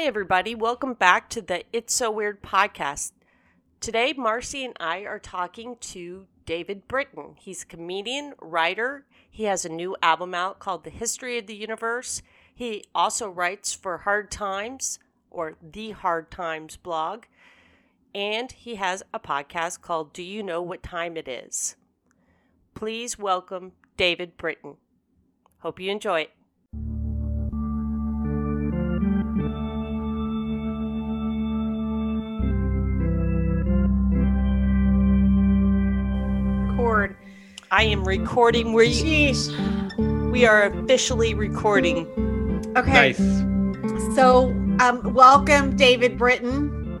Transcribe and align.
Hi, 0.00 0.06
everybody. 0.06 0.54
Welcome 0.54 0.94
back 0.94 1.28
to 1.28 1.42
the 1.42 1.62
It's 1.74 1.94
So 1.94 2.10
Weird 2.10 2.42
podcast. 2.42 3.12
Today, 3.80 4.14
Marcy 4.16 4.64
and 4.64 4.74
I 4.80 5.00
are 5.00 5.18
talking 5.18 5.76
to 5.80 6.26
David 6.46 6.88
Britton. 6.88 7.34
He's 7.38 7.64
a 7.64 7.66
comedian, 7.66 8.32
writer. 8.40 9.04
He 9.30 9.44
has 9.44 9.66
a 9.66 9.68
new 9.68 9.94
album 10.02 10.32
out 10.32 10.58
called 10.58 10.84
The 10.84 10.90
History 10.90 11.36
of 11.36 11.46
the 11.46 11.54
Universe. 11.54 12.22
He 12.54 12.86
also 12.94 13.28
writes 13.28 13.74
for 13.74 13.98
Hard 13.98 14.30
Times 14.30 15.00
or 15.30 15.56
The 15.62 15.90
Hard 15.90 16.30
Times 16.30 16.78
blog. 16.78 17.24
And 18.14 18.50
he 18.52 18.76
has 18.76 19.02
a 19.12 19.20
podcast 19.20 19.82
called 19.82 20.14
Do 20.14 20.22
You 20.22 20.42
Know 20.42 20.62
What 20.62 20.82
Time 20.82 21.18
It 21.18 21.28
Is? 21.28 21.76
Please 22.72 23.18
welcome 23.18 23.72
David 23.98 24.38
Britton. 24.38 24.78
Hope 25.58 25.78
you 25.78 25.90
enjoy 25.90 26.20
it. 26.22 26.30
I 37.72 37.84
am 37.84 38.02
recording. 38.02 38.72
We 38.72 38.88
Jeez. 38.88 40.32
we 40.32 40.44
are 40.44 40.64
officially 40.64 41.34
recording. 41.34 42.04
Okay. 42.76 42.92
Nice. 42.92 43.18
So, 44.16 44.50
um, 44.80 45.14
welcome, 45.14 45.76
David 45.76 46.18
Britton, 46.18 47.00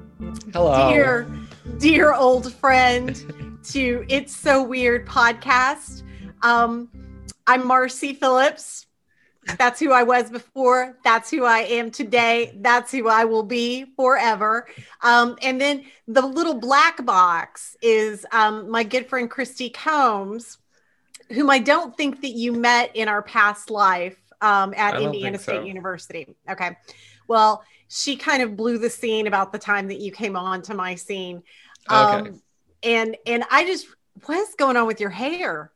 Hello. 0.52 0.88
dear, 0.88 1.28
dear 1.78 2.14
old 2.14 2.52
friend, 2.54 3.58
to 3.64 4.06
It's 4.08 4.34
So 4.34 4.62
Weird 4.62 5.08
podcast. 5.08 6.04
Um, 6.42 6.88
I'm 7.48 7.66
Marcy 7.66 8.14
Phillips. 8.14 8.86
That's 9.58 9.80
who 9.80 9.90
I 9.90 10.04
was 10.04 10.30
before. 10.30 10.96
That's 11.02 11.30
who 11.30 11.44
I 11.44 11.60
am 11.60 11.90
today. 11.90 12.56
That's 12.60 12.92
who 12.92 13.08
I 13.08 13.24
will 13.24 13.42
be 13.42 13.86
forever. 13.96 14.68
Um, 15.02 15.36
and 15.42 15.60
then 15.60 15.84
the 16.06 16.22
little 16.22 16.54
black 16.54 17.04
box 17.04 17.76
is 17.82 18.24
um, 18.32 18.70
my 18.70 18.84
good 18.84 19.08
friend 19.08 19.28
Christy 19.28 19.70
Combs, 19.70 20.58
whom 21.32 21.50
I 21.50 21.58
don't 21.58 21.96
think 21.96 22.20
that 22.22 22.30
you 22.30 22.52
met 22.52 22.94
in 22.94 23.08
our 23.08 23.22
past 23.22 23.70
life 23.70 24.16
um, 24.40 24.74
at 24.76 25.00
Indiana 25.00 25.38
State 25.38 25.60
so. 25.60 25.64
University. 25.64 26.34
Okay. 26.48 26.76
Well, 27.28 27.62
she 27.88 28.16
kind 28.16 28.42
of 28.42 28.56
blew 28.56 28.78
the 28.78 28.90
scene 28.90 29.26
about 29.26 29.52
the 29.52 29.58
time 29.58 29.88
that 29.88 30.00
you 30.00 30.12
came 30.12 30.36
on 30.36 30.62
to 30.62 30.74
my 30.74 30.94
scene. 30.94 31.42
Um, 31.88 32.20
Okay. 32.20 32.30
And 32.82 33.16
and 33.26 33.44
I 33.50 33.66
just 33.66 33.88
what's 34.24 34.54
going 34.54 34.76
on 34.76 34.86
with 34.86 35.00
your 35.00 35.10
hair? 35.10 35.70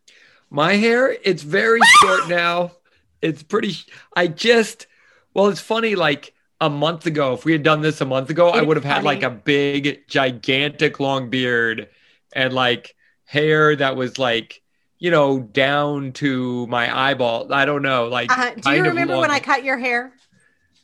My 0.50 0.74
hair, 0.74 1.16
it's 1.22 1.42
very 1.42 1.80
short 2.00 2.28
now. 2.28 2.72
It's 3.20 3.42
pretty. 3.42 3.76
I 4.16 4.26
just, 4.26 4.86
well, 5.32 5.48
it's 5.48 5.60
funny. 5.60 5.94
Like 5.94 6.34
a 6.60 6.70
month 6.70 7.06
ago, 7.06 7.34
if 7.34 7.44
we 7.44 7.52
had 7.52 7.62
done 7.62 7.80
this 7.80 8.00
a 8.00 8.04
month 8.04 8.30
ago, 8.30 8.50
I 8.50 8.62
would 8.62 8.76
have 8.76 8.84
had 8.84 9.02
like 9.02 9.22
a 9.22 9.30
big, 9.30 10.06
gigantic, 10.08 11.00
long 11.00 11.30
beard 11.30 11.88
and 12.32 12.52
like 12.52 12.94
hair 13.24 13.74
that 13.76 13.96
was 13.96 14.18
like, 14.18 14.62
you 15.04 15.10
know, 15.10 15.38
down 15.38 16.12
to 16.12 16.66
my 16.68 17.10
eyeball. 17.10 17.52
I 17.52 17.66
don't 17.66 17.82
know. 17.82 18.08
Like, 18.08 18.30
Uh, 18.32 18.52
do 18.54 18.70
you 18.72 18.84
remember 18.84 19.18
when. 19.18 19.30
I 19.30 19.38
cut 19.38 19.62
your 19.62 19.76
hair? 19.76 20.14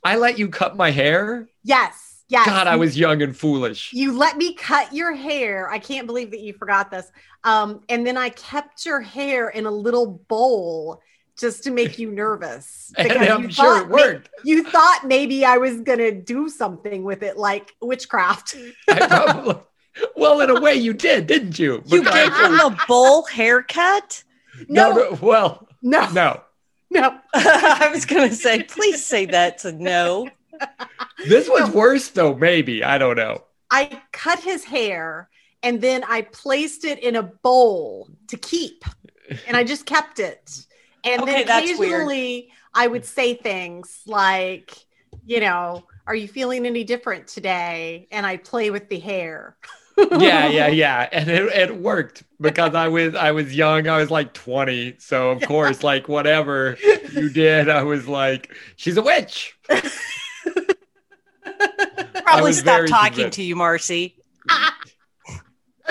I 0.04 0.16
let 0.16 0.38
you 0.38 0.50
cut 0.50 0.76
my 0.76 0.90
hair? 0.90 1.48
Yes. 1.64 2.22
Yes. 2.28 2.44
God, 2.44 2.66
I 2.66 2.76
was 2.76 2.98
young 2.98 3.22
and 3.22 3.34
foolish. 3.34 3.94
You 3.94 4.12
let 4.12 4.36
me 4.36 4.52
cut 4.52 4.92
your 4.92 5.14
hair. 5.14 5.70
I 5.70 5.78
can't 5.78 6.06
believe 6.06 6.32
that 6.32 6.40
you 6.40 6.52
forgot 6.52 6.90
this. 6.90 7.10
Um, 7.44 7.80
and 7.88 8.06
then 8.06 8.18
I 8.18 8.28
kept 8.28 8.84
your 8.84 9.00
hair 9.00 9.48
in 9.48 9.64
a 9.64 9.70
little 9.70 10.22
bowl 10.28 11.00
just 11.38 11.64
to 11.64 11.70
make 11.70 11.98
you 11.98 12.10
nervous. 12.10 12.92
And 12.98 13.08
because 13.08 13.26
I'm 13.26 13.42
you 13.44 13.50
sure 13.50 13.78
thought 13.78 13.84
it 13.84 13.88
worked. 13.88 14.28
you 14.44 14.64
thought 14.64 15.00
maybe 15.06 15.46
I 15.46 15.56
was 15.56 15.80
gonna 15.80 16.12
do 16.12 16.50
something 16.50 17.04
with 17.04 17.22
it, 17.22 17.38
like 17.38 17.72
witchcraft. 17.80 18.54
I 18.90 19.06
probably, 19.06 19.54
well, 20.16 20.40
in 20.40 20.50
a 20.50 20.60
way, 20.60 20.74
you 20.74 20.92
did, 20.92 21.26
didn't 21.26 21.58
you? 21.58 21.82
You 21.86 22.02
gave 22.04 22.32
him 22.34 22.60
a 22.60 22.76
bowl 22.88 23.24
haircut? 23.24 24.22
no, 24.68 24.90
No, 24.90 24.96
no, 25.10 25.18
well, 25.20 25.68
no, 25.82 26.10
no. 26.10 26.40
no. 26.90 27.18
I 27.34 27.90
was 27.92 28.04
going 28.06 28.28
to 28.28 28.34
say, 28.34 28.62
please 28.62 29.04
say 29.04 29.26
that's 29.26 29.64
a 29.64 29.72
no. 29.72 30.28
This 31.26 31.48
was 31.48 31.70
worse, 31.70 32.08
though. 32.08 32.34
Maybe 32.34 32.84
I 32.84 32.98
don't 32.98 33.16
know. 33.16 33.44
I 33.70 34.02
cut 34.12 34.40
his 34.40 34.64
hair 34.64 35.28
and 35.62 35.80
then 35.80 36.02
I 36.08 36.22
placed 36.22 36.84
it 36.84 36.98
in 37.02 37.16
a 37.16 37.22
bowl 37.22 38.08
to 38.28 38.36
keep, 38.36 38.84
and 39.46 39.56
I 39.56 39.64
just 39.64 39.86
kept 39.86 40.18
it. 40.18 40.66
And 41.04 41.22
Okay, 41.22 41.44
then 41.44 41.62
occasionally 41.62 42.50
I 42.74 42.86
would 42.86 43.04
say 43.04 43.34
things 43.34 44.00
like, 44.06 44.74
you 45.24 45.40
know, 45.40 45.84
are 46.06 46.14
you 46.14 46.28
feeling 46.28 46.66
any 46.66 46.84
different 46.84 47.26
today? 47.26 48.08
And 48.10 48.26
I'd 48.26 48.44
play 48.44 48.70
with 48.70 48.88
the 48.88 48.98
hair. 48.98 49.56
Yeah, 50.18 50.48
yeah, 50.48 50.68
yeah, 50.68 51.08
and 51.12 51.28
it, 51.28 51.52
it 51.52 51.76
worked 51.76 52.22
because 52.40 52.74
I 52.74 52.88
was 52.88 53.14
I 53.14 53.32
was 53.32 53.54
young. 53.54 53.86
I 53.88 53.98
was 53.98 54.10
like 54.10 54.32
twenty, 54.32 54.94
so 54.98 55.30
of 55.30 55.42
course, 55.42 55.82
like 55.82 56.08
whatever 56.08 56.78
you 57.12 57.28
did, 57.30 57.68
I 57.68 57.82
was 57.82 58.08
like, 58.08 58.54
she's 58.76 58.96
a 58.96 59.02
witch. 59.02 59.54
Probably 59.68 59.82
was 62.42 62.58
stop 62.58 62.86
talking 62.86 63.12
convinced. 63.12 63.36
to 63.36 63.42
you, 63.42 63.56
Marcy. 63.56 64.16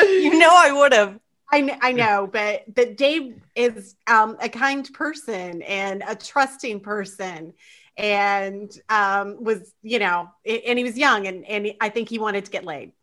You 0.02 0.40
know 0.40 0.50
I 0.50 0.72
would 0.72 0.94
have. 0.94 1.20
I, 1.52 1.62
kn- 1.62 1.80
I 1.82 1.92
know, 1.92 2.30
but 2.32 2.74
but 2.74 2.96
Dave 2.96 3.36
is 3.54 3.96
um, 4.08 4.38
a 4.42 4.48
kind 4.48 4.90
person 4.94 5.62
and 5.64 6.04
a 6.08 6.16
trusting 6.16 6.80
person, 6.80 7.54
and 7.98 8.72
um, 8.88 9.44
was 9.44 9.74
you 9.82 10.00
know, 10.00 10.30
and 10.46 10.78
he 10.78 10.86
was 10.86 10.98
young, 10.98 11.28
and 11.28 11.46
and 11.46 11.74
I 11.82 11.90
think 11.90 12.08
he 12.08 12.18
wanted 12.18 12.46
to 12.46 12.52
get 12.52 12.64
laid. 12.64 12.94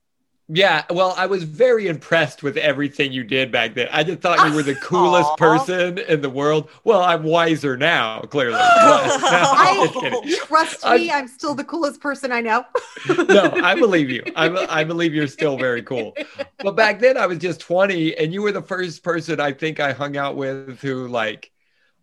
Yeah, 0.49 0.85
well, 0.91 1.13
I 1.17 1.27
was 1.27 1.43
very 1.43 1.89
impressed 1.89 2.45
with 2.45 2.57
everything 2.57 3.13
you 3.13 3.25
did 3.25 3.51
back 3.51 3.75
then. 3.75 3.89
I 3.91 4.05
just 4.05 4.21
thought 4.21 4.49
you 4.49 4.55
were 4.55 4.63
the 4.63 4.75
coolest 4.83 5.31
Aw. 5.31 5.37
person 5.37 5.99
in 5.99 6.21
the 6.21 6.31
world. 6.31 6.71
Well, 6.85 7.03
I'm 7.03 7.25
wiser 7.25 7.77
now, 7.77 8.21
clearly. 8.21 8.53
But- 8.59 9.19
no, 9.23 9.53
I'm 9.57 9.89
kidding. 10.23 10.37
Trust 10.47 10.85
me, 10.85 11.11
I'm 11.11 11.27
still 11.27 11.57
the 11.57 11.65
coolest 11.65 12.01
person 12.01 12.31
I 12.31 12.43
know. 12.43 12.65
no, 13.09 13.51
I 13.65 13.75
believe 13.75 14.09
you. 14.09 14.23
I, 14.37 14.49
I 14.81 14.85
believe 14.85 15.15
you're 15.15 15.27
still 15.27 15.57
very 15.59 15.83
cool. 15.83 16.17
But 16.61 16.77
back 16.77 17.01
then 17.01 17.17
I 17.17 17.27
was 17.27 17.39
just 17.39 17.61
20 17.61 18.17
and 18.17 18.33
you 18.33 18.41
were 18.43 18.53
the 18.53 18.63
first 18.63 19.03
person 19.03 19.41
I 19.41 19.53
think 19.53 19.81
I 19.81 19.93
hung 19.93 20.17
out 20.17 20.37
with 20.37 20.81
who 20.81 21.09
like 21.09 21.51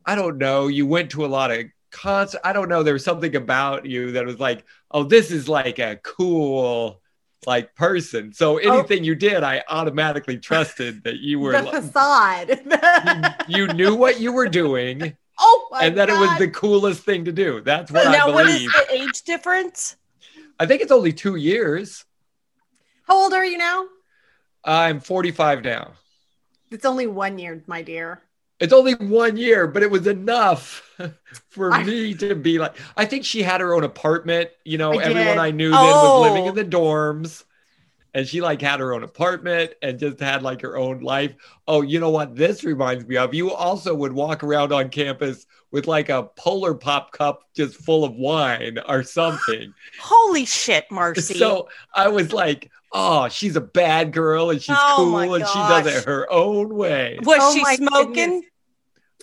I 0.06 0.16
don't 0.16 0.38
know, 0.38 0.68
you 0.68 0.86
went 0.86 1.12
to 1.12 1.26
a 1.26 1.28
lot 1.28 1.50
of 1.52 1.64
concert. 1.92 2.42
I 2.44 2.52
don't 2.52 2.68
know, 2.68 2.84
there 2.84 2.94
was 2.94 3.06
something 3.06 3.38
about 3.38 3.86
you 3.86 4.12
that 4.14 4.26
was 4.26 4.38
like, 4.38 4.66
"Oh, 4.92 5.04
this 5.04 5.32
is 5.32 5.48
like 5.48 5.80
a 5.80 5.98
cool 6.04 7.00
like 7.48 7.76
person." 7.76 8.34
So 8.34 8.56
oh. 8.56 8.58
anything 8.58 9.04
you 9.04 9.16
did, 9.16 9.44
I 9.44 9.64
automatically 9.70 10.38
trusted 10.38 11.04
that 11.04 11.18
you 11.18 11.40
were 11.40 11.54
the 11.54 11.82
facade. 11.82 13.46
you 13.48 13.68
knew 13.68 13.96
what 13.96 14.20
you 14.20 14.32
were 14.32 14.48
doing 14.48 15.18
oh 15.40 15.68
my 15.72 15.86
and 15.86 15.98
that 15.98 16.10
it 16.10 16.14
was 16.14 16.38
the 16.38 16.48
coolest 16.48 17.04
thing 17.04 17.26
to 17.26 17.32
do. 17.32 17.62
That's 17.62 17.92
what 17.92 18.12
now, 18.12 18.28
I 18.28 18.32
what 18.32 18.48
is 18.48 18.56
believe. 18.56 18.72
the 18.72 18.94
age 18.94 19.22
difference? 19.24 19.96
I 20.60 20.66
think 20.66 20.82
it's 20.82 20.92
only 20.92 21.12
2 21.12 21.36
years. 21.36 22.06
How 23.08 23.16
old 23.16 23.34
are 23.34 23.46
you 23.46 23.58
now? 23.58 23.86
I'm 24.64 25.00
45 25.00 25.64
now. 25.64 25.94
It's 26.72 26.86
only 26.86 27.08
one 27.08 27.38
year, 27.38 27.64
my 27.68 27.82
dear. 27.82 28.22
It's 28.64 28.74
only 28.74 28.94
one 28.96 29.36
year, 29.36 29.68
but 29.68 29.84
it 29.84 29.92
was 29.92 30.08
enough 30.08 30.90
for 31.50 31.74
I- 31.74 31.84
me 31.84 32.14
to 32.16 32.34
be 32.36 32.60
like. 32.60 32.76
I 32.96 33.06
think 33.06 33.26
she 33.26 33.44
had 33.44 33.60
her 33.62 33.74
own 33.74 33.84
apartment. 33.84 34.50
You 34.64 34.78
know, 34.78 34.94
I 34.94 35.04
everyone 35.04 35.26
did. 35.26 35.38
I 35.38 35.52
knew 35.52 35.72
then 35.72 35.80
was 35.82 36.22
living 36.30 36.46
Oh. 36.46 36.50
in 36.50 36.56
the 36.56 36.64
dorms, 36.66 37.44
and 38.14 38.28
she 38.28 38.42
like 38.42 38.62
had 38.62 38.80
her 38.80 38.94
own 38.94 39.04
apartment 39.04 39.74
and 39.82 40.00
just 40.00 40.20
had 40.20 40.44
like 40.44 40.62
her 40.62 40.78
own 40.78 41.02
life. 41.02 41.34
Oh, 41.68 41.82
you 41.82 42.00
know 42.00 42.10
what? 42.10 42.36
This 42.36 42.64
reminds 42.64 43.06
me 43.06 43.18
of. 43.18 43.34
You 43.34 43.52
also 43.52 43.94
would 43.94 44.14
walk 44.14 44.44
around 44.44 44.72
on 44.72 44.90
campus 44.90 45.46
with 45.72 45.88
like 45.88 46.10
a 46.10 46.24
Polar 46.38 46.74
Pop 46.76 47.12
cup 47.12 47.44
just 47.56 47.76
full 47.78 48.04
of 48.06 48.14
wine 48.16 48.78
or 48.88 49.04
something. 49.04 49.74
Holy 50.00 50.46
shit, 50.46 50.86
Marcy. 50.92 51.34
So 51.34 51.68
I 51.96 52.08
was 52.10 52.32
like, 52.32 52.70
oh, 52.92 53.28
she's 53.30 53.56
a 53.56 53.62
bad 53.62 54.14
girl 54.14 54.52
and 54.52 54.62
she's 54.62 54.76
Oh 54.80 54.94
cool 54.98 55.34
and 55.34 55.46
she 55.48 55.54
does 55.56 55.88
it 55.88 56.06
her 56.06 56.32
own 56.32 56.76
way. 56.76 57.18
was 57.24 57.40
Oh 57.42 57.54
she 57.56 57.76
smoking? 57.78 58.14
goodness. 58.14 58.46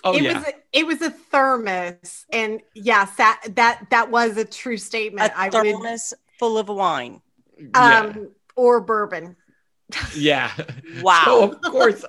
Oh 0.03 0.17
it 0.17 0.23
yeah. 0.23 0.39
was 0.39 0.47
a, 0.49 0.53
it 0.73 0.87
was 0.87 1.03
a 1.03 1.11
thermos, 1.11 2.25
and 2.33 2.61
yes, 2.75 3.15
that 3.17 3.43
that 3.57 3.87
that 3.91 4.11
was 4.11 4.37
a 4.37 4.45
true 4.45 4.77
statement. 4.79 5.33
A 5.33 5.39
I 5.39 5.45
would 5.45 5.53
thermos 5.53 6.15
full 6.39 6.57
of 6.59 6.69
wine. 6.69 7.21
yeah. 7.59 7.99
um 8.01 8.31
or 8.57 8.81
bourbon. 8.81 9.37
Yeah. 10.15 10.53
Wow. 11.03 11.23
So 11.25 11.53
of 11.53 11.61
course, 11.63 12.05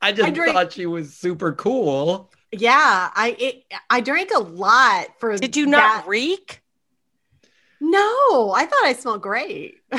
I 0.00 0.12
just 0.12 0.28
I 0.28 0.30
drank- 0.30 0.52
thought 0.52 0.72
she 0.72 0.86
was 0.86 1.12
super 1.14 1.52
cool. 1.52 2.30
Yeah, 2.52 3.10
I 3.14 3.36
it, 3.38 3.64
I 3.90 4.00
drank 4.00 4.30
a 4.34 4.38
lot 4.38 5.08
for. 5.18 5.36
Did 5.36 5.56
you 5.56 5.66
not 5.66 6.02
that- 6.02 6.08
reek? 6.08 6.62
No, 7.80 8.52
I 8.56 8.64
thought 8.64 8.84
I 8.84 8.94
smelled 8.94 9.20
great. 9.22 9.76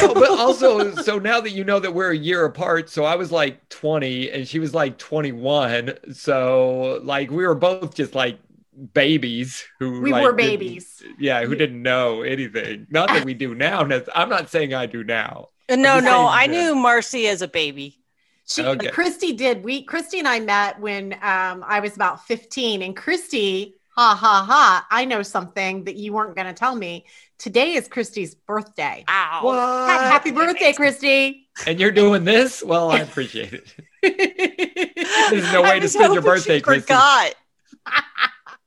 No, 0.00 0.14
but 0.14 0.30
also, 0.30 0.94
so 0.96 1.18
now 1.18 1.40
that 1.40 1.50
you 1.50 1.64
know 1.64 1.78
that 1.78 1.92
we're 1.94 2.12
a 2.12 2.16
year 2.16 2.44
apart, 2.44 2.88
so 2.88 3.04
I 3.04 3.16
was 3.16 3.30
like 3.32 3.68
20 3.68 4.30
and 4.30 4.46
she 4.48 4.58
was 4.58 4.74
like 4.74 4.96
21. 4.98 5.98
So, 6.14 7.00
like, 7.02 7.30
we 7.30 7.46
were 7.46 7.54
both 7.54 7.94
just 7.94 8.14
like 8.14 8.38
babies 8.94 9.64
who 9.78 10.00
We 10.00 10.12
like, 10.12 10.22
were 10.24 10.32
babies. 10.32 11.02
yeah, 11.18 11.44
who 11.44 11.54
didn't 11.54 11.82
know 11.82 12.22
anything. 12.22 12.86
Not 12.90 13.08
that 13.10 13.24
we 13.24 13.34
do 13.34 13.54
now. 13.54 13.80
I'm 14.14 14.28
not 14.28 14.50
saying 14.50 14.72
I 14.74 14.86
do 14.86 15.04
now. 15.04 15.48
Uh, 15.68 15.76
No, 15.76 16.00
no, 16.00 16.00
saying 16.00 16.26
I 16.28 16.46
that. 16.46 16.52
knew 16.52 16.74
Marcy 16.74 17.26
as 17.28 17.42
a 17.42 17.48
baby. 17.48 17.98
She, 18.46 18.62
Okay. 18.64 18.88
Christy 18.88 19.32
did. 19.34 19.62
We 19.64 19.84
Christy 19.84 20.18
and 20.18 20.28
I 20.28 20.40
met 20.40 20.80
when 20.80 21.12
um, 21.14 21.64
I 21.66 21.80
was 21.80 21.94
about 21.94 22.26
15, 22.26 22.82
and 22.82 22.96
Christy, 22.96 23.74
ha 23.90 24.14
ha 24.14 24.44
ha, 24.48 24.86
I 24.90 25.04
know 25.04 25.22
something 25.22 25.84
that 25.84 25.96
you 25.96 26.12
weren't 26.12 26.34
going 26.34 26.48
to 26.48 26.52
tell 26.54 26.74
me. 26.74 27.06
Today 27.42 27.72
is 27.72 27.88
Christy's 27.88 28.36
birthday. 28.36 29.04
Ow. 29.08 29.40
What? 29.42 30.00
Happy 30.00 30.30
birthday, 30.30 30.72
Christy! 30.72 31.48
And 31.66 31.80
you're 31.80 31.90
doing 31.90 32.22
this? 32.22 32.62
Well, 32.62 32.92
I 32.92 33.00
appreciate 33.00 33.52
it. 33.52 33.74
There's 35.30 35.52
no 35.52 35.62
way 35.62 35.80
to 35.80 35.88
spend 35.88 36.14
your 36.14 36.22
birthday, 36.22 36.58
she 36.58 36.62
Christy. 36.62 36.82
Forgot. 36.82 37.34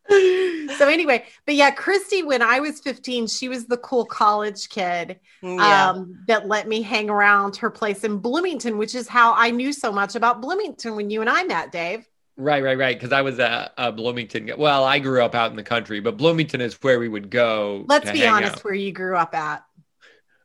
so 0.77 0.89
anyway, 0.89 1.23
but 1.45 1.55
yeah, 1.55 1.71
Christy, 1.71 2.21
when 2.21 2.41
I 2.41 2.59
was 2.59 2.81
15, 2.81 3.27
she 3.27 3.47
was 3.47 3.65
the 3.65 3.77
cool 3.77 4.03
college 4.03 4.67
kid 4.67 5.21
Yeah. 5.41 5.91
um, 5.91 6.25
that 6.27 6.49
let 6.49 6.67
me 6.67 6.81
hang 6.81 7.09
around 7.09 7.55
her 7.55 7.69
place 7.69 8.03
in 8.03 8.17
Bloomington, 8.17 8.77
which 8.77 8.93
is 8.93 9.07
how 9.07 9.33
I 9.35 9.51
knew 9.51 9.71
so 9.71 9.89
much 9.89 10.15
about 10.15 10.41
Bloomington 10.41 10.97
when 10.97 11.09
you 11.09 11.21
and 11.21 11.29
I 11.29 11.45
met, 11.45 11.71
Dave. 11.71 12.05
Right, 12.37 12.61
right, 12.63 12.77
right. 12.77 12.95
Because 12.99 13.13
I 13.13 13.21
was 13.21 13.39
a, 13.39 13.71
a 13.77 13.91
Bloomington. 13.91 14.51
Well, 14.57 14.83
I 14.83 14.99
grew 14.99 15.23
up 15.23 15.35
out 15.35 15.51
in 15.51 15.55
the 15.57 15.63
country, 15.63 16.01
but 16.01 16.17
Bloomington 16.17 16.59
is 16.61 16.73
where 16.83 16.99
we 16.99 17.07
would 17.07 17.29
go. 17.29 17.85
Let's 17.87 18.07
to 18.07 18.11
be 18.13 18.19
hang 18.19 18.33
honest, 18.33 18.55
out. 18.57 18.63
where 18.65 18.73
you 18.73 18.91
grew 18.91 19.15
up 19.15 19.33
at. 19.33 19.63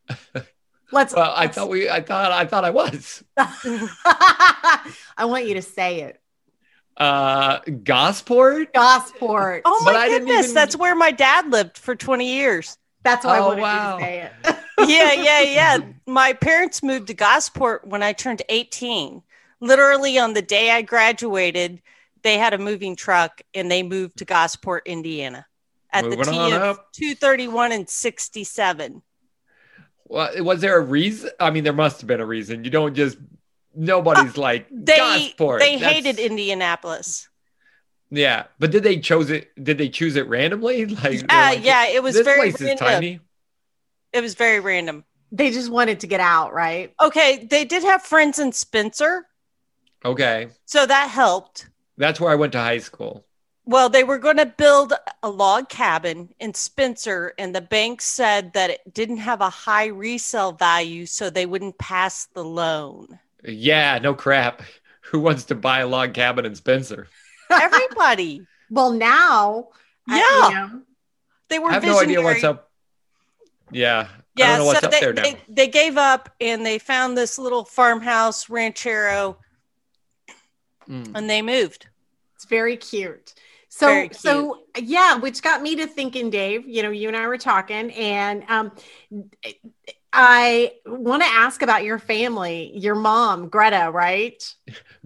Let's. 0.93 1.15
Well, 1.15 1.33
I 1.35 1.43
let's- 1.43 1.57
thought 1.57 1.69
we. 1.69 1.89
I 1.91 2.01
thought. 2.01 2.33
I 2.33 2.45
thought 2.47 2.65
I 2.65 2.71
was. 2.71 3.23
I 3.37 4.93
want 5.25 5.47
you 5.47 5.55
to 5.55 5.63
say 5.63 6.01
it. 6.03 6.21
Uh, 6.97 7.61
Gosport. 7.83 8.73
Gosport. 8.75 9.63
oh 9.65 9.83
my 9.85 9.93
I 9.93 10.09
goodness, 10.09 10.45
even- 10.47 10.55
that's 10.55 10.77
where 10.77 10.95
my 10.95 11.11
dad 11.13 11.51
lived 11.51 11.79
for 11.79 11.95
20 11.97 12.27
years. 12.35 12.77
That's 13.03 13.25
why 13.25 13.37
I 13.37 13.39
Oh, 13.41 13.49
wanted 13.49 13.63
wow. 13.63 13.95
you 13.97 14.01
to 14.01 14.05
say 14.05 14.21
it. 14.21 14.57
yeah, 14.89 15.13
yeah, 15.15 15.41
yeah. 15.41 15.79
My 16.07 16.35
parents 16.35 16.83
moved 16.83 17.07
to 17.07 17.15
Gosport 17.15 17.87
when 17.87 18.03
I 18.03 18.13
turned 18.13 18.43
18. 18.51 19.23
Literally 19.61 20.19
on 20.19 20.33
the 20.35 20.43
day 20.43 20.71
I 20.71 20.83
graduated, 20.83 21.83
they 22.23 22.39
had 22.39 22.55
a 22.55 22.59
moving 22.59 22.97
truck 22.97 23.41
and 23.55 23.71
they 23.71 23.83
moved 23.83 24.19
to 24.19 24.25
Gosport, 24.25 24.87
Indiana 24.87 25.47
at 25.93 26.05
the 26.09 26.17
T 26.17 26.39
on 26.39 26.53
of 26.53 26.63
up. 26.79 26.93
231 26.93 27.73
and 27.73 27.89
67. 27.89 29.03
Well, 30.07 30.45
was 30.45 30.61
there 30.61 30.77
a 30.77 30.81
reason? 30.81 31.31
I 31.39 31.51
mean, 31.51 31.65
there 31.65 31.73
must 31.73 32.01
have 32.01 32.09
been 32.09 32.21
a 32.21 32.27
reason. 32.27 32.65
You 32.65 32.71
don't 32.71 32.95
just. 32.95 33.19
Nobody's 33.73 34.37
like 34.37 34.63
Uh, 34.67 34.67
They 34.73 34.97
Gosport. 34.97 35.61
they 35.61 35.77
That's- 35.77 35.93
hated 35.95 36.19
Indianapolis. 36.19 37.29
Yeah, 38.11 38.47
but 38.59 38.73
did 38.73 38.83
they 38.83 38.99
chose 38.99 39.31
it? 39.31 39.51
Did 39.63 39.79
they 39.79 39.89
choose 39.89 40.17
it 40.17 40.27
randomly? 40.27 40.85
Like, 40.87 41.01
they're 41.01 41.25
Uh, 41.31 41.51
like, 41.51 41.65
yeah, 41.65 41.87
it 41.87 42.03
was 42.03 42.17
this 42.17 42.25
very 42.25 42.51
place 42.51 42.61
is 42.61 42.79
tiny. 42.81 43.21
It 44.13 44.21
was 44.21 44.35
very 44.35 44.59
random. 44.59 45.05
They 45.31 45.53
just 45.53 45.71
wanted 45.71 46.01
to 46.01 46.09
get 46.09 46.19
out, 46.19 46.53
right? 46.53 46.93
Okay, 47.01 47.47
they 47.49 47.65
did 47.65 47.85
have 47.85 48.03
friends 48.03 48.41
in 48.41 48.51
Spencer, 48.51 49.29
Okay, 50.05 50.49
so 50.65 50.87
that 50.87 51.09
helped. 51.11 51.69
that's 51.99 52.19
where 52.21 52.31
I 52.31 52.35
went 52.37 52.53
to 52.53 52.59
high 52.59 52.79
school. 52.79 53.25
Well, 53.67 53.89
they 53.89 54.03
were 54.03 54.19
going 54.19 54.39
to 54.39 54.47
build 54.47 54.95
a 55.23 55.29
log 55.31 55.69
cabin 55.69 56.31
in 56.41 56.55
Spencer, 56.55 57.35
and 57.39 57.55
the 57.55 57.61
bank 57.61 58.01
said 58.01 58.53
that 58.55 58.71
it 58.71 58.95
didn't 58.95 59.19
have 59.19 59.41
a 59.43 59.51
high 59.51 59.87
resale 59.87 60.53
value, 60.53 61.07
so 61.07 61.29
they 61.31 61.47
wouldn't 61.47 61.79
pass 61.79 62.25
the 62.27 62.43
loan. 62.45 63.19
Yeah, 63.45 63.99
no 63.99 64.15
crap. 64.15 64.63
Who 65.03 65.21
wants 65.21 65.45
to 65.45 65.55
buy 65.55 65.81
a 65.81 65.87
log 65.87 66.15
cabin 66.15 66.47
in 66.47 66.55
Spencer? 66.55 67.07
Everybody, 67.51 68.43
Well, 68.71 68.93
now, 68.93 69.69
I- 70.09 70.19
Yeah. 70.19 70.49
you 70.49 70.55
know, 70.55 70.83
they 71.49 71.59
were 71.59 71.71
I 71.71 71.75
have 71.75 71.85
no 71.85 72.01
idea 72.01 72.23
what's 72.23 72.45
up. 72.45 72.71
Yeah, 73.73 74.07
I 74.11 74.23
Yeah, 74.37 74.47
don't 74.49 74.59
know 74.59 74.65
what's 74.67 74.81
so 74.81 74.87
up 74.87 74.93
they, 74.93 75.01
there 75.01 75.13
now. 75.13 75.23
they, 75.23 75.37
they 75.49 75.69
gave 75.69 75.97
up 75.97 76.31
and 76.41 76.65
they 76.65 76.79
found 76.79 77.17
this 77.19 77.39
little 77.39 77.65
farmhouse 77.65 78.49
ranchero 78.49 79.37
Mm. 80.91 81.13
and 81.15 81.31
they 81.31 81.41
moved. 81.43 81.87
it's 82.35 82.45
very 82.47 82.77
cute. 82.77 83.35
So, 83.73 83.87
Very 83.87 84.09
cute. 84.09 84.21
so 84.21 84.63
yeah, 84.77 85.15
which 85.17 85.43
got 85.43 85.63
me 85.63 85.77
to 85.77 85.87
thinking, 85.87 86.29
Dave. 86.29 86.67
You 86.67 86.83
know, 86.83 86.91
you 86.91 87.07
and 87.07 87.17
I 87.17 87.29
were 87.29 87.39
talking, 87.39 87.93
and 87.93 88.43
um, 88.49 88.73
I 90.13 90.73
want 90.87 91.23
to 91.23 91.29
ask 91.29 91.63
about 91.63 91.85
your 91.85 92.01
family, 92.01 92.77
your 92.77 92.97
mom, 92.97 93.49
Greta, 93.49 93.91
right? 93.93 94.43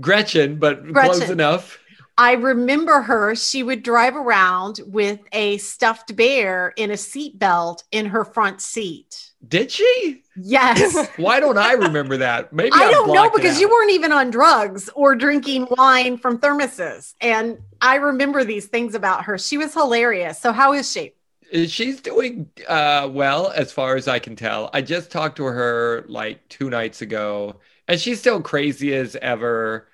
Gretchen, 0.00 0.58
but 0.58 0.82
Gretchen. 0.92 1.12
close 1.12 1.28
enough. 1.30 1.78
I 2.16 2.32
remember 2.32 3.02
her. 3.02 3.34
She 3.34 3.62
would 3.62 3.82
drive 3.82 4.16
around 4.16 4.80
with 4.86 5.20
a 5.32 5.58
stuffed 5.58 6.16
bear 6.16 6.72
in 6.76 6.90
a 6.90 6.94
seatbelt 6.94 7.82
in 7.90 8.06
her 8.06 8.24
front 8.24 8.62
seat. 8.62 9.32
Did 9.46 9.70
she? 9.70 10.22
Yes. 10.36 11.08
Why 11.16 11.40
don't 11.40 11.58
I 11.58 11.72
remember 11.72 12.16
that? 12.18 12.52
Maybe 12.52 12.72
I 12.74 12.90
don't 12.90 13.12
know 13.12 13.30
because 13.30 13.60
you 13.60 13.68
weren't 13.68 13.92
even 13.92 14.12
on 14.12 14.30
drugs 14.30 14.88
or 14.94 15.14
drinking 15.14 15.68
wine 15.70 16.16
from 16.16 16.38
thermoses. 16.38 17.14
And 17.20 17.58
I 17.80 17.96
remember 17.96 18.44
these 18.44 18.66
things 18.66 18.94
about 18.94 19.24
her. 19.24 19.38
She 19.38 19.58
was 19.58 19.72
hilarious. 19.72 20.38
So, 20.38 20.52
how 20.52 20.72
is 20.72 20.90
she? 20.90 21.12
Uh, 21.54 21.66
She's 21.66 22.00
doing 22.00 22.48
uh, 22.68 23.08
well, 23.12 23.52
as 23.52 23.70
far 23.72 23.96
as 23.96 24.08
I 24.08 24.18
can 24.18 24.34
tell. 24.34 24.70
I 24.72 24.82
just 24.82 25.10
talked 25.10 25.36
to 25.36 25.44
her 25.44 26.04
like 26.08 26.48
two 26.48 26.68
nights 26.68 27.00
ago, 27.02 27.60
and 27.86 28.00
she's 28.00 28.18
still 28.18 28.40
crazy 28.40 28.94
as 28.94 29.16
ever. 29.16 29.88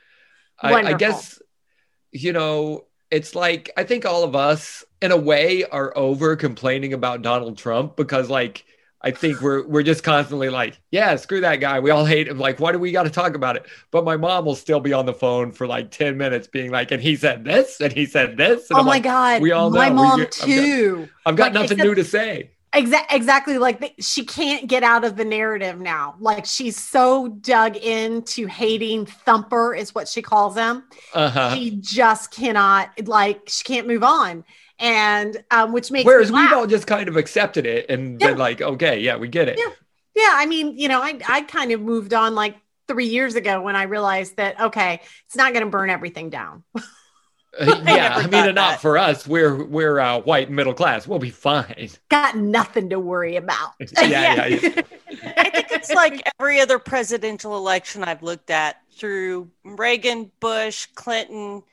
I, 0.62 0.75
I 0.75 0.92
guess, 0.94 1.40
you 2.12 2.32
know, 2.32 2.84
it's 3.10 3.34
like 3.34 3.70
I 3.76 3.84
think 3.84 4.06
all 4.06 4.25
of 4.25 4.37
us, 4.37 4.84
in 5.02 5.12
a 5.12 5.16
way, 5.16 5.64
are 5.64 5.96
over 5.96 6.37
complaining 6.37 6.92
about 6.92 7.22
Donald 7.22 7.58
Trump 7.58 7.96
because, 7.96 8.31
like, 8.31 8.64
I 9.02 9.11
think 9.11 9.41
we're 9.41 9.67
we're 9.67 9.82
just 9.82 10.02
constantly 10.05 10.50
like, 10.50 10.79
yeah, 10.91 11.17
screw 11.17 11.41
that 11.41 11.56
guy. 11.56 11.81
We 11.81 11.91
all 11.91 12.05
hate 12.05 12.29
him. 12.29 12.38
Like, 12.38 12.61
why 12.61 12.73
do 12.73 12.79
we 12.79 12.93
got 12.93 13.05
to 13.05 13.11
talk 13.11 13.35
about 13.35 13.56
it? 13.56 13.64
But 13.91 14.05
my 14.05 14.17
mom 14.17 14.44
will 14.44 14.55
still 14.55 14.81
be 14.81 14.93
on 14.93 15.06
the 15.06 15.14
phone 15.14 15.52
for 15.52 15.67
like 15.67 15.91
ten 15.91 16.19
minutes, 16.19 16.47
being 16.49 16.70
like, 16.70 16.91
and 16.91 17.02
he 17.02 17.17
said 17.17 17.44
this, 17.44 17.81
and 17.81 17.93
he 17.93 18.05
said 18.05 18.37
this. 18.37 18.69
And 18.70 18.76
oh 18.76 18.81
I'm 18.81 18.85
my 18.87 18.93
like, 18.93 19.02
God. 19.05 19.41
we 19.43 19.52
all 19.52 19.70
My 19.70 19.88
know. 19.88 19.94
We 19.94 19.97
mom, 19.97 20.20
I've 20.20 20.26
got- 20.26 20.32
too. 20.32 21.08
I've 21.25 21.37
got 21.37 21.44
Like 21.44 21.52
nothing 21.55 21.79
said- 21.79 21.87
new 21.87 21.94
to 21.94 22.05
say. 22.05 22.50
Exa- 22.73 23.06
exactly 23.11 23.58
like 23.58 23.81
the, 23.81 23.93
she 24.00 24.25
can't 24.25 24.69
get 24.69 24.85
out 24.85 25.02
of 25.05 25.17
the 25.17 25.25
narrative 25.25 25.81
now. 25.81 26.14
Like 26.20 26.47
she's 26.47 26.76
so 26.76 27.26
dug 27.26 27.76
into 27.76 28.47
hating 28.47 29.06
Thumper, 29.06 29.75
is 29.75 29.93
what 29.93 30.06
she 30.06 30.23
calls 30.23 30.55
him. 30.56 30.85
Uh 31.12 31.31
huh. 31.31 31.55
She 31.56 31.70
just 31.81 32.31
cannot, 32.31 32.91
like, 33.08 33.41
she 33.49 33.64
can't 33.64 33.88
move 33.88 34.05
on. 34.05 34.44
And 34.81 35.43
um, 35.50 35.73
which 35.73 35.91
makes 35.91 36.06
Whereas 36.06 36.32
me 36.32 36.41
we've 36.41 36.53
all 36.53 36.67
just 36.67 36.87
kind 36.87 37.09
of 37.09 37.17
accepted 37.17 37.67
it 37.67 37.91
and 37.91 38.21
Yeah. 38.21 38.29
been 38.29 38.38
like, 38.38 38.61
okay, 38.62 38.99
yeah, 39.00 39.17
we 39.17 39.29
get 39.29 39.49
it. 39.49 39.59
Yeah. 39.59 39.71
Yeah, 40.16 40.33
I 40.33 40.47
mean, 40.47 40.76
you 40.76 40.88
know, 40.88 41.00
I 41.00 41.21
I 41.28 41.43
kind 41.43 41.71
of 41.71 41.81
moved 41.81 42.12
on 42.14 42.35
like 42.35 42.57
three 42.88 43.07
years 43.07 43.37
ago 43.37 43.62
when 43.62 43.76
I 43.76 43.85
realized 43.85 44.37
that 44.38 44.61
okay, 44.61 45.00
it's 45.26 45.37
not 45.37 45.52
going 45.52 45.64
to 45.64 45.71
burn 45.71 45.90
everything 45.90 46.31
down. 46.31 46.64
Uh, 47.59 47.64
yeah, 47.85 48.09
never 48.11 48.37
I 48.37 48.47
mean, 48.47 48.54
not 48.54 48.54
that. 48.54 48.81
for 48.81 48.97
us. 48.97 49.26
We're 49.26 49.64
we're 49.64 49.99
uh, 49.99 50.21
white 50.21 50.50
middle 50.50 50.73
class. 50.73 51.09
We'll 51.09 51.19
be 51.19 51.31
fine. 51.31 51.88
Got 52.09 52.37
nothing 52.37 52.90
to 52.90 53.00
worry 53.00 53.35
about. 53.35 53.73
Yeah, 54.00 54.37
yeah, 54.37 54.47
yeah. 54.47 54.83
I 55.37 55.50
think 55.50 55.66
it's 55.73 55.90
like 55.93 56.23
every 56.38 56.61
other 56.61 56.78
presidential 56.78 57.57
election 57.57 58.04
I've 58.04 58.23
looked 58.23 58.50
at 58.50 58.76
through 58.93 59.50
Reagan, 59.64 60.31
Bush, 60.38 60.87
Clinton, 60.95 61.64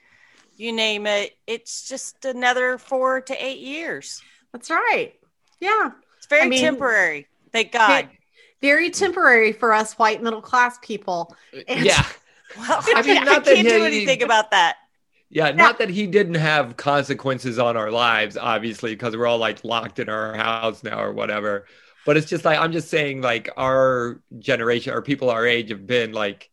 you 0.60 0.72
name 0.74 1.06
it. 1.08 1.34
It's 1.48 1.88
just 1.88 2.26
another 2.26 2.78
four 2.78 3.22
to 3.22 3.46
eight 3.46 3.60
years. 3.60 4.22
That's 4.52 4.70
right. 4.70 5.14
Yeah, 5.60 5.92
It's 6.18 6.28
very 6.28 6.44
I 6.44 6.48
mean- 6.48 6.62
temporary. 6.62 7.28
Thank 7.52 7.72
God. 7.72 8.10
very 8.62 8.90
temporary 8.90 9.52
for 9.54 9.74
us 9.74 9.94
white 9.94 10.22
middle 10.22 10.42
class 10.42 10.78
people. 10.82 11.36
Uh, 11.56 11.62
and- 11.68 11.86
yeah, 11.86 12.06
Well, 12.58 12.82
I 12.86 12.94
I, 12.98 13.02
mean, 13.02 13.18
I 13.20 13.24
not 13.24 13.46
that 13.46 13.56
can't 13.56 13.68
do 13.68 13.80
he- 13.80 13.86
anything 13.86 14.24
about 14.24 14.52
that. 14.52 14.78
yeah. 15.30 15.52
Not 15.52 15.80
that 15.80 15.90
he 15.90 16.08
didn't 16.08 16.36
have 16.36 16.78
consequences 16.78 17.60
on 17.60 17.76
our 17.78 17.92
lives, 17.92 18.38
obviously, 18.38 18.92
because 18.92 19.16
we're 19.18 19.26
all 19.28 19.38
like 19.38 19.64
locked 19.64 20.00
in 20.00 20.10
our 20.10 20.36
house 20.36 20.84
now 20.84 21.02
or 21.02 21.12
whatever. 21.14 21.66
But 22.06 22.16
it's 22.18 22.28
just 22.28 22.46
like 22.46 22.58
I'm 22.60 22.72
just 22.72 22.90
saying, 22.90 23.22
like 23.22 23.50
our 23.58 24.22
generation 24.40 24.94
or 24.94 25.02
people 25.02 25.30
our 25.30 25.46
age 25.46 25.70
have 25.72 25.86
been 25.88 26.12
like. 26.14 26.50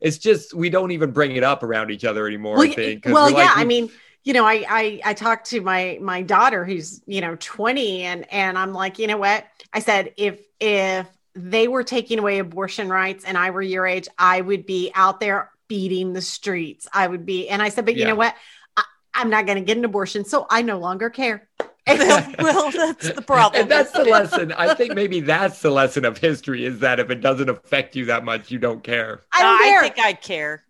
It's 0.00 0.18
just 0.18 0.54
we 0.54 0.70
don't 0.70 0.90
even 0.90 1.10
bring 1.10 1.36
it 1.36 1.42
up 1.42 1.62
around 1.62 1.90
each 1.90 2.04
other 2.04 2.26
anymore. 2.26 2.56
Well, 2.56 2.70
I 2.70 2.74
think. 2.74 3.04
well 3.06 3.30
yeah. 3.30 3.36
like, 3.36 3.56
I 3.56 3.64
mean, 3.64 3.90
you 4.24 4.32
know, 4.32 4.44
I, 4.44 4.64
I 4.68 5.00
I 5.04 5.14
talked 5.14 5.50
to 5.50 5.60
my 5.60 5.98
my 6.02 6.22
daughter 6.22 6.64
who's 6.64 7.02
you 7.06 7.20
know 7.20 7.36
20, 7.38 8.02
and 8.02 8.32
and 8.32 8.58
I'm 8.58 8.72
like, 8.72 8.98
you 8.98 9.06
know 9.06 9.16
what? 9.16 9.44
I 9.72 9.80
said 9.80 10.12
if 10.16 10.40
if 10.60 11.06
they 11.34 11.68
were 11.68 11.84
taking 11.84 12.18
away 12.18 12.38
abortion 12.38 12.88
rights 12.88 13.24
and 13.24 13.36
I 13.36 13.50
were 13.50 13.62
your 13.62 13.86
age, 13.86 14.08
I 14.18 14.40
would 14.40 14.66
be 14.66 14.90
out 14.94 15.20
there 15.20 15.50
beating 15.68 16.12
the 16.12 16.22
streets. 16.22 16.88
I 16.92 17.06
would 17.06 17.26
be, 17.26 17.48
and 17.48 17.60
I 17.60 17.68
said, 17.68 17.84
but 17.84 17.94
you 17.94 18.00
Yeah. 18.00 18.08
know 18.08 18.14
what? 18.14 18.34
I, 18.76 18.84
I'm 19.14 19.28
not 19.30 19.44
going 19.46 19.58
to 19.58 19.64
get 19.64 19.76
an 19.76 19.84
abortion, 19.84 20.24
so 20.24 20.46
I 20.48 20.62
no 20.62 20.78
longer 20.78 21.10
care. 21.10 21.48
well, 22.38 22.70
that's 22.72 23.12
the 23.12 23.22
problem. 23.22 23.62
And 23.62 23.70
that's 23.70 23.92
the 23.92 24.04
lesson. 24.04 24.50
I 24.52 24.74
think 24.74 24.94
maybe 24.94 25.20
that's 25.20 25.62
the 25.62 25.70
lesson 25.70 26.04
of 26.04 26.18
history 26.18 26.64
is 26.64 26.80
that 26.80 26.98
if 26.98 27.10
it 27.10 27.20
doesn't 27.20 27.48
affect 27.48 27.94
you 27.94 28.06
that 28.06 28.24
much, 28.24 28.50
you 28.50 28.58
don't 28.58 28.82
care. 28.82 29.22
I 29.32 29.42
don't 29.42 29.58
care. 29.62 29.78
I 29.78 29.82
think 29.82 29.98
I'd 30.00 30.20
care. 30.20 30.64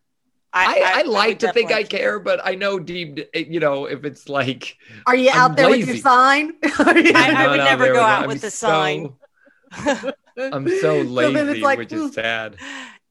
I, 0.53 0.83
I, 0.95 1.03
would 1.03 1.11
like 1.11 1.39
to 1.41 1.53
think 1.53 1.71
I 1.71 1.83
definitely- 1.83 1.99
care, 1.99 2.19
but 2.19 2.41
I 2.45 2.55
know 2.55 2.79
deep, 2.79 3.19
you 3.35 3.61
know, 3.61 3.87
if 3.87 4.05
it's 4.05 4.29
like 4.29 4.77
Are 5.07 5.17
you 5.17 5.31
I'm 5.31 5.53
out 5.53 5.57
there 5.57 5.69
with 5.69 5.87
your 5.87 5.97
sign? 5.97 6.55
I- 6.63 7.35
I 7.37 7.49
would 7.49 7.59
never 7.59 7.93
go 7.93 8.01
out 8.01 8.23
I'm 8.23 8.29
with 8.29 8.43
the 8.43 8.51
so- 8.51 8.67
sign. 8.67 9.15
I'm 10.39 10.69
so 10.81 11.01
lazy, 11.01 11.39
it's 11.39 11.61
like, 11.61 11.79
which 11.79 11.93
is 11.93 12.03
hmm. 12.03 12.09
sad. 12.09 12.57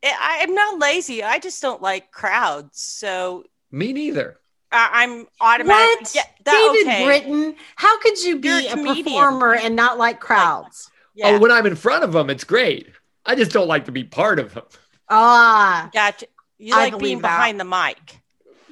I'm 0.03 0.53
not 0.53 0.79
lazy. 0.79 1.23
I 1.23 1.39
just 1.39 1.59
don't 1.61 1.81
like 1.81 2.11
crowds. 2.11 2.79
So 2.79 3.45
Me 3.71 3.93
neither. 3.93 4.39
I, 4.75 4.89
I'm 5.03 5.27
automatic. 5.41 6.01
What? 6.01 6.15
Yeah, 6.15 6.23
that, 6.45 6.73
David 6.73 6.87
okay. 6.87 7.05
Britton, 7.05 7.55
how 7.75 7.99
could 7.99 8.21
you 8.23 8.39
You're 8.43 8.61
be 8.61 8.67
a 8.67 8.73
a, 8.73 8.75
comedian. 8.75 9.03
performer 9.05 9.55
and 9.55 9.75
not 9.75 9.97
like 9.97 10.19
crowds? 10.19 10.91
Yeah. 11.13 11.29
Oh, 11.29 11.39
when 11.39 11.51
I'm 11.51 11.65
in 11.65 11.75
front 11.75 12.03
of 12.03 12.11
them, 12.13 12.29
it's 12.29 12.43
great. 12.43 12.89
I 13.25 13.35
just 13.35 13.51
don't 13.51 13.67
like 13.67 13.85
to 13.85 13.91
be 13.91 14.03
part 14.03 14.39
of 14.39 14.53
them. 14.53 14.65
Ah, 15.09 15.89
Gotcha. 15.93 16.27
You 16.57 16.73
I 16.75 16.89
like 16.89 16.99
being 16.99 17.21
that. 17.21 17.21
behind 17.21 17.59
the 17.59 17.65
mic. 17.65 18.21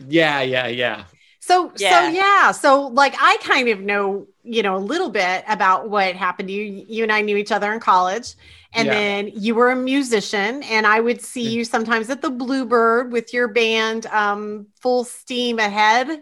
Yeah, 0.07 0.41
yeah, 0.41 0.67
yeah. 0.67 1.05
so 1.39 1.71
Yeah. 1.77 1.89
so 2.01 2.07
yeah, 2.09 2.51
so 2.51 2.87
like 2.87 3.15
I 3.19 3.37
kind 3.41 3.69
of 3.69 3.81
know, 3.81 4.27
you 4.43 4.63
know, 4.63 4.75
a 4.75 4.79
little 4.79 5.09
bit 5.09 5.43
about 5.47 5.89
what 5.89 6.15
happened 6.15 6.49
to 6.49 6.53
you. 6.53 6.85
You 6.87 7.03
and 7.03 7.11
I 7.11 7.21
knew 7.21 7.37
each 7.37 7.51
other 7.51 7.71
in 7.73 7.79
college, 7.79 8.35
and 8.75 8.87
Yeah. 8.87 8.93
then 8.93 9.27
you 9.35 9.55
were 9.55 9.71
a 9.71 9.75
musician, 9.75 10.63
and 10.63 10.85
I 10.87 10.99
would 10.99 11.21
see 11.21 11.49
you 11.53 11.63
sometimes 11.65 12.09
at 12.09 12.21
the 12.21 12.29
Bluebird 12.29 13.11
with 13.11 13.33
your 13.33 13.47
band, 13.47 14.05
um, 14.07 14.67
Full 14.81 15.03
Steam 15.03 15.59
Ahead. 15.59 16.21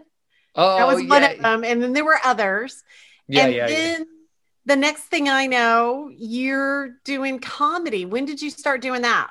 Oh, 0.54 0.76
That 0.76 0.86
was 0.86 0.96
one 1.06 1.22
yeah, 1.22 1.30
of 1.30 1.40
them, 1.40 1.64
and 1.64 1.82
then 1.82 1.92
there 1.92 2.04
were 2.04 2.18
others. 2.24 2.82
yeah, 3.28 3.44
and 3.46 3.54
yeah, 3.54 3.68
yeah. 3.68 3.74
then 3.74 4.06
the 4.66 4.76
next 4.76 5.04
thing 5.04 5.28
I 5.28 5.46
know, 5.46 6.10
you're 6.16 6.90
doing 7.04 7.38
comedy. 7.40 8.04
When 8.04 8.26
did 8.26 8.40
you 8.42 8.50
start 8.50 8.80
doing 8.82 9.02
that? 9.02 9.30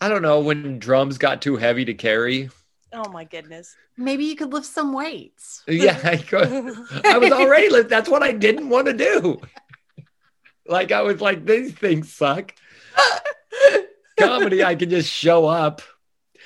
I 0.00 0.08
don't 0.08 0.22
know 0.22 0.40
when 0.40 0.78
drums 0.78 1.18
got 1.18 1.42
too 1.42 1.56
heavy 1.56 1.84
to 1.86 1.94
carry. 1.94 2.50
Oh 2.92 3.08
my 3.10 3.24
goodness. 3.24 3.74
Maybe 3.96 4.24
you 4.24 4.36
could 4.36 4.52
lift 4.52 4.66
some 4.66 4.92
weights. 4.92 5.62
Yeah, 5.66 5.98
I, 6.04 6.16
could, 6.18 6.48
I 7.04 7.18
was 7.18 7.32
already. 7.32 7.68
li- 7.68 7.82
That's 7.82 8.08
what 8.08 8.22
I 8.22 8.32
didn't 8.32 8.68
want 8.68 8.86
to 8.86 8.92
do. 8.92 9.40
Like 10.68 10.92
I 10.92 11.02
was 11.02 11.20
like, 11.20 11.44
these 11.44 11.72
things 11.72 12.12
suck. 12.12 12.54
Comedy, 14.18 14.64
I 14.64 14.74
can 14.74 14.88
just 14.90 15.10
show 15.12 15.46
up. 15.46 15.82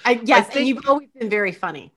I, 0.04 0.20
yes, 0.24 0.46
think- 0.48 0.56
and 0.56 0.68
you've 0.68 0.88
always 0.88 1.08
been 1.18 1.30
very 1.30 1.52
funny. 1.52 1.92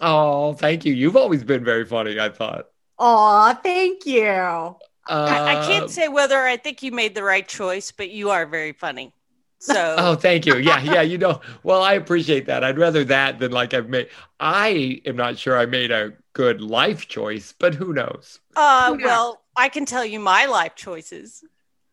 Oh, 0.00 0.54
thank 0.54 0.84
you. 0.86 0.94
You've 0.94 1.16
always 1.16 1.44
been 1.44 1.62
very 1.64 1.84
funny. 1.84 2.18
I 2.18 2.30
thought. 2.30 2.68
Oh, 2.98 3.54
thank 3.62 4.06
you. 4.06 4.26
Uh, 4.26 4.76
I, 5.08 5.56
I 5.56 5.66
can't 5.66 5.90
say 5.90 6.08
whether 6.08 6.38
I 6.38 6.56
think 6.56 6.82
you 6.82 6.92
made 6.92 7.14
the 7.14 7.22
right 7.24 7.46
choice, 7.46 7.92
but 7.92 8.10
you 8.10 8.30
are 8.30 8.46
very 8.46 8.72
funny. 8.72 9.12
So 9.58 9.74
Oh, 9.98 10.14
thank 10.14 10.46
you. 10.46 10.56
Yeah, 10.56 10.80
yeah. 10.80 11.02
You 11.02 11.18
know, 11.18 11.40
well, 11.62 11.82
I 11.82 11.94
appreciate 11.94 12.46
that. 12.46 12.64
I'd 12.64 12.78
rather 12.78 13.04
that 13.04 13.38
than 13.38 13.52
like 13.52 13.74
I've 13.74 13.88
made. 13.88 14.08
I 14.38 15.02
am 15.04 15.16
not 15.16 15.36
sure 15.38 15.58
I 15.58 15.66
made 15.66 15.90
a 15.90 16.12
good 16.32 16.62
life 16.62 17.08
choice, 17.08 17.52
but 17.58 17.74
who 17.74 17.92
knows? 17.92 18.40
uh 18.56 18.88
Who 18.88 18.96
knows? 18.96 19.04
well, 19.04 19.42
I 19.56 19.68
can 19.68 19.84
tell 19.84 20.04
you 20.04 20.18
my 20.20 20.46
life 20.46 20.74
choices. 20.76 21.44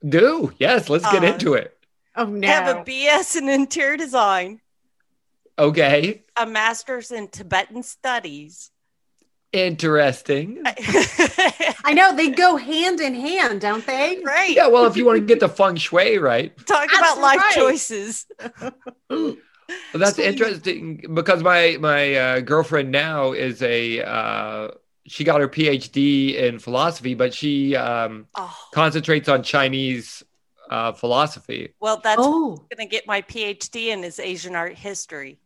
Do 0.07 0.53
yes. 0.59 0.89
Let's 0.89 1.09
get 1.11 1.23
Uh, 1.23 1.27
into 1.27 1.53
it. 1.53 1.77
Oh 2.15 2.25
no. 2.25 2.47
Have 2.47 2.75
a 2.77 2.83
BS 2.83 3.35
in 3.35 3.47
interior 3.49 3.95
design, 3.97 4.59
Okay. 5.59 6.23
a 6.35 6.45
master's 6.45 7.11
in 7.11 7.27
Tibetan 7.27 7.83
studies. 7.83 8.71
Interesting. 9.53 10.61
I 10.65 11.93
know 11.95 12.15
they 12.15 12.29
go 12.31 12.57
hand 12.57 12.99
in 12.99 13.15
hand, 13.15 13.61
don't 13.61 13.85
they? 13.85 14.19
right. 14.23 14.51
Yeah. 14.55 14.67
Well, 14.67 14.85
if 14.85 14.97
you 14.97 15.05
want 15.05 15.19
to 15.19 15.25
get 15.25 15.39
the 15.39 15.47
feng 15.49 15.77
shui 15.77 16.17
right, 16.17 16.55
Talk 16.65 16.89
That's 16.91 16.97
about 16.97 17.19
life 17.21 17.39
right. 17.39 17.53
choices. 17.55 18.25
Well, 19.09 19.35
that's 19.93 20.15
So 20.15 20.21
you- 20.21 20.27
interesting 20.29 21.03
because 21.13 21.43
my 21.43 21.77
my 21.79 22.15
uh, 22.15 22.39
girlfriend 22.41 22.91
now 22.91 23.31
is 23.33 23.61
a 23.61 24.01
uh, 24.01 24.67
she 25.07 25.23
got 25.23 25.41
her 25.41 25.47
PhD 25.47 26.35
in 26.35 26.59
philosophy, 26.59 27.13
but 27.15 27.33
she 27.33 27.75
um, 27.75 28.27
Oh, 28.35 28.55
concentrates 28.73 29.29
on 29.29 29.43
Chinese 29.43 30.23
uh, 30.69 30.91
philosophy. 30.93 31.73
well, 31.79 32.01
that's 32.03 32.21
Oh, 32.21 32.57
going 32.69 32.77
to 32.79 32.85
get 32.85 33.07
my 33.07 33.21
PhD 33.21 33.87
in 33.87 34.03
is 34.03 34.19
Asian 34.19 34.55
art 34.55 34.75
history. 34.75 35.39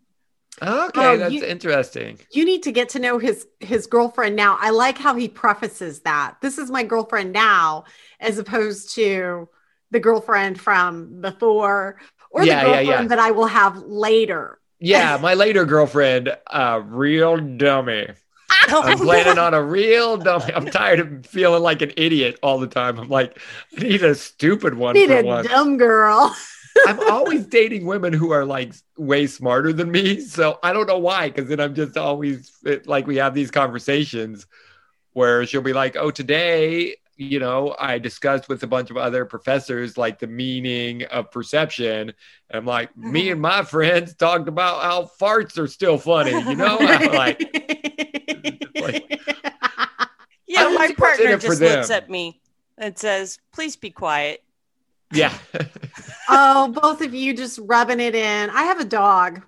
Okay, 0.62 1.00
Oh, 1.00 1.18
that's 1.18 1.34
you- 1.34 1.46
interesting. 1.46 2.20
you 2.34 2.46
need 2.46 2.64
to 2.64 2.72
get 2.72 2.90
to 2.90 3.00
know 3.00 3.18
his 3.18 3.48
his 3.60 3.88
girlfriend 3.88 4.36
now. 4.36 4.58
I 4.60 4.70
like 4.70 4.98
how 4.98 5.16
he 5.16 5.28
prefaces 5.28 6.02
that. 6.02 6.36
This 6.42 6.58
is 6.58 6.70
my 6.72 6.84
girlfriend 6.84 7.32
now, 7.34 7.86
as 8.20 8.38
opposed 8.38 8.96
to 8.96 9.50
the 9.92 10.00
girlfriend 10.00 10.60
from 10.60 11.22
before 11.22 11.98
or 12.32 12.46
Yeah, 12.46 12.64
the 12.64 12.70
yeah, 12.70 12.80
girlfriend 12.82 13.04
yeah. 13.06 13.08
that 13.10 13.20
I 13.20 13.32
will 13.32 13.48
have 13.48 13.78
later. 13.78 14.60
Yeah, 14.80 15.18
my 15.22 15.34
later 15.36 15.66
girlfriend, 15.66 16.36
uh, 16.50 16.82
real 16.86 17.38
dummy. 17.38 18.08
I'm 18.68 18.98
planning 18.98 19.38
on 19.38 19.54
a 19.54 19.64
real 19.64 20.18
dummy. 20.18 20.54
I'm 20.54 20.66
tired 20.66 21.00
of 21.00 21.26
feeling 21.26 21.64
like 21.64 21.82
an 21.82 21.92
idiot 21.98 22.40
all 22.44 22.60
the 22.60 22.68
time. 22.68 23.00
I'm 23.00 23.10
like, 23.10 23.38
I 23.78 23.84
need 23.84 24.04
a 24.04 24.16
stupid 24.16 24.74
one 24.74 24.96
Need 24.96 25.08
for 25.08 25.20
a 25.20 25.24
once. 25.24 25.48
dumb 25.48 25.78
girl. 25.78 26.36
I'm 26.88 27.00
always 27.12 27.46
dating 27.46 27.86
women 27.86 28.14
who 28.14 28.32
are 28.32 28.46
like 28.46 28.74
way 28.98 29.28
smarter 29.28 29.74
than 29.74 29.92
me. 29.92 30.22
So 30.22 30.60
I 30.64 30.74
don't 30.74 30.88
know 30.88 31.00
why, 31.00 31.30
because 31.30 31.50
then 31.50 31.60
I'm 31.60 31.76
just 31.76 31.98
always 31.98 32.52
it, 32.64 32.88
like 32.88 33.08
we 33.08 33.18
have 33.18 33.34
these 33.34 33.52
conversations 33.52 34.48
where 35.14 35.46
she'll 35.46 35.62
be 35.62 35.74
like, 35.74 35.96
"Oh, 35.98 36.12
today, 36.12 36.96
you 37.18 37.40
know, 37.40 37.76
I 37.78 38.00
discussed 38.00 38.48
with 38.48 38.64
a 38.64 38.68
bunch 38.68 38.90
of 38.90 38.98
other 38.98 39.26
professors 39.26 39.98
like 39.98 40.20
the 40.20 40.28
meaning 40.28 41.04
of 41.04 41.32
perception." 41.32 42.10
And 42.10 42.14
I'm 42.52 42.66
like, 42.66 42.96
"Me 42.98 43.24
mm-hmm. 43.24 43.32
and 43.34 43.42
my 43.42 43.64
friends 43.64 44.16
talked 44.16 44.48
about 44.48 44.82
how 44.82 45.10
farts 45.20 45.58
are 45.58 45.68
still 45.68 45.98
funny." 45.98 46.32
You 46.32 46.56
know, 46.56 46.78
I'm 46.80 47.12
like, 47.12 47.81
like- 48.76 49.22
Yeah, 50.48 50.64
my 50.64 50.70
see 50.70 50.76
what's 50.78 50.90
in 50.92 50.96
partner 50.98 51.26
it 51.32 51.42
for 51.42 51.48
just 51.48 51.62
looks 51.62 51.88
them. 51.88 51.98
at 51.98 52.10
me 52.10 52.42
and 52.78 52.98
says, 52.98 53.40
"Please 53.54 53.78
be 53.78 53.90
quiet." 53.90 54.44
yeah, 55.14 55.34
oh, 56.30 56.68
both 56.82 57.02
of 57.02 57.14
you 57.14 57.34
just 57.34 57.58
rubbing 57.64 58.00
it 58.02 58.16
in. 58.16 58.50
I 58.50 58.64
have 58.64 58.80
a 58.82 58.86
dog. 58.86 59.44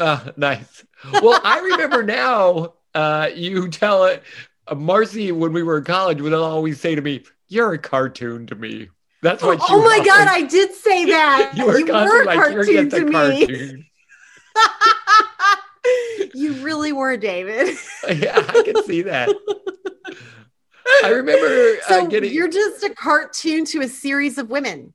uh, 0.00 0.30
nice. 0.38 0.84
Well, 1.22 1.38
I 1.44 1.58
remember 1.60 2.02
now. 2.02 2.74
Uh, 2.94 3.28
you 3.34 3.68
tell 3.68 4.04
it, 4.06 4.22
uh, 4.68 4.74
Marcy, 4.74 5.32
when 5.32 5.52
we 5.52 5.62
were 5.62 5.76
in 5.78 5.84
college, 5.84 6.22
would 6.22 6.32
always 6.32 6.80
say 6.80 6.94
to 6.94 7.02
me, 7.02 7.22
"You're 7.48 7.74
a 7.74 7.78
cartoon 7.78 8.46
to 8.46 8.54
me." 8.54 8.88
That's 9.20 9.42
what. 9.42 9.58
Oh 9.68 9.82
my 9.82 9.98
would 9.98 10.06
god, 10.06 10.28
always- 10.28 10.44
I 10.44 10.46
did 10.46 10.72
say 10.72 11.04
that. 11.06 11.52
you 11.56 11.66
were 11.66 11.78
you 11.78 11.84
constantly 11.86 12.16
were 12.16 12.22
a 12.22 12.24
like, 12.24 12.36
"You're 12.54 12.64
cartoon 12.64 12.86
a 12.86 12.90
to 12.90 13.04
me. 13.04 13.12
cartoon." 13.46 13.86
You 16.34 16.54
really 16.62 16.92
were, 16.92 17.16
David. 17.16 17.76
yeah, 18.16 18.38
I 18.48 18.62
can 18.64 18.82
see 18.84 19.02
that. 19.02 19.28
I 21.04 21.08
remember 21.10 21.76
So 21.88 22.04
uh, 22.04 22.06
getting. 22.06 22.32
you're 22.32 22.48
just 22.48 22.82
a 22.84 22.94
cartoon 22.94 23.64
to 23.66 23.80
a 23.80 23.88
series 23.88 24.38
of 24.38 24.50
women. 24.50 24.92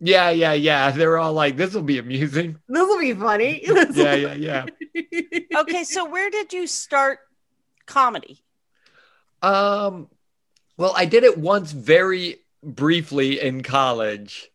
Yeah, 0.00 0.30
yeah, 0.30 0.52
yeah. 0.52 0.90
They 0.90 1.06
were 1.06 1.18
all 1.18 1.32
like, 1.32 1.56
"This 1.56 1.74
will 1.74 1.82
be 1.82 1.98
amusing." 1.98 2.58
This 2.68 2.80
will 2.88 2.98
be 3.00 3.14
funny. 3.14 3.64
Yeah, 3.94 4.14
yeah, 4.14 4.34
yeah. 4.34 4.66
Okay, 5.56 5.84
so 5.84 6.04
where 6.08 6.30
did 6.30 6.52
you 6.52 6.66
start 6.66 7.20
comedy? 7.86 8.42
Um, 9.42 10.08
well, 10.76 10.92
I 10.96 11.04
did 11.04 11.24
it 11.24 11.38
once 11.38 11.72
very 11.72 12.38
briefly 12.62 13.40
in 13.40 13.62
college. 13.62 14.50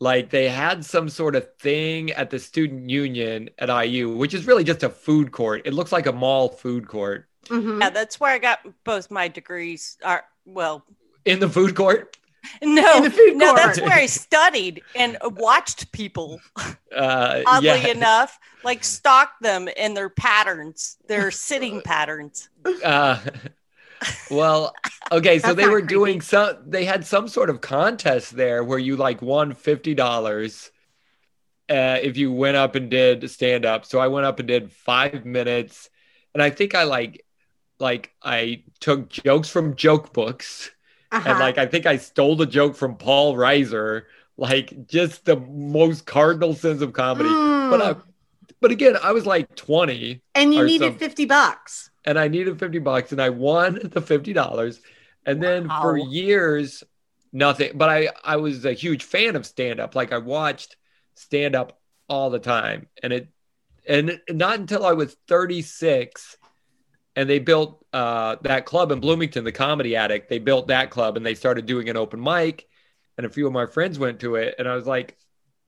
Like 0.00 0.30
they 0.30 0.48
had 0.48 0.84
some 0.84 1.08
sort 1.08 1.36
of 1.36 1.54
thing 1.56 2.10
at 2.12 2.30
the 2.30 2.38
student 2.38 2.90
union 2.90 3.50
at 3.58 3.68
IU, 3.68 4.16
which 4.16 4.34
is 4.34 4.46
really 4.46 4.64
just 4.64 4.82
a 4.82 4.88
food 4.90 5.32
court. 5.32 5.62
It 5.64 5.74
looks 5.74 5.92
like 5.92 6.06
a 6.06 6.12
mall 6.12 6.48
food 6.48 6.88
court 6.88 7.28
Mhm. 7.48 7.80
Yeah, 7.80 7.90
that's 7.90 8.18
where 8.18 8.32
I 8.32 8.38
got 8.38 8.60
both 8.84 9.10
my 9.10 9.28
degrees. 9.28 9.98
Are 10.02 10.24
well, 10.46 10.84
in 11.24 11.40
the 11.40 11.48
food 11.48 11.74
court. 11.74 12.16
no, 12.62 13.08
food 13.10 13.36
no, 13.36 13.46
court. 13.48 13.56
that's 13.56 13.80
where 13.80 13.92
I 13.92 14.06
studied 14.06 14.82
and 14.94 15.16
watched 15.22 15.92
people. 15.92 16.40
Uh, 16.94 17.42
Oddly 17.44 17.66
yeah, 17.66 17.88
enough, 17.88 18.38
like 18.62 18.84
stalk 18.84 19.32
them 19.40 19.68
and 19.76 19.96
their 19.96 20.08
patterns, 20.08 20.96
their 21.08 21.32
sitting 21.32 21.82
patterns. 21.82 22.48
uh, 22.84 23.18
well, 24.30 24.74
okay, 25.12 25.38
so 25.38 25.54
they 25.54 25.66
were 25.66 25.80
creepy. 25.80 25.94
doing 25.94 26.20
some. 26.20 26.56
They 26.66 26.84
had 26.84 27.04
some 27.06 27.28
sort 27.28 27.50
of 27.50 27.60
contest 27.60 28.36
there 28.36 28.62
where 28.64 28.78
you 28.78 28.96
like 28.96 29.22
won 29.22 29.54
fifty 29.54 29.94
dollars 29.94 30.70
uh, 31.70 31.98
if 32.02 32.16
you 32.16 32.32
went 32.32 32.56
up 32.56 32.74
and 32.74 32.90
did 32.90 33.30
stand 33.30 33.64
up. 33.64 33.84
So 33.84 33.98
I 33.98 34.08
went 34.08 34.26
up 34.26 34.38
and 34.38 34.48
did 34.48 34.70
five 34.72 35.24
minutes, 35.24 35.88
and 36.34 36.42
I 36.42 36.50
think 36.50 36.74
I 36.74 36.84
like 36.84 37.24
like 37.78 38.12
I 38.22 38.62
took 38.80 39.08
jokes 39.10 39.48
from 39.48 39.76
joke 39.76 40.12
books, 40.12 40.70
Uh-huh. 41.12 41.28
and 41.30 41.38
like 41.38 41.58
I 41.58 41.66
think 41.66 41.86
I 41.86 41.96
stole 41.96 42.36
the 42.36 42.46
joke 42.46 42.76
from 42.76 42.96
Paul 42.96 43.34
Reiser, 43.34 44.02
like 44.36 44.86
just 44.86 45.24
the 45.24 45.36
most 45.36 46.06
cardinal 46.06 46.54
sins 46.54 46.82
of 46.82 46.92
comedy. 46.92 47.28
But 47.30 47.80
Mm. 47.80 47.96
I, 47.96 48.00
but 48.60 48.70
again, 48.70 48.96
I 49.02 49.12
was 49.12 49.26
like 49.26 49.54
twenty 49.56 50.22
and 50.34 50.54
you 50.54 50.64
needed 50.64 50.92
some- 50.92 50.98
50 50.98 51.24
bucks. 51.26 51.90
And 52.04 52.18
I 52.18 52.28
needed 52.28 52.58
50 52.58 52.78
bucks 52.80 53.12
and 53.12 53.20
I 53.20 53.30
won 53.30 53.74
the 53.74 54.02
$50. 54.02 54.80
And 55.26 55.42
then 55.42 55.68
for 55.68 55.96
years, 55.96 56.84
nothing. 57.32 57.72
But 57.74 57.88
I, 57.88 58.08
I 58.22 58.36
was 58.36 58.64
a 58.64 58.72
huge 58.72 59.04
fan 59.04 59.36
of 59.36 59.46
stand 59.46 59.80
up. 59.80 59.94
Like 59.94 60.12
I 60.12 60.18
watched 60.18 60.76
stand 61.14 61.54
up 61.54 61.78
all 62.08 62.30
the 62.30 62.38
time. 62.38 62.88
And 63.02 63.12
it, 63.12 63.28
and 63.86 64.20
not 64.30 64.58
until 64.58 64.84
I 64.84 64.92
was 64.92 65.16
36 65.28 66.36
and 67.16 67.28
they 67.28 67.38
built 67.38 67.84
uh, 67.92 68.36
that 68.42 68.66
club 68.66 68.90
in 68.90 69.00
Bloomington, 69.00 69.44
the 69.44 69.52
Comedy 69.52 69.96
Attic. 69.96 70.28
They 70.28 70.38
built 70.38 70.68
that 70.68 70.90
club 70.90 71.16
and 71.16 71.24
they 71.24 71.34
started 71.34 71.66
doing 71.66 71.88
an 71.88 71.96
open 71.96 72.20
mic. 72.20 72.66
And 73.16 73.24
a 73.24 73.30
few 73.30 73.46
of 73.46 73.52
my 73.52 73.66
friends 73.66 73.96
went 73.96 74.18
to 74.20 74.34
it, 74.34 74.56
and 74.58 74.66
I 74.66 74.74
was 74.74 74.88
like, 74.88 75.16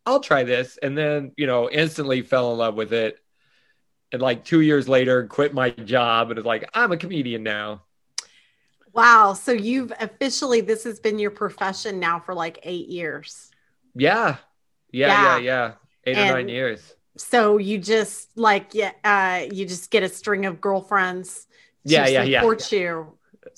I'll 0.05 0.19
try 0.19 0.43
this. 0.43 0.79
And 0.83 0.99
then, 0.99 1.31
you 1.37 1.47
know, 1.47 1.71
instantly 1.71 2.23
fell 2.23 2.51
in 2.51 2.59
love 2.59 2.75
with 2.75 2.93
it. 2.93 3.21
And 4.13 4.23
like 4.23 4.45
two 4.45 4.61
years 4.61 4.89
later, 4.89 5.27
quit 5.27 5.53
my 5.53 5.71
job 5.71 6.31
and 6.31 6.37
was 6.39 6.47
like, 6.47 6.69
I'm 6.75 6.93
a 6.93 6.97
comedian 6.97 7.43
now. 7.43 7.83
Wow. 8.93 9.33
So 9.35 9.51
you've 9.53 9.93
officially, 10.01 10.61
this 10.61 10.85
has 10.85 11.01
been 11.01 11.19
your 11.19 11.31
profession 11.33 11.99
now 12.01 12.21
for 12.21 12.33
like 12.35 12.59
eight 12.63 12.89
years. 12.89 13.51
Yeah. 13.95 14.37
Yeah. 14.93 15.09
Yeah. 15.09 15.23
Yeah. 15.23 15.39
Yeah. 15.39 15.73
Eight 16.07 16.17
And- 16.17 16.31
or 16.31 16.35
nine 16.35 16.49
years. 16.49 16.93
So 17.19 17.57
you 17.57 17.79
just 17.79 18.37
like, 18.37 18.75
yeah, 18.75 18.93
uh, 19.03 19.47
you 19.51 19.65
just 19.67 19.91
get 19.91 20.03
a 20.03 20.09
string 20.09 20.45
of 20.45 20.61
girlfriends. 20.61 21.47
to 21.87 21.93
Yeah, 21.95 22.07
yeah, 22.09 22.23
yeah. 22.25 22.41
Support 22.41 22.71
you. 22.73 23.13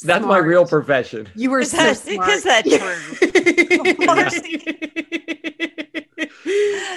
That's 0.05 0.25
my 0.25 0.39
real 0.39 0.65
profession. 0.65 1.29
You 1.35 1.51
were 1.51 1.59
Is 1.61 1.73
so 1.73 1.79
that- 1.79 1.97
smart. 1.97 2.31
is 2.31 2.45
that 2.45 2.65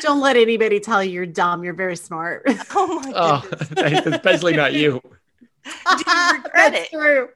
Don't 0.02 0.20
let 0.22 0.38
anybody 0.38 0.80
tell 0.80 1.04
you 1.04 1.12
you're 1.12 1.26
dumb. 1.26 1.64
You're 1.64 1.74
very 1.74 1.96
smart. 1.96 2.44
Oh 2.76 3.00
my 3.00 3.12
Oh, 3.16 3.50
goodness. 3.76 4.06
especially 4.08 4.54
not 4.56 4.74
you. 4.74 5.02
Do 5.64 5.70
you 5.72 6.32
regret 6.34 6.52
That's 6.54 6.76
it? 6.76 6.90
true. 6.92 7.30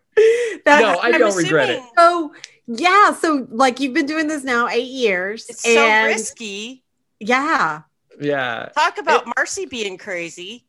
That's 0.66 0.82
No, 0.82 1.00
I 1.02 1.08
I'm 1.10 1.20
don't 1.20 1.36
regret 1.36 1.70
it. 1.70 1.74
assuming 1.80 1.92
so 1.98 2.34
yeah. 2.68 3.14
So 3.14 3.48
like 3.52 3.80
you've 3.80 3.94
been 3.94 4.06
doing 4.06 4.28
this 4.28 4.44
now 4.44 4.68
eight 4.68 4.88
years. 4.88 5.48
It's 5.50 5.62
so 5.64 6.04
risky. 6.06 6.84
yeah. 7.20 7.82
Yeah. 8.20 8.70
Talk 8.76 8.98
about 8.98 9.28
Marcy 9.36 9.66
being 9.66 9.98
crazy. 9.98 10.66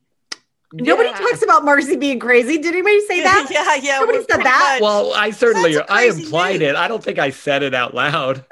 Nobody 0.73 1.07
Yeah. 1.09 1.17
talks 1.17 1.41
about 1.43 1.63
Marcy 1.63 1.95
being 1.95 2.19
crazy. 2.19 2.57
Did 2.57 2.73
anybody 2.73 2.99
say 3.07 3.21
that? 3.23 3.47
yeah, 3.51 3.75
yeah. 3.75 3.99
Nobody 3.99 4.17
said 4.29 4.41
that. 4.43 4.79
much- 4.79 4.81
Well, 4.81 5.13
I 5.15 5.31
certainly 5.31 5.75
That's 5.75 5.89
a 5.89 5.93
I 5.93 6.03
crazy 6.07 6.23
implied 6.23 6.53
move. 6.59 6.61
it. 6.63 6.75
I 6.75 6.89
don't 6.89 7.01
think 7.01 7.19
I 7.19 7.29
said 7.29 7.63
it 7.63 7.73
out 7.73 7.93
loud. 7.95 8.43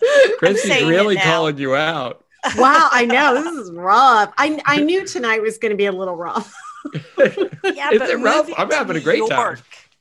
saying 0.02 0.38
Chrissy's 0.38 0.82
really 0.84 1.14
now. 1.16 1.24
calling 1.24 1.58
you 1.58 1.74
out. 1.74 2.24
wow, 2.56 2.88
I 2.90 3.04
know 3.04 3.34
this 3.34 3.52
is 3.66 3.70
rough. 3.72 4.32
I 4.38 4.60
I 4.64 4.80
knew 4.80 5.06
tonight 5.06 5.42
was 5.42 5.58
going 5.58 5.70
to 5.70 5.76
be 5.76 5.86
a 5.86 5.92
little 5.92 6.16
rough. 6.16 6.54
yeah, 7.18 7.90
Is 7.90 7.98
but 7.98 8.10
it 8.10 8.18
rough? 8.18 8.48
I'm 8.56 8.70
having 8.70 8.96
a 8.96 8.98
New 9.00 9.04
great 9.04 9.28
time. 9.28 9.58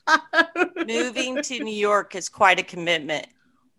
Moving 0.87 1.41
to 1.41 1.63
New 1.63 1.75
York 1.75 2.15
is 2.15 2.29
quite 2.29 2.59
a 2.59 2.63
commitment. 2.63 3.27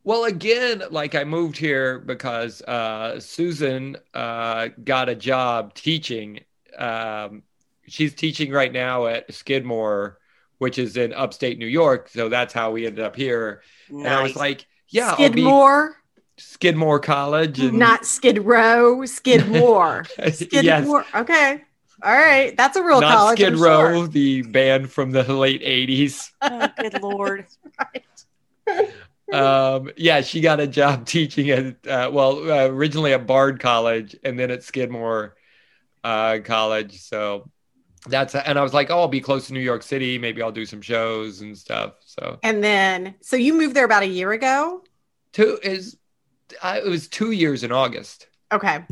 Well, 0.05 0.25
again, 0.25 0.83
like 0.91 1.15
I 1.15 1.25
moved 1.25 1.57
here 1.57 1.99
because 1.99 2.63
uh, 2.63 3.21
Susan 3.21 3.97
uh, 4.15 4.69
got 4.83 5.09
a 5.09 5.15
job 5.15 5.75
teaching. 5.75 6.41
Um, 6.79 7.43
she's 7.87 8.15
teaching 8.15 8.51
right 8.51 8.73
now 8.73 9.07
at 9.07 9.33
Skidmore, 9.33 10.19
which 10.59 10.79
is 10.79 10.97
in 10.97 11.13
upstate 11.13 11.59
New 11.59 11.67
York. 11.67 12.09
So 12.09 12.29
that's 12.29 12.55
how 12.55 12.71
we 12.71 12.87
ended 12.87 13.05
up 13.05 13.17
here. 13.17 13.63
And 13.89 14.09
I 14.09 14.23
was 14.23 14.37
like, 14.37 14.67
yeah, 14.89 15.11
I'll 15.11 15.17
be 15.17 15.25
Skidmore, 15.25 16.00
Skidmore 16.41 17.01
College. 17.01 17.61
And 17.61 17.79
not 17.79 18.05
Skid 18.07 18.45
Row, 18.45 19.05
Skidmore. 19.07 20.05
yes, 20.19 20.39
Skidmore. 20.41 21.05
Okay. 21.15 21.65
All 22.03 22.13
right. 22.17 22.57
That's 22.57 22.77
a 22.77 22.83
real 22.83 23.01
not 23.01 23.15
college. 23.17 23.39
Skid 23.39 23.55
I'm 23.55 23.61
Row, 23.63 23.95
sure. 24.01 24.09
the 24.09 24.43
band 24.43 24.91
from 24.91 25.11
the 25.11 25.23
late 25.33 25.63
80s. 25.63 26.31
oh, 26.43 26.69
good 26.79 27.03
lord. 27.03 27.47
um 29.33 29.91
yeah 29.97 30.21
she 30.21 30.41
got 30.41 30.59
a 30.59 30.67
job 30.67 31.07
teaching 31.07 31.51
at 31.51 31.87
uh, 31.87 32.11
well 32.13 32.51
uh, 32.51 32.67
originally 32.67 33.13
at 33.13 33.27
bard 33.29 33.61
college 33.61 34.17
and 34.25 34.37
then 34.39 34.51
at 34.51 34.65
skidmore 34.65 35.37
uh 36.03 36.39
college 36.45 37.01
so 37.01 37.49
that's 38.09 38.35
and 38.35 38.59
i 38.59 38.63
was 38.63 38.75
like 38.75 38.91
oh 38.91 38.99
i'll 38.99 39.09
be 39.09 39.21
close 39.21 39.47
to 39.47 39.53
new 39.53 39.61
york 39.61 39.85
city 39.85 40.19
maybe 40.19 40.43
i'll 40.43 40.51
do 40.51 40.67
some 40.67 40.83
shows 40.83 41.43
and 41.43 41.57
stuff 41.57 41.95
so 42.05 42.39
And 42.43 42.63
then, 42.65 43.15
so 43.21 43.37
you 43.37 43.55
moved 43.55 43.77
there 43.77 43.85
about 43.85 44.03
a 44.03 44.07
year 44.09 44.33
ago. 44.33 44.83
two 45.33 45.61
is 45.63 45.97
I, 46.63 46.79
it 46.79 46.87
was 46.89 47.09
two 47.09 47.31
years 47.33 47.63
in 47.63 47.73
august 47.73 48.27
Okay. 48.53 48.85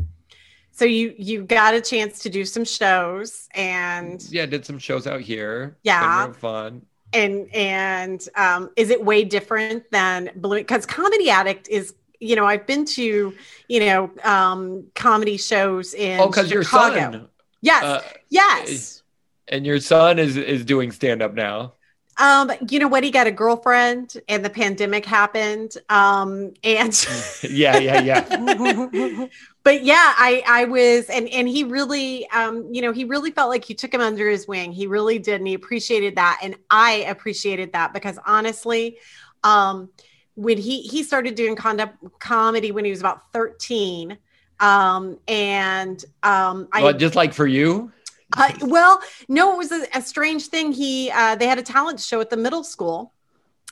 So 0.71 0.85
you 0.85 1.13
you 1.17 1.43
got 1.43 1.73
a 1.73 1.81
chance 1.81 2.19
to 2.19 2.29
do 2.29 2.45
some 2.45 2.63
shows 2.63 3.49
and 3.53 4.23
yeah 4.29 4.45
did 4.45 4.65
some 4.65 4.79
shows 4.79 5.07
out 5.07 5.21
here 5.21 5.77
Yeah. 5.83 6.31
Fun 6.33 6.83
and 7.13 7.53
and 7.53 8.27
um, 8.35 8.69
is 8.75 8.89
it 8.89 9.03
way 9.03 9.23
different 9.23 9.89
than 9.91 10.31
balloon? 10.35 10.61
Because 10.61 10.85
Comedy 10.85 11.29
Attic 11.29 11.67
is 11.69 11.93
you 12.19 12.35
know 12.35 12.45
I've 12.45 12.65
been 12.65 12.85
to 12.85 13.33
you 13.67 13.79
know 13.79 14.11
um, 14.23 14.85
comedy 14.95 15.37
shows 15.37 15.93
in 15.93 16.19
oh 16.19 16.27
because 16.27 16.51
your 16.51 16.63
son 16.63 17.27
Yes, 17.61 17.83
uh, 17.83 18.01
yes. 18.29 19.03
and 19.49 19.65
your 19.65 19.81
son 19.81 20.17
is 20.17 20.37
is 20.37 20.63
doing 20.63 20.91
stand 20.91 21.21
up 21.21 21.33
now 21.33 21.73
Um, 22.19 22.51
you 22.69 22.79
know 22.79 22.87
what? 22.89 23.03
He 23.03 23.11
got 23.11 23.27
a 23.27 23.31
girlfriend, 23.31 24.15
and 24.27 24.43
the 24.43 24.49
pandemic 24.49 25.05
happened. 25.05 25.75
Um, 25.87 26.53
and 26.63 26.93
yeah 27.49 27.77
yeah 27.77 28.01
yeah 28.01 29.27
but 29.63 29.83
yeah, 29.83 30.13
I 30.17 30.43
I 30.45 30.65
was, 30.65 31.05
and 31.09 31.29
and 31.29 31.47
he 31.47 31.63
really, 31.63 32.29
um, 32.31 32.67
you 32.73 32.81
know, 32.81 32.91
he 32.91 33.05
really 33.05 33.31
felt 33.31 33.49
like 33.49 33.69
you 33.69 33.75
took 33.75 33.93
him 33.93 34.01
under 34.01 34.29
his 34.29 34.47
wing. 34.47 34.71
He 34.71 34.87
really 34.87 35.19
did, 35.19 35.35
and 35.35 35.47
he 35.47 35.53
appreciated 35.53 36.15
that, 36.15 36.39
and 36.43 36.55
I 36.69 37.05
appreciated 37.07 37.73
that 37.73 37.93
because 37.93 38.19
honestly, 38.25 38.97
um, 39.43 39.89
when 40.35 40.57
he 40.57 40.81
he 40.81 41.03
started 41.03 41.35
doing 41.35 41.55
conduct 41.55 41.97
comedy 42.19 42.71
when 42.71 42.83
he 42.83 42.91
was 42.91 42.99
about 42.99 43.31
thirteen, 43.31 44.17
um, 44.59 45.19
and 45.27 46.03
um, 46.23 46.67
I 46.71 46.83
well, 46.83 46.93
just 46.93 47.15
like 47.15 47.33
for 47.33 47.47
you 47.47 47.91
uh, 48.37 48.51
well, 48.61 49.01
no, 49.27 49.53
it 49.53 49.57
was 49.57 49.71
a, 49.71 49.85
a 49.95 50.01
strange 50.01 50.47
thing. 50.47 50.71
He 50.71 51.11
uh, 51.11 51.35
they 51.35 51.47
had 51.47 51.57
a 51.59 51.63
talent 51.63 51.99
show 51.99 52.21
at 52.21 52.29
the 52.29 52.37
middle 52.37 52.63
school, 52.63 53.13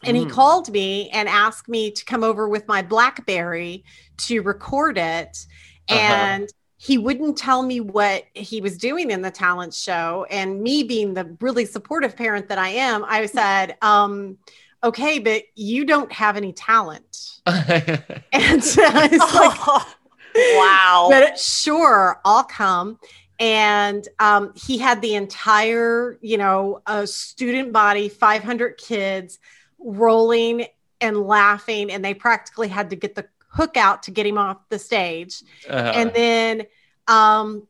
and 0.04 0.18
he 0.18 0.26
Mm. 0.26 0.32
called 0.32 0.70
me 0.72 1.10
and 1.12 1.30
asked 1.30 1.68
me 1.70 1.92
to 1.92 2.06
come 2.06 2.24
over 2.24 2.48
with 2.50 2.68
my 2.68 2.82
BlackBerry 2.82 3.84
to 4.28 4.42
record 4.42 4.98
it, 4.98 5.46
Uh-huh. 5.90 5.98
and 6.00 6.50
he 6.80 6.98
wouldn't 6.98 7.38
tell 7.38 7.64
me 7.64 7.80
what 7.80 8.26
he 8.34 8.62
was 8.62 8.78
doing 8.78 9.10
in 9.12 9.22
the 9.22 9.32
talent 9.32 9.74
show. 9.74 10.26
And 10.30 10.62
me 10.62 10.84
being 10.84 11.14
the 11.16 11.36
really 11.42 11.66
supportive 11.66 12.16
parent 12.16 12.50
that 12.50 12.58
I 12.60 12.70
am, 12.70 13.04
I 13.06 13.26
said, 13.26 13.76
um, 13.82 14.38
"Okay, 14.84 15.20
but 15.20 15.44
you 15.56 15.86
don't 15.86 16.12
have 16.12 16.38
any 16.38 16.54
talent," 16.54 17.42
and 17.48 18.18
I 18.34 19.08
was 19.12 19.34
like. 19.34 19.86
wow. 20.36 21.08
but 21.10 21.40
sure 21.40 22.22
i'll 22.24 22.44
come 22.44 23.00
and 23.40 24.08
um, 24.20 24.54
he 24.56 24.78
had 24.78 25.02
the 25.02 25.16
entire 25.16 26.18
you 26.22 26.38
know 26.38 26.82
uh, 26.86 27.06
student 27.06 27.72
body 27.72 28.10
500 28.10 28.78
kids 28.78 29.40
rolling 29.80 30.66
and 31.02 31.22
laughing 31.22 31.92
and 31.92 32.04
they 32.04 32.14
practically 32.14 32.68
had 32.68 32.90
to 32.90 32.96
get 32.96 33.16
the 33.16 33.26
hook 33.50 33.78
out 33.78 34.04
to 34.04 34.12
get 34.12 34.26
him 34.26 34.38
off 34.38 34.58
the 34.70 34.80
stage. 34.80 35.44
Uh-huh. 35.70 35.92
and 35.96 36.14
then 36.14 36.64
um, 37.08 37.68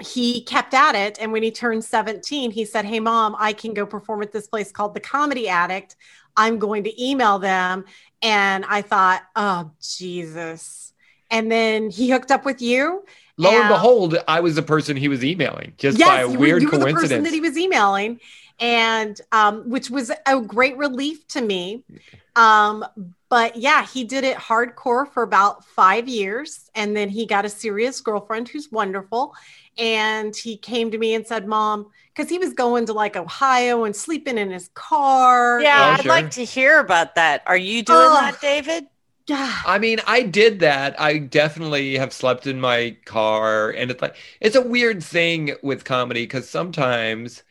he 0.00 0.42
kept 0.42 0.74
at 0.74 0.94
it 0.94 1.18
and 1.20 1.32
when 1.32 1.42
he 1.42 1.50
turned 1.50 1.84
17 1.84 2.50
he 2.50 2.64
said 2.64 2.84
hey 2.84 3.00
mom 3.00 3.36
i 3.38 3.52
can 3.52 3.74
go 3.74 3.84
perform 3.84 4.22
at 4.22 4.32
this 4.32 4.46
place 4.46 4.72
called 4.72 4.94
the 4.94 5.00
comedy 5.00 5.48
attic. 5.48 5.92
I'm 6.36 6.58
going 6.58 6.84
to 6.84 7.04
email 7.04 7.38
them. 7.38 7.84
And 8.22 8.64
i 8.66 8.82
thought 8.82 9.22
oh 9.34 9.72
jesus. 9.82 10.92
And 11.32 11.50
then 11.50 11.90
he 11.90 12.10
hooked 12.10 12.30
up 12.30 12.44
with 12.44 12.60
you 12.60 13.04
Lo 13.40 13.50
and 13.50 13.58
and- 13.60 13.68
behold, 13.68 14.16
I 14.28 14.40
was 14.40 14.54
the 14.54 14.62
person 14.62 14.96
he 14.96 15.08
was 15.08 15.24
emailing 15.24 15.72
just 15.78 15.98
by 15.98 16.20
a 16.20 16.26
you 16.26 16.32
were- 16.32 16.38
weird 16.38 16.62
you 16.62 16.68
were 16.68 16.78
the 16.78 16.84
person 16.84 16.96
coincidence. 16.96 17.24
that 17.28 17.34
he 17.34 17.40
was 17.40 17.56
emailing 17.56 18.20
and 18.58 19.18
um, 19.32 19.68
which 19.70 19.88
was 19.90 20.10
a 20.26 20.40
great 20.42 20.76
relief 20.76 21.26
to 21.28 21.40
me 21.40 21.82
um, 22.36 22.84
but 23.30 23.56
yeah 23.56 23.86
he 23.86 24.04
did 24.04 24.22
it 24.24 24.36
hardcore 24.36 25.08
for 25.12 25.22
about 25.22 25.64
five 25.64 26.06
years 26.08 26.70
and 26.74 26.94
then 26.96 27.08
he 27.08 27.24
got 27.26 27.44
a 27.44 27.48
serious 27.48 28.00
girlfriend 28.02 28.48
who's 28.48 28.70
wonderful 28.70 29.34
and 29.78 30.36
he 30.36 30.56
came 30.58 30.90
to 30.90 30.98
me 30.98 31.14
and 31.14 31.26
said 31.26 31.46
mom 31.46 31.86
because 32.14 32.28
he 32.28 32.36
was 32.38 32.52
going 32.52 32.84
to 32.84 32.92
like 32.92 33.16
ohio 33.16 33.84
and 33.84 33.96
sleeping 33.96 34.36
in 34.36 34.50
his 34.50 34.68
car 34.74 35.60
yeah, 35.62 35.76
Oh, 35.78 35.92
I'd 35.94 36.02
sure. 36.02 36.12
like 36.12 36.30
to 36.32 36.44
hear 36.44 36.80
about 36.80 37.14
that. 37.14 37.42
Are 37.46 37.56
you 37.56 37.82
doing 37.82 37.98
Ugh. 37.98 38.20
that, 38.32 38.40
David? 38.42 38.86
I 39.66 39.78
mean, 39.78 40.00
I 40.06 40.22
did 40.22 40.60
that. 40.60 41.00
I 41.00 41.18
definitely 41.18 41.96
have 41.96 42.12
slept 42.12 42.46
in 42.46 42.60
my 42.60 42.96
car, 43.04 43.70
and 43.70 43.90
it's 43.90 44.02
like 44.02 44.16
it's 44.40 44.56
a 44.56 44.62
weird 44.62 45.02
thing 45.02 45.54
with 45.62 45.84
comedy 45.84 46.22
because 46.22 46.48
sometimes 46.48 47.42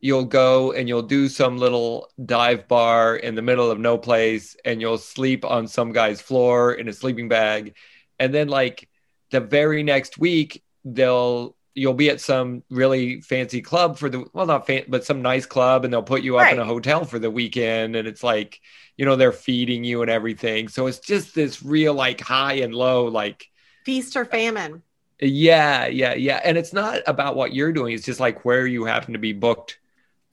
you'll 0.00 0.24
go 0.24 0.72
and 0.72 0.88
you'll 0.88 1.02
do 1.02 1.28
some 1.28 1.56
little 1.56 2.10
dive 2.26 2.68
bar 2.68 3.16
in 3.16 3.34
the 3.34 3.42
middle 3.42 3.70
of 3.70 3.78
no 3.78 3.96
place, 3.98 4.56
and 4.64 4.80
you'll 4.80 4.98
sleep 4.98 5.44
on 5.44 5.66
some 5.66 5.92
guy's 5.92 6.20
floor 6.20 6.74
in 6.74 6.88
a 6.88 6.92
sleeping 6.92 7.28
bag, 7.28 7.74
and 8.18 8.34
then 8.34 8.48
like 8.48 8.88
the 9.30 9.40
very 9.40 9.82
next 9.82 10.18
week 10.18 10.62
they'll 10.84 11.56
you'll 11.74 11.94
be 11.94 12.08
at 12.10 12.20
some 12.20 12.62
really 12.70 13.20
fancy 13.20 13.60
club 13.60 13.98
for 13.98 14.08
the 14.08 14.24
well 14.32 14.46
not 14.46 14.66
fan 14.66 14.84
but 14.88 15.04
some 15.04 15.22
nice 15.22 15.46
club 15.46 15.84
and 15.84 15.92
they'll 15.92 16.02
put 16.02 16.22
you 16.22 16.36
up 16.38 16.52
in 16.52 16.58
a 16.60 16.64
hotel 16.64 17.04
for 17.04 17.18
the 17.18 17.30
weekend 17.30 17.96
and 17.96 18.06
it's 18.06 18.22
like 18.22 18.60
you 18.96 19.04
know 19.04 19.16
they're 19.16 19.32
feeding 19.32 19.82
you 19.84 20.02
and 20.02 20.10
everything 20.10 20.68
so 20.68 20.86
it's 20.86 21.00
just 21.00 21.34
this 21.34 21.62
real 21.62 21.92
like 21.94 22.20
high 22.20 22.54
and 22.54 22.74
low 22.74 23.06
like 23.06 23.48
feast 23.84 24.16
or 24.16 24.24
famine 24.24 24.82
Yeah, 25.20 25.86
yeah, 25.86 26.14
yeah. 26.14 26.40
And 26.44 26.58
it's 26.58 26.72
not 26.72 27.00
about 27.06 27.36
what 27.36 27.54
you're 27.54 27.72
doing. 27.72 27.94
It's 27.94 28.04
just 28.04 28.18
like 28.20 28.44
where 28.44 28.66
you 28.66 28.84
happen 28.84 29.12
to 29.12 29.18
be 29.18 29.32
booked 29.32 29.78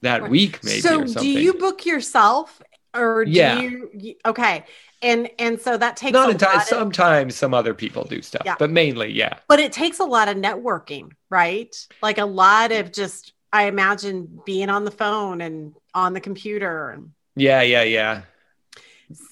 that 0.02 0.28
week, 0.28 0.62
maybe. 0.64 0.80
so 0.80 1.02
or 1.02 1.04
do 1.06 1.26
you 1.26 1.54
book 1.54 1.86
yourself 1.86 2.60
or 2.92 3.24
do 3.24 3.30
Yeah. 3.30 3.60
you- 3.60 4.16
okay 4.26 4.64
and 5.02 5.28
and 5.38 5.60
so 5.60 5.76
that 5.76 5.96
takes 5.96 6.12
Not 6.12 6.28
a 6.28 6.32
entirely. 6.32 6.56
lot 6.56 6.62
of- 6.62 6.68
Sometimes 6.68 7.34
some 7.36 7.52
other 7.54 7.74
people 7.74 8.04
do 8.04 8.22
stuff, 8.22 8.42
Yeah. 8.44 8.54
but 8.58 8.70
mainly, 8.70 9.10
yeah. 9.12 9.34
but 9.48 9.60
it 9.60 9.72
takes 9.72 9.98
a 10.00 10.04
lot 10.04 10.28
of 10.28 10.36
networking 10.36 11.10
right 11.30 11.74
like 12.02 12.18
a 12.18 12.24
lot 12.24 12.72
of 12.72 12.92
just 12.92 13.32
i 13.52 13.64
imagine 13.64 14.40
being 14.46 14.68
on 14.70 14.84
the 14.84 14.90
phone 14.90 15.40
and 15.40 15.74
on 15.94 16.12
the 16.12 16.20
computer 16.20 16.90
and 16.90 17.10
Yeah, 17.36 17.62
yeah, 17.62 17.82
yeah. 17.82 18.22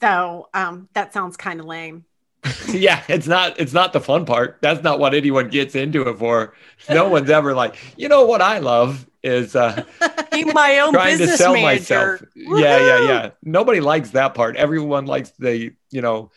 so 0.00 0.48
um 0.54 0.88
that 0.94 1.12
sounds 1.12 1.36
kind 1.36 1.60
of 1.60 1.66
lame 1.66 2.04
yeah, 2.68 3.02
it's 3.08 3.26
not 3.26 3.60
it's 3.60 3.74
not 3.74 3.92
the 3.92 4.00
fun 4.00 4.24
part. 4.24 4.56
That's 4.62 4.82
not 4.82 4.98
what 4.98 5.12
anyone 5.12 5.48
gets 5.48 5.74
into 5.74 6.08
it 6.08 6.16
for. 6.16 6.54
No 6.88 7.06
one's 7.06 7.28
ever 7.28 7.52
like, 7.54 7.76
you 7.98 8.08
know 8.08 8.24
what 8.24 8.40
I 8.40 8.60
love 8.60 9.06
is 9.22 9.54
uh 9.56 9.84
Be 10.32 10.44
my 10.44 10.78
own 10.78 10.92
trying 10.92 11.14
to 11.14 11.18
business 11.18 11.38
sell 11.38 11.52
manager. 11.54 12.18
myself. 12.18 12.22
Yeah, 12.34 12.78
yeah, 12.78 13.00
yeah. 13.08 13.30
Nobody 13.42 13.80
likes 13.80 14.10
that 14.10 14.34
part. 14.34 14.56
Everyone 14.56 15.06
likes 15.06 15.30
the, 15.38 15.72
you 15.90 16.00
know, 16.02 16.30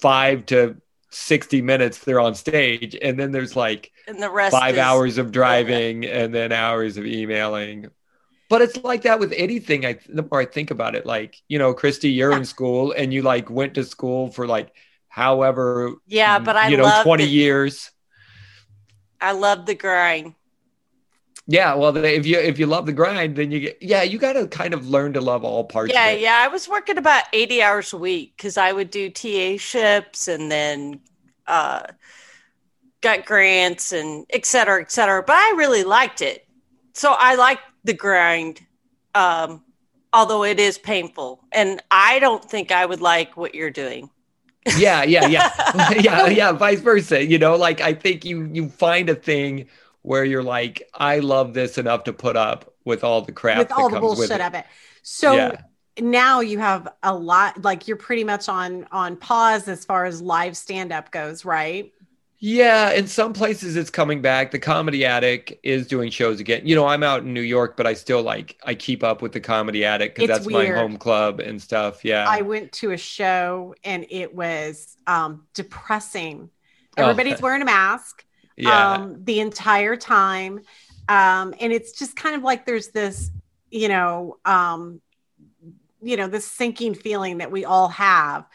5 0.00 0.46
to 0.46 0.76
60 1.10 1.62
minutes 1.62 1.98
they're 1.98 2.20
on 2.20 2.34
stage 2.34 2.96
and 3.00 3.18
then 3.18 3.32
there's 3.32 3.56
like 3.56 3.90
And 4.06 4.22
the 4.22 4.30
rest 4.30 4.52
5 4.52 4.74
is- 4.74 4.78
hours 4.80 5.18
of 5.18 5.32
driving 5.32 6.04
and 6.06 6.34
then 6.34 6.52
hours 6.52 6.96
of 6.96 7.06
emailing. 7.06 7.88
But 8.48 8.62
it's 8.62 8.76
like 8.82 9.02
that 9.02 9.20
with 9.20 9.32
anything. 9.36 9.86
I 9.86 9.98
the 10.08 10.26
more 10.28 10.40
I 10.40 10.44
think 10.44 10.70
about 10.72 10.94
it, 10.96 11.06
like 11.06 11.36
you 11.48 11.58
know, 11.58 11.72
Christy, 11.72 12.10
you're 12.10 12.32
in 12.36 12.44
school 12.44 12.92
and 12.92 13.12
you 13.14 13.22
like 13.22 13.48
went 13.48 13.74
to 13.74 13.84
school 13.84 14.30
for 14.30 14.46
like 14.46 14.72
however 15.08 15.92
Yeah, 16.06 16.38
but 16.40 16.56
I 16.56 16.68
you 16.68 16.76
know 16.76 16.82
love 16.84 17.04
20 17.04 17.24
the, 17.24 17.30
years 17.30 17.90
I 19.20 19.32
love 19.32 19.66
the 19.66 19.74
grind. 19.74 20.34
Yeah 21.50 21.74
well 21.74 21.96
if 21.96 22.26
you 22.26 22.38
if 22.38 22.58
you 22.58 22.66
love 22.66 22.86
the 22.86 22.92
grind 22.92 23.36
then 23.36 23.50
you 23.50 23.60
get 23.60 23.82
yeah 23.82 24.02
you 24.02 24.18
got 24.18 24.34
to 24.34 24.46
kind 24.48 24.74
of 24.74 24.88
learn 24.88 25.12
to 25.12 25.20
love 25.20 25.44
all 25.44 25.64
parts 25.64 25.94
Yeah, 25.94 26.00
of 26.00 26.10
it. 26.12 26.20
yeah. 26.20 26.36
I 26.44 26.48
was 26.48 26.68
working 26.68 26.98
about 26.98 27.24
80 27.32 27.62
hours 27.62 27.92
a 27.92 27.98
week 27.98 28.34
because 28.36 28.56
I 28.56 28.72
would 28.72 28.90
do 28.90 29.10
TA 29.10 29.56
ships 29.58 30.28
and 30.28 30.50
then 30.50 31.00
uh, 31.46 31.82
got 33.00 33.24
grants 33.24 33.92
and 33.92 34.26
et 34.30 34.44
cetera, 34.44 34.80
et 34.80 34.90
cetera. 34.92 35.22
But 35.22 35.36
I 35.36 35.54
really 35.56 35.84
liked 35.84 36.20
it. 36.20 36.46
So 36.94 37.14
I 37.18 37.34
like 37.36 37.58
the 37.84 37.94
grind, 37.94 38.60
um, 39.14 39.64
although 40.12 40.44
it 40.44 40.60
is 40.60 40.78
painful. 40.78 41.44
And 41.52 41.82
I 41.90 42.18
don't 42.18 42.44
think 42.44 42.72
I 42.72 42.84
would 42.84 43.00
like 43.00 43.36
what 43.36 43.54
you're 43.54 43.70
doing. 43.70 44.10
yeah 44.72 45.02
yeah 45.02 45.24
yeah 45.24 45.50
yeah 46.00 46.26
yeah 46.28 46.52
vice 46.52 46.80
versa 46.80 47.24
you 47.24 47.38
know 47.38 47.56
like 47.56 47.80
i 47.80 47.92
think 47.92 48.24
you 48.24 48.44
you 48.52 48.68
find 48.68 49.08
a 49.08 49.14
thing 49.14 49.66
where 50.02 50.24
you're 50.24 50.42
like 50.42 50.82
i 50.94 51.18
love 51.18 51.54
this 51.54 51.78
enough 51.78 52.04
to 52.04 52.12
put 52.12 52.36
up 52.36 52.74
with 52.84 53.04
all 53.04 53.22
the 53.22 53.32
crap 53.32 53.58
with 53.58 53.68
that 53.68 53.78
all 53.78 53.88
the 53.88 54.00
bullshit 54.00 54.30
it. 54.30 54.40
of 54.40 54.54
it 54.54 54.64
so 55.02 55.34
Yeah. 55.34 55.60
now 56.00 56.40
you 56.40 56.58
have 56.58 56.88
a 57.02 57.14
lot 57.14 57.62
like 57.62 57.86
you're 57.88 57.96
pretty 57.96 58.24
much 58.24 58.48
on 58.48 58.86
on 58.92 59.16
pause 59.16 59.68
as 59.68 59.84
far 59.84 60.04
as 60.06 60.20
live 60.22 60.56
stand 60.56 60.92
up 60.92 61.10
goes 61.10 61.44
right 61.44 61.92
Yeah, 62.42 62.92
in 62.92 63.06
some 63.06 63.34
places 63.34 63.76
it's 63.76 63.90
coming 63.90 64.22
back. 64.22 64.50
The 64.50 64.58
Comedy 64.58 65.04
Attic 65.04 65.60
is 65.62 65.86
doing 65.86 66.10
shows 66.10 66.40
again. 66.40 66.62
You 66.66 66.74
know, 66.74 66.86
I'm 66.86 67.02
out 67.02 67.20
in 67.22 67.34
New 67.34 67.42
York, 67.42 67.76
but 67.76 67.86
I 67.86 67.92
still 67.92 68.22
like 68.22 68.58
I 68.64 68.74
keep 68.74 69.04
up 69.04 69.20
with 69.20 69.32
the 69.32 69.40
Comedy 69.40 69.84
Attic 69.84 70.14
because 70.14 70.28
that's 70.28 70.46
weird. 70.46 70.74
my 70.74 70.80
home 70.80 70.96
club 70.96 71.40
and 71.40 71.60
stuff. 71.60 72.02
Yeah. 72.02 72.24
I 72.26 72.40
went 72.40 72.72
to 72.80 72.92
a 72.92 72.96
show 72.96 73.74
and 73.84 74.06
it 74.08 74.34
was 74.34 74.96
um, 75.06 75.44
depressing. 75.52 76.48
Oh. 76.96 77.02
Everybody's 77.02 77.42
wearing 77.42 77.60
a 77.60 77.66
mask 77.66 78.24
yeah. 78.56 78.92
um, 78.94 79.24
the 79.24 79.40
entire 79.40 79.96
time. 79.96 80.60
Um, 81.08 81.54
and 81.60 81.72
it's 81.72 81.92
just 81.92 82.16
kind 82.16 82.36
of 82.36 82.42
like 82.42 82.66
there's 82.66 82.88
this, 82.88 83.30
you 83.70 83.88
know, 83.88 84.38
um, 84.44 85.00
you 86.02 86.16
know, 86.16 86.28
this 86.28 86.46
sinking 86.46 86.94
feeling 86.94 87.38
that 87.38 87.50
we 87.50 87.64
all 87.64 87.88
have 87.88 88.46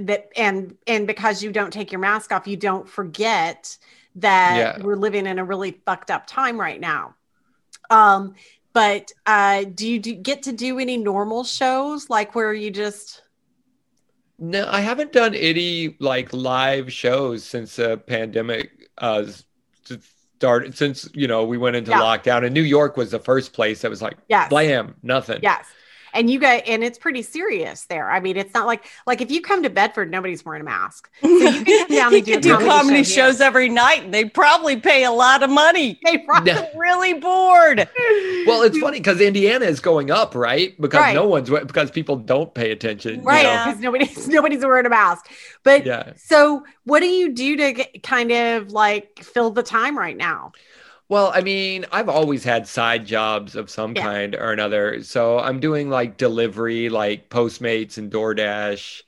that 0.00 0.28
and 0.36 0.76
and 0.86 1.06
because 1.06 1.42
you 1.42 1.50
don't 1.50 1.72
take 1.72 1.90
your 1.92 2.00
mask 2.00 2.32
off, 2.32 2.46
you 2.46 2.56
don't 2.56 2.88
forget 2.88 3.76
that 4.16 4.56
Yeah. 4.56 4.84
we're 4.84 4.96
living 4.96 5.26
in 5.26 5.38
a 5.38 5.44
really 5.44 5.80
fucked 5.84 6.10
up 6.10 6.26
time 6.26 6.60
right 6.60 6.80
now. 6.80 7.14
Um, 7.90 8.34
but 8.72 9.10
uh, 9.26 9.64
do 9.74 9.88
you 9.88 9.98
do, 9.98 10.14
get 10.14 10.42
to 10.44 10.52
do 10.52 10.78
any 10.78 10.96
normal 10.96 11.42
shows 11.44 12.10
like 12.10 12.34
where 12.34 12.52
you 12.52 12.70
just 12.70 13.22
no, 14.38 14.68
I 14.70 14.80
haven't 14.80 15.12
done 15.12 15.34
any 15.34 15.96
like 15.98 16.32
live 16.32 16.92
shows 16.92 17.42
since 17.42 17.74
the 17.76 17.96
pandemic 17.96 18.70
uh 19.00 19.24
started 20.38 20.76
since, 20.76 21.08
you 21.14 21.26
know, 21.26 21.44
we 21.44 21.58
went 21.58 21.74
into 21.76 21.90
Yeah. 21.90 21.98
lockdown 22.00 22.44
and 22.44 22.54
New 22.54 22.62
York 22.62 22.96
was 22.96 23.10
the 23.10 23.18
first 23.18 23.52
place 23.52 23.82
that 23.82 23.90
was 23.90 24.00
like 24.00 24.16
yes 24.28 24.48
blam, 24.48 24.94
nothing. 25.02 25.40
Yes. 25.42 25.66
And 26.18 26.28
you 26.28 26.40
got 26.40 26.64
and 26.66 26.82
it's 26.82 26.98
pretty 26.98 27.22
serious 27.22 27.84
there. 27.86 28.10
I 28.10 28.18
mean, 28.18 28.36
it's 28.36 28.52
not 28.52 28.66
like 28.66 28.84
like 29.06 29.20
if 29.20 29.30
you 29.30 29.40
come 29.40 29.62
to 29.62 29.70
Bedford, 29.70 30.10
nobody's 30.10 30.44
wearing 30.44 30.62
a 30.62 30.64
mask. 30.64 31.08
So 31.22 31.28
you 31.28 31.64
can 31.64 31.64
come 31.88 31.88
down 31.96 32.14
and 32.14 32.24
do 32.24 32.32
could 32.32 32.42
do 32.42 32.50
comedy 32.54 32.68
comedy 32.70 33.04
show 33.04 33.28
shows 33.28 33.40
every 33.40 33.68
night 33.68 34.02
and 34.02 34.12
they'd 34.12 34.34
probably 34.34 34.76
pay 34.78 35.04
a 35.04 35.12
lot 35.12 35.42
of 35.42 35.50
money. 35.50 36.00
They 36.04 36.18
probably- 36.18 36.52
Yeah. 36.52 36.66
Really 36.76 37.14
bored. 37.14 37.88
Well, 38.46 38.62
it's 38.62 38.78
funny 38.78 38.98
because 38.98 39.20
Indiana 39.20 39.64
is 39.66 39.78
going 39.80 40.10
up, 40.10 40.34
right? 40.34 40.78
Because 40.80 41.00
Right. 41.00 41.14
no 41.14 41.26
one's 41.28 41.48
because 41.50 41.90
people 41.90 42.16
don't 42.16 42.52
pay 42.54 42.70
attention. 42.72 43.22
right 43.22 43.42
know? 43.44 43.48
Yeah. 43.50 43.64
because 43.66 43.80
nobody's 43.80 44.28
nobody's 44.28 44.64
wearing 44.64 44.86
a 44.86 44.88
mask. 44.88 45.30
But 45.62 45.86
Yeah. 45.86 46.14
so 46.16 46.64
what 46.84 47.00
do 47.00 47.06
you 47.06 47.32
do 47.32 47.56
to 47.56 47.72
get, 47.74 48.02
kind 48.02 48.32
of 48.32 48.72
like 48.72 49.20
fill 49.22 49.50
the 49.50 49.62
time 49.62 49.96
right 49.96 50.16
now? 50.16 50.52
Well, 51.08 51.32
I 51.34 51.40
mean, 51.40 51.86
I've 51.90 52.08
always 52.08 52.44
had 52.44 52.68
side 52.68 53.06
jobs 53.06 53.56
of 53.56 53.70
some 53.70 53.94
Yeah. 53.96 54.02
kind 54.02 54.34
or 54.34 54.52
another. 54.52 55.02
So 55.02 55.38
I'm 55.38 55.60
doing 55.60 55.88
like 55.88 56.16
delivery, 56.18 56.88
like 56.90 57.30
Postmates 57.30 57.96
and 57.96 58.12
DoorDash. 58.12 59.02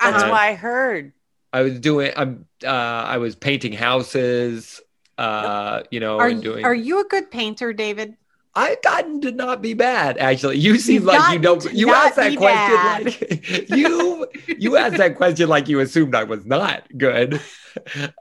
That's 0.00 0.22
Uh-huh. 0.22 0.30
why 0.30 0.48
I 0.50 0.54
heard. 0.54 1.12
I 1.52 1.62
was 1.62 1.80
doing 1.80 2.12
I'm 2.16 2.46
uh 2.64 2.68
I 2.68 3.16
was 3.18 3.34
painting 3.34 3.72
houses, 3.72 4.80
uh, 5.16 5.82
you 5.90 6.00
know, 6.00 6.18
Are 6.18 6.28
and 6.28 6.42
you, 6.44 6.50
doing 6.52 6.64
are 6.64 6.74
you 6.74 7.00
a 7.00 7.04
good 7.04 7.30
painter, 7.30 7.72
David? 7.72 8.16
I've 8.54 8.80
gotten 8.82 9.20
to 9.22 9.32
not 9.32 9.60
be 9.62 9.74
bad, 9.74 10.16
actually. 10.18 10.58
You 10.58 10.78
seem 10.78 10.96
You've 10.96 11.04
like 11.04 11.32
you 11.32 11.38
don't 11.38 11.64
you 11.72 11.92
asked 11.94 12.16
that 12.16 12.36
question 12.36 12.84
like 12.84 13.68
you 13.70 14.26
you 14.46 14.76
asked 14.76 14.96
that 14.96 15.16
question 15.16 15.48
like 15.48 15.68
you 15.68 15.80
assumed 15.80 16.14
I 16.14 16.24
was 16.24 16.44
not 16.44 16.84
good. 16.96 17.40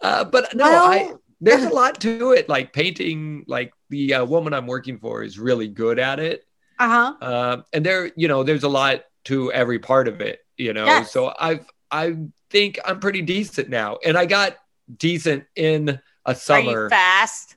Uh, 0.01 0.25
but 0.25 0.53
no, 0.53 0.65
I 0.65 0.97
Well- 0.97 1.21
there's 1.41 1.63
a 1.63 1.69
lot 1.69 1.99
to 2.01 2.31
it. 2.33 2.47
Like 2.49 2.73
painting, 2.73 3.43
like 3.47 3.73
the 3.89 4.13
uh, 4.15 4.25
woman 4.25 4.53
I'm 4.53 4.67
working 4.67 4.97
for 4.99 5.23
is 5.23 5.37
really 5.39 5.67
good 5.67 5.99
at 5.99 6.19
it. 6.19 6.45
Uh-huh. 6.79 7.13
Uh, 7.21 7.61
and 7.73 7.85
there, 7.85 8.11
you 8.15 8.27
know, 8.27 8.43
there's 8.43 8.63
a 8.63 8.69
lot 8.69 9.03
to 9.25 9.51
every 9.51 9.79
part 9.79 10.07
of 10.07 10.21
it, 10.21 10.39
you 10.57 10.73
know. 10.73 10.85
Yes. 10.85 11.11
So 11.11 11.33
I've 11.39 11.65
I 11.91 12.15
think 12.49 12.79
I'm 12.85 12.99
pretty 12.99 13.21
decent 13.21 13.69
now. 13.69 13.97
And 14.05 14.17
I 14.17 14.25
got 14.25 14.55
decent 14.97 15.45
in 15.55 15.89
a 15.89 15.99
Are 16.25 16.35
summer. 16.35 16.83
you 16.85 16.89
fast? 16.89 17.55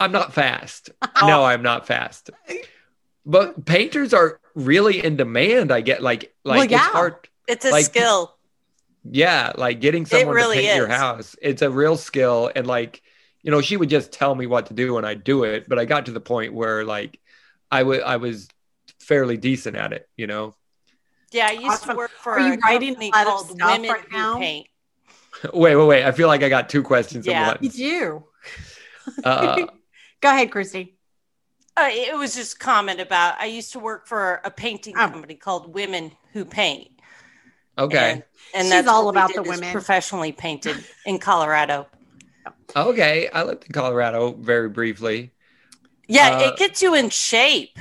I'm 0.00 0.12
not 0.12 0.32
fast. 0.32 0.90
Oh. 1.02 1.08
No, 1.26 1.44
I'm 1.44 1.62
not 1.62 1.86
fast. 1.86 2.30
But 3.24 3.64
painters 3.64 4.12
are 4.12 4.40
really 4.54 5.04
in 5.04 5.16
demand. 5.16 5.70
I 5.70 5.80
get 5.80 6.02
like 6.02 6.34
like 6.44 6.56
Well, 6.56 6.62
it's 6.64 6.72
yeah. 6.72 6.78
hard. 6.90 7.14
It's 7.46 7.64
a 7.64 7.70
Like- 7.70 7.84
skill. 7.84 8.34
Yeah, 9.04 9.52
like 9.56 9.80
getting 9.80 10.06
someone 10.06 10.34
really 10.34 10.56
to 10.58 10.62
paint 10.62 10.76
your 10.76 10.88
house. 10.88 11.34
It's 11.42 11.62
a 11.62 11.70
real 11.70 11.96
skill. 11.96 12.50
And 12.54 12.66
like, 12.66 13.02
you 13.42 13.50
know, 13.50 13.60
she 13.60 13.76
would 13.76 13.88
just 13.90 14.12
tell 14.12 14.34
me 14.34 14.46
what 14.46 14.66
to 14.66 14.74
do 14.74 14.96
and 14.98 15.06
I'd 15.06 15.24
do 15.24 15.44
it. 15.44 15.68
But 15.68 15.78
I 15.78 15.84
got 15.84 16.06
to 16.06 16.12
the 16.12 16.20
point 16.20 16.54
where 16.54 16.84
like 16.84 17.18
I 17.70 17.82
would 17.82 18.02
I 18.02 18.16
was 18.18 18.48
fairly 19.00 19.36
decent 19.36 19.76
at 19.76 19.92
it, 19.92 20.08
you 20.16 20.26
know. 20.28 20.54
Yeah, 21.32 21.48
I 21.48 21.52
used 21.52 21.66
Awesome. 21.66 21.90
to 21.90 21.96
work 21.96 22.10
for 22.10 22.32
Are 22.32 22.40
you 22.40 22.54
a 22.54 22.58
writing 22.58 22.90
company 22.94 23.10
a 23.12 23.16
lot 23.16 23.26
called 23.26 23.46
stuff 23.50 23.72
Women 23.78 23.90
right 23.90 24.04
Who 24.10 24.16
now? 24.16 24.38
Paint. 24.38 24.66
Wait, 25.54 25.74
wait, 25.74 25.86
wait. 25.86 26.04
I 26.04 26.12
feel 26.12 26.28
like 26.28 26.42
I 26.44 26.48
got 26.48 26.68
two 26.68 26.82
questions 26.82 27.26
Yeah. 27.26 27.50
at 27.52 27.62
You 27.64 27.70
do. 27.70 28.24
Uh, 29.24 29.66
Go 30.20 30.28
ahead, 30.28 30.50
Christy. 30.52 30.94
Uh, 31.76 31.88
it 31.90 32.16
was 32.16 32.34
just 32.36 32.60
comment 32.60 33.00
about 33.00 33.40
I 33.40 33.46
used 33.46 33.72
to 33.72 33.78
work 33.80 34.06
for 34.06 34.40
a 34.44 34.50
painting 34.50 34.94
Oh. 34.96 35.08
company 35.08 35.34
called 35.34 35.72
Women 35.74 36.12
Who 36.34 36.44
Paint. 36.44 36.90
okay. 37.78 38.12
And, 38.12 38.24
and 38.54 38.66
She's 38.66 38.70
that's 38.70 38.88
all 38.88 39.06
what 39.06 39.14
we 39.14 39.18
about 39.18 39.28
did 39.28 39.36
the 39.36 39.42
women. 39.50 39.72
Professionally 39.72 40.32
painted 40.32 40.84
in 41.06 41.18
Colorado. 41.18 41.86
Okay. 42.74 43.28
I 43.28 43.42
lived 43.44 43.64
in 43.64 43.72
Colorado 43.72 44.32
very 44.32 44.68
briefly. 44.68 45.32
Yeah, 46.08 46.30
Uh, 46.36 46.40
it 46.48 46.56
gets 46.56 46.82
you 46.82 46.94
in 46.94 47.10
shape. 47.10 47.78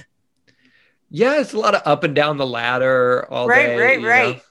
Yeah, 1.09 1.41
it's 1.41 1.53
a 1.53 1.59
lot 1.59 1.75
of 1.75 1.81
up 1.85 2.03
and 2.03 2.15
down 2.15 2.37
the 2.37 2.47
ladder 2.47 3.25
all 3.29 3.47
Right, 3.47 3.65
day. 3.67 3.77
right, 3.77 3.99
you 3.99 4.07
right. 4.07 4.35
know? 4.37 4.41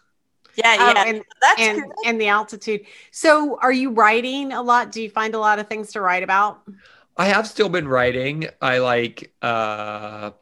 Yeah, 0.57 0.77
Oh, 0.79 0.93
yeah. 0.95 1.05
and 1.07 1.23
that's 1.41 1.61
and 1.61 1.77
good. 1.83 1.93
and 2.05 2.21
the 2.21 2.29
altitude. 2.29 2.87
So, 3.13 3.59
are 3.61 3.73
you 3.73 3.93
writing 3.93 4.53
a 4.53 4.63
lot? 4.63 4.93
Do 4.93 5.03
you 5.03 5.11
find 5.11 5.35
a 5.35 5.39
lot 5.39 5.59
of 5.59 5.69
things 5.69 5.93
to 5.93 6.01
write 6.01 6.23
about? 6.23 6.63
I 7.17 7.27
have 7.27 7.47
still 7.47 7.69
been 7.69 7.87
writing. 7.89 8.49
I 8.61 8.79
like 8.79 9.33
uh 9.43 10.33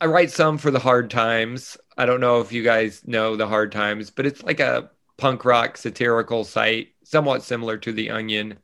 I 0.00 0.06
write 0.06 0.30
some 0.30 0.58
for 0.58 0.70
the 0.70 0.78
hard 0.78 1.10
times. 1.10 1.76
I 1.96 2.06
don't 2.06 2.20
know 2.20 2.40
if 2.40 2.52
you 2.52 2.62
guys 2.62 3.02
know 3.06 3.36
the 3.36 3.46
hard 3.46 3.72
times, 3.72 4.10
but 4.10 4.26
it's 4.26 4.42
like 4.42 4.60
a 4.60 4.90
punk 5.16 5.44
rock 5.44 5.76
satirical 5.76 6.44
site, 6.44 6.88
somewhat 7.04 7.42
similar 7.42 7.76
to 7.78 7.92
the 7.92 8.10
Onion. 8.10 8.58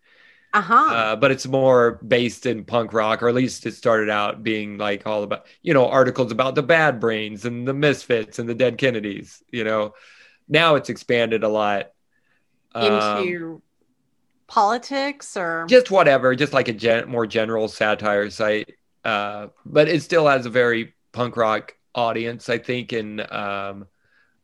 Uh-huh. 0.53 0.75
uh, 0.75 1.15
but 1.15 1.31
it's 1.31 1.47
more 1.47 2.01
based 2.05 2.45
in 2.45 2.65
punk 2.65 2.93
rock, 2.93 3.23
or 3.23 3.29
at 3.29 3.37
least 3.37 3.67
it 3.67 3.75
started 3.75 4.11
out 4.11 4.43
being 4.43 4.79
like 4.79 5.07
all 5.07 5.23
about, 5.23 5.47
you 5.63 5.73
know, 5.73 5.89
articles 5.89 6.33
about 6.33 6.57
the 6.57 6.63
Bad 6.63 6.99
Brains 6.99 7.45
and 7.45 7.69
the 7.69 7.73
Misfits 7.73 8.41
and 8.41 8.49
the 8.49 8.55
Dead 8.55 8.77
Kennedys. 8.77 9.45
You 9.53 9.63
know, 9.63 9.95
now 10.49 10.75
it's 10.75 10.91
expanded 10.91 11.45
a 11.45 11.49
lot 11.49 11.93
um, 12.75 13.19
Into 13.19 13.63
politics 14.47 15.37
or 15.37 15.67
just 15.69 15.91
whatever, 15.91 16.35
just 16.35 16.53
like 16.53 16.69
a 16.69 16.73
gen- 16.73 17.09
more 17.09 17.27
general 17.27 17.69
satire 17.69 18.31
site. 18.31 18.75
Uh, 19.05 19.49
but 19.65 19.89
it 19.89 20.03
still 20.03 20.27
has 20.27 20.47
a 20.47 20.51
very 20.51 20.95
punk 21.13 21.37
rock 21.37 21.75
audience, 21.95 22.49
I 22.49 22.59
think, 22.59 22.93
in 22.93 23.21
um, 23.33 23.87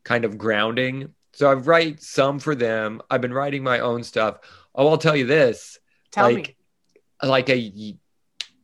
kind 0.04 0.24
of 0.24 0.38
grounding. 0.38 1.12
So 1.32 1.50
I 1.50 1.54
write 1.54 2.02
some 2.02 2.38
for 2.38 2.54
them. 2.54 3.02
I've 3.10 3.20
been 3.20 3.34
writing 3.34 3.62
my 3.62 3.80
own 3.80 4.02
stuff. 4.02 4.38
Oh, 4.74 4.88
I'll 4.88 4.98
tell 4.98 5.16
you 5.16 5.26
this. 5.26 5.78
tell 6.10 6.32
like, 6.32 6.56
me. 7.22 7.28
like 7.28 7.50
a 7.50 7.96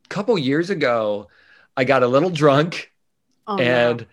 couple 0.08 0.38
years 0.38 0.70
ago, 0.70 1.28
I 1.76 1.84
got 1.84 2.02
a 2.02 2.08
little 2.08 2.30
drunk 2.30 2.90
Oh, 3.46 3.56
no. 3.56 3.62
and 3.62 4.06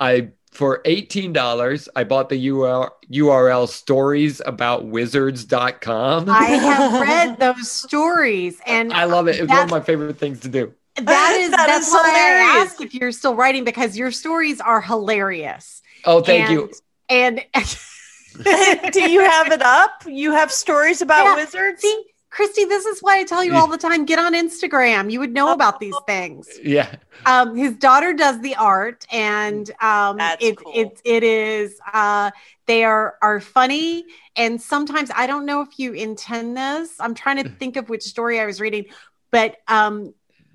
I 0.00 0.30
for 0.50 0.82
$18 0.84 1.88
I 1.96 2.04
bought 2.04 2.28
the 2.28 2.46
URL, 2.48 2.90
URL 3.12 3.66
storiesaboutwizards.com. 3.66 6.30
I 6.30 6.44
have 6.44 7.00
read 7.08 7.38
those 7.40 7.70
stories 7.70 8.60
and 8.66 8.92
I 8.92 9.04
love 9.04 9.26
it. 9.28 9.36
It's 9.40 9.48
one 9.48 9.64
of 9.64 9.70
my 9.70 9.80
favorite 9.80 10.18
things 10.18 10.40
to 10.40 10.48
do. 10.48 10.74
that 11.02 11.36
is 11.40 11.50
That 11.50 11.66
that's 11.66 11.88
is 11.88 11.92
why 11.92 12.02
I 12.04 12.08
hilarious. 12.08 12.72
asked 12.72 12.80
if 12.80 12.94
you're 12.94 13.12
still 13.12 13.34
writing 13.34 13.64
because 13.64 13.96
your 13.96 14.10
stories 14.10 14.60
are 14.60 14.80
hilarious. 14.80 15.82
Oh, 16.04 16.20
thank 16.20 16.48
and, 16.48 16.52
you. 16.52 16.70
And 17.08 17.44
Do 18.92 19.10
you 19.10 19.20
have 19.20 19.52
it 19.52 19.62
up? 19.62 20.04
You 20.06 20.32
have 20.32 20.50
stories 20.50 21.02
about 21.02 21.24
Yeah. 21.24 21.34
wizards? 21.34 21.82
see, 21.82 22.04
Christy, 22.30 22.64
this 22.64 22.84
is 22.84 23.00
why 23.00 23.18
I 23.18 23.24
tell 23.24 23.44
you 23.44 23.54
all 23.54 23.68
the 23.68 23.78
time: 23.78 24.04
get 24.04 24.18
on 24.18 24.34
Instagram. 24.34 25.10
You 25.10 25.20
would 25.20 25.32
know 25.32 25.52
about 25.52 25.78
these 25.78 25.94
things. 26.06 26.48
Yeah. 26.62 26.96
Um, 27.26 27.54
his 27.56 27.76
daughter 27.76 28.12
does 28.12 28.40
the 28.40 28.56
art, 28.56 29.06
and 29.10 29.70
um, 29.80 30.18
it, 30.40 30.56
cool. 30.58 30.72
it 30.74 31.00
it 31.04 31.22
is. 31.22 31.78
Uh, 31.92 32.32
they 32.66 32.84
are 32.84 33.16
are 33.22 33.40
funny, 33.40 34.04
and 34.36 34.60
sometimes 34.60 35.10
I 35.14 35.26
don't 35.26 35.46
know 35.46 35.60
if 35.62 35.78
you 35.78 35.92
intend 35.92 36.56
this. 36.56 36.90
I'm 37.00 37.14
trying 37.14 37.42
to 37.42 37.48
think 37.60 37.76
of 37.76 37.88
which 37.88 38.02
story 38.02 38.40
I 38.40 38.46
was 38.46 38.60
reading, 38.60 38.86
but 39.30 39.56
um, 39.68 40.12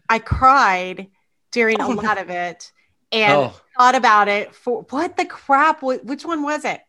I 0.10 0.20
cried 0.20 1.08
during 1.52 1.80
a 1.80 1.88
Oh, 1.88 1.94
no. 1.94 2.02
lot 2.02 2.18
of 2.18 2.30
it, 2.30 2.72
and 3.12 3.34
Oh, 3.34 3.54
thought 3.78 3.96
about 3.96 4.28
it 4.28 4.54
for 4.56 4.82
what 4.90 5.16
the 5.18 5.26
crap? 5.26 5.82
Which 5.84 6.26
one 6.26 6.42
was 6.44 6.66
it? 6.66 6.82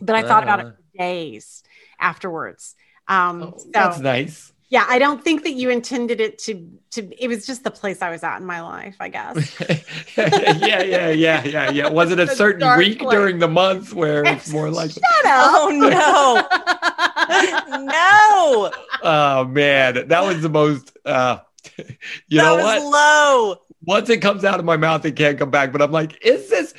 But 0.00 0.14
I 0.16 0.22
thought 0.22 0.42
about 0.42 0.60
it 0.60 0.66
Uh. 0.66 0.70
for 0.70 0.98
days 0.98 1.62
afterwards. 1.98 2.74
Um, 3.08 3.42
oh, 3.42 3.58
so 3.58 3.68
that's 3.72 3.98
nice. 4.00 4.52
yeah, 4.68 4.84
I 4.88 4.98
don't 4.98 5.22
think 5.22 5.44
that 5.44 5.52
you 5.52 5.70
intended 5.70 6.20
it 6.20 6.38
to 6.40 6.68
to. 6.90 7.08
It 7.22 7.28
was 7.28 7.46
just 7.46 7.64
the 7.64 7.70
place 7.70 8.02
I 8.02 8.10
was 8.10 8.22
at 8.24 8.38
in 8.40 8.46
my 8.46 8.60
life, 8.62 8.96
I 9.00 9.08
guess. 9.08 9.54
yeah, 10.16 10.82
yeah, 10.82 11.10
yeah, 11.10 11.44
yeah, 11.44 11.70
yeah. 11.70 11.88
Was 12.00 12.10
it 12.10 12.18
a 12.18 12.26
certain 12.26 12.76
week 12.78 12.98
place. 13.00 13.12
during 13.14 13.38
the 13.38 13.48
month 13.48 13.92
where 13.94 14.24
it's 14.26 14.50
more 14.56 14.70
like, 14.70 14.90
Shut 14.90 15.02
up. 15.26 15.52
Oh 15.54 15.68
no. 15.70 16.42
no. 17.84 18.70
oh 19.02 19.44
man, 19.44 20.08
that 20.08 20.22
was 20.24 20.42
the 20.42 20.48
most. 20.48 20.96
Uh, 21.04 21.38
you 22.28 22.38
that 22.38 22.42
know 22.42 22.56
was 22.56 22.82
what? 22.82 22.92
low. 22.92 23.56
Once 23.84 24.08
it 24.10 24.18
comes 24.18 24.44
out 24.44 24.58
of 24.58 24.64
my 24.66 24.76
mouth, 24.76 25.04
it 25.04 25.16
can't 25.16 25.38
come 25.38 25.50
back. 25.50 25.72
But 25.72 25.82
I'm 25.82 25.92
like, 25.92 26.24
is 26.24 26.48
this? 26.50 26.74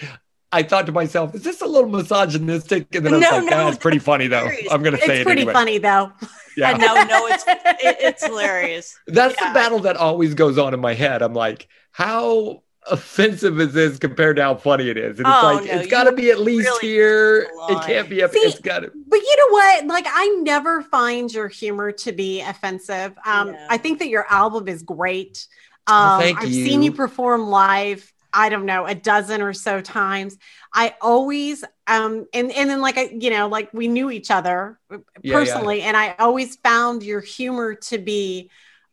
I 0.51 0.63
thought 0.63 0.85
to 0.85 0.91
myself, 0.93 1.35
is 1.35 1.43
this 1.43 1.61
a 1.61 1.65
little 1.65 1.89
misogynistic? 1.89 2.93
And 2.95 3.05
then 3.05 3.13
I 3.13 3.17
was 3.17 3.29
No, 3.29 3.37
like, 3.39 3.49
no, 3.49 3.57
ah, 3.57 3.67
it's 3.67 3.77
pretty 3.77 3.99
funny 3.99 4.27
though. 4.27 4.49
I'm 4.71 4.81
gonna 4.83 4.97
say 4.97 5.19
it's 5.19 5.21
it 5.21 5.25
pretty 5.25 5.41
anyway. 5.41 5.53
funny 5.53 5.77
though. 5.77 6.11
Yeah. 6.55 6.71
No, 6.73 7.03
no, 7.03 7.27
it's 7.27 7.43
it, 7.47 7.97
it's 7.99 8.23
hilarious. 8.25 8.95
That's 9.07 9.35
Yeah. 9.39 9.49
the 9.49 9.53
battle 9.53 9.79
that 9.81 9.97
always 9.97 10.33
goes 10.33 10.57
on 10.57 10.73
in 10.73 10.79
my 10.79 10.93
head. 10.93 11.21
I'm 11.21 11.33
like, 11.33 11.67
how 11.91 12.63
offensive 12.89 13.59
as 13.59 13.69
is 13.69 13.73
this 13.73 13.99
compared 13.99 14.37
to 14.37 14.43
how 14.43 14.55
funny 14.55 14.89
it 14.89 14.97
is? 14.97 15.19
And 15.19 15.27
it's 15.27 15.37
Oh, 15.41 15.53
like, 15.55 15.65
no, 15.65 15.71
it's 15.71 15.87
got 15.89 16.05
to 16.05 16.11
be 16.11 16.31
at 16.31 16.39
least 16.39 16.67
really 16.67 16.87
here. 16.87 17.47
It 17.69 17.85
can't 17.85 18.09
be 18.09 18.23
up. 18.23 18.31
See, 18.31 18.39
it's 18.39 18.59
got 18.59 18.79
to. 18.79 18.91
But 19.07 19.19
you 19.19 19.37
know 19.37 19.53
what? 19.53 19.85
Like, 19.87 20.05
I 20.07 20.27
never 20.43 20.81
find 20.81 21.31
your 21.33 21.47
humor 21.47 21.91
to 21.91 22.11
be 22.11 22.41
offensive. 22.41 23.17
Um, 23.25 23.49
Yeah. 23.53 23.67
I 23.69 23.77
think 23.77 23.99
that 23.99 24.09
your 24.09 24.25
album 24.29 24.67
is 24.67 24.83
great. 24.83 25.47
Well, 25.87 26.13
Um, 26.15 26.21
thank 26.21 26.41
I've 26.41 26.51
seen 26.51 26.81
you. 26.81 26.91
you 26.91 26.97
perform 26.97 27.47
live. 27.47 28.11
I 28.33 28.49
don't 28.49 28.65
know, 28.65 28.85
a 28.85 28.93
dozen 28.93 29.41
or 29.41 29.53
so 29.53 29.81
times. 29.81 30.37
I 30.73 30.93
always, 31.01 31.63
um, 31.87 32.27
and 32.33 32.51
and 32.51 32.69
then 32.69 32.81
like 32.81 32.97
I, 32.97 33.03
you 33.05 33.29
know, 33.31 33.47
like 33.47 33.73
we 33.73 33.87
knew 33.87 34.11
each 34.11 34.29
other 34.29 34.77
yeah. 35.23 35.33
personally, 35.33 35.81
and 35.81 35.95
I 35.97 36.13
always 36.19 36.57
found 36.57 37.03
your 37.03 37.21
humor 37.21 37.73
to 37.75 37.97
be, 37.97 38.51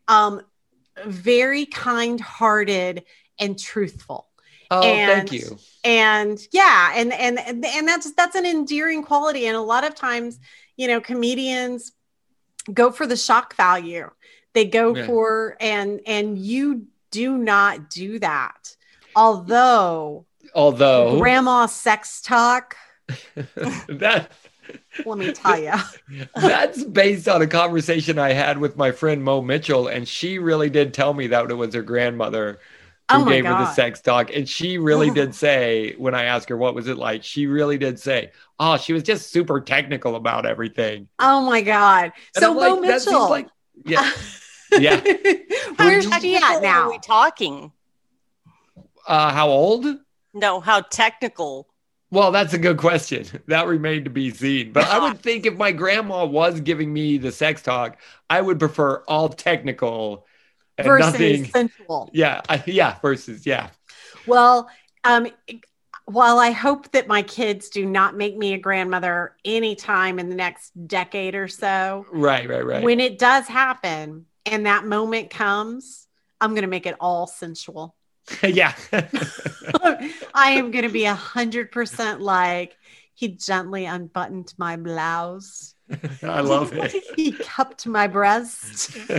um, 0.08 0.40
very 1.04 1.66
kind-hearted 1.66 3.02
and 3.38 3.58
truthful. 3.58 4.28
Oh, 4.70 4.82
and- 4.82 5.28
thank 5.28 5.32
you. 5.32 5.58
and 5.84 6.38
yeah 6.50 6.92
and 6.96 7.12
and 7.12 7.38
and 7.38 7.86
that's 7.86 8.10
that's 8.12 8.34
an 8.34 8.46
endearing 8.46 9.02
quality 9.04 9.46
and 9.46 9.56
a 9.56 9.60
lot 9.60 9.84
of 9.84 9.94
times 9.94 10.38
you 10.76 10.88
know 10.88 11.00
comedians 11.02 11.92
go 12.72 12.90
for 12.90 13.06
the 13.06 13.16
shock 13.16 13.54
value 13.56 14.08
they 14.54 14.64
go 14.64 14.96
Yeah. 14.96 15.06
for 15.06 15.56
and 15.60 16.00
and 16.06 16.38
you 16.38 16.86
do 17.10 17.36
not 17.36 17.90
do 17.90 18.18
that 18.20 18.74
although 19.14 20.24
Although 20.54 21.18
grandma 21.18 21.66
sex 21.66 22.22
talk 22.22 22.76
that 23.44 24.30
let 25.04 25.18
me 25.18 25.32
tell 25.32 25.58
you 25.58 25.72
that's 26.36 26.82
based 26.84 27.28
on 27.28 27.42
a 27.42 27.46
conversation 27.46 28.18
I 28.18 28.32
had 28.32 28.58
with 28.58 28.76
my 28.78 28.92
friend 28.92 29.22
Mo 29.22 29.42
Mitchell, 29.42 29.88
and 29.88 30.08
she 30.08 30.38
really 30.38 30.70
did 30.70 30.94
tell 30.94 31.12
me 31.12 31.26
that 31.28 31.50
it 31.50 31.54
was 31.54 31.74
her 31.74 31.82
grandmother 31.82 32.60
who 33.10 33.18
oh 33.18 33.24
my 33.24 33.32
gave 33.32 33.44
her 33.44 33.52
the 33.52 33.72
sex 33.72 34.00
talk. 34.00 34.30
And 34.34 34.48
she 34.48 34.78
really 34.78 35.10
did 35.10 35.34
say, 35.46 35.94
when 35.98 36.14
I 36.14 36.24
asked 36.24 36.48
her 36.48 36.56
what 36.56 36.74
was 36.74 36.88
it 36.88 36.96
like, 36.96 37.22
she 37.22 37.46
really 37.46 37.76
did 37.78 37.98
say, 38.00 38.30
"Oh, 38.58 38.76
she 38.76 38.92
was 38.92 39.02
just 39.02 39.30
super 39.30 39.60
technical 39.60 40.16
about 40.16 40.46
everything." 40.46 41.08
oh 41.18 41.42
my 41.42 41.60
god 41.60 42.12
And 42.34 42.42
so 42.42 42.50
I'm 42.50 42.56
Mo 42.56 42.74
like, 42.80 42.88
that 42.88 43.02
seems 43.02 43.12
mitchell 43.12 43.30
like, 43.30 43.48
yeah, 43.84 44.10
yeah. 44.78 45.00
where's 45.76 46.04
you- 46.06 46.20
she 46.20 46.36
at 46.36 46.40
Technical 46.42 46.60
now 46.62 46.82
Are 46.82 46.90
we 46.90 46.98
talking? 46.98 47.72
Uh, 49.06 49.30
how 49.32 49.48
old? 49.48 49.86
No, 50.32 50.60
how 50.60 50.80
technical? 50.80 51.68
Well, 52.10 52.30
that's 52.32 52.54
a 52.54 52.58
good 52.58 52.78
question. 52.78 53.26
That 53.48 53.66
remained 53.66 54.04
to 54.04 54.10
be 54.10 54.30
seen. 54.30 54.72
But 54.72 54.88
I 54.88 54.98
would 54.98 55.20
think 55.20 55.46
if 55.46 55.54
my 55.56 55.72
grandma 55.72 56.24
was 56.24 56.60
giving 56.60 56.92
me 56.92 57.18
the 57.18 57.32
sex 57.32 57.60
talk, 57.62 57.98
I 58.30 58.40
would 58.40 58.58
prefer 58.58 59.02
all 59.08 59.28
technical 59.28 60.26
and 60.78 60.86
versus 60.86 61.12
nothing. 61.12 61.44
sensual 61.46 62.10
Yeah, 62.12 62.40
I, 62.48 62.62
yeah. 62.66 62.98
Versus, 63.00 63.46
yeah. 63.46 63.70
Well, 64.26 64.68
um, 65.04 65.28
while 66.06 66.38
I 66.38 66.50
hope 66.50 66.92
that 66.92 67.08
my 67.08 67.22
kids 67.22 67.68
do 67.70 67.86
not 67.86 68.16
make 68.16 68.36
me 68.36 68.52
a 68.54 68.58
grandmother 68.58 69.36
anytime 69.44 70.18
in 70.18 70.28
the 70.28 70.34
next 70.34 70.72
decade 70.86 71.34
or 71.34 71.48
so, 71.48 72.06
Right, 72.12 72.48
right, 72.48 72.64
right. 72.64 72.82
when 72.82 73.00
it 73.00 73.18
does 73.18 73.46
happen 73.46 74.26
and 74.44 74.66
that 74.66 74.84
moment 74.84 75.30
comes, 75.30 76.06
I'm 76.40 76.50
going 76.50 76.62
to 76.62 76.68
make 76.68 76.86
it 76.86 76.96
all 77.00 77.26
sensual. 77.26 77.94
yeah. 78.42 78.74
I 78.92 80.52
am 80.52 80.70
going 80.70 80.84
to 80.84 80.90
be 80.90 81.04
a 81.04 81.14
hundred 81.14 81.70
percent 81.72 82.20
like 82.20 82.76
he 83.14 83.28
gently 83.28 83.86
unbuttoned 83.86 84.52
my 84.58 84.76
blouse. 84.76 85.73
I 86.22 86.40
love 86.40 86.72
it. 86.72 87.04
He 87.16 87.32
cupped 87.32 87.86
my 87.86 88.06
breast. 88.06 88.96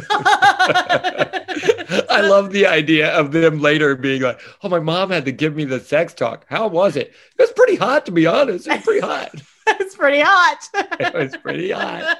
I 2.10 2.21
love 2.21 2.51
the 2.51 2.65
idea 2.65 3.12
of 3.13 3.32
them 3.32 3.62
later 3.62 3.95
being 3.95 4.23
like, 4.23 4.41
"Oh, 4.63 4.69
my 4.69 4.80
mom 4.80 5.12
had 5.12 5.25
to 5.25 5.32
give 5.32 5.56
me 5.56 5.65
the 5.65 5.80
sex 5.80 6.13
talk. 6.13 6.45
How 6.49 6.67
was 6.67 6.95
it? 6.95 7.10
It 7.38 7.41
was 7.41 7.51
pretty 7.51 7.75
hot, 7.75 8.08
to 8.08 8.12
be 8.12 8.25
honest. 8.25 8.67
It 8.67 8.78
was 8.78 8.84
pretty 8.84 9.01
hot. 9.01 9.36
it's 9.67 9.95
pretty 9.95 10.21
hot. 10.21 10.67
It 10.73 11.13
was 11.13 11.38
pretty 11.38 11.71
hot." 11.71 12.17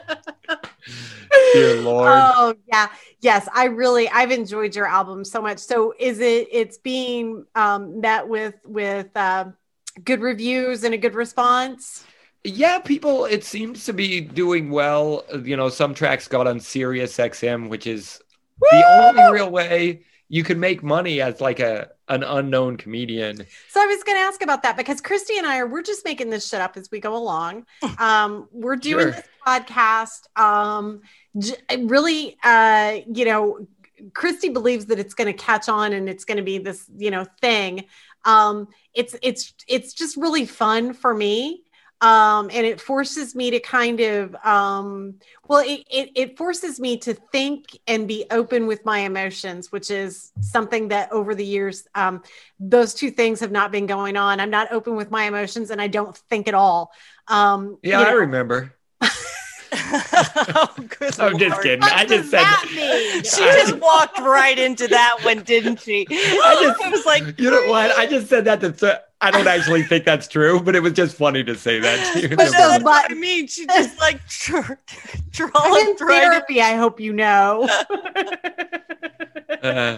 Dear 1.53 1.81
Lord. 1.81 2.08
Oh 2.12 2.55
yeah, 2.67 2.89
yes. 3.21 3.49
I 3.53 3.65
really 3.65 4.08
I've 4.10 4.31
enjoyed 4.31 4.75
your 4.75 4.88
album 4.88 5.25
so 5.25 5.41
much. 5.41 5.58
So 5.60 5.93
is 5.99 6.19
it? 6.19 6.47
It's 6.51 6.77
being 6.77 7.45
um, 7.55 7.99
met 7.99 8.27
with 8.27 8.55
with 8.63 9.10
uh, 9.15 9.45
good 10.03 10.21
reviews 10.21 10.84
and 10.84 10.93
a 10.93 10.97
good 10.97 11.15
response. 11.15 12.05
Yeah, 12.45 12.79
people, 12.79 13.25
it 13.25 13.43
seems 13.43 13.86
to 13.86 13.93
be 13.93 14.21
doing 14.21 14.69
well. 14.69 15.25
You 15.43 15.58
know, 15.58 15.69
some 15.69 15.93
tracks 15.93 16.27
got 16.27 16.47
on 16.47 16.60
Sirius 16.60 17.17
XM, 17.17 17.69
which 17.69 17.88
is 17.88 18.21
the 18.71 18.84
only 18.88 19.34
real 19.34 19.49
way 19.49 20.03
you 20.29 20.43
can 20.43 20.60
make 20.60 20.81
money 20.84 21.21
as 21.21 21.41
like 21.41 21.60
a 21.60 21.89
an 22.08 22.21
unknown 22.23 22.77
comedian. 22.77 23.38
So 23.69 23.81
I 23.81 23.86
was 23.88 24.03
going 24.03 24.15
to 24.17 24.21
ask 24.21 24.43
about 24.43 24.62
that 24.63 24.77
because 24.77 25.01
Christy 25.01 25.38
and 25.39 25.47
I 25.47 25.58
are 25.58 25.67
we're 25.67 25.81
just 25.81 26.05
making 26.05 26.29
this 26.29 26.47
shit 26.47 26.62
up 26.62 26.77
as 26.77 26.89
we 26.91 26.99
go 26.99 27.15
along. 27.17 27.65
Um, 27.99 28.47
we're 28.51 28.75
doing 28.75 29.05
Sure. 29.05 29.12
this 29.12 29.23
podcast. 29.45 30.39
Um, 30.39 31.01
j- 31.38 31.55
really, 31.79 32.38
uh, 32.43 32.99
you 33.12 33.25
know, 33.25 33.67
Christy 34.13 34.49
believes 34.49 34.86
that 34.88 34.99
it's 34.99 35.13
going 35.15 35.27
to 35.36 35.43
catch 35.43 35.67
on 35.69 35.93
and 35.93 36.08
it's 36.10 36.25
going 36.25 36.38
to 36.38 36.43
be 36.43 36.58
this, 36.60 36.86
you 36.97 37.10
know, 37.10 37.25
thing. 37.41 37.86
Um, 38.25 38.67
it's 38.93 39.15
it's 39.21 39.53
it's 39.67 39.93
just 39.93 40.15
really 40.17 40.45
fun 40.45 40.93
for 40.93 41.13
me. 41.13 41.63
Um, 42.01 42.49
and 42.53 42.65
it 42.65 42.79
forces 42.81 43.36
me 43.36 43.51
to 43.51 43.60
kind 43.60 43.99
of 44.01 44.36
um, 44.45 45.15
well 45.47 45.63
it, 45.65 45.84
it, 45.89 46.12
it 46.15 46.38
forces 46.38 46.79
me 46.79 46.97
to 46.97 47.13
think 47.13 47.79
and 47.88 48.08
be 48.08 48.25
open 48.31 48.67
with 48.67 48.84
my 48.86 48.99
emotions 48.99 49.71
which 49.71 49.89
is 49.89 50.31
something 50.41 50.89
that 50.89 51.12
over 51.12 51.34
the 51.34 51.45
years 51.45 51.88
um, 51.95 52.21
those 52.60 52.93
two 52.93 53.12
things 53.12 53.39
have 53.39 53.51
not 53.51 53.71
been 53.71 53.86
going 53.86 54.17
on. 54.17 54.39
I'm 54.39 54.49
not 54.49 54.71
open 54.71 54.95
with 54.95 55.12
my 55.12 55.23
emotions 55.23 55.71
and 55.71 55.81
i 55.81 55.88
don't 55.88 56.15
think 56.29 56.47
at 56.47 56.53
all. 56.53 56.91
Um, 57.27 57.77
yeah 57.81 58.01
you 58.01 58.05
i 58.08 58.12
remember. 58.12 58.73
Oh, 59.77 60.73
i'm 61.19 61.38
just 61.38 61.62
kidding. 61.62 61.81
What 61.81 61.93
i 61.93 62.05
does 62.05 62.29
just 62.29 62.31
said 62.31 62.39
that? 62.43 63.21
She 63.25 63.43
just 63.43 63.77
walked 63.79 64.19
right 64.19 64.58
into 64.58 64.88
that 64.88 65.17
one, 65.23 65.43
didn't 65.43 65.81
she? 65.81 66.08
I 66.10 66.58
just- 66.62 66.81
it 66.86 66.91
was 66.91 67.05
like, 67.05 67.39
you 67.39 67.51
know 67.51 67.67
what? 67.67 67.91
I 67.97 68.05
just 68.05 68.27
said 68.27 68.45
that 68.45 68.62
to 68.62 68.71
th- 68.71 68.99
i 69.21 69.32
don't 69.32 69.47
actually 69.47 69.82
think 69.84 70.04
that's 70.06 70.28
true 70.28 70.60
but 70.60 70.75
it 70.75 70.82
was 70.82 70.93
just 70.93 71.15
funny 71.15 71.43
to 71.43 71.56
say 71.56 71.80
that 71.80 72.13
to 72.13 72.21
you. 72.21 72.30
But 72.30 72.38
But 72.38 72.47
so- 72.47 72.51
that's 72.58 72.84
what 72.84 73.12
I 73.12 73.13
mean. 73.15 73.47
She 73.47 73.65
just 73.73 73.99
like 73.99 74.19
dr- 74.28 74.78
I'm 75.56 75.73
in 75.82 75.88
in. 75.89 75.97
therapy 75.97 76.62
i 76.62 76.75
hope 76.75 76.99
you 76.99 77.13
know 77.13 77.67
Uh, 79.62 79.97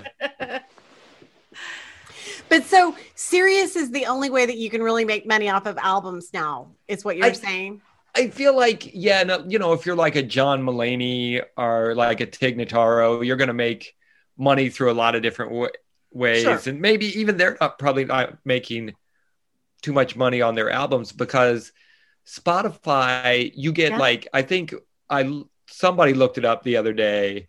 but 2.49 2.63
so 2.63 2.95
Sirius 3.15 3.75
is 3.75 3.91
the 3.91 4.06
only 4.06 4.30
way 4.30 4.45
that 4.45 4.58
you 4.58 4.69
can 4.69 4.82
really 4.82 5.03
make 5.03 5.25
money 5.25 5.49
off 5.49 5.65
of 5.65 5.77
albums 5.77 6.30
now 6.34 6.69
is 6.88 7.03
what 7.03 7.17
you're 7.17 7.25
I- 7.27 7.32
saying 7.34 7.82
I 8.15 8.30
feel 8.30 8.56
like, 8.56 8.89
yeah, 8.95 9.21
no, 9.21 9.45
you 9.47 9.60
know, 9.60 9.73
if 9.73 9.86
you're 9.86 9.95
like 9.95 10.15
a 10.15 10.23
John 10.23 10.63
Mulaney 10.63 11.43
or 11.56 11.93
like 11.93 12.19
a 12.19 12.25
Tig 12.25 12.58
Notaro, 12.58 13.23
you're 13.23 13.36
going 13.36 13.49
to 13.49 13.53
make 13.53 13.93
money 14.39 14.69
through 14.69 14.89
a 14.91 14.93
lot 14.93 15.13
of 15.13 15.21
different 15.21 15.51
w- 15.51 15.69
ways. 16.12 16.41
Sure. 16.41 16.60
And 16.65 16.82
maybe 16.82 17.06
even 17.19 17.38
they're 17.38 17.58
not 17.62 17.77
probably 17.77 18.06
not 18.06 18.39
making 18.43 18.95
too 19.81 19.93
much 19.93 20.15
money 20.15 20.41
on 20.41 20.55
their 20.55 20.69
albums 20.69 21.11
because 21.11 21.71
Spotify, 22.25 23.51
you 23.55 23.71
get 23.71 23.91
Yeah. 23.93 23.99
like, 23.99 24.27
I 24.33 24.41
think 24.41 24.73
I 25.09 25.43
somebody 25.69 26.13
looked 26.13 26.37
it 26.37 26.45
up 26.45 26.63
the 26.63 26.77
other 26.77 26.93
day 26.93 27.47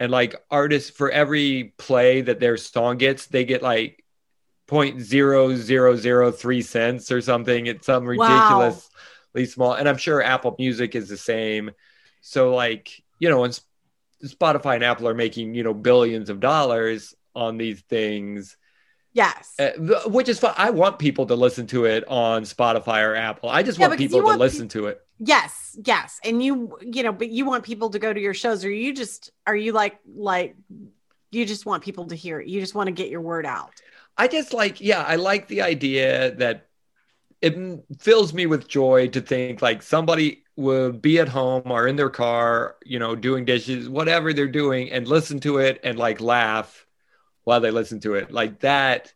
and 0.00 0.10
like 0.12 0.34
artists 0.50 0.90
for 0.90 1.10
every 1.10 1.74
play 1.78 2.22
that 2.22 2.40
their 2.40 2.56
song 2.56 2.98
gets, 2.98 3.26
they 3.26 3.44
get 3.44 3.62
like 3.62 4.04
point 4.66 5.00
zero 5.00 5.54
zero 5.56 5.96
zero 5.96 6.30
three 6.30 6.62
cents 6.62 7.10
or 7.10 7.20
something. 7.20 7.66
It's 7.66 7.86
some 7.86 8.06
Wow. 8.14 8.82
ridiculously 9.34 9.46
small. 9.46 9.74
And 9.74 9.88
I'm 9.88 9.96
sure 9.98 10.22
Apple 10.22 10.56
Music 10.58 10.94
is 10.94 11.08
the 11.08 11.16
same. 11.16 11.70
So 12.20 12.54
like, 12.54 12.90
you 13.18 13.28
know, 13.28 13.44
and 13.44 13.58
Spotify 14.24 14.76
and 14.76 14.84
Apple 14.84 15.08
are 15.08 15.14
making, 15.14 15.54
you 15.54 15.62
know, 15.62 15.74
billions 15.74 16.30
of 16.30 16.40
dollars 16.40 17.14
on 17.34 17.56
these 17.58 17.80
things. 17.82 18.56
Yes 19.12 19.56
Uh, 19.58 19.70
th- 19.72 20.06
which 20.06 20.28
is 20.28 20.38
fine. 20.38 20.54
I 20.56 20.70
want 20.70 20.98
people 20.98 21.26
to 21.26 21.34
listen 21.34 21.66
to 21.68 21.84
it 21.84 22.06
on 22.08 22.44
Spotify 22.44 23.06
or 23.06 23.14
Apple. 23.14 23.50
I 23.50 23.62
just 23.62 23.78
Yeah, 23.78 23.88
want 23.88 23.98
people 23.98 24.18
you 24.18 24.24
to 24.24 24.26
want 24.26 24.38
listen 24.38 24.68
to 24.68 24.86
it. 24.86 25.02
Yes, 25.18 25.76
yes. 25.84 26.18
And 26.24 26.42
you, 26.42 26.78
you 26.80 27.02
know, 27.02 27.12
but 27.12 27.28
you 27.28 27.44
want 27.44 27.64
people 27.64 27.90
to 27.90 27.98
go 27.98 28.12
to 28.12 28.20
your 28.20 28.32
shows, 28.32 28.64
or 28.64 28.70
you 28.70 28.94
just 28.94 29.30
are 29.46 29.54
you 29.54 29.72
like 29.72 29.98
like 30.06 30.56
you 31.30 31.44
just 31.44 31.66
want 31.66 31.84
people 31.84 32.06
to 32.06 32.14
hear 32.14 32.40
it. 32.40 32.48
You 32.48 32.60
just 32.60 32.74
want 32.74 32.86
to 32.88 32.92
get 32.92 33.10
your 33.10 33.20
word 33.20 33.44
out. 33.44 33.82
I 34.16 34.28
just 34.28 34.52
like, 34.54 34.80
yeah, 34.80 35.02
I 35.02 35.16
like 35.16 35.46
the 35.48 35.62
idea 35.62 36.34
that 36.36 36.66
it 37.40 37.56
fills 37.98 38.34
me 38.34 38.46
with 38.46 38.68
joy 38.68 39.08
to 39.08 39.20
think 39.20 39.62
like 39.62 39.82
somebody 39.82 40.44
will 40.56 40.92
be 40.92 41.18
at 41.18 41.28
home 41.28 41.62
or 41.66 41.88
in 41.88 41.96
their 41.96 42.10
car, 42.10 42.76
you 42.84 42.98
know, 42.98 43.16
doing 43.16 43.44
dishes, 43.46 43.88
whatever 43.88 44.32
they're 44.32 44.48
doing, 44.48 44.90
and 44.92 45.08
listen 45.08 45.40
to 45.40 45.58
it 45.58 45.80
and 45.84 45.98
like 45.98 46.20
laugh 46.20 46.86
while 47.44 47.60
they 47.60 47.70
listen 47.70 48.00
to 48.00 48.14
it. 48.14 48.30
Like 48.30 48.60
that. 48.60 49.12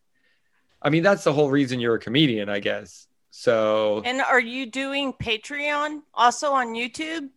I 0.83 0.91
mean, 0.91 1.03
that's 1.03 1.25
the 1.25 1.33
whole 1.33 1.51
reason 1.51 1.81
you're 1.81 1.95
a 1.95 1.99
comedian, 2.01 2.49
I 2.49 2.61
guess. 2.61 3.07
So 3.31 4.03
And 4.05 4.21
are 4.21 4.41
you 4.41 4.67
doing 4.67 5.13
Patreon 5.13 6.03
also 6.15 6.53
on 6.53 6.69
YouTube? 6.75 7.31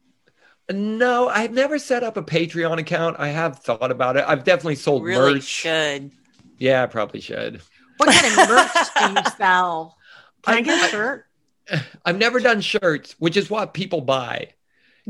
no, 0.69 1.30
I've 1.30 1.54
never 1.54 1.80
set 1.80 2.04
up 2.04 2.17
a 2.17 2.21
Patreon 2.23 2.78
account. 2.80 3.15
I 3.19 3.30
have 3.30 3.60
thought 3.60 3.89
about 3.89 4.17
it. 4.17 4.26
I've 4.28 4.43
definitely 4.43 4.76
sold 4.76 5.04
Really 5.04 5.36
merch. 5.36 5.43
should. 5.43 6.12
Yeah, 6.58 6.84
I 6.84 6.88
probably 6.88 7.21
should. 7.21 7.62
What 7.97 8.13
kind 8.13 8.39
of 8.41 8.50
merch 8.50 8.71
do 8.97 9.12
you 9.21 9.32
sell? 9.38 9.97
Can 10.43 10.56
I, 10.56 10.58
I- 10.58 10.62
get 10.62 10.84
I- 10.84 10.88
a 10.88 10.89
shirt? 10.89 11.23
I've 12.06 12.17
never 12.17 12.39
done 12.39 12.62
shirts, 12.62 13.15
which 13.19 13.36
is 13.36 13.50
what 13.50 13.73
people 13.73 14.00
buy. 14.02 14.50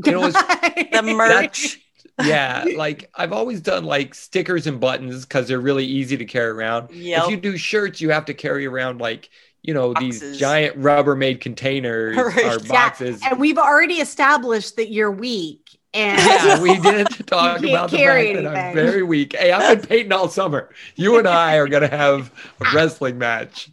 You 0.04 0.12
know, 0.12 0.30
The 0.30 1.02
merch. 1.16 1.78
Yeah 2.24 2.64
like 2.76 3.10
i've 3.14 3.32
always 3.32 3.60
done 3.60 3.84
like 3.84 4.14
stickers 4.14 4.66
and 4.66 4.80
buttons 4.80 5.24
because 5.24 5.48
they're 5.48 5.60
really 5.60 5.84
easy 5.84 6.16
to 6.16 6.24
carry 6.24 6.50
around 6.50 6.90
Yep. 6.90 7.24
if 7.24 7.30
you 7.30 7.36
do 7.36 7.56
shirts 7.56 8.00
you 8.00 8.10
have 8.10 8.24
to 8.26 8.34
carry 8.34 8.66
around 8.66 9.00
like 9.00 9.30
you 9.62 9.74
know 9.74 9.92
Boxes. 9.94 10.20
these 10.20 10.38
giant 10.38 10.80
rubbermaid 10.80 11.40
containers 11.40 12.16
Right. 12.18 12.36
or 12.44 12.58
Yeah, 12.64 12.68
boxes 12.68 13.20
and 13.28 13.38
we've 13.40 13.58
already 13.58 13.94
established 13.96 14.76
that 14.76 14.90
you're 14.90 15.10
weak. 15.12 15.78
And 15.94 16.18
yeah 16.20 16.60
we 16.60 16.78
did 16.78 17.06
talk 17.26 17.62
about 17.64 17.90
the 17.90 17.96
carry 17.96 18.34
fact 18.34 18.44
that 18.44 18.56
i'm 18.68 18.74
very 18.74 19.02
weak 19.02 19.34
hey 19.34 19.52
i've 19.52 19.80
been 19.80 19.88
painting 19.88 20.12
all 20.12 20.28
summer 20.28 20.68
you 20.96 21.18
and 21.18 21.26
i 21.26 21.56
are 21.56 21.66
going 21.66 21.82
to 21.88 21.88
have 21.96 22.30
a 22.60 22.66
wrestling 22.74 23.16
match 23.18 23.70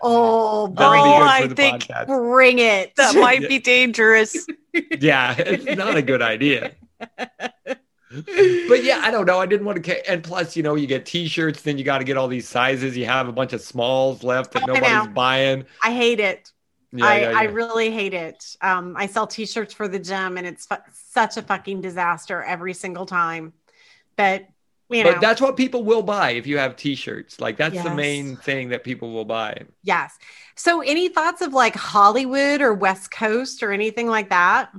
oh, 0.00 0.68
That'll 0.68 0.92
bring 0.92 1.02
Oh, 1.02 1.16
it. 1.16 1.26
I 1.26 1.48
think 1.48 1.82
podcast. 1.82 2.06
Bring 2.06 2.58
it. 2.60 2.94
That 2.96 3.14
might 3.16 3.46
be 3.48 3.58
dangerous. 3.58 4.46
yeah 5.00 5.34
it's 5.36 5.76
not 5.76 5.96
a 5.96 6.02
good 6.02 6.22
idea 6.22 6.72
but 8.10 8.82
yeah 8.82 9.00
i 9.04 9.10
don't 9.10 9.26
know 9.26 9.38
i 9.38 9.46
didn't 9.46 9.64
want 9.64 9.82
to 9.82 10.10
and 10.10 10.24
plus 10.24 10.56
you 10.56 10.62
know 10.64 10.74
you 10.74 10.86
get 10.86 11.06
t-shirts 11.06 11.62
then 11.62 11.78
you 11.78 11.84
got 11.84 11.98
to 11.98 12.04
get 12.04 12.16
all 12.16 12.26
these 12.26 12.48
sizes 12.48 12.96
you 12.96 13.06
have 13.06 13.28
a 13.28 13.32
bunch 13.32 13.52
of 13.52 13.60
smalls 13.60 14.24
left 14.24 14.52
that 14.52 14.66
nobody's 14.66 15.06
know. 15.06 15.12
buying 15.14 15.64
I 15.82 15.92
hate 15.92 16.20
it. 16.20 16.50
yeah, 16.92 17.06
I, 17.06 17.20
yeah, 17.20 17.38
I 17.38 17.42
really 17.44 17.90
hate 17.90 18.14
it. 18.14 18.56
Um, 18.60 18.94
I 18.96 19.06
sell 19.06 19.26
t-shirts 19.26 19.74
for 19.74 19.88
the 19.88 19.98
gym 19.98 20.36
and 20.36 20.46
it's 20.46 20.66
fu- 20.66 20.76
such 20.92 21.36
a 21.36 21.42
fucking 21.42 21.80
disaster 21.80 22.42
every 22.42 22.74
single 22.74 23.06
time. 23.06 23.52
But 24.16 24.46
you 24.88 25.04
know, 25.04 25.12
but 25.12 25.20
that's 25.20 25.40
what 25.40 25.56
people 25.56 25.84
will 25.84 26.02
buy 26.02 26.32
if 26.32 26.48
you 26.48 26.58
have 26.58 26.74
t-shirts 26.74 27.40
like 27.40 27.56
that's 27.56 27.80
the 27.80 27.94
main 27.94 28.36
thing 28.36 28.70
that 28.70 28.82
people 28.82 29.12
will 29.12 29.24
buy 29.24 29.62
yes. 29.84 30.18
So 30.56 30.80
any 30.80 31.08
thoughts 31.08 31.42
of 31.42 31.52
like 31.52 31.76
Hollywood 31.76 32.60
or 32.60 32.74
West 32.74 33.12
Coast 33.12 33.62
or 33.62 33.70
anything 33.70 34.08
like 34.08 34.30
that? 34.30 34.72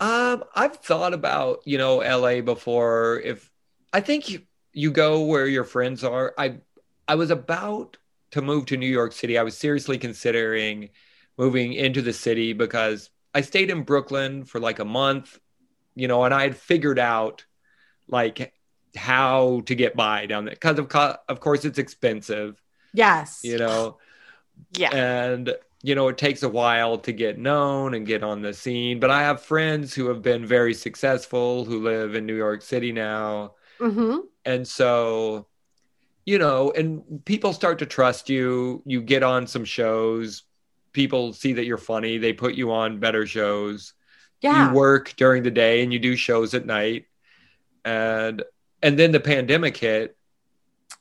Um 0.00 0.44
i've 0.54 0.76
thought 0.76 1.14
about 1.14 1.60
you 1.64 1.78
know 1.78 1.96
la 1.96 2.40
before. 2.40 3.20
If 3.24 3.50
i 3.92 4.00
think 4.00 4.28
you, 4.28 4.42
you 4.72 4.90
go 4.90 5.22
where 5.24 5.46
your 5.46 5.64
friends 5.64 6.04
are. 6.04 6.34
I 6.36 6.58
i 7.08 7.14
was 7.14 7.30
about 7.30 7.96
to 8.32 8.42
move 8.42 8.66
to 8.66 8.76
new 8.76 8.86
york 8.88 9.12
city. 9.12 9.38
I 9.38 9.42
was 9.42 9.56
seriously 9.56 9.98
considering 9.98 10.90
moving 11.38 11.72
into 11.72 12.02
the 12.02 12.12
city 12.12 12.52
because 12.52 13.10
i 13.34 13.40
stayed 13.42 13.70
in 13.70 13.82
brooklyn 13.82 14.44
for 14.44 14.58
like 14.58 14.78
a 14.78 14.84
month 14.84 15.38
you 15.94 16.08
know 16.08 16.24
and 16.24 16.32
i 16.32 16.42
had 16.42 16.56
figured 16.56 16.98
out 16.98 17.44
like 18.08 18.54
how 18.96 19.60
to 19.66 19.74
get 19.74 19.94
by 19.94 20.24
down 20.24 20.46
there. 20.46 20.54
Because 20.54 20.78
of 20.78 20.88
co- 20.88 21.16
of 21.28 21.40
course 21.40 21.64
it's 21.66 21.78
expensive 21.78 22.60
Yes. 22.94 23.40
you 23.44 23.58
know? 23.58 23.98
Yeah. 24.72 24.94
and 24.94 25.54
you 25.86 25.94
know 25.94 26.08
it 26.08 26.18
takes 26.18 26.42
a 26.42 26.48
while 26.48 26.98
to 26.98 27.12
get 27.12 27.38
known 27.38 27.94
and 27.94 28.06
get 28.06 28.24
on 28.24 28.42
the 28.42 28.52
scene 28.52 28.98
but 28.98 29.08
i 29.08 29.22
have 29.22 29.40
friends 29.40 29.94
who 29.94 30.08
have 30.08 30.20
been 30.20 30.44
very 30.44 30.74
successful 30.74 31.64
who 31.64 31.80
live 31.80 32.16
in 32.16 32.26
new 32.26 32.36
york 32.36 32.60
city 32.60 32.90
now. 32.90 33.54
Hmm 33.78 34.18
and 34.46 34.66
so 34.66 35.46
you 36.24 36.38
know 36.38 36.70
and 36.70 37.24
people 37.26 37.52
start 37.52 37.80
to 37.80 37.86
trust 37.86 38.30
you. 38.30 38.82
You 38.86 39.02
get 39.02 39.22
on 39.22 39.46
some 39.46 39.66
shows. 39.66 40.44
People 40.92 41.34
see 41.34 41.52
that 41.54 41.66
you're 41.66 41.76
funny. 41.76 42.16
They 42.16 42.32
put 42.32 42.54
you 42.54 42.72
on 42.72 42.98
better 42.98 43.26
shows. 43.26 43.92
Yeah. 44.40 44.68
you 44.68 44.74
work 44.74 45.14
during 45.16 45.42
the 45.42 45.50
day 45.50 45.82
and 45.82 45.92
you 45.92 45.98
do 45.98 46.16
shows 46.16 46.54
at 46.54 46.64
night. 46.64 47.06
And 47.84 48.42
and 48.82 48.98
then 48.98 49.12
the 49.12 49.20
pandemic 49.20 49.76
hit 49.76 50.16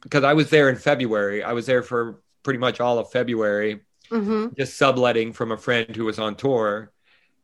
because 0.02 0.24
i 0.24 0.34
was 0.34 0.50
there 0.50 0.70
in 0.70 0.76
february. 0.76 1.44
I 1.44 1.54
was 1.54 1.66
there 1.66 1.84
for 1.84 2.22
pretty 2.44 2.60
much 2.60 2.80
all 2.80 3.00
of 3.00 3.12
february 3.12 3.82
hmm 4.10 4.48
just 4.58 4.78
subletting 4.78 5.34
from 5.34 5.52
a 5.52 5.58
friend 5.58 5.96
who 5.96 6.06
was 6.06 6.20
on 6.20 6.36
tour 6.36 6.92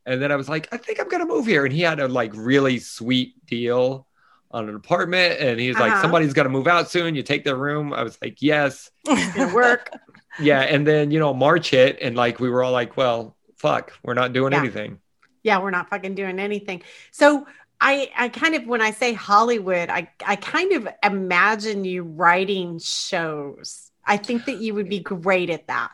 and 0.05 0.21
then 0.21 0.31
i 0.31 0.35
was 0.35 0.49
like 0.49 0.67
i 0.73 0.77
think 0.77 0.99
i'm 0.99 1.09
gonna 1.09 1.25
move 1.25 1.45
here 1.47 1.65
and 1.65 1.73
he 1.73 1.81
had 1.81 1.99
a 1.99 2.07
like 2.07 2.31
really 2.35 2.79
sweet 2.79 3.35
deal 3.45 4.07
on 4.51 4.69
an 4.69 4.75
apartment 4.75 5.39
and 5.39 5.59
he's 5.59 5.79
like 5.79 5.95
Uh-huh. 5.95 5.97
somebody's 5.97 6.33
gonna 6.33 6.49
move 6.49 6.67
out 6.67 6.89
soon 6.91 7.15
you 7.15 7.23
take 7.23 7.43
their 7.45 7.57
room 7.57 7.93
i 7.93 8.03
was 8.03 8.17
like 8.21 8.41
yes 8.41 8.91
Gonna 9.33 9.49
work. 9.49 9.91
yeah 10.37 10.61
and 10.61 10.85
then 10.87 11.11
you 11.11 11.19
know 11.19 11.33
march 11.33 11.69
hit 11.69 11.97
and 12.01 12.15
like 12.15 12.39
we 12.39 12.49
were 12.49 12.63
all 12.63 12.71
like 12.71 12.97
well 12.97 13.35
fuck 13.57 13.93
we're 14.03 14.13
not 14.13 14.33
doing 14.33 14.53
Yeah. 14.53 14.63
anything 14.63 14.99
yeah, 15.43 15.59
we're 15.59 15.71
not 15.71 15.89
fucking 15.89 16.15
doing 16.15 16.39
anything. 16.39 16.83
So 17.11 17.47
I 17.81 18.11
I 18.17 18.29
kind 18.29 18.55
of 18.55 18.67
when 18.67 18.81
I 18.81 18.91
say 18.91 19.13
Hollywood, 19.13 19.89
I 19.89 20.09
I 20.25 20.35
kind 20.37 20.73
of 20.73 20.87
imagine 21.03 21.85
you 21.85 22.03
writing 22.03 22.79
shows. 22.79 23.91
I 24.05 24.17
think 24.17 24.45
that 24.45 24.57
you 24.57 24.75
would 24.75 24.89
be 24.89 24.99
great 24.99 25.49
at 25.49 25.67
that. 25.67 25.91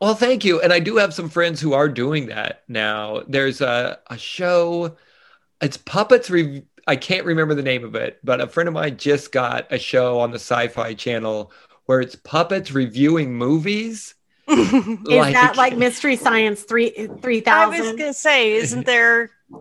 Well, 0.00 0.14
thank 0.14 0.44
you. 0.44 0.60
And 0.60 0.72
I 0.72 0.78
do 0.80 0.96
have 0.96 1.12
some 1.12 1.28
friends 1.28 1.60
who 1.60 1.74
are 1.74 1.88
doing 1.88 2.26
that 2.26 2.62
now. 2.68 3.22
There's 3.28 3.60
a, 3.60 3.98
a 4.08 4.16
show, 4.16 4.96
it's 5.60 5.76
Puppets. 5.76 6.30
Re- 6.30 6.64
I 6.86 6.96
can't 6.96 7.26
remember 7.26 7.54
the 7.54 7.62
name 7.62 7.84
of 7.84 7.94
it, 7.94 8.18
but 8.24 8.40
a 8.40 8.46
friend 8.46 8.66
of 8.68 8.74
mine 8.74 8.96
just 8.96 9.30
got 9.32 9.70
a 9.70 9.78
show 9.78 10.18
on 10.18 10.30
the 10.30 10.38
Sci 10.38 10.68
Fi 10.68 10.94
Channel 10.94 11.52
where 11.90 12.00
it's 12.00 12.14
puppets 12.14 12.70
reviewing 12.70 13.34
movies. 13.34 14.14
Is 14.48 14.70
that 14.70 15.54
like 15.56 15.76
Mystery 15.76 16.14
Science 16.16 16.62
three 16.62 17.08
three 17.20 17.44
I 17.46 17.66
was 17.66 17.80
gonna 17.96 18.14
say, 18.14 18.52
isn't 18.52 18.86
there? 18.86 19.30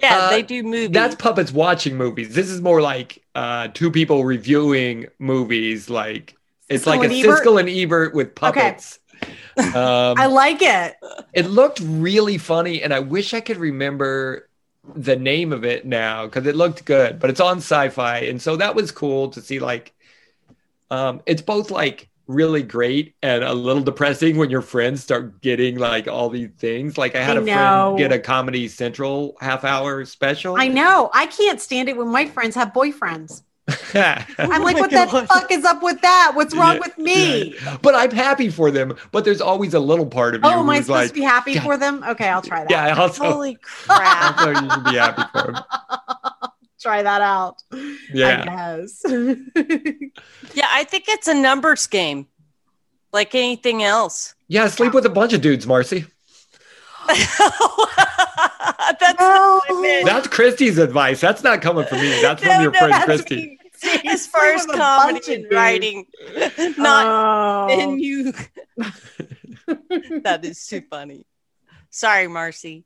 Yeah, 0.00 0.16
Uh, 0.16 0.30
they 0.30 0.42
do 0.42 0.62
movies. 0.62 0.90
That's 0.90 1.14
puppets 1.16 1.52
watching 1.52 1.96
movies. 1.96 2.34
This 2.34 2.48
is 2.48 2.62
more 2.62 2.80
like 2.80 3.22
uh, 3.34 3.68
two 3.68 3.90
people 3.90 4.24
reviewing 4.24 5.08
movies. 5.18 5.90
Like 5.90 6.34
it's 6.68 6.84
Siskel 6.84 6.86
like 6.86 7.00
a 7.00 7.04
and 7.04 7.12
Ebert? 7.12 7.44
Siskel 7.44 7.60
and 7.60 7.68
Ebert 7.68 8.14
with 8.14 8.34
puppets. 8.34 8.99
Um, 9.58 10.14
I 10.18 10.26
like 10.26 10.62
it. 10.62 10.96
it 11.32 11.46
looked 11.46 11.80
really 11.80 12.38
funny, 12.38 12.82
and 12.82 12.92
I 12.92 13.00
wish 13.00 13.34
I 13.34 13.40
could 13.40 13.56
remember 13.56 14.48
the 14.94 15.16
name 15.16 15.52
of 15.52 15.64
it 15.64 15.84
now 15.84 16.24
because 16.26 16.46
it 16.46 16.56
looked 16.56 16.84
good. 16.84 17.18
But 17.18 17.30
it's 17.30 17.40
on 17.40 17.58
Sci-Fi, 17.58 18.18
and 18.20 18.40
so 18.40 18.56
that 18.56 18.74
was 18.74 18.90
cool 18.90 19.30
to 19.30 19.40
see. 19.40 19.58
Like, 19.58 19.94
um, 20.90 21.22
it's 21.26 21.42
both 21.42 21.70
like 21.70 22.10
really 22.30 22.62
great 22.62 23.14
and 23.22 23.42
a 23.42 23.52
little 23.52 23.82
depressing 23.82 24.36
when 24.36 24.50
your 24.50 24.62
friends 24.62 25.02
start 25.02 25.40
getting 25.40 25.78
like 25.78 26.06
all 26.06 26.30
these 26.30 26.50
things. 26.58 26.96
Like 26.96 27.16
I 27.16 27.22
had 27.22 27.36
I 27.36 27.40
a 27.40 27.44
friend 27.44 27.98
get 27.98 28.12
a 28.12 28.18
Comedy 28.18 28.68
Central 28.68 29.36
half 29.40 29.64
hour 29.64 30.04
special. 30.04 30.56
I 30.56 30.68
know. 30.68 31.10
I 31.12 31.26
can't 31.26 31.60
stand 31.60 31.88
it 31.88 31.96
when 31.96 32.08
my 32.08 32.26
friends 32.26 32.54
have 32.54 32.72
boyfriends. 32.72 33.42
I'm 33.94 34.24
Oh 34.38 34.46
like, 34.64 34.74
my 34.76 34.80
what 34.80 34.90
the 34.90 35.26
fuck 35.28 35.50
is 35.52 35.64
up 35.64 35.82
with 35.82 36.00
that? 36.00 36.32
What's 36.34 36.54
wrong 36.54 36.74
Yeah, 36.74 36.80
with 36.80 36.98
me? 36.98 37.54
but 37.82 37.94
I'm 37.94 38.10
happy 38.10 38.48
for 38.50 38.70
them. 38.70 38.96
But 39.12 39.24
there's 39.24 39.40
always 39.40 39.74
a 39.74 39.80
little 39.80 40.06
part 40.06 40.34
of 40.34 40.42
you 40.42 40.50
Oh, 40.50 40.60
am 40.60 40.70
I 40.70 40.80
supposed 40.80 40.88
like, 40.90 41.08
to 41.08 41.14
be 41.14 41.22
happy 41.22 41.54
God. 41.54 41.62
for 41.62 41.76
them? 41.76 42.02
Okay, 42.08 42.28
I'll 42.28 42.42
try 42.42 42.60
that. 42.60 42.70
yeah, 42.70 42.84
I 42.86 42.90
also, 42.92 43.24
Holy 43.30 43.54
crap! 43.62 44.38
also 44.38 44.50
you 44.62 44.70
should 44.70 44.84
be 44.84 44.96
happy 44.96 45.22
for 45.32 45.52
them. 45.52 45.62
Try 46.80 47.02
that 47.02 47.20
out. 47.20 47.62
Yeah. 48.10 48.40
I 48.48 48.78
guess. 48.78 49.02
Yeah, 50.54 50.66
I 50.70 50.84
think 50.84 51.04
it's 51.08 51.28
a 51.28 51.34
numbers 51.34 51.86
game, 51.86 52.26
like 53.12 53.34
anything 53.34 53.82
else. 53.82 54.34
Yeah, 54.48 54.66
sleep 54.68 54.94
with 54.94 55.04
a 55.04 55.10
bunch 55.10 55.34
of 55.34 55.42
dudes, 55.42 55.66
Marcy. 55.66 56.06
That's 59.00 59.18
No. 59.20 59.60
what 59.66 59.70
I 59.70 59.80
meant. 59.80 60.06
That's 60.06 60.26
Christy's 60.28 60.78
advice. 60.78 61.20
That's 61.20 61.42
not 61.42 61.62
coming 61.62 61.86
from 61.86 61.98
me. 61.98 62.20
That's 62.22 62.42
from 62.42 62.62
your 62.62 62.70
no, 62.72 62.78
friend 62.78 62.92
that's 62.92 63.04
Christy. 63.04 63.58
me. 63.82 64.00
as 64.10 64.26
far 64.26 64.52
as 64.52 64.62
Sleep 64.62 64.68
with 64.72 64.76
a 64.76 64.78
bunch 64.78 65.00
comedy 65.00 65.18
of 65.18 65.28
and 65.34 65.42
dudes. 65.44 65.54
writing, 65.54 66.06
not 66.78 67.06
Oh. 67.70 67.78
in 67.80 67.98
you. 67.98 68.32
that 70.22 70.40
is 70.44 70.66
too 70.66 70.82
funny. 70.90 71.26
Sorry, 71.90 72.28
Marcy. 72.28 72.84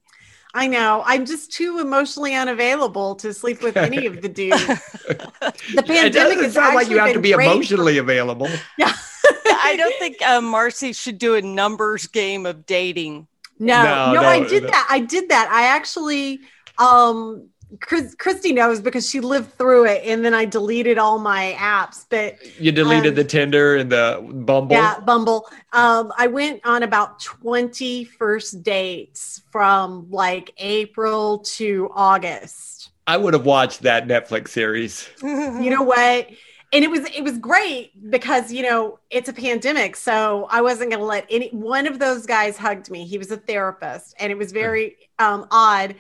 I 0.56 0.68
know. 0.68 1.02
I'm 1.04 1.26
just 1.26 1.50
too 1.52 1.80
emotionally 1.80 2.34
unavailable 2.34 3.16
to 3.16 3.34
sleep 3.34 3.60
with 3.62 3.76
any 3.76 4.06
of 4.06 4.22
the 4.22 4.28
dudes. 4.28 4.64
The 4.66 5.52
It 5.76 5.86
pandemic 5.86 6.12
doesn't 6.36 6.52
sound 6.52 6.76
like 6.76 6.88
you 6.88 6.98
have 6.98 7.12
to 7.14 7.20
be 7.20 7.32
great 7.32 7.46
for- 7.46 7.52
emotionally 7.54 7.98
available. 7.98 8.48
I 8.80 9.74
don't 9.76 9.98
think 9.98 10.22
uh, 10.22 10.40
Marcy 10.40 10.92
should 10.92 11.18
do 11.18 11.34
a 11.34 11.42
numbers 11.42 12.06
game 12.06 12.46
of 12.46 12.66
dating. 12.66 13.26
No, 13.58 13.82
No, 13.82 14.12
no, 14.14 14.20
no, 14.22 14.28
I 14.28 14.44
did 14.46 14.62
no. 14.64 14.68
that. 14.70 14.86
I 14.90 15.00
did 15.00 15.28
that. 15.28 15.48
I 15.50 15.66
actually, 15.76 16.40
um, 16.78 17.48
Chris, 17.80 18.14
Christy 18.14 18.52
knows 18.52 18.80
because 18.80 19.08
she 19.08 19.20
lived 19.20 19.52
through 19.54 19.86
it, 19.86 20.02
and 20.04 20.24
then 20.24 20.34
I 20.34 20.44
deleted 20.44 20.98
all 20.98 21.18
my 21.18 21.56
apps. 21.58 22.04
But 22.08 22.36
You 22.60 22.72
deleted 22.72 23.08
Um, 23.08 23.14
the 23.14 23.24
Tinder 23.24 23.76
and 23.76 23.90
the 23.90 24.20
Bumble. 24.22 24.76
yeah, 24.76 25.00
Bumble. 25.00 25.48
Um, 25.72 26.12
I 26.16 26.26
went 26.28 26.60
on 26.64 26.82
about 26.82 27.20
20 27.20 28.04
first 28.04 28.62
dates 28.62 29.42
from 29.50 30.08
like 30.10 30.52
April 30.58 31.38
to 31.56 31.90
August. 31.94 32.90
I 33.06 33.16
would 33.16 33.34
have 33.34 33.44
watched 33.44 33.82
that 33.82 34.06
Netflix 34.08 34.48
series. 34.48 35.08
You 35.22 35.70
know 35.70 35.82
what? 35.82 36.28
And 36.74 36.82
it 36.82 36.90
was 36.90 37.04
it 37.14 37.22
was 37.22 37.38
great 37.38 38.10
because 38.10 38.52
you 38.52 38.64
know 38.64 38.98
it's 39.08 39.28
a 39.28 39.32
pandemic, 39.32 39.94
so 39.94 40.48
I 40.50 40.60
wasn't 40.60 40.90
going 40.90 41.00
to 41.00 41.06
let 41.06 41.24
any 41.30 41.48
one 41.50 41.86
of 41.86 42.00
those 42.00 42.26
guys 42.26 42.58
hugged 42.58 42.90
me. 42.90 43.06
He 43.06 43.16
was 43.16 43.30
a 43.30 43.36
therapist, 43.36 44.16
and 44.18 44.32
it 44.32 44.36
was 44.36 44.50
very 44.50 44.96
um, 45.20 45.46
odd. 45.52 45.94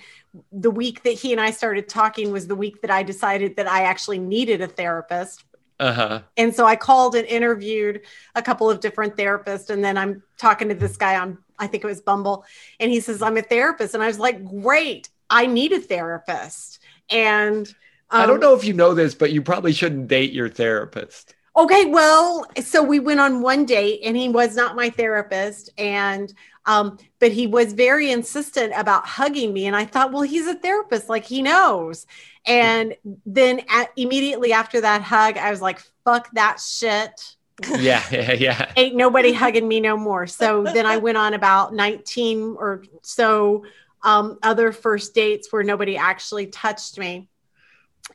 The 0.50 0.72
week 0.72 1.04
that 1.04 1.12
he 1.12 1.30
and 1.30 1.40
I 1.40 1.52
started 1.52 1.88
talking 1.88 2.32
was 2.32 2.48
the 2.48 2.56
week 2.56 2.82
that 2.82 2.90
I 2.90 3.04
decided 3.04 3.54
that 3.54 3.68
I 3.68 3.84
actually 3.84 4.18
needed 4.18 4.60
a 4.62 4.66
therapist. 4.66 5.44
Uh 5.78 5.92
huh. 5.92 6.22
And 6.36 6.54
so 6.54 6.66
I 6.66 6.76
called 6.76 7.14
and 7.14 7.26
interviewed 7.26 8.00
a 8.34 8.42
couple 8.42 8.68
of 8.68 8.80
different 8.80 9.16
therapists. 9.16 9.70
And 9.70 9.84
then 9.84 9.96
I'm 9.96 10.22
talking 10.38 10.68
to 10.68 10.74
this 10.74 10.96
guy 10.96 11.16
on, 11.18 11.38
I 11.58 11.66
think 11.66 11.84
it 11.84 11.86
was 11.86 12.00
Bumble. 12.00 12.44
And 12.80 12.90
he 12.90 13.00
says, 13.00 13.22
I'm 13.22 13.36
a 13.36 13.42
therapist. 13.42 13.94
And 13.94 14.02
I 14.02 14.06
was 14.06 14.18
like, 14.18 14.44
great, 14.44 15.08
I 15.30 15.46
need 15.46 15.72
a 15.72 15.80
therapist. 15.80 16.80
And 17.10 17.72
I 18.10 18.22
um, 18.22 18.28
don't 18.28 18.40
know 18.40 18.54
if 18.54 18.64
you 18.64 18.72
know 18.72 18.94
this, 18.94 19.14
but 19.14 19.32
you 19.32 19.42
probably 19.42 19.72
shouldn't 19.72 20.08
date 20.08 20.32
your 20.32 20.48
therapist. 20.48 21.34
Okay, 21.56 21.86
well, 21.86 22.46
so 22.60 22.82
we 22.82 22.98
went 22.98 23.20
on 23.20 23.40
one 23.40 23.64
date 23.64 24.00
and 24.04 24.16
he 24.16 24.28
was 24.28 24.56
not 24.56 24.74
my 24.74 24.90
therapist 24.90 25.70
and 25.78 26.32
um 26.66 26.98
but 27.20 27.30
he 27.30 27.46
was 27.46 27.74
very 27.74 28.10
insistent 28.10 28.72
about 28.74 29.06
hugging 29.06 29.52
me 29.52 29.66
and 29.66 29.76
I 29.76 29.84
thought, 29.84 30.12
well, 30.12 30.22
he's 30.22 30.46
a 30.46 30.54
therapist, 30.54 31.08
like 31.08 31.24
he 31.24 31.42
knows. 31.42 32.06
And 32.46 32.96
then 33.24 33.62
at, 33.68 33.90
immediately 33.96 34.52
after 34.52 34.80
that 34.80 35.02
hug, 35.02 35.36
I 35.38 35.50
was 35.50 35.60
like, 35.60 35.80
fuck 36.04 36.30
that 36.32 36.60
shit. 36.60 37.36
Yeah, 37.78 38.02
yeah, 38.10 38.32
yeah. 38.32 38.72
Ain't 38.76 38.96
nobody 38.96 39.32
hugging 39.32 39.68
me 39.68 39.80
no 39.80 39.96
more. 39.96 40.26
So 40.26 40.64
then 40.64 40.86
I 40.86 40.96
went 40.96 41.18
on 41.18 41.34
about 41.34 41.72
19 41.72 42.56
or 42.58 42.84
so 43.02 43.64
um, 44.02 44.38
other 44.42 44.72
first 44.72 45.14
dates 45.14 45.52
where 45.52 45.62
nobody 45.62 45.96
actually 45.96 46.48
touched 46.48 46.98
me. 46.98 47.28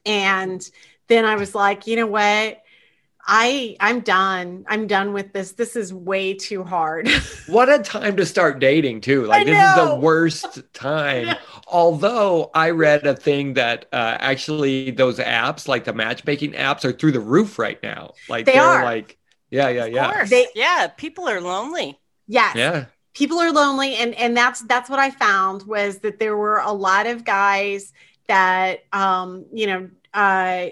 And 0.10 0.70
then 1.08 1.26
I 1.26 1.36
was 1.36 1.54
like, 1.56 1.88
you 1.88 1.96
know 1.96 2.08
what? 2.08 2.62
I 3.32 3.76
I'm 3.80 4.00
done. 4.00 4.66
I'm 4.68 4.88
done 4.88 5.14
with 5.14 5.34
this. 5.34 5.52
This 5.52 5.76
is 5.76 5.94
way 5.94 6.34
too 6.34 6.64
hard. 6.64 7.08
What 7.48 7.68
a 7.70 7.80
time 7.80 8.16
to 8.18 8.26
start 8.28 8.60
dating, 8.60 9.02
too. 9.02 9.26
Like, 9.26 9.46
this 9.48 9.58
is 9.58 9.76
the 9.90 9.96
worst 9.96 10.62
time. 10.74 11.36
Although 11.68 12.52
I 12.54 12.70
read 12.72 13.06
a 13.08 13.16
thing 13.16 13.54
that 13.56 13.86
uh, 13.92 14.18
actually 14.20 14.92
those 14.92 15.18
apps, 15.18 15.68
like 15.68 15.84
the 15.84 15.94
matchmaking 15.94 16.52
apps, 16.54 16.86
are 16.86 16.92
through 16.92 17.14
the 17.14 17.20
roof 17.20 17.58
right 17.58 17.82
now. 17.82 18.14
Like, 18.28 18.46
They 18.46 18.58
are 18.60 18.80
are. 18.80 18.84
like, 18.86 19.18
yeah, 19.50 19.70
yeah, 19.70 19.86
Of 19.86 19.94
yeah. 19.94 20.26
They- 20.26 20.48
yeah, 20.56 20.88
people 20.96 21.28
are 21.28 21.42
lonely. 21.42 22.00
yes. 22.28 22.56
Yeah. 22.56 22.86
people 23.16 23.40
are 23.40 23.52
lonely 23.52 23.96
and 23.96 24.14
and 24.14 24.38
that's 24.38 24.62
that's 24.62 24.88
what 24.90 25.00
i 25.00 25.10
found 25.10 25.64
was 25.64 25.98
that 26.00 26.20
there 26.20 26.38
were 26.38 26.60
a 26.60 26.72
lot 26.72 27.08
of 27.08 27.26
guys 27.26 27.92
that 28.28 28.82
um 28.94 29.46
you 29.52 29.66
know 29.68 29.90
uh 30.14 30.68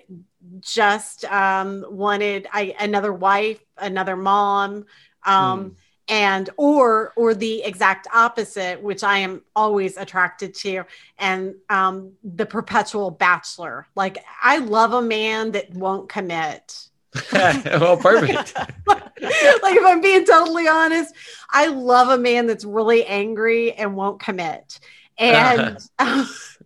just 0.59 1.25
um 1.25 1.85
wanted 1.89 2.47
I, 2.51 2.75
another 2.79 3.13
wife 3.13 3.59
another 3.77 4.15
mom 4.15 4.85
um 5.25 5.59
Hmm. 5.59 5.73
and 6.07 6.49
or 6.57 7.13
or 7.17 7.33
the 7.33 7.63
exact 7.63 8.07
opposite 8.13 8.81
which 8.81 9.03
i 9.03 9.17
am 9.19 9.41
always 9.55 9.97
attracted 9.97 10.53
to 10.55 10.83
and 11.17 11.55
um 11.69 12.13
the 12.23 12.45
perpetual 12.45 13.11
bachelor 13.11 13.87
like 13.95 14.17
i 14.41 14.57
love 14.59 14.93
a 14.93 15.01
man 15.01 15.51
that 15.51 15.73
won't 15.73 16.09
commit 16.09 16.89
well, 17.31 17.97
perfect. 17.97 18.53
like 18.87 19.75
if 19.75 19.85
I'm 19.85 20.01
being 20.01 20.25
totally 20.25 20.67
honest, 20.67 21.13
I 21.49 21.67
love 21.67 22.09
a 22.09 22.17
man 22.17 22.47
that's 22.47 22.65
really 22.65 23.05
angry 23.05 23.73
and 23.73 23.95
won't 23.95 24.19
commit. 24.19 24.79
And 25.17 25.77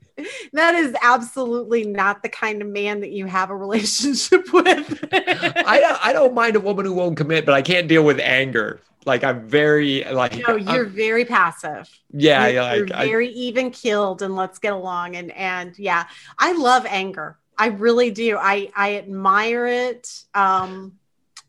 that 0.54 0.76
is 0.76 0.96
absolutely 1.02 1.86
not 1.86 2.24
the 2.24 2.30
kind 2.30 2.62
of 2.62 2.68
man 2.68 3.00
that 3.02 3.12
you 3.12 3.26
have 3.26 3.50
a 3.50 3.56
relationship 3.56 4.52
with. 4.54 5.06
I 5.14 5.80
don't, 5.80 6.06
I 6.06 6.14
don't 6.14 6.34
mind 6.34 6.56
a 6.56 6.60
woman 6.60 6.86
who 6.86 6.94
won't 6.94 7.18
commit, 7.18 7.46
but 7.46 7.54
I 7.54 7.62
can't 7.62 7.88
deal 7.88 8.04
with 8.04 8.20
anger. 8.20 8.82
Like 9.06 9.24
I'm 9.24 9.48
very 9.48 10.04
like 10.12 10.36
no, 10.48 10.56
you're 10.56 10.86
I'm- 10.86 10.92
very 10.92 11.26
passive. 11.26 11.90
yeah, 12.12 12.46
you're, 12.48 12.54
yeah, 12.62 12.74
you're 12.76 12.88
like 12.88 12.98
I, 12.98 13.06
very 13.08 13.30
even 13.30 13.72
keeled 13.72 14.22
and 14.22 14.36
let's 14.36 14.60
get 14.60 14.74
along. 14.74 15.16
And 15.16 15.32
and 15.32 15.78
yeah, 15.80 16.06
I 16.38 16.52
love 16.54 16.86
anger. 16.88 17.38
I 17.58 17.68
really 17.68 18.12
do. 18.12 18.38
I 18.38 18.72
I 18.76 18.98
admire 18.98 19.66
it. 19.66 20.24
Um, 20.36 21.00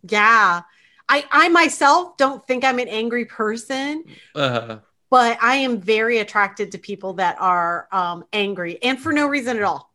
yeah. 0.09 0.63
I 1.09 1.27
I 1.31 1.49
myself 1.51 2.17
don't 2.17 2.43
think 2.47 2.65
I'm 2.65 2.79
an 2.79 2.89
angry 2.89 3.27
person. 3.27 4.05
uh, 4.35 4.79
but 5.13 5.37
I 5.43 5.57
am 5.57 5.79
very 5.79 6.21
attracted 6.21 6.73
to 6.73 6.79
people 6.79 7.13
that 7.15 7.37
are 7.39 7.87
um, 7.93 8.25
angry 8.33 8.83
and 8.83 8.99
for 8.99 9.13
no 9.13 9.27
reason 9.27 9.59
at 9.59 9.63
all. 9.63 9.93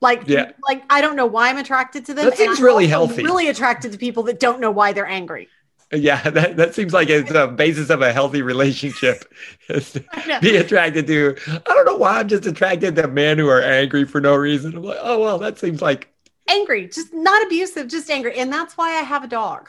Like, 0.00 0.22
Yeah. 0.26 0.52
like 0.66 0.82
I 0.88 1.02
don't 1.02 1.14
know 1.14 1.26
why 1.26 1.50
I'm 1.50 1.58
attracted 1.58 2.06
to 2.06 2.14
them. 2.14 2.24
That 2.24 2.38
seems 2.38 2.58
I'm 2.58 2.64
really 2.64 2.86
healthy. 2.86 3.22
Really 3.22 3.48
attracted 3.48 3.92
to 3.92 3.98
people 3.98 4.22
that 4.22 4.40
don't 4.40 4.58
know 4.58 4.70
why 4.70 4.94
they're 4.94 5.06
angry. 5.06 5.50
yeah, 5.92 6.22
that, 6.30 6.56
that 6.56 6.74
seems 6.74 6.94
like 6.94 7.10
it's 7.10 7.30
a 7.32 7.46
basis 7.48 7.90
of 7.90 8.00
a 8.00 8.14
healthy 8.14 8.40
relationship. 8.40 9.30
is 9.68 9.92
to 9.92 10.04
I 10.14 10.26
know. 10.26 10.40
Be 10.40 10.56
attracted 10.56 11.06
to. 11.06 11.36
I 11.48 11.74
don't 11.74 11.84
know 11.84 11.98
why 11.98 12.18
I'm 12.18 12.28
just 12.28 12.46
attracted 12.46 12.96
to 12.96 13.08
men 13.08 13.36
who 13.36 13.48
are 13.48 13.60
angry 13.60 14.06
for 14.06 14.22
no 14.22 14.34
reason. 14.34 14.74
I'm 14.74 14.82
like, 14.84 14.98
oh 15.02 15.20
well, 15.20 15.38
that 15.38 15.58
seems 15.58 15.82
like 15.82 16.08
Angry, 16.48 16.88
just 16.88 17.12
not 17.12 17.44
abusive, 17.44 17.88
just 17.88 18.08
angry, 18.08 18.38
and 18.38 18.50
that's 18.50 18.78
why 18.78 18.88
I 18.88 19.02
have 19.02 19.22
a 19.22 19.28
dog. 19.28 19.68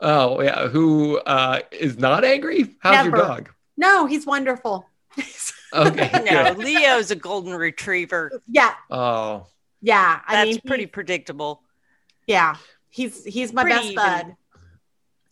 oh 0.00 0.42
yeah, 0.42 0.68
who 0.68 1.16
uh, 1.20 1.60
is 1.70 1.96
not 1.98 2.22
angry? 2.22 2.76
How's 2.80 3.06
your 3.06 3.16
dog? 3.16 3.48
No, 3.80 4.06
he's 4.06 4.26
wonderful. 4.26 4.86
Okay, 5.72 6.10
No. 6.28 6.52
Leo's 6.58 7.12
a 7.12 7.16
golden 7.16 7.54
retriever. 7.54 8.42
yeah, 8.48 8.74
Oh, 8.90 9.46
yeah. 9.80 10.20
I 10.26 10.32
That's 10.34 10.46
mean, 10.46 10.54
he- 10.62 10.68
pretty 10.68 10.86
predictable. 10.86 11.62
yeah, 12.26 12.56
he's 12.88 13.24
he's 13.24 13.52
my 13.52 13.62
Pretty 13.62 13.76
best 13.76 13.84
even. 13.92 13.96
bud. 14.28 14.36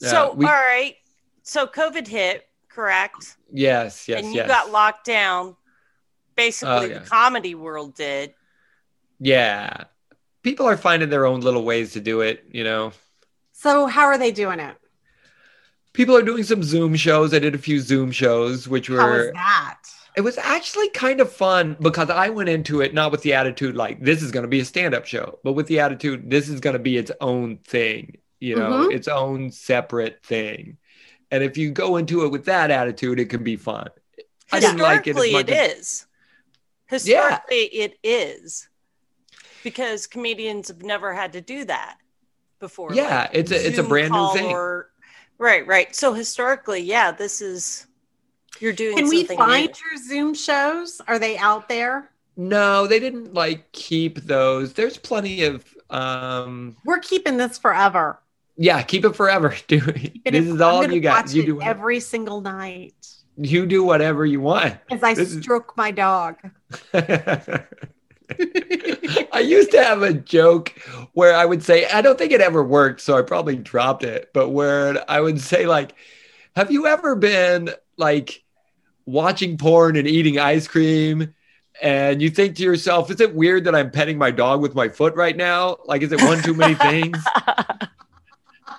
Yeah, 0.01 0.09
so, 0.09 0.33
we- 0.35 0.45
all 0.47 0.53
right. 0.53 0.95
so 1.43 1.67
COVID 1.67 2.07
hit, 2.07 2.47
correct? 2.69 3.37
Yes, 3.53 4.07
yes, 4.09 4.21
and 4.23 4.29
you 4.29 4.37
yes. 4.37 4.47
got 4.49 4.71
locked 4.71 5.05
down. 5.07 5.57
Basically, 6.37 6.73
Oh, 6.73 6.83
yeah. 6.83 6.99
the 7.01 7.07
comedy 7.07 7.55
world 7.57 7.97
did. 7.97 8.33
yeah. 9.19 9.85
People 10.45 10.67
are 10.67 10.77
finding 10.77 11.11
their 11.11 11.27
own 11.27 11.41
little 11.41 11.65
ways 11.65 11.93
to 11.95 12.01
do 12.01 12.21
it, 12.21 12.45
you 12.53 12.63
know. 12.63 12.93
So 13.53 13.87
how 13.87 14.05
are 14.05 14.17
they 14.19 14.31
doing 14.31 14.61
it? 14.61 14.77
People 15.93 16.17
are 16.17 16.23
doing 16.23 16.45
some 16.45 16.63
Zoom 16.63 16.95
shows. 16.97 17.35
I 17.35 17.39
did 17.39 17.55
a 17.55 17.59
few 17.59 17.81
Zoom 17.81 18.11
shows, 18.13 18.69
which 18.69 18.89
were. 18.89 19.01
How 19.01 19.11
was 19.11 19.27
were 19.27 19.33
that? 19.35 19.79
it 20.17 20.21
was 20.23 20.37
actually 20.39 20.89
kind 20.91 21.21
of 21.21 21.33
fun 21.33 21.77
because 21.81 22.11
I 22.11 22.29
went 22.29 22.49
into 22.49 22.81
it 22.81 22.93
not 22.93 23.13
with 23.13 23.23
the 23.23 23.35
attitude 23.35 23.77
like 23.77 24.01
this 24.03 24.21
is 24.21 24.33
going 24.33 24.43
to 24.43 24.49
be 24.49 24.59
a 24.59 24.65
stand-up 24.65 25.07
show, 25.07 25.39
but 25.45 25.53
with 25.53 25.69
the 25.69 25.79
attitude 25.79 26.29
this 26.29 26.49
is 26.49 26.59
going 26.59 26.73
to 26.75 26.81
be 26.81 26.97
its 26.97 27.13
own 27.21 27.59
thing, 27.59 28.19
you 28.41 28.57
know, 28.57 28.89
Mhm. 28.89 28.95
its 28.95 29.07
own 29.07 29.53
separate 29.53 30.21
thing. 30.25 30.77
And 31.31 31.45
if 31.45 31.57
you 31.57 31.71
go 31.71 31.99
into 31.99 32.25
it 32.25 32.31
with 32.33 32.47
that 32.47 32.73
attitude, 32.73 33.21
it 33.21 33.27
can 33.27 33.45
be 33.45 33.55
fun. 33.57 33.91
I 34.51 34.59
didn't 34.59 34.79
like 34.79 35.07
it 35.07 35.11
as 35.17 35.23
Historically, 35.23 35.33
much 35.33 35.49
it 35.51 35.71
as- 35.73 35.79
is. 35.79 36.07
Historically, 36.87 37.65
it 37.67 37.99
is 38.03 38.69
because 39.63 40.07
comedians 40.09 40.67
have 40.69 40.83
never 40.83 41.13
had 41.15 41.35
to 41.35 41.41
do 41.41 41.65
that 41.67 41.97
before. 42.59 42.93
Yeah, 42.93 43.21
like 43.21 43.31
it's 43.35 43.53
a 43.53 43.67
it's 43.69 43.79
a 43.79 43.83
brand 43.85 44.13
new 44.13 44.33
thing. 44.33 44.47
or- 44.47 44.91
right, 45.39 45.67
right. 45.67 45.95
So 45.95 46.13
historically, 46.13 46.81
yeah, 46.81 47.11
this 47.13 47.41
is 47.41 47.87
you're 48.61 48.73
doing. 48.73 48.97
Can 48.97 49.09
we 49.09 49.25
find 49.25 49.67
new. 49.71 49.91
your 49.91 49.97
Zoom 50.09 50.35
shows? 50.35 51.01
Are 51.07 51.19
they 51.19 51.37
out 51.39 51.69
there? 51.69 52.11
No, 52.37 52.87
they 52.87 53.01
didn't 53.01 53.35
like 53.35 53.71
keep 53.73 54.21
those. 54.21 54.73
There's 54.75 54.97
plenty 54.99 55.45
of 55.45 55.65
um 55.91 56.77
We're 56.85 56.99
keeping 57.01 57.37
this 57.37 57.59
forever. 57.59 58.21
yeah, 58.57 58.83
keep 58.83 59.05
it 59.05 59.17
forever. 59.17 59.55
Do 59.69 59.77
it 59.79 60.23
this 60.25 60.35
in- 60.47 60.55
is 60.57 60.61
I'm 60.61 60.63
all 60.63 60.91
you 60.93 61.01
got. 61.01 61.25
watch 61.27 61.35
You 61.35 61.45
do 61.47 61.55
whatever, 61.57 61.71
every 61.81 62.01
single 62.01 62.41
night 62.41 62.95
you 63.37 63.67
do 63.67 63.85
whatever 63.85 64.27
you 64.27 64.41
want. 64.41 64.77
as 64.91 65.03
I 65.03 65.15
This 65.15 65.33
is- 65.33 65.43
stroke 65.43 65.77
my 65.77 65.91
dog. 65.93 66.37
I 69.33 69.41
used 69.41 69.71
to 69.73 69.83
have 69.83 70.03
a 70.03 70.13
joke 70.13 70.71
where 71.13 71.35
I 71.35 71.45
would 71.45 71.63
say, 71.63 71.87
I 71.87 72.03
don't 72.03 72.19
think 72.19 72.33
it 72.33 72.41
ever 72.41 72.63
worked, 72.63 73.01
so 73.01 73.17
I 73.17 73.23
probably 73.23 73.57
dropped 73.57 74.05
it, 74.05 74.31
but 74.35 74.51
where 74.51 75.03
I 75.11 75.21
would 75.21 75.41
say, 75.41 75.67
like, 75.67 75.95
have 76.55 76.71
you 76.71 76.87
ever 76.87 77.15
been 77.15 77.71
like 77.97 78.43
watching 79.07 79.57
porn 79.57 79.97
and 79.97 80.07
eating 80.07 80.39
ice 80.39 80.69
cream? 80.69 81.35
And 81.81 82.21
you 82.21 82.29
think 82.29 82.57
to 82.57 82.63
yourself, 82.65 83.11
is 83.11 83.21
it 83.21 83.35
weird 83.35 83.65
that 83.65 83.75
I'm 83.75 83.91
petting 83.91 84.19
my 84.19 84.33
dog 84.33 84.61
with 84.61 84.75
my 84.75 84.89
foot 84.89 85.15
right 85.15 85.37
now? 85.37 85.77
Like, 85.85 86.03
is 86.03 86.13
it 86.13 86.21
one 86.21 86.43
too 86.43 86.55
many 86.55 86.75
things? 86.75 87.19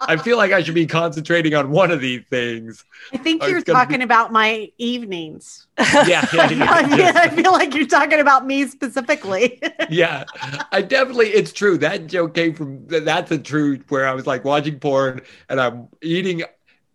I 0.01 0.17
feel 0.17 0.37
like 0.37 0.51
I 0.51 0.63
should 0.63 0.75
be 0.75 0.85
concentrating 0.85 1.55
on 1.55 1.71
one 1.71 1.91
of 1.91 2.01
these 2.01 2.23
things. 2.29 2.85
I 3.13 3.17
think 3.17 3.45
you're 3.47 3.61
talking 3.61 4.01
about 4.01 4.31
my 4.31 4.71
evenings. 4.77 5.67
Yeah, 5.77 6.25
yeah, 6.33 6.49
yeah. 6.49 6.65
I, 6.69 6.83
mean, 6.87 7.01
I 7.01 7.29
feel 7.29 7.51
like 7.51 7.73
you're 7.73 7.87
talking 7.87 8.19
about 8.19 8.45
me 8.45 8.67
specifically. 8.67 9.61
yeah 9.89 10.23
i 10.71 10.81
definitely 10.81 11.27
it's 11.27 11.51
true 11.51 11.77
that 11.77 12.07
joke 12.07 12.33
came 12.33 12.53
from 12.53 12.85
that's 12.87 13.31
a 13.31 13.37
truth 13.37 13.83
where 13.89 14.07
i 14.07 14.13
was 14.13 14.27
like 14.27 14.43
watching 14.43 14.79
porn 14.79 15.21
and 15.49 15.59
i'm 15.59 15.87
eating 16.01 16.43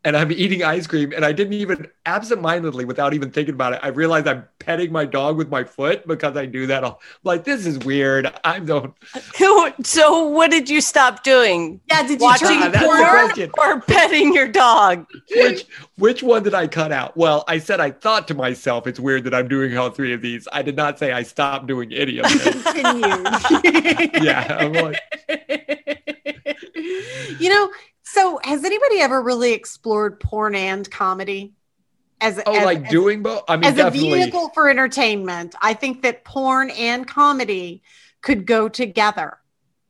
and 0.04 0.16
i'm 0.16 0.30
eating 0.32 0.62
ice 0.62 0.86
cream 0.86 1.12
and 1.12 1.24
i 1.24 1.32
didn't 1.32 1.54
even 1.54 1.86
absentmindedly 2.06 2.84
without 2.84 3.14
even 3.14 3.30
thinking 3.30 3.54
about 3.54 3.72
it 3.72 3.80
i 3.82 3.88
realized 3.88 4.26
i'm 4.26 4.44
petting 4.58 4.92
my 4.92 5.04
dog 5.04 5.36
with 5.36 5.48
my 5.48 5.64
foot 5.64 6.06
because 6.06 6.36
i 6.36 6.46
do 6.46 6.66
that 6.66 6.84
all 6.84 7.00
like 7.24 7.44
this 7.44 7.66
is 7.66 7.78
weird 7.80 8.32
i 8.44 8.58
don't 8.58 8.94
so, 9.86 10.26
what 10.26 10.50
did 10.50 10.68
you 10.68 10.80
stop 10.80 11.22
doing? 11.22 11.80
yeah, 11.88 12.02
did 12.02 12.20
you 12.20 12.26
Watching 12.26 12.60
turn 12.60 12.72
porn? 12.72 13.50
Or 13.58 13.80
petting 13.80 14.34
your 14.34 14.48
dog? 14.48 15.06
which 15.36 15.66
which 15.96 16.22
one 16.22 16.42
did 16.42 16.54
i 16.54 16.66
cut 16.66 16.92
out 16.92 17.16
well 17.16 17.44
i 17.48 17.58
said 17.58 17.80
i 17.80 17.90
thought 17.90 18.28
to 18.28 18.34
myself 18.34 18.86
it's 18.86 19.00
weird 19.00 19.24
that 19.24 19.34
i'm 19.34 19.48
doing 19.48 19.76
all 19.76 19.90
three 19.90 20.12
of 20.12 20.22
these 20.22 20.46
i 20.52 20.62
did 20.62 20.76
not 20.76 20.98
say 20.98 21.12
i 21.12 21.22
stopped 21.22 21.66
doing 21.66 21.92
any 21.92 22.18
of 22.18 22.24
them 22.42 22.62
Continued. 22.74 24.22
yeah 24.22 24.56
i'm 24.60 24.72
like 24.72 25.00
you 27.38 27.48
know, 27.48 27.70
so 28.04 28.38
has 28.44 28.64
anybody 28.64 29.00
ever 29.00 29.22
really 29.22 29.52
explored 29.52 30.20
porn 30.20 30.54
and 30.54 30.88
comedy? 30.90 31.54
As, 32.20 32.40
oh 32.46 32.54
as, 32.56 32.64
like 32.64 32.84
as- 32.84 32.90
doing 32.90 33.22
both 33.22 33.42
i 33.48 33.56
mean 33.56 33.64
as 33.64 33.78
a 33.78 33.90
vehicle 33.90 34.48
for 34.54 34.70
entertainment. 34.70 35.54
I 35.60 35.74
think 35.74 36.02
that 36.02 36.24
porn 36.24 36.70
and 36.70 37.06
comedy 37.06 37.82
could 38.22 38.46
go 38.46 38.68
together 38.68 39.38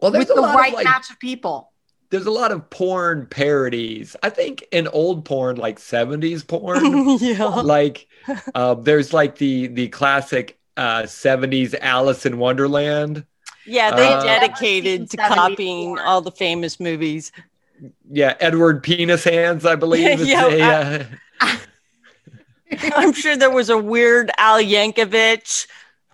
well 0.01 0.11
with 0.11 0.29
the 0.29 0.35
right 0.35 0.69
of 0.73 0.75
like 0.75 0.85
match 0.85 1.11
of 1.11 1.21
people. 1.21 1.71
there's 2.11 2.27
a 2.27 2.31
lot 2.33 2.51
of 2.51 2.69
porn 2.71 3.27
parodies. 3.27 4.17
I 4.23 4.31
think 4.31 4.65
in 4.73 4.89
old 4.89 5.25
porn, 5.25 5.57
like 5.57 5.79
70s 5.79 6.45
porn, 6.47 7.19
yeah. 7.21 7.45
like 7.45 8.09
uh, 8.55 8.75
there's 8.75 9.13
like 9.13 9.37
the 9.37 9.69
the 9.69 9.89
classic 9.89 10.59
uh, 10.77 11.03
70s 11.03 11.75
Alice 11.81 12.27
in 12.27 12.39
Wonderland. 12.39 13.25
Yeah, 13.67 13.95
they 13.95 14.09
Uh, 14.13 14.23
dedicated 14.25 15.11
to 15.11 15.17
copying 15.19 15.97
porn. 15.97 15.99
all 16.01 16.21
the 16.21 16.33
famous 16.33 16.81
movies. 16.81 17.31
Yeah, 18.11 18.35
Edward 18.41 18.83
Penis 18.83 19.25
Hands, 19.25 19.65
I 19.65 19.75
believe. 19.77 20.21
Yeah, 20.27 20.47
a, 20.47 20.63
I- 20.63 21.05
uh, 21.41 21.57
I'm 22.97 23.13
sure 23.13 23.37
there 23.37 23.51
was 23.51 23.71
a 23.71 23.79
weird 23.79 24.31
Al 24.39 24.59
Yankovic 24.61 25.67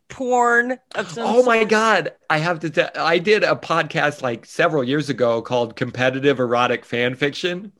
porn 0.08 0.78
of 0.96 1.11
some 1.11 1.24
oh 1.26 1.42
my 1.44 1.58
sort. 1.61 1.68
God. 1.70 2.12
I 2.28 2.38
have 2.38 2.61
to 2.61 2.70
tell 2.70 2.90
I 2.96 3.18
did 3.18 3.44
a 3.44 3.54
podcast 3.54 4.22
like 4.22 4.44
several 4.44 4.82
years 4.84 5.08
ago 5.08 5.40
called 5.42 5.76
Competitive 5.76 6.38
Erotic 6.40 6.84
Fan 6.84 7.14
Fiction, 7.14 7.72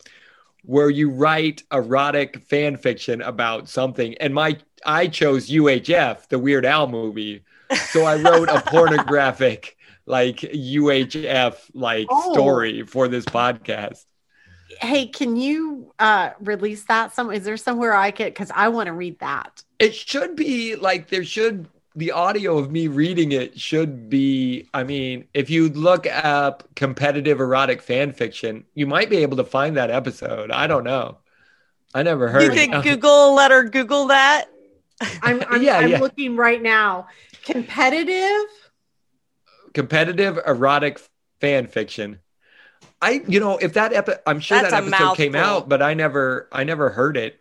where 0.65 0.89
you 0.91 1.11
write 1.11 1.63
erotic 1.73 2.43
fan 2.45 2.77
fiction 2.77 3.21
about 3.23 3.69
something. 3.69 4.15
And 4.19 4.33
my 4.35 4.57
I 4.87 5.09
chose 5.09 5.51
UHF, 5.51 6.29
the 6.29 6.39
Weird 6.39 6.65
Al 6.65 6.87
movie. 6.87 7.43
So 7.91 8.05
I 8.05 8.17
wrote 8.17 8.49
a 8.49 8.61
pornographic 8.67 9.77
like 10.07 10.37
UHF 10.41 11.71
like 11.75 12.07
Oh. 12.11 12.33
story 12.33 12.83
for 12.85 13.09
this 13.09 13.25
podcast. 13.25 14.05
Hey, 14.81 15.07
can 15.07 15.37
you 15.37 15.93
uh, 15.99 16.31
release 16.41 16.85
that? 16.85 17.15
Some 17.15 17.31
is 17.33 17.45
there 17.45 17.57
somewhere 17.57 17.95
I 17.95 18.11
could 18.13 18.27
because 18.33 18.51
I 18.55 18.69
want 18.69 18.87
to 18.87 18.93
read 18.93 19.19
that. 19.21 19.63
It 19.79 19.95
should 19.95 20.37
be 20.37 20.77
like 20.77 21.09
there 21.09 21.25
should 21.25 21.69
the 21.97 22.13
audio 22.13 22.57
of 22.57 22.71
me 22.71 22.87
reading 22.87 23.33
it 23.33 23.59
should 23.59 24.09
be 24.09 24.69
I 24.73 24.85
mean, 24.85 25.27
if 25.35 25.51
you 25.51 25.69
look 25.71 26.07
up 26.07 26.69
competitive 26.77 27.41
erotic 27.41 27.83
fan 27.83 28.13
fiction, 28.13 28.65
you 28.75 28.87
might 28.87 29.11
be 29.11 29.19
able 29.19 29.37
to 29.39 29.45
find 29.45 29.77
that 29.77 29.91
episode. 29.91 30.51
I 30.53 30.67
don't 30.69 30.85
know. 30.85 31.19
I 31.93 32.05
never 32.05 32.29
heard 32.29 32.43
You 32.43 32.53
it. 32.53 32.71
could 32.71 32.83
Google, 32.85 33.35
let 33.35 33.51
her 33.51 33.65
Google 33.65 34.07
that. 34.07 34.47
I'm 35.23 35.43
I'm, 35.49 35.63
Yeah, 35.63 35.79
I'm 35.79 35.91
yeah. 35.91 35.99
looking 36.01 36.37
right 36.37 36.63
now. 36.63 37.09
Competitive. 37.45 38.47
Competitive 39.75 40.39
erotic 40.47 41.01
fan 41.41 41.67
fiction. 41.67 42.19
I, 43.03 43.23
you 43.27 43.41
know, 43.41 43.57
if 43.59 43.75
that 43.75 43.93
epi- 43.93 44.13
I'm 44.27 44.41
sure 44.41 44.59
That's 44.59 44.71
that 44.71 44.85
episode 44.85 45.17
came 45.17 45.35
out, 45.35 45.69
but 45.69 45.83
I 45.83 45.95
never, 45.95 46.49
I 46.53 46.65
never 46.65 46.91
heard 46.91 47.17
it. 47.17 47.41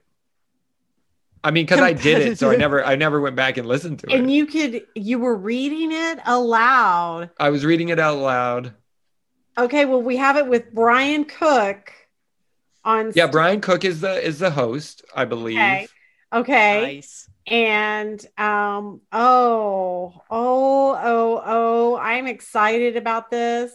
I 1.44 1.52
mean, 1.52 1.66
because 1.66 1.80
I 1.80 1.94
did 1.94 2.28
it, 2.28 2.38
so 2.38 2.50
I 2.50 2.58
never, 2.58 2.84
I 2.84 2.96
never 2.96 3.22
went 3.22 3.36
back 3.36 3.58
and 3.58 3.68
listened 3.68 4.00
to 4.00 4.08
And 4.08 4.14
it. 4.14 4.20
And 4.20 4.32
you 4.32 4.46
could 4.46 4.86
you 4.96 5.20
were 5.20 5.36
reading 5.36 5.92
it 5.92 6.20
aloud. 6.26 7.30
I 7.40 7.50
was 7.50 7.66
reading 7.66 7.90
it 7.90 8.00
out 8.00 8.18
loud. 8.18 8.74
Okay, 9.58 9.86
well 9.86 10.02
we 10.02 10.18
have 10.18 10.38
it 10.38 10.48
with 10.48 10.74
Brian 10.74 11.26
Cook 11.26 11.94
on 12.84 13.12
Yeah, 13.16 13.28
Brian 13.28 13.62
Cook 13.62 13.86
is 13.86 14.02
the 14.02 14.22
is 14.22 14.40
the 14.40 14.52
host, 14.52 15.04
I 15.16 15.26
believe. 15.26 15.58
Okay. 15.58 15.88
Okay. 16.32 16.82
Nice. 16.82 17.29
And 17.50 18.24
um 18.38 19.02
oh, 19.12 20.22
oh, 20.30 21.00
oh, 21.02 21.42
oh, 21.46 21.98
I'm 21.98 22.28
excited 22.28 22.96
about 22.98 23.30
this. 23.32 23.74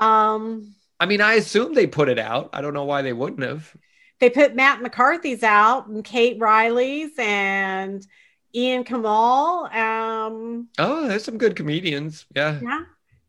Um 0.00 0.74
I 0.98 1.06
mean, 1.06 1.20
I 1.20 1.34
assume 1.34 1.74
they 1.74 1.86
put 1.86 2.08
it 2.08 2.18
out. 2.18 2.50
I 2.52 2.60
don't 2.60 2.74
know 2.74 2.84
why 2.84 3.02
they 3.02 3.12
wouldn't 3.14 3.42
have. 3.42 3.74
they 4.20 4.30
put 4.30 4.54
Matt 4.54 4.82
McCarthy's 4.82 5.42
out 5.42 5.86
and 5.88 6.04
Kate 6.04 6.38
Riley's 6.40 7.12
and 7.18 8.06
Ian 8.54 8.84
Karmel. 8.84 9.72
Um 9.74 10.68
Oh, 10.78 11.06
there's 11.08 11.24
some 11.24 11.38
good 11.38 11.56
comedians. 11.56 12.26
Yeah. 12.34 12.62
yeah. 12.62 12.84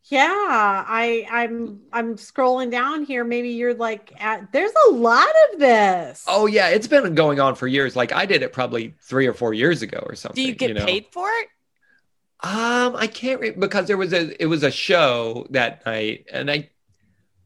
Yeah, 0.06 0.28
I 0.28 1.26
I'm 1.30 1.80
I'm 1.92 2.16
scrolling 2.16 2.70
down 2.70 3.04
here. 3.04 3.22
Maybe 3.24 3.50
you're 3.50 3.74
like 3.74 4.12
at 4.20 4.50
there's 4.52 4.72
a 4.88 4.90
lot 4.90 5.28
of 5.52 5.60
this. 5.60 6.24
Oh 6.26 6.46
yeah, 6.46 6.68
it's 6.68 6.88
been 6.88 7.14
going 7.14 7.38
on 7.38 7.54
for 7.54 7.68
years. 7.68 7.94
Like 7.94 8.12
I 8.12 8.26
did 8.26 8.42
it 8.42 8.52
probably 8.52 8.94
three 9.00 9.26
or 9.26 9.32
four 9.32 9.54
years 9.54 9.80
ago 9.82 10.02
or 10.04 10.16
something. 10.16 10.42
Do 10.42 10.48
you 10.48 10.54
get 10.54 10.74
know? 10.74 10.84
paid 10.84 11.06
for 11.12 11.28
it? 11.28 11.48
Um, 12.44 12.96
I 12.96 13.06
can't 13.06 13.40
re- 13.40 13.50
because 13.50 13.86
there 13.86 13.96
was 13.96 14.12
a 14.12 14.42
it 14.42 14.46
was 14.46 14.64
a 14.64 14.70
show 14.72 15.46
that 15.50 15.86
night, 15.86 16.26
and 16.32 16.50
I 16.50 16.70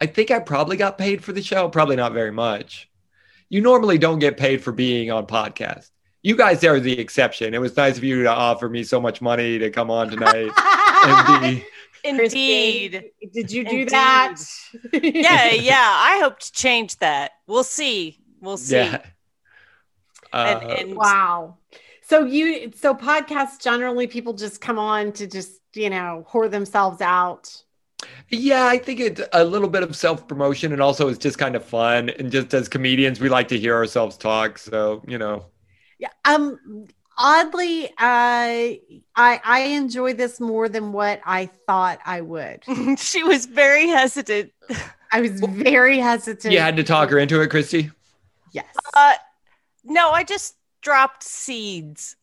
I 0.01 0.07
think 0.07 0.31
I 0.31 0.39
probably 0.39 0.79
got 0.79 0.97
paid 0.97 1.23
for 1.23 1.33
the 1.33 1.43
show. 1.43 1.69
Probably 1.69 1.97
not 1.97 2.15
very 2.15 2.33
much. 2.33 2.91
You 3.51 3.61
normally 3.61 3.99
don't 3.99 4.19
get 4.19 4.39
paid 4.39 4.63
for 4.63 4.73
being 4.73 5.11
on 5.11 5.27
podcast. 5.27 5.91
You 6.23 6.37
guys 6.37 6.65
are 6.65 6.81
the 6.81 6.99
exception. 6.99 7.53
It 7.53 7.61
was 7.61 7.77
nice 7.77 7.99
of 7.99 8.05
you 8.05 8.23
to 8.23 8.31
offer 8.31 8.69
me 8.69 8.83
so 8.83 8.99
much 9.01 9.21
money 9.21 9.59
to 9.59 9.71
come 9.71 9.91
on 9.91 10.09
tonight 10.09 10.51
and 11.05 11.43
be. 11.43 11.65
Indeed. 12.07 13.11
Did 13.33 13.51
you 13.53 13.65
do 13.65 13.81
Indeed. 13.81 13.89
that? 13.91 14.37
yeah, 14.93 15.51
yeah. 15.53 15.75
I 15.79 16.19
hope 16.23 16.39
to 16.41 16.53
change 16.53 16.97
that. 16.99 17.33
We'll 17.47 17.65
see. 17.65 18.19
We'll 18.41 18.57
see. 18.59 18.77
Yeah, 18.77 19.03
Uh, 20.33 20.61
and, 20.63 20.71
and 20.91 20.97
Wow. 20.97 21.59
So 22.03 22.25
you 22.25 22.73
so 22.77 22.95
podcasts 22.95 23.61
generally 23.63 24.07
people 24.07 24.33
just 24.35 24.61
come 24.61 24.79
on 24.79 25.13
to 25.13 25.27
just, 25.27 25.61
you 25.75 25.91
know, 25.91 26.25
whore 26.31 26.51
themselves 26.51 27.01
out. 27.01 27.63
Yeah, 28.31 28.67
I 28.67 28.79
think 28.79 29.01
it's 29.01 29.21
a 29.33 29.45
little 29.45 29.69
bit 29.69 29.83
of 29.83 29.97
self 29.97 30.29
promotion 30.29 30.73
and 30.73 30.81
also 30.83 31.09
it's 31.09 31.19
just 31.19 31.39
kind 31.39 31.57
of 31.57 31.65
fun. 31.65 32.11
And 32.11 32.31
just 32.31 32.55
as 32.55 32.69
comedians, 32.69 33.21
we 33.21 33.29
like 33.29 33.49
to 33.49 33.59
hear 33.59 33.75
ourselves 33.75 34.17
talk. 34.17 34.59
So, 34.59 35.03
you 35.09 35.19
know, 35.19 35.47
Yeah. 35.99 36.11
Um 36.25 36.87
oddly, 37.19 37.91
I 37.99 38.81
I 39.14 39.41
I 39.45 39.61
enjoy 39.61 40.14
this 40.14 40.41
more 40.41 40.69
than 40.69 40.93
what 40.93 41.21
I 41.25 41.47
thought 41.67 41.99
I 42.05 42.21
would. 42.21 42.62
she 42.99 43.23
was 43.23 43.47
very 43.47 43.89
hesitant. 43.89 44.53
I 45.12 45.21
was 45.21 45.41
very 45.41 45.99
hesitant. 45.99 46.53
you 46.53 46.61
had 46.61 46.77
to 46.77 46.85
talk 46.85 47.11
her 47.11 47.19
into 47.19 47.41
it, 47.41 47.49
Christy. 47.49 47.91
Yes. 48.53 48.67
Uh, 48.95 49.14
no, 49.85 50.11
I 50.11 50.25
just 50.25 50.57
dropped 50.83 51.23
seeds. 51.23 52.17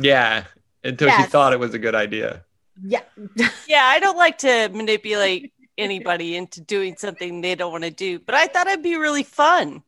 Yeah, 0.00 0.44
until 0.82 1.10
she 1.10 1.22
thought 1.24 1.52
it 1.52 1.60
was 1.60 1.74
a 1.74 1.78
good 1.78 1.94
idea. 1.94 2.44
yeah. 2.82 3.02
Yeah, 3.68 3.84
I 3.84 3.98
don't 4.00 4.16
like 4.16 4.38
to 4.38 4.68
manipulate 4.70 5.52
anybody 5.76 6.36
into 6.36 6.60
doing 6.60 6.96
something 6.96 7.40
they 7.40 7.54
don't 7.54 7.72
want 7.72 7.84
to 7.84 7.90
do, 7.90 8.18
but 8.20 8.34
I 8.34 8.46
thought 8.46 8.66
it'd 8.68 8.82
be 8.82 8.96
really 8.96 9.22
fun. 9.24 9.82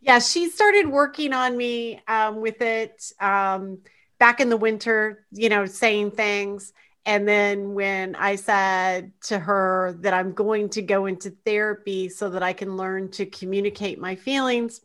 Yeah 0.00 0.18
she 0.18 0.48
started 0.48 0.88
working 0.88 1.32
on 1.32 1.56
me 1.56 2.00
um, 2.08 2.40
with 2.40 2.60
it 2.60 3.12
um, 3.20 3.78
back 4.18 4.40
in 4.40 4.48
the 4.48 4.56
winter 4.56 5.26
you 5.32 5.48
know 5.48 5.66
saying 5.66 6.10
things. 6.10 6.72
And 7.06 7.26
then 7.26 7.72
when 7.72 8.16
i 8.16 8.34
said 8.34 9.12
to 9.22 9.38
her 9.38 9.96
that 10.00 10.12
i'm 10.12 10.32
going 10.34 10.68
to 10.70 10.82
go 10.82 11.06
into 11.06 11.30
therapy 11.30 12.10
so 12.10 12.28
that 12.30 12.42
i 12.42 12.52
can 12.52 12.76
learn 12.76 13.10
to 13.12 13.24
communicate 13.24 13.98
my 13.98 14.14
feelings 14.14 14.82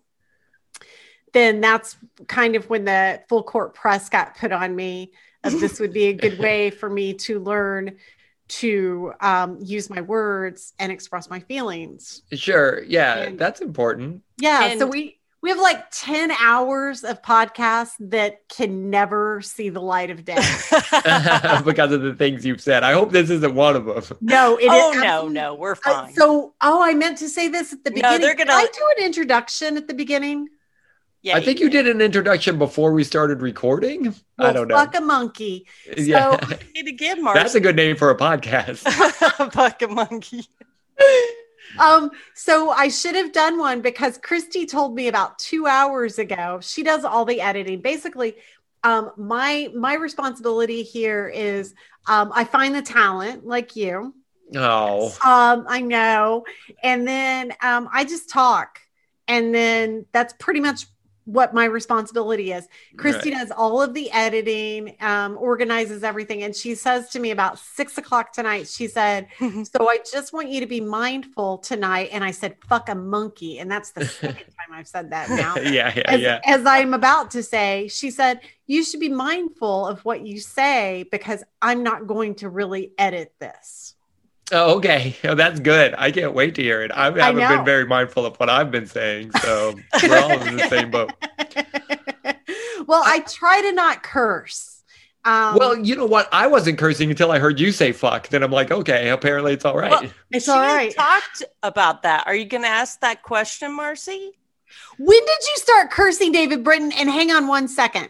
then 1.33 1.61
that's 1.61 1.97
kind 2.27 2.55
of 2.55 2.69
when 2.69 2.85
the 2.85 3.21
full 3.27 3.43
court 3.43 3.73
press 3.73 4.07
got 4.07 4.37
put 4.37 4.51
on 4.51 4.75
me 4.75 5.11
of 5.43 5.59
this 5.59 5.79
would 5.79 5.91
be 5.91 6.05
a 6.05 6.13
good 6.13 6.39
way 6.47 6.69
for 6.69 6.89
me 6.89 7.13
to 7.13 7.39
learn 7.39 7.97
to 8.49 9.13
um, 9.21 9.57
use 9.61 9.89
my 9.89 10.01
words 10.01 10.73
and 10.79 10.91
express 10.91 11.29
my 11.29 11.39
feelings 11.39 12.21
Sure. 12.33 12.83
Yeah, 12.83 13.15
And- 13.19 13.39
that's 13.39 13.61
important. 13.61 14.21
yeah. 14.37 14.77
so 14.77 14.85
we 14.85 15.19
we 15.41 15.49
have 15.49 15.59
like 15.59 15.83
10 15.91 16.31
hours 16.31 17.03
of 17.03 17.21
podcasts 17.21 17.95
that 17.99 18.47
can 18.47 18.89
never 18.89 19.41
see 19.41 19.67
the 19.67 19.81
light 19.81 20.09
of 20.09 20.23
day. 20.23 20.35
because 21.65 21.91
of 21.91 22.01
the 22.01 22.15
things 22.17 22.45
you've 22.45 22.61
said. 22.61 22.81
I 22.83 22.93
hope 22.93 23.11
this 23.11 23.29
isn't 23.29 23.53
one 23.53 23.75
of 23.75 23.83
them. 23.83 24.17
No, 24.21 24.55
it 24.57 24.63
is 24.63 24.69
oh 24.71 24.91
no, 24.95 25.03
absolutely- 25.03 25.33
no, 25.33 25.55
we're 25.55 25.71
Uh, 25.73 25.75
fine. 26.05 26.13
so, 26.13 26.53
oh, 26.61 26.81
I 26.81 26.93
meant 26.93 27.17
to 27.17 27.27
say 27.27 27.49
this 27.49 27.73
at 27.73 27.83
the 27.83 27.91
beginning. 27.91 28.03
No, 28.09 28.17
beginning. 28.19 28.37
they're 28.37 28.45
gonna- 28.45 28.57
I 28.57 28.67
do 28.71 28.93
an 28.97 29.05
introduction 29.05 29.75
at 29.75 29.87
the 29.89 29.93
beginning? 29.93 30.47
Yeah, 31.23 31.37
I 31.37 31.41
think 31.41 31.59
you 31.59 31.69
did 31.69 31.87
an 31.87 32.01
introduction 32.01 32.57
before 32.59 32.91
we 32.91 33.03
started 33.03 33.41
recording. 33.41 34.13
I 34.37 34.51
don't 34.51 34.67
know. 34.67 34.75
Fuck 34.75 34.95
a 34.95 35.01
monkey. 35.01 35.65
yeah, 35.97 36.37
did 36.75 36.87
again, 36.87 37.23
Mark. 37.23 37.35
that's 37.35 37.55
a 37.55 37.61
good 37.61 37.77
name 37.77 37.95
for 37.95 38.09
a 38.09 38.17
podcast. 38.17 38.79
Fuck 39.53 39.81
a 39.81 39.87
monkey. 39.87 40.45
Um, 41.79 42.11
so 42.35 42.69
I 42.71 42.89
should 42.89 43.15
have 43.15 43.31
done 43.31 43.57
one 43.57 43.81
because 43.81 44.17
Christy 44.17 44.65
told 44.65 44.93
me 44.95 45.07
about 45.07 45.39
two 45.39 45.65
hours 45.65 46.19
ago. 46.19 46.59
She 46.61 46.83
does 46.83 47.03
all 47.05 47.25
the 47.25 47.41
editing. 47.41 47.81
Basically, 47.81 48.35
um, 48.83 49.11
my 49.17 49.71
my 49.73 49.95
responsibility 49.95 50.83
here 50.83 51.29
is 51.29 51.73
um, 52.07 52.31
I 52.35 52.43
find 52.43 52.75
the 52.75 52.81
talent 52.81 53.45
like 53.45 53.75
you. 53.75 54.13
Oh, 54.55 55.07
Um, 55.25 55.65
I 55.67 55.81
know. 55.81 56.43
And 56.83 57.07
then 57.07 57.53
um, 57.63 57.89
I 57.91 58.03
just 58.03 58.29
talk. 58.29 58.79
And 59.27 59.55
then 59.55 60.05
that's 60.11 60.33
pretty 60.33 60.59
much 60.59 60.85
what 61.25 61.53
my 61.53 61.65
responsibility 61.65 62.51
is. 62.51 62.67
Christy 62.97 63.31
does 63.31 63.51
all 63.51 63.81
of 63.81 63.93
the 63.93 64.11
editing, 64.11 64.95
um, 64.99 65.37
organizes 65.39 66.03
everything. 66.03 66.43
And 66.43 66.55
she 66.55 66.75
says 66.75 67.09
to 67.11 67.19
me 67.19 67.31
about 67.31 67.59
six 67.59 67.97
o'clock 67.97 68.33
tonight, 68.33 68.67
she 68.67 68.87
said, 68.87 69.27
So 69.39 69.89
I 69.89 69.99
just 70.11 70.33
want 70.33 70.49
you 70.49 70.59
to 70.59 70.67
be 70.67 70.81
mindful 70.81 71.59
tonight. 71.59 72.09
And 72.11 72.23
I 72.23 72.31
said, 72.31 72.57
Fuck 72.67 72.89
a 72.89 72.95
monkey. 72.95 73.59
And 73.59 73.71
that's 73.71 73.91
the 73.91 74.05
second 74.21 74.45
time 74.45 74.73
I've 74.73 74.87
said 74.87 75.11
that 75.11 75.29
now. 75.29 75.55
yeah, 75.61 75.93
yeah, 75.95 76.03
As, 76.05 76.21
yeah. 76.21 76.39
as 76.45 76.65
I'm 76.65 76.93
about 76.93 77.31
to 77.31 77.43
say, 77.43 77.87
she 77.87 78.11
said, 78.11 78.41
You 78.67 78.83
should 78.83 78.99
be 78.99 79.09
mindful 79.09 79.87
of 79.87 80.03
what 80.03 80.25
you 80.25 80.39
say 80.39 81.05
because 81.11 81.43
I'm 81.61 81.83
not 81.83 82.07
going 82.07 82.35
to 82.35 82.49
really 82.49 82.91
edit 82.97 83.33
this. 83.39 83.95
Oh, 84.51 84.77
okay. 84.77 85.15
Oh, 85.23 85.35
that's 85.35 85.59
good. 85.59 85.95
I 85.97 86.11
can't 86.11 86.33
wait 86.33 86.55
to 86.55 86.61
hear 86.61 86.81
it. 86.81 86.91
I 86.91 87.05
haven't 87.05 87.37
know. 87.37 87.47
been 87.47 87.65
very 87.65 87.85
mindful 87.85 88.25
of 88.25 88.35
what 88.37 88.49
I've 88.49 88.71
been 88.71 88.87
saying, 88.87 89.31
so 89.41 89.73
we're 90.03 90.19
all 90.19 90.31
in 90.31 90.57
the 90.57 90.67
same 90.67 90.91
boat. 90.91 91.11
well, 92.87 93.01
I 93.05 93.19
try 93.19 93.61
to 93.61 93.71
not 93.71 94.03
curse. 94.03 94.81
Um, 95.25 95.55
Well, 95.55 95.77
you 95.77 95.95
know 95.95 96.05
what? 96.05 96.27
I 96.33 96.47
wasn't 96.47 96.77
cursing 96.77 97.09
until 97.09 97.31
I 97.31 97.39
heard 97.39 97.59
you 97.59 97.71
say 97.71 97.93
fuck. 97.93 98.27
Then 98.27 98.43
I'm 98.43 98.51
like, 98.51 98.71
okay, 98.71 99.09
apparently 99.09 99.53
it's 99.53 99.63
all 99.63 99.77
right. 99.77 99.91
Well, 99.91 100.11
it's 100.31 100.45
she 100.45 100.51
all 100.51 100.61
had 100.61 100.75
right. 100.75 100.95
talked 100.95 101.43
about 101.63 102.03
that. 102.03 102.27
Are 102.27 102.35
you 102.35 102.45
going 102.45 102.63
to 102.63 102.69
ask 102.69 102.99
that 102.99 103.23
question, 103.23 103.73
Marcy? 103.73 104.33
When 104.97 105.19
did 105.19 105.41
you 105.41 105.55
start 105.55 105.91
cursing 105.91 106.31
David 106.31 106.63
Britton? 106.63 106.91
And 106.91 107.09
hang 107.09 107.31
on 107.31 107.47
one 107.47 107.67
second. 107.67 108.09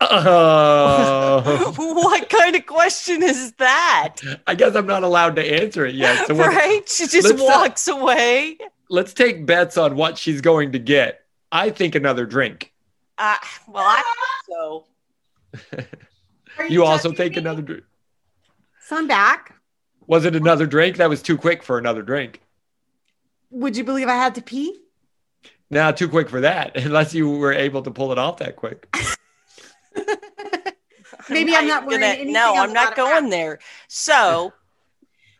Oh, 0.00 1.72
what 1.76 2.28
kind 2.28 2.54
of 2.54 2.66
question 2.66 3.22
is 3.22 3.52
that? 3.52 4.16
I 4.46 4.54
guess 4.54 4.74
I'm 4.74 4.86
not 4.86 5.02
allowed 5.02 5.36
to 5.36 5.62
answer 5.62 5.86
it 5.86 5.94
yet. 5.94 6.26
So 6.26 6.34
what, 6.34 6.48
right? 6.48 6.88
She 6.88 7.06
just 7.06 7.28
let's, 7.28 7.40
walks 7.42 7.88
away. 7.88 8.58
let's 8.90 9.12
take 9.14 9.46
bets 9.46 9.76
on 9.76 9.96
what 9.96 10.18
she's 10.18 10.40
going 10.40 10.72
to 10.72 10.78
get. 10.78 11.24
I 11.50 11.70
think 11.70 11.94
another 11.94 12.26
drink. 12.26 12.72
Uh, 13.18 13.36
well, 13.68 13.84
I 13.84 14.02
so. 14.48 14.84
Are 16.58 16.66
You 16.66 16.84
also 16.84 17.12
take 17.12 17.32
me? 17.32 17.38
another 17.38 17.62
drink. 17.62 17.84
So 18.80 18.96
I'm 18.96 19.06
back. 19.06 19.54
Was 20.06 20.24
it 20.24 20.36
another 20.36 20.66
drink? 20.66 20.98
That 20.98 21.08
was 21.08 21.22
too 21.22 21.36
quick 21.36 21.62
for 21.62 21.78
another 21.78 22.02
drink. 22.02 22.40
Would 23.50 23.76
you 23.76 23.84
believe 23.84 24.08
I 24.08 24.14
had 24.14 24.34
to 24.36 24.42
pee? 24.42 24.78
Now, 25.70 25.90
too 25.90 26.08
quick 26.08 26.28
for 26.28 26.40
that, 26.42 26.76
unless 26.84 27.14
you 27.14 27.28
were 27.28 27.52
able 27.52 27.82
to 27.82 27.90
pull 27.90 28.12
it 28.12 28.18
off 28.18 28.38
that 28.38 28.56
quick. 28.56 28.86
Maybe 31.30 31.54
I'm 31.54 31.66
not 31.68 31.86
wearing 31.86 32.00
gonna- 32.00 32.12
anything 32.14 32.32
No, 32.32 32.54
I'm 32.54 32.72
not 32.72 32.96
going 32.96 33.30
there. 33.30 33.58
So, 33.88 34.52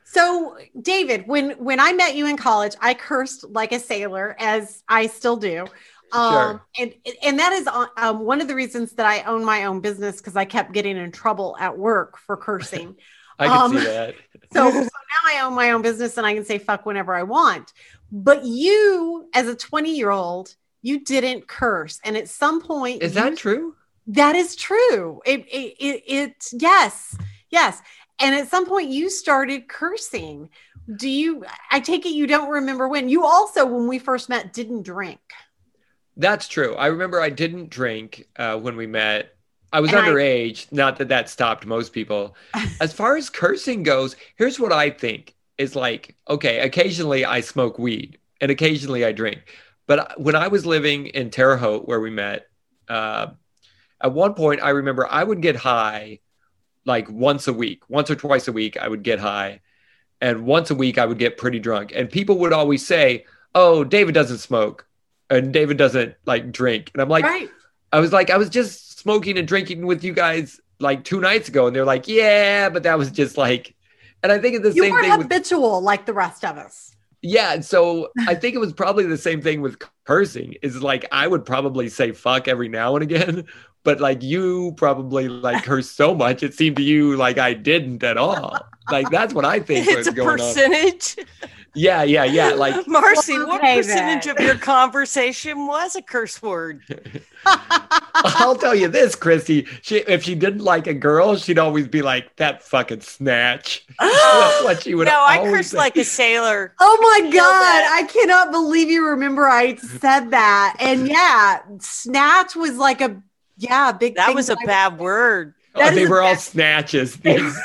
So, 0.05 0.57
David, 0.81 1.27
when 1.27 1.51
when 1.53 1.81
I 1.81 1.93
met 1.93 2.15
you 2.15 2.27
in 2.27 2.37
college, 2.37 2.75
I 2.81 2.95
cursed 2.95 3.45
like 3.51 3.73
a 3.73 3.81
sailor, 3.81 4.37
as 4.39 4.83
I 4.89 5.09
still 5.09 5.37
do. 5.37 5.67
Um, 6.13 6.61
and 6.79 6.95
and 7.23 7.39
that 7.41 7.53
is 7.53 7.67
on- 7.67 7.89
um, 7.97 8.21
one 8.21 8.41
of 8.41 8.47
the 8.49 8.55
reasons 8.55 8.93
that 8.93 9.07
I 9.07 9.23
own 9.25 9.45
my 9.45 9.65
own 9.65 9.81
business 9.81 10.19
because 10.19 10.37
I 10.37 10.45
kept 10.45 10.73
getting 10.73 10.97
in 10.97 11.11
trouble 11.13 11.57
at 11.59 11.77
work 11.77 12.19
for 12.19 12.37
cursing. 12.37 12.97
I 13.39 13.49
can 13.49 13.57
Um, 13.57 13.73
see 13.73 13.85
that. 13.85 14.15
So, 14.53 14.71
so 14.71 14.81
now 14.81 14.89
I 15.27 15.41
own 15.45 15.55
my 15.55 15.73
own 15.73 15.83
business 15.83 16.17
and 16.17 16.27
I 16.27 16.33
can 16.35 16.45
say 16.45 16.59
fuck 16.59 16.87
whenever 16.87 17.13
I 17.15 17.25
want. 17.25 17.73
But 18.13 18.45
you, 18.45 19.29
as 19.35 19.49
a 19.49 19.57
20 19.57 19.95
year 19.97 20.11
old, 20.11 20.55
you 20.83 21.01
didn't 21.05 21.49
curse. 21.49 21.99
And 22.05 22.17
at 22.17 22.29
some 22.29 22.63
point, 22.63 23.03
Is 23.03 23.15
you- 23.17 23.21
that 23.23 23.37
true? 23.37 23.75
That 24.09 24.37
is 24.37 24.57
true. 24.57 25.21
It, 25.25 25.41
it, 25.49 25.75
it, 25.79 26.03
it, 26.07 26.47
yes, 26.53 27.17
yes. 27.51 27.81
And 28.21 28.35
at 28.35 28.49
some 28.49 28.67
point, 28.67 28.91
you 28.91 29.11
started 29.11 29.69
cursing. 29.69 30.49
Do 30.97 31.09
you, 31.09 31.45
I 31.71 31.81
take 31.81 32.07
it 32.07 32.11
you 32.11 32.27
don't 32.27 32.49
remember 32.51 32.89
when. 32.89 33.09
You 33.09 33.25
also, 33.25 33.67
when 33.67 33.89
we 33.89 33.99
first 33.99 34.29
met, 34.29 34.53
didn't 34.53 34.83
drink. 34.85 35.21
That's 36.17 36.49
true. 36.49 36.75
I 36.77 36.87
remember 36.87 37.21
I 37.21 37.29
didn't 37.31 37.69
drink 37.71 38.27
uh, 38.37 38.57
when 38.59 38.77
we 38.77 38.87
met. 38.87 39.35
I 39.73 39.81
was 39.81 39.91
And 39.93 40.01
I- 40.01 40.09
underage. 40.09 40.71
Not 40.73 40.97
that 40.99 41.09
that 41.09 41.29
stopped 41.29 41.67
most 41.67 41.93
people. 41.93 42.37
As 42.81 42.93
far 42.93 43.17
as 43.17 43.29
cursing 43.29 43.83
goes, 43.83 44.17
here's 44.37 44.59
what 44.59 44.73
I 44.73 44.91
think 44.91 45.35
is 45.59 45.75
like, 45.77 46.17
okay, 46.29 46.61
occasionally 46.61 47.25
I 47.25 47.41
smoke 47.41 47.79
weed 47.79 48.19
and 48.41 48.51
occasionally 48.51 49.05
I 49.05 49.13
drink. 49.13 49.41
But 49.87 50.21
when 50.21 50.37
I 50.37 50.49
was 50.49 50.65
living 50.67 51.07
in 51.09 51.31
Terre 51.31 51.57
Haute, 51.57 51.87
where 51.87 52.01
we 52.01 52.11
met, 52.11 52.47
uh, 52.89 53.29
at 54.01 54.13
one 54.13 54.35
point 54.35 54.63
I 54.63 54.71
remember 54.71 55.07
I 55.11 55.23
would 55.25 55.41
get 55.43 55.57
high 55.57 56.21
like 56.85 57.11
once 57.11 57.49
a 57.49 57.53
week, 57.53 57.83
once 57.89 58.11
or 58.11 58.15
twice 58.15 58.47
a 58.49 58.53
week, 58.53 58.77
I 58.77 58.87
would 58.89 59.03
get 59.03 59.19
high. 59.19 59.61
And 60.21 60.47
once 60.47 60.71
a 60.71 60.75
week, 60.75 60.99
I 60.99 61.05
would 61.07 61.19
get 61.19 61.37
pretty 61.37 61.59
drunk. 61.59 61.93
And 61.95 62.09
people 62.09 62.39
would 62.39 62.53
always 62.53 62.87
say, 62.87 63.27
Oh, 63.55 63.85
David 63.85 64.15
doesn't 64.15 64.39
smoke 64.39 64.87
and 65.31 65.53
David 65.53 65.77
doesn't 65.79 66.15
like 66.27 66.53
drink. 66.53 66.91
And 66.95 67.03
I'm 67.03 67.09
like, 67.09 67.25
right. 67.25 67.49
I 67.93 68.01
was 68.01 68.13
like, 68.13 68.31
I 68.31 68.37
was 68.37 68.49
just 68.51 68.99
smoking 68.99 69.39
and 69.39 69.49
drinking 69.49 69.87
with 69.87 70.05
you 70.05 70.13
guys 70.13 70.61
like 70.79 71.05
two 71.05 71.21
nights 71.21 71.49
ago. 71.49 71.67
And 71.67 71.75
they're 71.75 71.85
like, 71.85 72.07
Yeah, 72.07 72.69
but 72.69 72.83
that 72.85 72.99
was 72.99 73.11
just 73.11 73.37
like, 73.37 73.75
and 74.23 74.31
I 74.33 74.39
think 74.39 74.57
it's 74.57 74.65
the 74.69 74.75
You 74.75 74.83
same 74.85 74.93
weren't 74.93 75.05
thing 75.07 75.17
with, 75.19 75.23
habitual 75.23 75.81
like 75.81 76.07
the 76.07 76.15
rest 76.15 76.45
of 76.45 76.57
us. 76.59 76.95
yeah. 77.23 77.55
and 77.55 77.65
So 77.65 78.09
I 78.27 78.35
think 78.35 78.55
it 78.55 78.59
was 78.59 78.73
probably 78.73 79.05
the 79.05 79.19
same 79.19 79.41
thing 79.43 79.61
with 79.61 79.79
cursing 80.05 80.55
is 80.63 80.83
like, 80.83 81.07
I 81.13 81.27
would 81.27 81.45
probably 81.45 81.89
say 81.89 82.13
fuck 82.13 82.47
every 82.49 82.69
now 82.69 82.95
and 82.97 83.03
again, 83.03 83.45
but 83.87 84.01
like 84.01 84.20
you 84.20 84.74
probably 84.76 85.28
like 85.28 85.64
her 85.64 85.80
so 85.80 86.12
much, 86.12 86.43
it 86.43 86.53
seemed 86.53 86.76
to 86.76 86.82
you 86.82 87.16
like 87.16 87.39
I 87.39 87.55
didn't 87.55 88.03
at 88.03 88.18
all. 88.18 88.59
Like 88.91 89.09
that's 89.11 89.32
what 89.32 89.45
I 89.45 89.61
think 89.61 89.87
it's 89.87 89.97
was 89.97 90.07
a 90.09 90.12
going 90.12 90.28
on. 90.28 90.39
percentage. 90.39 91.16
Yeah, 91.76 92.03
yeah, 92.03 92.24
yeah. 92.24 92.49
Like 92.49 92.89
Marcy, 92.89 93.39
what 93.39 93.61
percentage 93.61 94.24
then. 94.24 94.37
of 94.37 94.43
your 94.43 94.57
conversation 94.57 95.66
was 95.66 95.95
a 95.95 96.03
curse 96.03 96.43
word? 96.43 96.82
I'll 98.14 98.57
tell 98.57 98.74
you 98.74 98.89
this, 98.89 99.14
Christy. 99.14 99.66
She 99.82 99.99
if 99.99 100.24
she 100.24 100.34
didn't 100.34 100.64
like 100.64 100.87
a 100.87 100.95
girl, 100.95 101.37
she'd 101.37 101.59
always 101.59 101.87
be 101.87 102.03
like 102.03 102.34
that 102.37 102.64
fucking 102.64 103.03
snatch. 103.03 103.87
That's 104.01 104.64
what 104.64 104.82
she 104.82 104.95
would. 104.95 105.07
no, 105.07 105.24
I 105.24 105.39
always 105.39 105.53
cursed 105.53 105.70
say. 105.72 105.78
like 105.78 105.97
a 105.97 106.05
sailor. 106.05 106.74
Oh 106.89 107.20
my 107.22 107.30
god. 107.30 107.84
I 107.93 108.05
cannot 108.05 108.51
believe 108.51 108.89
you 108.89 109.07
remember 109.07 109.47
I 109.47 109.76
said 109.76 110.30
that. 110.30 110.76
And 110.80 111.07
yeah, 111.07 111.61
snatch 111.78 112.57
was 112.57 112.76
like 112.76 113.01
a 113.01 113.22
yeah, 113.57 113.93
big 113.93 114.17
That 114.17 114.35
was 114.35 114.49
a 114.51 114.55
that 114.55 114.63
I- 114.63 114.67
bad 114.67 114.99
word. 114.99 115.55
Oh, 115.75 115.91
they 115.95 116.03
is 116.03 116.09
a 116.09 116.11
were 116.11 116.23
all 116.23 116.33
bad- 116.33 116.41
snatches. 116.41 117.17
These 117.17 117.59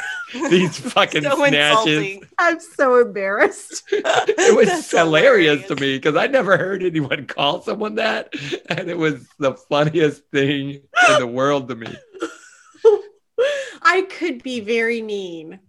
these 0.50 0.78
fucking 0.94 1.24
so 1.24 1.36
snatches. 1.36 1.88
insulting. 1.88 2.24
I'm 2.40 2.60
so 2.60 3.00
embarrassed. 3.02 3.84
It 3.92 4.56
was 4.56 4.68
That's 4.70 4.92
hilarious 4.92 5.62
hilarious. 5.62 5.68
to 5.68 5.76
me 5.76 5.98
because 5.98 6.16
I 6.16 6.28
never 6.28 6.58
heard 6.58 6.84
anyone 6.84 7.26
call 7.28 7.62
someone 7.62 7.96
that, 7.96 8.34
and 8.70 8.90
it 8.90 8.98
was 8.98 9.28
the 9.40 9.54
funniest 9.54 10.24
thing 10.32 10.70
in 11.10 11.20
the 11.20 11.28
world 11.28 11.68
to 11.70 11.76
me. 11.76 11.94
I 13.82 14.04
could 14.04 14.44
be 14.44 14.60
very 14.60 15.02
mean. 15.02 15.60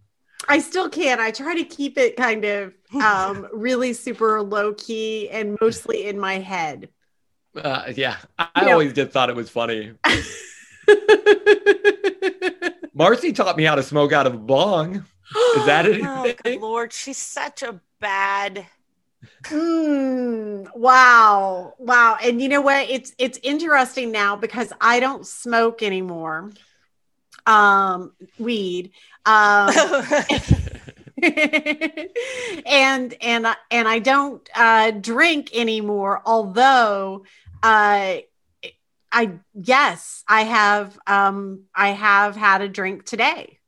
I 0.49 0.59
still 0.59 0.89
can. 0.89 1.21
I 1.21 1.31
try 1.31 1.55
to 1.55 1.65
keep 1.65 1.97
it 1.97 2.17
kind 2.17 2.45
of 2.45 2.75
um, 3.01 3.47
really 3.53 3.93
super 3.93 4.43
low 4.43 4.75
key 4.75 5.31
and 5.31 5.57
mostly 5.61 6.07
in 6.07 6.19
my 6.19 6.35
head. 6.41 6.89
Uh, 7.55 7.93
yeah, 7.95 8.17
I, 8.39 8.49
I 8.55 8.67
Yeah. 8.67 8.73
always 8.73 8.93
just 8.93 9.13
thought 9.13 9.31
it 9.31 9.37
was 9.37 9.51
funny. 9.51 9.93
Marcy 12.95 13.33
taught 13.33 13.57
me 13.57 13.65
how 13.65 13.75
to 13.75 13.83
smoke 13.83 14.13
out 14.13 14.27
of 14.27 14.35
a 14.35 14.39
bong. 14.39 15.05
Is 15.55 15.65
that 15.65 15.87
Oh, 16.05 16.23
anything? 16.23 16.37
good 16.45 16.61
Lord, 16.61 16.93
she's 16.93 17.19
such 17.19 17.63
a 17.63 17.81
bad. 18.01 18.67
Mm, 19.51 20.69
wow. 20.77 21.75
Wow. 21.79 22.17
And 22.23 22.41
you 22.41 22.49
know 22.49 22.61
what? 22.61 22.89
It's 22.91 23.13
it's 23.19 23.39
interesting 23.43 24.13
now 24.13 24.37
because 24.37 24.73
I 24.81 25.01
don't 25.01 25.27
smoke 25.27 25.83
anymore. 25.83 26.51
Um 27.47 28.13
weed. 28.39 28.93
Um 29.27 29.73
and 32.67 33.15
and 33.21 33.47
I- 33.47 33.57
and 33.71 33.89
I 33.89 33.99
don't 33.99 34.49
uh 34.55 34.91
drink 34.93 35.51
anymore 35.55 36.23
although 36.25 37.25
uh 37.63 38.17
I 39.15 39.39
yes, 39.55 40.25
I 40.27 40.43
have 40.45 40.99
um 41.07 41.65
I 41.75 41.91
have 41.91 42.35
had 42.37 42.63
a 42.63 42.69
drink 42.69 43.05
today. 43.05 43.59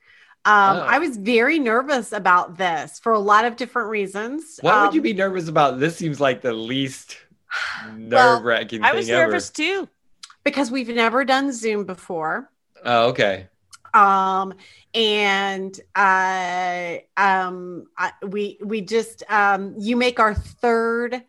Um 0.47 0.77
Oh. 0.79 0.81
I 0.81 0.99
was 0.99 1.17
very 1.17 1.59
nervous 1.59 2.13
about 2.13 2.57
this 2.57 2.99
for 2.99 3.13
a 3.13 3.19
lot 3.19 3.45
of 3.45 3.57
different 3.57 3.91
reasons. 3.91 4.59
Why 4.63 4.81
would 4.81 4.89
Um, 4.91 4.95
you 4.95 5.03
be 5.03 5.13
nervous 5.13 5.49
about? 5.49 5.79
This 5.81 5.97
seems 5.97 6.19
like 6.21 6.41
the 6.41 6.53
least 6.55 7.19
nerve 7.97 8.43
wracking 8.43 8.83
I 8.83 8.89
thing 8.91 8.97
was 8.97 9.11
ever. 9.11 9.27
nervous 9.27 9.51
too. 9.51 9.89
because 10.45 10.71
we've 10.71 10.89
never 10.89 11.25
done 11.25 11.53
Zoom 11.53 11.85
before. 11.85 12.51
Oh, 12.85 13.09
okay. 13.09 13.49
Um 13.95 14.55
and 14.95 15.79
uh 15.95 16.97
um 17.17 17.87
I, 17.97 18.13
we 18.27 18.59
we 18.63 18.81
just 18.83 19.23
um 19.31 19.75
you 19.79 19.97
make 19.97 20.21
our 20.21 20.35
third 20.35 21.23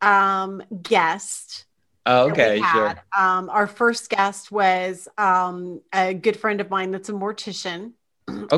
um 0.00 0.62
guest 0.82 1.66
Oh, 2.06 2.28
okay, 2.30 2.62
sure. 2.62 3.02
um 3.16 3.48
our 3.50 3.66
first 3.66 4.10
guest 4.10 4.50
was 4.52 5.08
um 5.18 5.80
a 5.92 6.14
good 6.14 6.36
friend 6.36 6.60
of 6.60 6.70
mine 6.70 6.90
that's 6.90 7.08
a 7.08 7.12
mortician 7.12 7.92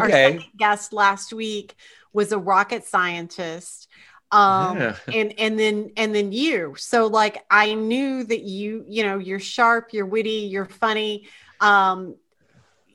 our 0.00 0.10
Okay. 0.10 0.12
second 0.12 0.50
guest 0.56 0.92
last 0.92 1.32
week 1.32 1.74
was 2.12 2.32
a 2.32 2.38
rocket 2.38 2.84
scientist 2.84 3.88
um 4.32 4.78
Yeah. 4.78 4.98
and 5.12 5.38
and 5.38 5.58
then 5.58 5.90
and 5.96 6.14
then 6.14 6.32
you 6.32 6.74
so 6.76 7.06
like 7.06 7.44
i 7.50 7.74
knew 7.74 8.24
that 8.24 8.42
you 8.42 8.84
you 8.88 9.02
know 9.04 9.18
you're 9.18 9.38
sharp 9.40 9.88
you're 9.92 10.06
witty 10.06 10.48
you're 10.50 10.64
funny 10.66 11.28
um 11.60 12.16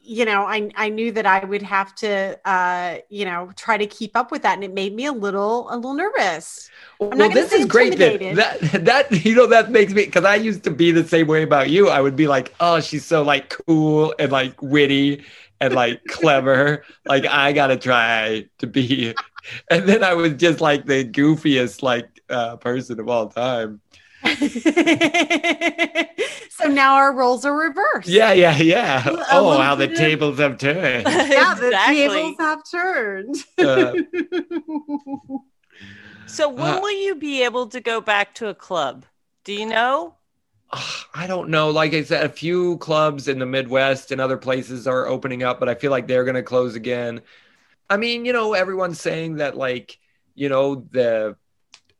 you 0.09 0.25
know 0.25 0.43
i 0.43 0.69
i 0.75 0.89
knew 0.89 1.11
that 1.11 1.25
i 1.25 1.45
would 1.45 1.61
have 1.61 1.93
to 1.93 2.37
uh 2.45 2.97
you 3.09 3.25
know 3.25 3.51
try 3.55 3.77
to 3.77 3.85
keep 3.85 4.17
up 4.17 4.31
with 4.31 4.41
that 4.41 4.55
and 4.55 4.63
it 4.63 4.73
made 4.73 4.95
me 4.95 5.05
a 5.05 5.11
little 5.11 5.71
a 5.71 5.75
little 5.75 5.93
nervous 5.93 6.69
Well, 6.99 7.11
not 7.11 7.29
gonna 7.29 7.35
this 7.35 7.53
is 7.53 7.65
great. 7.65 7.97
That, 7.97 8.35
that 8.35 8.85
that 8.85 9.25
you 9.25 9.35
know 9.35 9.45
that 9.47 9.71
makes 9.71 9.93
me 9.93 10.05
because 10.05 10.25
I 10.25 10.35
used 10.35 10.63
to 10.65 10.71
be 10.71 10.91
the 10.91 11.07
same 11.07 11.27
way 11.27 11.43
about 11.43 11.69
you. 11.69 11.89
I 11.89 12.01
would 12.01 12.15
be 12.15 12.27
like, 12.27 12.53
oh, 12.59 12.79
she's 12.81 13.05
so 13.05 13.21
like 13.23 13.49
cool 13.49 14.13
and 14.19 14.31
like 14.31 14.61
witty 14.61 15.23
and 15.61 15.73
like 15.73 16.03
clever. 16.07 16.83
Like 17.05 17.25
I 17.25 17.53
gotta 17.53 17.77
try 17.77 18.45
to 18.57 18.67
be, 18.67 19.15
and 19.71 19.87
then 19.87 20.03
I 20.03 20.13
was 20.13 20.33
just 20.33 20.59
like 20.59 20.85
the 20.85 21.05
goofiest 21.05 21.83
like 21.83 22.09
uh, 22.29 22.57
person 22.57 22.99
of 22.99 23.07
all 23.07 23.29
time. 23.29 23.79
So 26.61 26.67
now 26.67 26.95
our 26.95 27.13
roles 27.13 27.45
are 27.45 27.55
reversed 27.55 28.07
Yeah, 28.07 28.33
yeah, 28.33 28.57
yeah. 28.57 29.07
A 29.07 29.11
Oh, 29.37 29.49
little 29.49 29.61
how 29.61 29.75
the 29.75 29.89
of- 29.91 29.95
tables 29.97 30.37
have 30.39 30.57
turned. 30.57 31.05
yeah 31.07 31.53
the 31.55 31.71
tables 31.87 32.35
have 32.39 32.61
turned 32.69 33.35
Uh, 33.57 33.93
So 36.25 36.47
when 36.49 36.75
Uh, 36.75 36.79
will 36.81 36.91
you 37.01 37.15
be 37.15 37.43
able 37.43 37.67
to 37.67 37.79
go 37.81 38.01
back 38.01 38.35
to 38.35 38.47
a 38.47 38.53
club? 38.53 39.05
Do 39.45 39.53
you 39.53 39.65
know? 39.65 40.13
I 41.15 41.25
don't 41.25 41.49
know. 41.49 41.71
Like 41.71 41.95
I 41.95 42.03
said, 42.03 42.23
a 42.23 42.29
few 42.29 42.77
clubs 42.77 43.27
in 43.27 43.39
the 43.39 43.47
Midwest 43.47 44.11
and 44.11 44.21
other 44.21 44.37
places 44.37 44.85
are 44.85 45.07
opening 45.07 45.41
up, 45.41 45.59
but 45.59 45.67
I 45.67 45.73
feel 45.73 45.89
like 45.89 46.05
they're 46.05 46.23
going 46.25 46.35
to 46.35 46.43
close 46.43 46.75
again. 46.75 47.21
I 47.89 47.97
mean, 47.97 48.25
you 48.25 48.33
know, 48.33 48.53
everyone's 48.53 49.01
saying 49.01 49.37
that 49.37 49.57
like, 49.57 49.97
you 50.35 50.47
know, 50.49 50.85
the 50.91 51.35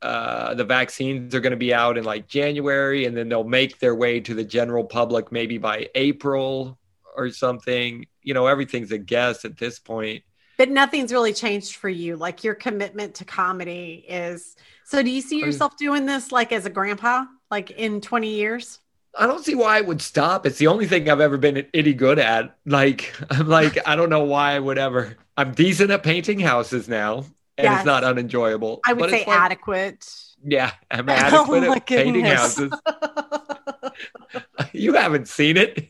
uh, 0.02 0.54
the 0.54 0.64
vaccines 0.64 1.36
are 1.36 1.40
going 1.40 1.52
to 1.52 1.58
be 1.58 1.74
out 1.74 1.98
in 1.98 2.04
like 2.04 2.28
January, 2.28 3.06
and 3.06 3.16
then 3.16 3.30
they'll 3.30 3.44
make 3.44 3.80
their 3.80 3.96
way 3.96 4.20
to 4.22 4.34
the 4.34 4.44
general 4.44 4.84
public 4.84 5.32
maybe 5.32 5.58
by 5.58 5.88
April 5.96 6.78
or 7.16 7.30
something. 7.32 8.06
You 8.22 8.34
know, 8.34 8.48
everything's 8.48 8.92
a 8.92 8.98
guess 8.98 9.46
at 9.46 9.58
this 9.58 9.80
point. 9.80 10.24
but 10.58 10.70
nothing's 10.70 11.12
really 11.12 11.34
changed 11.34 11.76
for 11.78 11.90
you 11.90 12.18
like 12.18 12.44
your 12.44 12.54
commitment 12.56 13.16
to 13.16 13.26
comedy 13.26 14.06
is 14.08 14.56
so 14.84 15.02
do 15.02 15.10
you 15.10 15.22
see 15.22 15.40
yourself 15.40 15.78
doing 15.78 16.06
this 16.06 16.32
like 16.34 16.52
as 16.52 16.66
a 16.66 16.70
grandpa 16.70 17.24
like 17.50 17.72
in 17.72 18.02
20 18.02 18.36
years 18.36 18.80
I 19.18 19.26
don't 19.26 19.44
see 19.44 19.56
why 19.56 19.78
it 19.80 19.88
would 19.88 20.02
stop. 20.02 20.46
It's 20.46 20.60
the 20.60 20.68
only 20.68 20.86
thing 20.86 21.10
I've 21.10 21.20
ever 21.20 21.38
been 21.38 21.66
any 21.74 21.94
good 21.94 22.20
at. 22.20 22.56
Like, 22.66 23.12
I'm 23.32 23.48
like, 23.48 23.78
I 23.88 23.96
don't 23.96 24.10
know 24.10 24.24
why 24.24 24.54
I 24.54 24.60
would 24.60 24.78
ever. 24.78 25.18
I'm 25.36 25.54
decent 25.54 25.90
at 25.92 26.04
painting 26.04 26.40
houses 26.40 26.88
now, 26.88 27.26
and 27.60 27.66
Yes. 27.66 27.80
it's 27.82 27.86
not 27.86 28.04
unenjoyable. 28.04 28.80
i 28.88 28.94
would 28.94 29.00
but 29.02 29.10
say 29.10 29.20
it's 29.20 29.28
like- 29.28 29.40
adequate 29.40 30.06
Yeah, 30.44 30.72
I'm 30.90 31.10
Oh 31.10 31.14
adequate 31.14 31.62
my 31.68 31.76
at 31.76 31.86
painting 31.86 32.26
houses. 32.26 32.72
You 34.74 34.94
haven't 34.94 35.28
seen 35.28 35.58
it. 35.58 35.90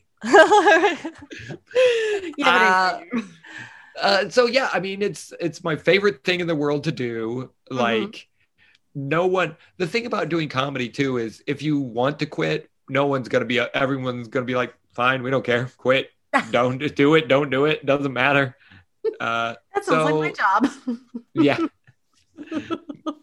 yeah, 2.37 2.41
I- 2.45 3.03
Uh, 4.01 4.29
so 4.29 4.45
yeah, 4.45 4.69
I 4.71 4.79
mean, 4.79 5.01
it's 5.01 5.33
it's 5.41 5.61
my 5.61 5.75
favorite 5.75 6.23
thing 6.23 6.39
in 6.39 6.47
the 6.47 6.55
world 6.55 6.85
to 6.85 6.91
do. 6.91 7.51
Mm-hmm. 7.69 7.77
Like, 7.77 8.27
no 8.95 9.27
one. 9.27 9.57
The 9.77 9.87
thing 9.87 10.05
about 10.05 10.29
doing 10.29 10.47
comedy 10.47 10.87
too 10.87 11.17
is 11.17 11.43
if 11.47 11.61
you 11.61 11.79
want 11.81 12.17
to 12.19 12.25
quit, 12.25 12.69
no 12.87 13.07
one's 13.07 13.27
gonna 13.27 13.43
be. 13.43 13.59
Everyone's 13.59 14.29
gonna 14.29 14.45
be 14.45 14.55
like, 14.55 14.73
fine, 14.93 15.21
we 15.21 15.29
don't 15.31 15.43
care, 15.43 15.69
quit. 15.77 16.11
Don't 16.51 16.77
do 16.95 17.15
it. 17.15 17.27
Don't 17.27 17.49
do 17.49 17.65
it. 17.65 17.85
Doesn't 17.85 18.13
matter. 18.13 18.55
Uh, 19.19 19.55
that 19.73 19.85
sounds 19.85 20.11
like 20.11 20.15
my 20.15 20.31
job 20.31 20.67
yeah. 21.33 21.57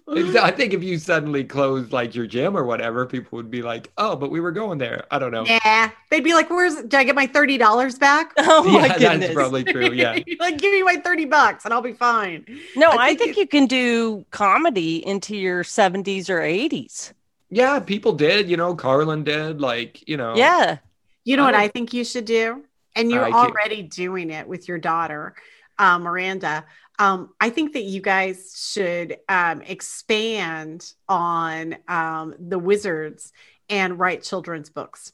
I 0.08 0.50
think 0.50 0.72
if 0.72 0.82
you 0.82 0.98
suddenly 0.98 1.42
closed 1.42 1.92
like 1.92 2.14
your 2.14 2.26
gym 2.26 2.56
or 2.56 2.64
whatever, 2.64 3.06
people 3.06 3.36
would 3.36 3.50
be 3.50 3.62
like, 3.62 3.90
"Oh, 3.98 4.14
but 4.14 4.30
we 4.30 4.40
were 4.40 4.52
going 4.52 4.78
there." 4.78 5.04
I 5.10 5.18
don't 5.18 5.32
know. 5.32 5.44
yeah 5.44 5.90
they'd 6.10 6.22
be 6.24 6.34
like 6.34 6.48
where's 6.50 6.76
did 6.76 6.94
i 6.94 7.04
get 7.04 7.14
my 7.14 7.26
$30 7.26 7.98
back 7.98 8.32
oh 8.38 8.62
my 8.64 8.86
yeah, 8.86 8.98
goodness. 8.98 9.20
that's 9.20 9.34
probably 9.34 9.64
true. 9.64 9.90
Yeah. 9.92 10.18
like 10.38 10.58
give 10.58 10.72
me 10.72 10.82
my 10.82 10.96
30 10.96 11.24
bucks 11.26 11.64
and 11.64 11.74
i'll 11.74 11.82
be 11.82 11.92
fine 11.92 12.44
no, 12.76 12.90
I 12.90 12.96
I 12.96 13.06
think 13.08 13.18
think, 13.20 13.30
it- 13.32 13.40
you 13.40 13.46
can 13.46 13.66
do 13.66 14.24
comedy 14.30 15.04
into 15.06 15.36
your 15.36 15.62
70s 15.64 16.28
or 16.30 16.40
80s. 16.40 17.12
Yeah, 17.50 17.78
people 17.80 18.12
did. 18.12 18.50
You 18.50 18.56
know, 18.56 18.74
Carlin 18.74 19.22
did. 19.24 19.60
Like, 19.60 20.06
you 20.08 20.16
know. 20.16 20.34
Yeah. 20.36 20.78
You 21.24 21.36
know 21.36 21.44
I 21.44 21.46
what 21.46 21.54
I 21.54 21.68
think 21.68 21.92
you 21.92 22.04
should 22.04 22.24
do? 22.24 22.64
And 22.96 23.10
you're 23.10 23.30
already 23.30 23.82
doing 23.82 24.30
it 24.30 24.48
with 24.48 24.66
your 24.68 24.78
daughter, 24.78 25.34
uh, 25.78 25.98
Miranda. 25.98 26.64
Um, 26.98 27.34
I 27.40 27.50
think 27.50 27.74
that 27.74 27.82
you 27.82 28.00
guys 28.00 28.54
should 28.72 29.18
um, 29.28 29.62
expand 29.62 30.92
on 31.08 31.76
um, 31.88 32.34
the 32.38 32.58
wizards 32.58 33.32
and 33.68 33.98
write 33.98 34.22
children's 34.22 34.70
books. 34.70 35.12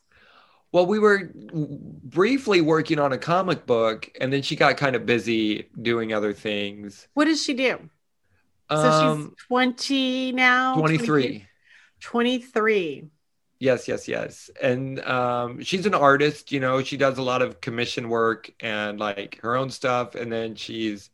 Well, 0.71 0.87
we 0.87 0.99
were 0.99 1.31
briefly 1.35 2.63
working 2.63 2.99
on 2.99 3.13
a 3.13 3.19
comic 3.19 3.67
book, 3.67 4.11
and 4.21 4.33
then 4.33 4.43
she 4.43 4.57
got 4.57 4.79
kind 4.79 4.97
of 4.97 5.05
busy 5.05 5.69
doing 5.81 6.15
other 6.15 6.33
things. 6.33 7.09
What 7.13 7.27
does 7.27 7.43
she 7.43 7.53
do? 7.53 7.91
So 8.71 8.77
Um, 8.77 9.35
she's 9.37 9.47
20 9.49 10.33
now? 10.33 10.75
23. 10.77 11.47
23. 12.01 13.11
Yes, 13.63 13.87
yes, 13.87 14.09
yes. 14.09 14.51
And 14.61 14.99
um, 15.05 15.63
she's 15.63 15.87
an 15.87 15.95
artist, 15.95 16.51
you 16.51 16.59
know, 16.59 16.83
she 16.83 16.97
does 16.97 17.19
a 17.19 17.23
lot 17.23 17.43
of 17.43 17.61
commission 17.61 18.09
work 18.09 18.51
and 18.59 18.99
like 18.99 19.39
her 19.43 19.55
own 19.55 19.71
stuff. 19.71 20.17
And 20.17 20.33
then 20.33 20.57
she's 20.57 21.11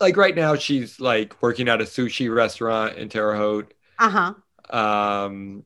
like 0.00 0.16
right 0.16 0.34
now 0.34 0.56
she's 0.56 1.00
like 1.00 1.40
working 1.42 1.68
at 1.68 1.80
a 1.80 1.84
sushi 1.84 2.32
restaurant 2.34 2.96
in 2.96 3.08
Terre 3.08 3.36
Haute. 3.36 3.72
Uh 3.98 4.10
huh. 4.10 4.34
Um, 4.70 5.64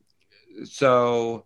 so 0.65 1.45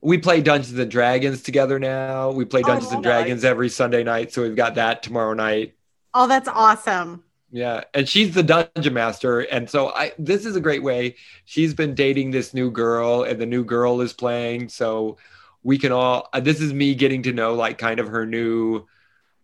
we 0.00 0.18
play 0.18 0.42
Dungeons 0.42 0.78
and 0.78 0.90
Dragons 0.90 1.42
together 1.42 1.78
now. 1.80 2.32
We 2.32 2.44
play 2.46 2.62
Oh, 2.62 2.68
Dungeons 2.68 2.92
and 2.92 3.02
nice. 3.02 3.10
Dragons 3.10 3.44
every 3.44 3.70
Sunday 3.70 4.04
night, 4.04 4.32
so 4.32 4.42
we've 4.42 4.56
got 4.56 4.76
that 4.76 5.02
tomorrow 5.02 5.34
night. 5.34 5.76
Oh, 6.14 6.26
that's 6.28 6.48
awesome. 6.48 7.24
Yeah, 7.52 7.82
and 7.94 8.08
she's 8.08 8.32
the 8.34 8.44
dungeon 8.44 8.94
master, 8.94 9.40
and 9.40 9.68
so 9.68 9.88
I. 9.88 10.12
This 10.18 10.46
is 10.46 10.54
a 10.54 10.60
great 10.60 10.84
way. 10.84 11.16
She's 11.46 11.74
been 11.74 11.94
dating 11.96 12.30
this 12.30 12.54
new 12.54 12.70
girl, 12.70 13.24
and 13.24 13.40
the 13.40 13.46
new 13.46 13.64
girl 13.64 14.00
is 14.02 14.12
playing. 14.12 14.68
So 14.68 15.18
we 15.64 15.76
can 15.76 15.90
all. 15.90 16.28
uh, 16.32 16.38
This 16.40 16.60
is 16.60 16.72
me 16.72 16.94
getting 16.94 17.24
to 17.24 17.32
know 17.32 17.54
like 17.54 17.76
kind 17.76 17.98
of 17.98 18.06
her 18.08 18.24
new, 18.24 18.86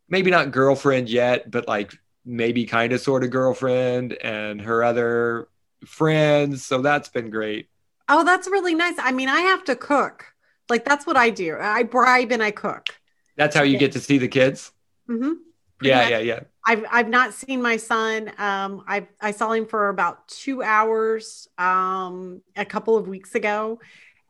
maybe 0.09 0.31
not 0.31 0.53
girlfriend 0.53 1.09
yet, 1.11 1.51
but 1.51 1.69
like 1.69 1.99
maybe 2.25 2.67
kind 2.67 2.93
of 2.93 3.01
sort 3.01 3.25
of 3.25 3.31
girlfriend, 3.31 4.15
and 4.15 4.61
her 4.63 4.85
other 4.85 5.49
friends. 5.87 6.65
So 6.67 6.83
that's 6.83 7.09
been 7.11 7.31
great. 7.31 7.69
Oh, 8.09 8.25
that's 8.25 8.49
really 8.49 8.75
nice. 8.75 8.95
I 8.99 9.13
mean, 9.13 9.29
I 9.29 9.41
have 9.41 9.65
to 9.65 9.77
cook. 9.77 10.33
Like 10.69 10.85
that's 10.85 11.07
what 11.07 11.17
I 11.17 11.31
do. 11.31 11.57
I 11.61 11.83
bribe 11.83 12.33
and 12.33 12.43
I 12.43 12.51
cook. 12.51 12.95
That's 13.37 13.55
how 13.55 13.63
you 13.63 13.77
get 13.79 13.93
to 13.93 14.01
see 14.01 14.19
the 14.19 14.29
kids. 14.29 14.73
hmm 15.07 15.46
Yeah, 15.81 16.01
much. 16.03 16.11
yeah, 16.11 16.19
yeah. 16.19 16.41
I've 16.67 16.85
I've 16.91 17.09
not 17.09 17.35
seen 17.35 17.63
my 17.63 17.77
son. 17.77 18.33
Um, 18.39 18.85
I 18.89 19.07
I 19.21 19.31
saw 19.31 19.53
him 19.53 19.67
for 19.67 19.89
about 19.89 20.27
two 20.29 20.63
hours 20.63 21.49
um, 21.59 22.43
a 22.57 22.65
couple 22.65 22.97
of 22.97 23.09
weeks 23.09 23.35
ago. 23.35 23.81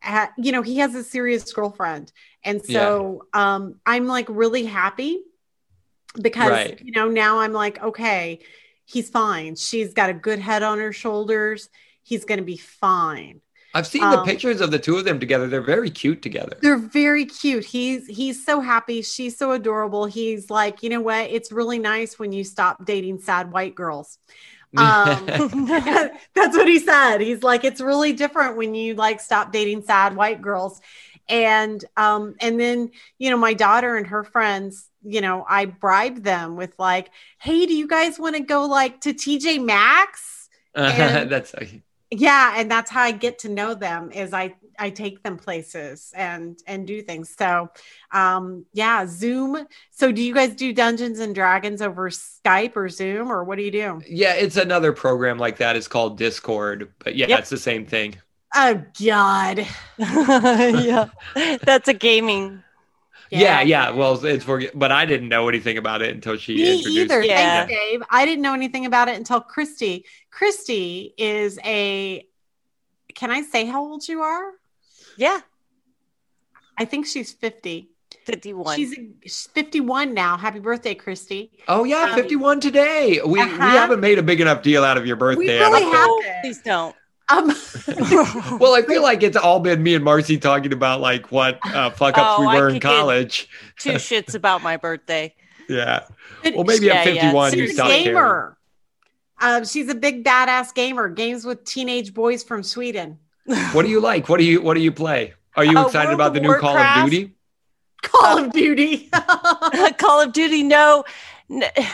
Uh, 0.05 0.27
you 0.37 0.53
know, 0.53 0.63
he 0.63 0.79
has 0.79 0.95
a 0.95 1.03
serious 1.03 1.53
girlfriend, 1.53 2.13
and 2.45 2.65
so 2.65 3.23
um, 3.33 3.81
I'm 3.87 4.07
like 4.07 4.27
really 4.29 4.65
happy 4.67 5.23
because 6.21 6.51
Right. 6.51 6.81
you 6.83 6.93
know 6.93 7.09
now 7.09 7.39
I'm 7.41 7.53
like 7.53 7.83
okay, 7.83 8.41
he's 8.85 9.09
fine. 9.11 9.57
She's 9.57 9.95
got 9.95 10.11
a 10.11 10.15
good 10.15 10.39
head 10.39 10.63
on 10.63 10.79
her 10.79 10.93
shoulders. 10.93 11.69
He's 12.03 12.25
going 12.25 12.39
to 12.39 12.45
be 12.45 12.57
fine. 12.57 13.41
I've 13.77 13.87
seen 13.87 14.03
the 14.03 14.19
Um, 14.21 14.25
pictures 14.25 14.61
of 14.61 14.71
the 14.71 14.79
two 14.79 14.97
of 14.97 15.05
them 15.05 15.21
together. 15.21 15.47
They're 15.49 15.61
very 15.61 15.91
cute 15.91 16.23
together. 16.23 16.57
They're 16.63 16.79
very 16.79 17.27
cute. 17.27 17.65
He's 17.65 18.07
he's 18.07 18.45
so 18.45 18.61
happy. 18.61 19.03
She's 19.03 19.37
so 19.37 19.53
adorable. 19.53 20.07
He's 20.07 20.51
like, 20.51 20.83
you 20.83 20.89
know 20.89 21.01
what? 21.03 21.31
It's 21.31 21.53
really 21.53 21.79
nice 21.79 22.19
when 22.19 22.33
you 22.33 22.43
stop 22.45 22.85
dating 22.87 23.19
sad 23.21 23.53
white 23.53 23.75
girls. 23.75 24.19
Um, 24.77 25.27
That's 26.35 26.57
what 26.57 26.69
he 26.69 26.79
said. 26.79 27.19
He's 27.21 27.43
like, 27.43 27.65
it's 27.65 27.81
really 27.81 28.13
different 28.13 28.57
when 28.57 28.75
you 28.75 28.95
like 28.95 29.21
stop 29.21 29.53
dating 29.53 29.83
sad 29.83 30.17
white 30.17 30.41
girls. 30.41 30.81
And 31.29 31.85
um, 31.97 32.35
and 32.41 32.59
then 32.59 32.91
you 33.19 33.31
know, 33.31 33.37
my 33.37 33.53
daughter 33.55 33.97
and 33.97 34.07
her 34.07 34.25
friends, 34.25 34.89
you 35.03 35.21
know, 35.21 35.45
I 35.49 35.67
bribed 35.67 36.25
them 36.25 36.57
with 36.57 36.73
like, 36.79 37.11
hey, 37.39 37.67
do 37.67 37.75
you 37.75 37.89
guys 37.89 38.19
want 38.19 38.37
to 38.37 38.43
go 38.43 38.65
like 38.67 39.01
to 39.03 39.13
TJ 39.13 39.63
Maxx? 39.65 40.49
and- 40.75 41.31
That's 41.31 41.55
yeah 42.11 42.55
and 42.57 42.71
that's 42.71 42.91
how 42.91 43.03
i 43.03 43.11
get 43.11 43.39
to 43.41 43.49
know 43.49 43.75
them 43.75 44.13
is 44.13 44.33
i 44.33 44.55
i 44.79 44.91
take 44.91 45.23
them 45.25 45.37
places 45.37 46.13
and 46.15 46.59
and 46.67 46.87
do 46.87 47.03
things 47.03 47.35
so 47.37 47.69
um 48.13 48.65
yeah 48.73 49.05
zoom 49.09 49.67
so 49.91 50.13
do 50.13 50.23
you 50.23 50.33
guys 50.33 50.55
do 50.55 50.73
dungeons 50.73 51.19
and 51.19 51.35
dragons 51.35 51.83
over 51.83 52.09
skype 52.11 52.77
or 52.77 52.89
zoom 52.89 53.31
or 53.33 53.43
what 53.43 53.59
do 53.59 53.65
you 53.65 53.71
do 53.73 54.01
yeah. 54.07 54.35
It's 54.35 54.57
another 54.57 54.93
program 54.93 55.39
like 55.39 55.57
that. 55.59 55.75
It's 55.77 55.89
called 55.89 56.17
Discord, 56.19 56.93
but 57.01 57.17
yeah, 57.17 57.27
Yep. 57.27 57.39
it's 57.41 57.51
the 57.51 57.57
same 57.59 57.85
thing. 57.87 58.15
oh 58.55 58.83
god 59.03 59.67
yeah, 59.99 61.09
that's 61.65 61.89
a 61.89 61.95
gaming. 61.95 62.63
Yeah, 63.31 63.61
yeah. 63.63 63.91
Well, 63.91 64.25
it's 64.25 64.45
for, 64.45 64.63
but 64.75 64.93
I 64.93 65.05
didn't 65.07 65.29
know 65.29 65.49
anything 65.49 65.79
about 65.79 66.03
it 66.03 66.15
until 66.15 66.37
she 66.37 66.55
me 66.57 66.77
introduced. 66.77 66.97
either 67.13 67.21
me. 67.21 67.29
Yeah. 67.29 67.67
thanks 67.67 67.73
dave 67.73 68.03
i 68.11 68.25
didn't 68.25 68.43
know 68.43 68.55
anything 68.55 68.87
about 68.87 69.09
it 69.09 69.17
until 69.17 69.41
christy 69.41 70.05
christy 70.31 71.15
is 71.19 71.59
a 71.65 72.25
can 73.15 73.31
i 73.31 73.43
say 73.43 73.65
how 73.65 73.83
old 73.85 74.07
you 74.07 74.21
are 74.23 74.53
Yeah, 75.17 75.41
i 76.79 76.85
think 76.85 77.07
she's 77.07 77.33
50 77.33 77.89
fifty-one. 78.25 78.77
she's, 78.77 78.95
she's 79.23 79.47
51 79.55 80.13
now 80.15 80.37
happy 80.37 80.59
birthday 80.59 80.95
christy 80.95 81.51
Oh 81.69 81.85
yeah, 81.85 82.05
Um, 82.11 82.15
fifty-one 82.15 82.61
today. 82.61 83.21
We 83.25 83.33
we 83.33 83.41
uh-huh. 83.41 83.57
haven't 83.57 84.01
made 84.01 84.19
a 84.19 84.23
big 84.23 84.41
enough 84.41 84.63
deal 84.63 84.85
out 84.85 84.97
of 84.99 85.07
your 85.07 85.17
birthday. 85.17 85.59
I 85.61 85.69
really 85.69 85.81
don't 85.81 86.25
have- 86.25 86.43
please 86.43 86.63
don't. 86.63 86.95
Um 87.29 87.49
Well, 88.61 88.75
I 88.75 88.83
feel 88.87 89.03
like 89.03 89.23
it's 89.23 89.37
all 89.37 89.61
been 89.61 89.83
me 89.83 89.95
and 89.95 90.05
Marcy 90.05 90.39
talking 90.39 90.73
about 90.73 91.01
like 91.01 91.31
what 91.33 91.59
uh, 91.67 91.91
fuck 91.91 92.17
ups 92.19 92.37
Oh, 92.39 92.41
we 92.43 92.47
I 92.49 92.61
were 92.61 92.69
in 92.69 92.81
college. 92.81 93.49
Two 93.79 93.93
shits 93.93 94.35
about 94.35 94.63
my 94.63 94.77
birthday. 94.77 95.35
Yeah. 95.69 96.05
Well, 96.45 96.65
maybe 96.65 96.87
Yeah, 96.87 96.95
at 96.95 97.15
yeah. 97.15 97.23
fifty-one 97.23 97.53
you 97.59 97.67
she's 97.67 97.79
a 97.79 97.83
gamer. 97.89 98.57
Um, 99.41 99.65
she's 99.65 99.89
a 99.89 99.95
big 99.95 100.25
badass 100.25 100.73
gamer. 100.75 101.09
Games 101.09 101.45
with 101.45 101.65
teenage 101.65 102.15
boys 102.15 102.43
from 102.45 102.63
Sweden. 102.63 103.19
What 103.73 103.83
do 103.83 103.89
you 103.89 104.01
like? 104.01 104.29
What 104.29 104.39
do 104.39 104.45
you 104.45 104.61
What 104.63 104.75
do 104.75 104.81
you 104.81 104.93
play? 104.93 105.35
Are 105.57 105.65
you 105.65 105.77
Uh, 105.79 105.87
excited 105.87 106.09
World 106.09 106.15
about 106.21 106.35
the 106.35 106.41
new 106.41 106.55
Call 106.59 106.77
of 106.77 107.05
Duty? 107.05 107.33
Call 108.03 108.39
of 108.45 108.53
Duty. 108.53 109.09
Call 109.99 110.21
of 110.21 110.33
Duty, 110.33 110.63
no. 110.63 111.05
N- 111.51 111.65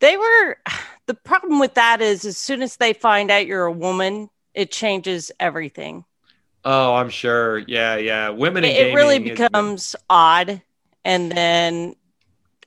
They 0.00 0.16
were 0.16 0.56
the 1.06 1.14
problem 1.14 1.58
with 1.60 1.74
that 1.74 2.00
is 2.00 2.24
as 2.24 2.36
soon 2.38 2.62
as 2.62 2.76
they 2.76 2.92
find 2.92 3.30
out 3.30 3.46
you're 3.46 3.66
a 3.66 3.72
woman, 3.72 4.28
it 4.54 4.70
changes 4.70 5.30
everything. 5.40 6.04
Oh, 6.64 6.94
I'm 6.94 7.08
sure. 7.10 7.58
Yeah, 7.58 7.96
yeah. 7.96 8.28
Women 8.30 8.64
in 8.64 8.70
It, 8.70 8.88
it 8.88 8.94
really 8.94 9.18
gaming 9.18 9.32
is- 9.32 9.38
becomes 9.38 9.96
odd, 10.10 10.60
and 11.04 11.32
then 11.32 11.94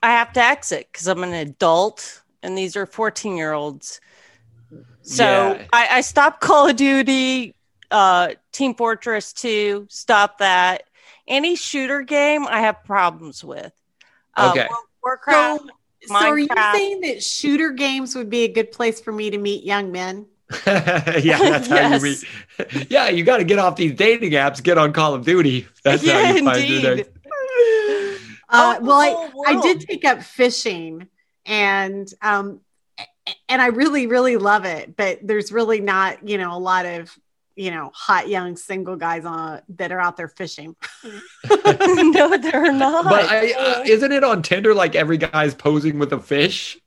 I 0.02 0.12
have 0.12 0.34
to 0.34 0.42
exit 0.42 0.90
because 0.92 1.08
I'm 1.08 1.24
an 1.24 1.34
adult, 1.34 2.24
and 2.42 2.58
these 2.58 2.76
are 2.76 2.86
14 2.86 3.38
year 3.38 3.54
olds. 3.54 4.02
So 5.04 5.24
Yeah. 5.26 5.66
I, 5.74 5.88
I 5.98 6.02
stopped 6.02 6.42
Call 6.42 6.70
of 6.70 6.76
Duty, 6.76 7.54
uh, 7.92 8.30
Team 8.52 8.74
Fortress 8.74 9.34
2, 9.34 9.88
stop 9.90 10.40
that. 10.40 10.84
Any 11.28 11.56
shooter 11.56 12.02
game 12.02 12.48
I 12.48 12.62
have 12.62 12.84
problems 12.84 13.44
with. 13.44 13.72
Uh, 14.36 14.50
Okay. 14.52 14.68
War- 14.70 14.78
Warcraft. 15.04 15.62
so, 15.62 15.68
so 16.08 16.16
are 16.16 16.38
you 16.40 16.48
saying 16.74 17.02
that 17.02 17.22
shooter 17.24 17.70
games 17.72 18.16
would 18.16 18.30
be 18.30 18.44
a 18.46 18.48
good 18.48 18.72
place 18.72 19.00
for 19.00 19.12
me 19.12 19.30
to 19.30 19.38
meet 19.38 19.64
young 19.64 19.92
men? 19.92 20.26
yeah, 20.68 21.38
that's 21.40 21.68
how 21.68 21.80
you 21.80 22.00
Yes. 22.00 22.02
meet. 22.02 22.88
Yeah, 22.90 23.10
you 23.10 23.24
got 23.24 23.38
to 23.38 23.44
get 23.44 23.60
off 23.60 23.76
these 23.76 23.94
dating 23.94 24.32
apps, 24.32 24.62
get 24.62 24.78
on 24.78 24.94
Call 24.94 25.14
of 25.14 25.26
Duty. 25.26 25.68
That's 25.84 26.04
Yeah, 26.04 26.14
how 26.14 26.20
you 26.20 26.44
find 26.44 26.68
your 26.70 26.80
indeed. 26.82 26.98
next. 26.98 27.10
Uh, 28.50 28.78
Oh, 28.80 28.86
well, 28.86 29.34
I, 29.48 29.52
I 29.52 29.62
did 29.62 29.80
take 29.82 30.06
up 30.06 30.22
fishing 30.24 31.08
and 31.46 32.08
um 32.22 32.62
and 33.50 33.62
I 33.62 33.68
really, 33.68 34.06
really 34.08 34.38
love 34.38 34.66
it. 34.66 34.96
But 34.96 35.20
there's 35.24 35.52
really 35.52 35.80
not, 35.82 36.28
you 36.28 36.38
know, 36.38 36.56
a 36.56 36.60
lot 36.60 36.86
of, 36.86 37.18
you 37.56 37.72
know, 37.72 37.90
hot 37.94 38.28
young 38.28 38.58
single 38.58 38.96
guys 38.96 39.26
on 39.26 39.62
that 39.70 39.92
are 39.92 40.00
out 40.00 40.18
there 40.18 40.28
fishing. 40.28 40.76
no, 41.04 42.38
they're 42.38 42.72
not. 42.74 43.06
But 43.06 43.30
I, 43.30 43.54
uh, 43.54 43.84
isn't 43.86 44.12
it 44.12 44.24
on 44.24 44.42
Tinder 44.42 44.74
like 44.74 44.96
every 44.96 45.18
guy's 45.18 45.54
posing 45.56 46.00
with 46.00 46.12
a 46.14 46.20
fish? 46.20 46.78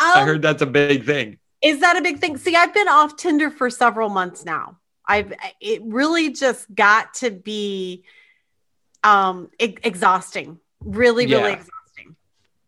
I 0.00 0.20
Um, 0.20 0.26
heard 0.26 0.42
that's 0.42 0.62
a 0.62 0.66
big 0.66 1.04
thing. 1.06 1.38
Is 1.64 1.80
that 1.80 1.96
a 1.96 2.02
big 2.02 2.18
thing? 2.18 2.36
See, 2.36 2.54
I've 2.54 2.74
been 2.74 2.88
off 2.88 3.16
Tinder 3.16 3.50
for 3.50 3.70
several 3.70 4.10
months 4.10 4.44
now. 4.44 4.78
I've 5.06 5.32
it 5.60 5.82
really 5.84 6.32
just 6.32 6.72
got 6.74 7.14
to 7.14 7.30
be 7.30 8.04
um 9.02 9.50
e- 9.58 9.76
exhausting. 9.82 10.58
Really, 10.80 11.26
really 11.26 11.50
Yeah. 11.50 11.52
exhausting. 11.52 12.16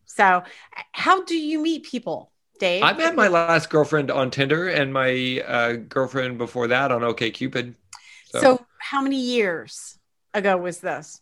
So, 0.06 0.42
how 0.92 1.24
do 1.24 1.36
you 1.36 1.60
meet 1.60 1.84
people, 1.84 2.32
Dave? 2.58 2.82
I 2.82 2.94
met 2.94 3.14
my 3.14 3.28
last 3.28 3.68
girlfriend 3.68 4.10
on 4.10 4.30
Tinder 4.30 4.68
and 4.68 4.92
my 4.92 5.42
uh, 5.46 5.72
girlfriend 5.74 6.38
before 6.38 6.68
that 6.68 6.90
on 6.90 7.02
OKCupid. 7.02 7.74
So, 8.30 8.40
so, 8.40 8.66
how 8.78 9.02
many 9.02 9.20
years 9.20 9.98
ago 10.32 10.56
was 10.56 10.80
this? 10.80 11.20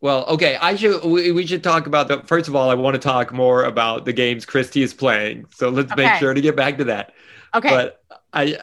Well, 0.00 0.24
okay, 0.26 0.56
I 0.56 0.76
should 0.76 1.04
we, 1.04 1.30
we 1.32 1.46
should 1.46 1.62
talk 1.62 1.86
about 1.86 2.08
the 2.08 2.20
first 2.22 2.48
of 2.48 2.56
all, 2.56 2.70
I 2.70 2.74
want 2.74 2.94
to 2.94 3.00
talk 3.00 3.32
more 3.32 3.64
about 3.64 4.04
the 4.04 4.12
games 4.12 4.46
Christy 4.46 4.82
is 4.82 4.94
playing. 4.94 5.46
So 5.54 5.68
let's 5.68 5.94
make 5.94 6.14
sure 6.14 6.32
to 6.32 6.40
get 6.40 6.56
back 6.56 6.78
to 6.78 6.84
that. 6.84 7.12
Okay. 7.54 7.68
But 7.68 8.02
I 8.32 8.58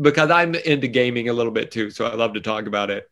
because 0.00 0.30
I'm 0.30 0.54
into 0.54 0.86
gaming 0.86 1.28
a 1.28 1.32
little 1.32 1.52
bit 1.52 1.70
too, 1.70 1.90
so 1.90 2.06
I 2.06 2.14
love 2.14 2.34
to 2.34 2.40
talk 2.40 2.66
about 2.66 2.90
it. 2.90 3.10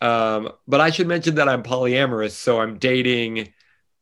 Um, 0.00 0.50
but 0.66 0.80
I 0.80 0.90
should 0.90 1.06
mention 1.06 1.36
that 1.36 1.48
I'm 1.48 1.62
polyamorous, 1.62 2.32
so 2.32 2.60
I'm 2.60 2.78
dating 2.78 3.54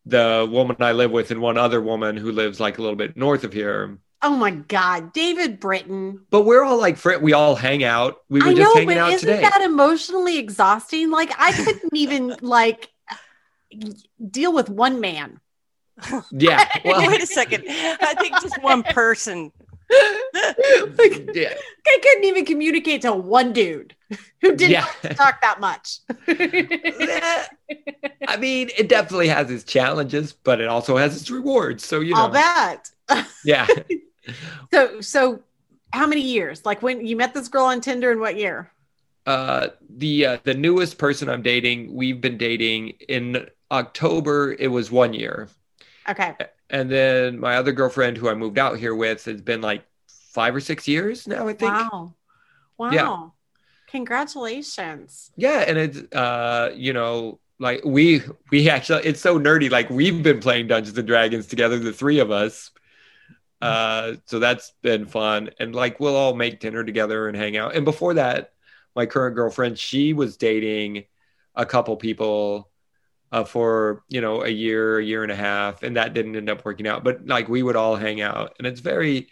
the 0.04 0.48
woman 0.50 0.76
I 0.80 0.92
live 0.92 1.12
with 1.12 1.30
and 1.30 1.40
one 1.40 1.58
other 1.58 1.80
woman 1.80 2.16
who 2.16 2.32
lives 2.32 2.58
like 2.58 2.78
a 2.78 2.82
little 2.82 2.96
bit 2.96 3.16
north 3.16 3.44
of 3.44 3.52
here. 3.52 3.98
Oh 4.22 4.36
my 4.36 4.50
God, 4.52 5.12
David 5.12 5.58
Britton. 5.60 6.20
But 6.30 6.42
we're 6.42 6.62
all 6.64 6.78
like 6.78 6.96
fri 6.96 7.16
we 7.18 7.32
all 7.32 7.54
hang 7.54 7.84
out. 7.84 8.18
We 8.28 8.40
were 8.40 8.48
I 8.48 8.54
just 8.54 8.60
know, 8.60 8.74
hanging 8.74 8.88
but 8.88 8.96
out 8.98 9.12
isn't 9.12 9.28
today. 9.28 9.42
that 9.42 9.60
emotionally 9.62 10.38
exhausting? 10.38 11.10
Like, 11.10 11.32
I 11.38 11.52
couldn't 11.52 11.94
even 11.94 12.36
like 12.42 12.90
deal 14.30 14.52
with 14.52 14.68
one 14.68 15.00
man. 15.00 15.40
yeah. 16.30 16.68
Well, 16.84 17.06
Wait 17.08 17.22
a 17.22 17.26
second. 17.26 17.64
I 17.68 18.14
think 18.18 18.40
just 18.40 18.60
one 18.62 18.82
person. 18.94 19.52
like, 19.92 21.28
yeah. 21.34 21.52
I 21.86 21.98
couldn't 22.02 22.24
even 22.24 22.44
communicate 22.46 23.02
to 23.02 23.12
one 23.12 23.52
dude 23.52 23.94
who 24.40 24.56
didn't 24.56 24.70
Yeah. 24.70 24.86
talk 25.14 25.40
that 25.42 25.60
much. 25.60 25.98
I 28.26 28.36
mean, 28.38 28.70
it 28.76 28.88
definitely 28.88 29.28
has 29.28 29.50
its 29.50 29.64
challenges, 29.64 30.32
but 30.32 30.60
it 30.60 30.68
also 30.68 30.96
has 30.96 31.20
its 31.20 31.30
rewards. 31.30 31.84
So 31.84 32.00
you 32.00 32.14
know, 32.14 32.20
I'll 32.22 32.28
bet. 32.30 32.90
Yeah. 33.44 33.66
So 34.72 35.00
so 35.00 35.42
how 35.92 36.06
many 36.06 36.22
years? 36.22 36.64
Like 36.64 36.82
when 36.82 37.06
you 37.06 37.16
met 37.16 37.34
this 37.34 37.48
girl 37.48 37.66
on 37.66 37.80
Tinder 37.80 38.12
in 38.12 38.20
what 38.20 38.36
year? 38.36 38.70
Uh, 39.26 39.68
the 39.88 40.26
uh, 40.26 40.38
the 40.42 40.54
newest 40.54 40.98
person 40.98 41.28
I'm 41.28 41.42
dating, 41.42 41.94
we've 41.94 42.20
been 42.20 42.38
dating 42.38 42.90
in 43.08 43.46
October. 43.70 44.56
It 44.58 44.68
was 44.68 44.90
one 44.90 45.14
year, 45.14 45.48
Okay. 46.08 46.34
and 46.70 46.90
then 46.90 47.38
my 47.38 47.56
other 47.56 47.70
girlfriend, 47.72 48.16
who 48.16 48.28
I 48.28 48.34
moved 48.34 48.58
out 48.58 48.78
here 48.78 48.94
with, 48.94 49.24
has 49.26 49.40
been 49.40 49.60
like 49.60 49.84
five 50.32 50.54
or 50.56 50.60
six 50.60 50.88
years 50.88 51.28
now. 51.28 51.46
I 51.46 51.52
think. 51.52 51.72
Wow. 51.72 52.14
Wow. 52.78 52.90
Yeah. 52.90 53.28
Congratulations. 53.92 55.30
Yeah, 55.36 55.64
and 55.68 55.78
it's 55.78 55.98
uh, 56.14 56.72
you 56.74 56.92
know, 56.92 57.38
like 57.58 57.82
we 57.84 58.22
we 58.50 58.68
actually 58.68 59.04
it's 59.04 59.20
so 59.20 59.38
nerdy. 59.38 59.70
Like 59.70 59.88
we've 59.90 60.22
been 60.22 60.40
playing 60.40 60.66
Dungeons 60.66 60.98
and 60.98 61.06
Dragons 61.06 61.46
together, 61.46 61.78
the 61.78 61.92
three 61.92 62.18
of 62.18 62.30
us. 62.30 62.70
Uh, 63.62 64.16
so 64.26 64.38
that's 64.38 64.72
been 64.82 65.06
fun, 65.06 65.50
and 65.58 65.74
like 65.74 66.00
we'll 66.00 66.16
all 66.16 66.34
make 66.34 66.60
dinner 66.60 66.82
together 66.82 67.28
and 67.28 67.36
hang 67.36 67.56
out. 67.56 67.74
And 67.76 67.84
before 67.84 68.14
that, 68.14 68.52
my 68.96 69.06
current 69.06 69.36
girlfriend, 69.36 69.78
she 69.78 70.12
was 70.12 70.36
dating 70.36 71.04
a 71.54 71.64
couple 71.64 71.96
people 71.96 72.70
uh, 73.30 73.44
for 73.44 74.02
you 74.08 74.20
know 74.20 74.42
a 74.42 74.48
year, 74.48 74.98
a 74.98 75.04
year 75.04 75.22
and 75.22 75.32
a 75.32 75.36
half, 75.36 75.82
and 75.82 75.96
that 75.96 76.12
didn't 76.12 76.36
end 76.36 76.50
up 76.50 76.64
working 76.64 76.88
out. 76.88 77.04
But 77.04 77.26
like 77.26 77.48
we 77.48 77.62
would 77.62 77.76
all 77.76 77.96
hang 77.96 78.20
out, 78.20 78.56
and 78.58 78.66
it's 78.66 78.80
very, 78.80 79.28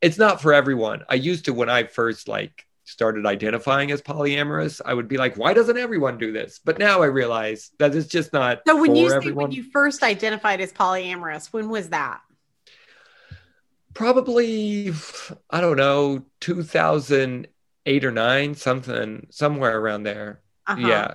it's 0.00 0.18
not 0.18 0.42
for 0.42 0.52
everyone. 0.52 1.04
I 1.08 1.14
used 1.14 1.44
to 1.44 1.54
when 1.54 1.68
I 1.68 1.84
first 1.84 2.26
like 2.26 2.66
started 2.84 3.26
identifying 3.26 3.92
as 3.92 4.02
polyamorous, 4.02 4.80
I 4.84 4.92
would 4.92 5.08
be 5.08 5.16
like, 5.16 5.36
why 5.36 5.54
doesn't 5.54 5.78
everyone 5.78 6.18
do 6.18 6.32
this? 6.32 6.60
But 6.64 6.78
now 6.78 7.02
I 7.02 7.06
realize 7.06 7.70
that 7.78 7.94
it's 7.94 8.08
just 8.08 8.32
not 8.32 8.62
So 8.66 8.80
when 8.80 8.96
you 8.96 9.08
say 9.08 9.30
when 9.30 9.52
you 9.52 9.62
first 9.62 10.02
identified 10.02 10.60
as 10.60 10.72
polyamorous, 10.72 11.52
when 11.52 11.68
was 11.68 11.90
that? 11.90 12.20
Probably, 13.94 14.92
I 15.50 15.60
don't 15.60 15.76
know, 15.76 16.24
2008 16.40 18.04
or 18.04 18.10
nine, 18.10 18.54
something, 18.54 19.26
somewhere 19.30 19.78
around 19.78 20.04
there. 20.04 20.40
Uh-huh. 20.66 20.86
Yeah. 20.86 21.14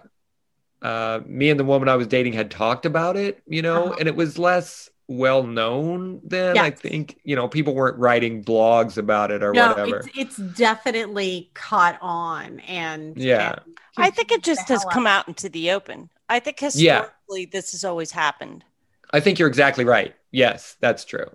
Uh, 0.82 1.22
me 1.26 1.50
and 1.50 1.60
the 1.60 1.64
woman 1.66 1.90
I 1.90 1.96
was 1.96 2.08
dating 2.08 2.34
had 2.34 2.52
talked 2.52 2.86
about 2.86 3.18
it, 3.18 3.42
you 3.48 3.62
know, 3.62 3.86
Uh-huh. 3.86 3.96
and 4.00 4.08
it 4.08 4.16
was 4.16 4.38
less 4.38 4.90
well 5.08 5.44
known 5.44 6.22
then. 6.24 6.58
I 6.58 6.70
think, 6.70 7.20
you 7.24 7.36
know, 7.36 7.48
people 7.48 7.74
weren't 7.74 7.98
writing 7.98 8.44
blogs 8.44 8.98
about 8.98 9.32
it 9.32 9.42
or 9.42 9.54
No, 9.54 9.70
whatever. 9.70 9.98
it's 9.98 10.10
it's 10.16 10.38
definitely 10.38 11.50
caught 11.56 11.98
on 12.02 12.60
and 12.62 13.18
Yeah. 13.18 13.56
and 13.96 14.06
I 14.06 14.10
think 14.12 14.32
it 14.32 14.44
just 14.44 14.68
has 14.70 14.86
come 14.92 15.08
out. 15.08 15.22
out 15.22 15.28
into 15.30 15.50
the 15.50 15.72
open. 15.72 16.10
I 16.30 16.40
think 16.40 16.62
Yeah. 16.62 16.66
historically 17.06 17.46
this 17.46 17.72
has 17.72 17.84
always 17.84 18.12
happened. 18.12 18.64
I 19.12 19.20
think 19.22 19.40
you're 19.40 19.48
exactly 19.48 19.86
right. 19.86 20.14
Yes, 20.32 20.76
that's 20.82 21.06
true. 21.06 21.28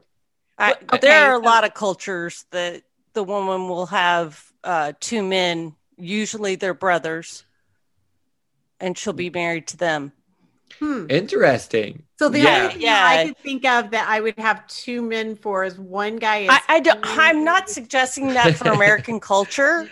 I, 0.58 0.68
Well, 0.90 1.00
there 1.00 1.10
okay, 1.12 1.12
are 1.26 1.34
a 1.34 1.38
lot 1.38 1.64
of 1.64 1.74
cultures 1.74 2.44
that 2.50 2.82
the 3.14 3.24
woman 3.24 3.68
will 3.68 3.86
have 3.86 4.42
uh, 4.64 4.92
two 5.00 5.22
men, 5.22 5.74
usually 5.96 6.54
they're 6.56 6.74
brothers, 6.74 7.44
and 8.80 8.96
she'll 8.96 9.12
be 9.12 9.30
married 9.30 9.66
to 9.68 9.76
them. 9.76 10.12
Hmm. 10.78 11.06
Interesting. 11.10 12.04
So 12.18 12.28
the 12.28 12.40
Yeah. 12.40 12.62
only 12.62 12.72
thing 12.74 12.82
Yeah. 12.82 13.04
I 13.04 13.26
could 13.26 13.38
think 13.38 13.64
of 13.66 13.90
that 13.90 14.06
I 14.08 14.20
would 14.20 14.38
have 14.38 14.66
two 14.68 15.02
men 15.02 15.36
for 15.36 15.64
is 15.64 15.78
one 15.78 16.16
guy 16.16 16.38
is 16.38 16.50
I, 16.50 16.60
I 16.68 16.80
don't, 16.80 16.98
I'm 17.02 17.44
not 17.44 17.68
suggesting 17.68 18.28
that 18.34 18.56
for 18.56 18.68
American 18.72 19.20
culture. 19.20 19.88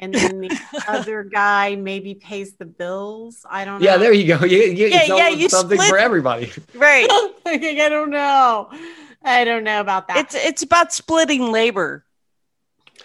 and 0.00 0.14
then 0.14 0.40
the 0.40 0.56
other 0.88 1.22
guy 1.24 1.76
maybe 1.76 2.14
pays 2.14 2.54
the 2.54 2.64
bills. 2.64 3.44
I 3.48 3.64
don't 3.66 3.80
know. 3.80 3.84
Yeah, 3.86 3.98
there 3.98 4.12
you 4.14 4.26
go. 4.38 4.44
You, 4.46 4.62
you, 4.62 4.86
Yeah, 4.86 5.02
yeah, 5.04 5.28
you 5.28 5.48
something 5.50 5.76
split- 5.78 5.90
for 5.90 5.98
everybody. 5.98 6.50
Right. 6.74 7.06
I 7.46 7.86
don't 7.90 8.10
know. 8.10 8.70
I 9.22 9.44
don't 9.44 9.64
know 9.64 9.80
about 9.80 10.08
that. 10.08 10.18
It's 10.18 10.34
it's 10.34 10.62
about 10.62 10.92
splitting 10.92 11.52
labor. 11.52 12.04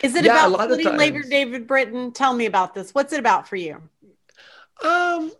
Is 0.02 0.16
it 0.16 0.26
Yeah, 0.26 0.48
about 0.48 0.62
splitting 0.64 0.98
labor. 0.98 1.24
David 1.24 1.68
Britton? 1.68 2.12
Tell 2.12 2.34
me 2.34 2.46
about 2.46 2.74
this. 2.74 2.94
What's 2.94 3.14
it 3.14 3.20
about 3.20 3.48
for 3.48 3.56
you? 3.56 3.82
Um, 4.84 5.32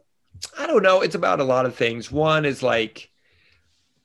I 0.58 0.68
don't 0.68 0.84
know. 0.84 1.02
It's 1.02 1.16
about 1.16 1.40
a 1.40 1.44
lot 1.44 1.66
of 1.66 1.76
things. 1.76 2.12
One 2.12 2.46
is 2.46 2.64
like 2.64 3.10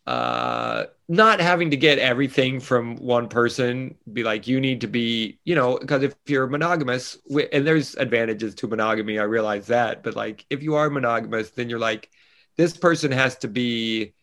uh 0.06 0.86
not 1.08 1.40
having 1.40 1.70
to 1.70 1.76
get 1.76 1.98
everything 1.98 2.58
from 2.58 2.96
one 2.96 3.28
person 3.28 3.94
be 4.12 4.24
like 4.24 4.46
you 4.48 4.58
need 4.58 4.80
to 4.80 4.86
be 4.86 5.38
you 5.44 5.54
know 5.54 5.78
because 5.78 6.02
if 6.02 6.14
you're 6.26 6.46
monogamous 6.46 7.18
and 7.52 7.66
there's 7.66 7.94
advantages 7.96 8.54
to 8.54 8.66
monogamy 8.66 9.18
i 9.18 9.22
realize 9.22 9.66
that 9.66 10.02
but 10.02 10.16
like 10.16 10.46
if 10.48 10.62
you 10.62 10.74
are 10.74 10.88
monogamous 10.88 11.50
then 11.50 11.68
you're 11.68 11.78
like 11.78 12.08
this 12.56 12.74
person 12.76 13.12
has 13.12 13.36
to 13.36 13.46
be 13.46 14.14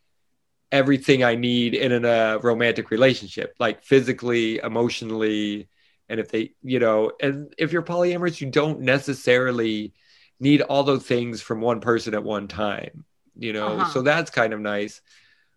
everything 0.72 1.24
i 1.24 1.36
need 1.36 1.74
in 1.74 2.04
a 2.06 2.40
romantic 2.44 2.92
relationship 2.92 3.56
like 3.60 3.84
physically 3.84 4.58
emotionally 4.60 5.70
and 6.10 6.20
if 6.20 6.30
they 6.30 6.52
you 6.64 6.80
know 6.80 7.12
and 7.22 7.54
if 7.58 7.72
you're 7.72 7.82
polyamorous 7.84 8.42
you 8.42 8.50
don't 8.50 8.82
necessarily 8.82 9.94
need 10.40 10.62
all 10.62 10.84
those 10.84 11.04
things 11.06 11.42
from 11.42 11.62
one 11.62 11.80
person 11.80 12.14
at 12.14 12.24
one 12.24 12.48
time 12.48 13.06
you 13.38 13.54
know 13.54 13.82
Uh-huh. 13.82 13.86
so 13.86 14.02
that's 14.02 14.30
kind 14.32 14.54
of 14.54 14.60
nice 14.60 15.02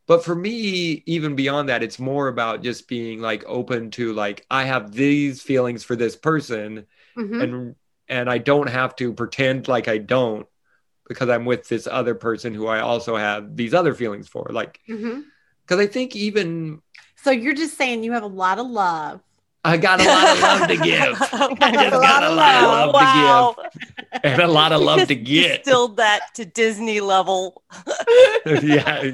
but 0.07 0.25
for 0.25 0.35
me 0.35 1.03
even 1.07 1.37
beyond 1.37 1.69
that 1.69 1.83
it's 1.83 1.99
more 1.99 2.29
about 2.29 2.63
just 2.63 2.89
being 2.89 3.21
like 3.21 3.45
open 3.47 3.91
to 3.93 4.13
like 4.13 4.45
i 4.51 4.65
have 4.65 4.93
these 4.93 5.43
feelings 5.43 5.85
for 5.85 5.97
this 5.97 6.17
person 6.17 6.87
Mhm. 7.17 7.43
and 7.43 7.75
and 8.09 8.31
i 8.31 8.39
don't 8.39 8.69
have 8.69 8.95
to 8.97 9.13
pretend 9.13 9.69
like 9.69 9.89
i 9.89 9.99
don't 9.99 10.47
because 11.11 11.29
i'm 11.29 11.45
with 11.45 11.67
this 11.67 11.89
other 11.91 12.15
person 12.15 12.55
who 12.55 12.69
i 12.69 12.79
also 12.79 13.17
have 13.17 13.57
these 13.57 13.75
other 13.75 13.95
feelings 13.95 14.29
for 14.29 14.47
like 14.53 14.79
mm-hmm. 14.89 15.23
because 15.67 15.81
i 15.81 15.87
think 15.89 16.15
even 16.15 16.81
So 17.17 17.33
you're 17.33 17.53
just 17.53 17.77
saying 17.77 18.05
you 18.05 18.13
have 18.13 18.23
a 18.23 18.29
lot 18.45 18.61
of 18.61 18.67
love. 18.69 19.21
i 19.65 19.77
got 19.77 20.01
a 20.01 20.05
lot 20.05 20.29
of 20.37 20.41
love 20.41 20.69
to 20.69 20.77
give 20.77 21.17
I 21.61 21.73
just 21.73 21.91
got 21.91 22.23
a 22.23 22.31
lot 22.31 22.63
of 22.63 22.65
love 22.71 22.95
wow. 22.95 23.57
to 23.59 23.71
give 24.23 24.33
and 24.33 24.41
a 24.43 24.47
lot 24.47 24.71
of 24.71 24.81
love 24.83 25.01
to 25.09 25.15
Just 25.17 25.25
get 25.27 25.65
Distilled 25.65 25.97
that 25.97 26.21
to 26.35 26.45
Disney 26.45 27.01
level. 27.01 27.63
yeah 28.47 29.11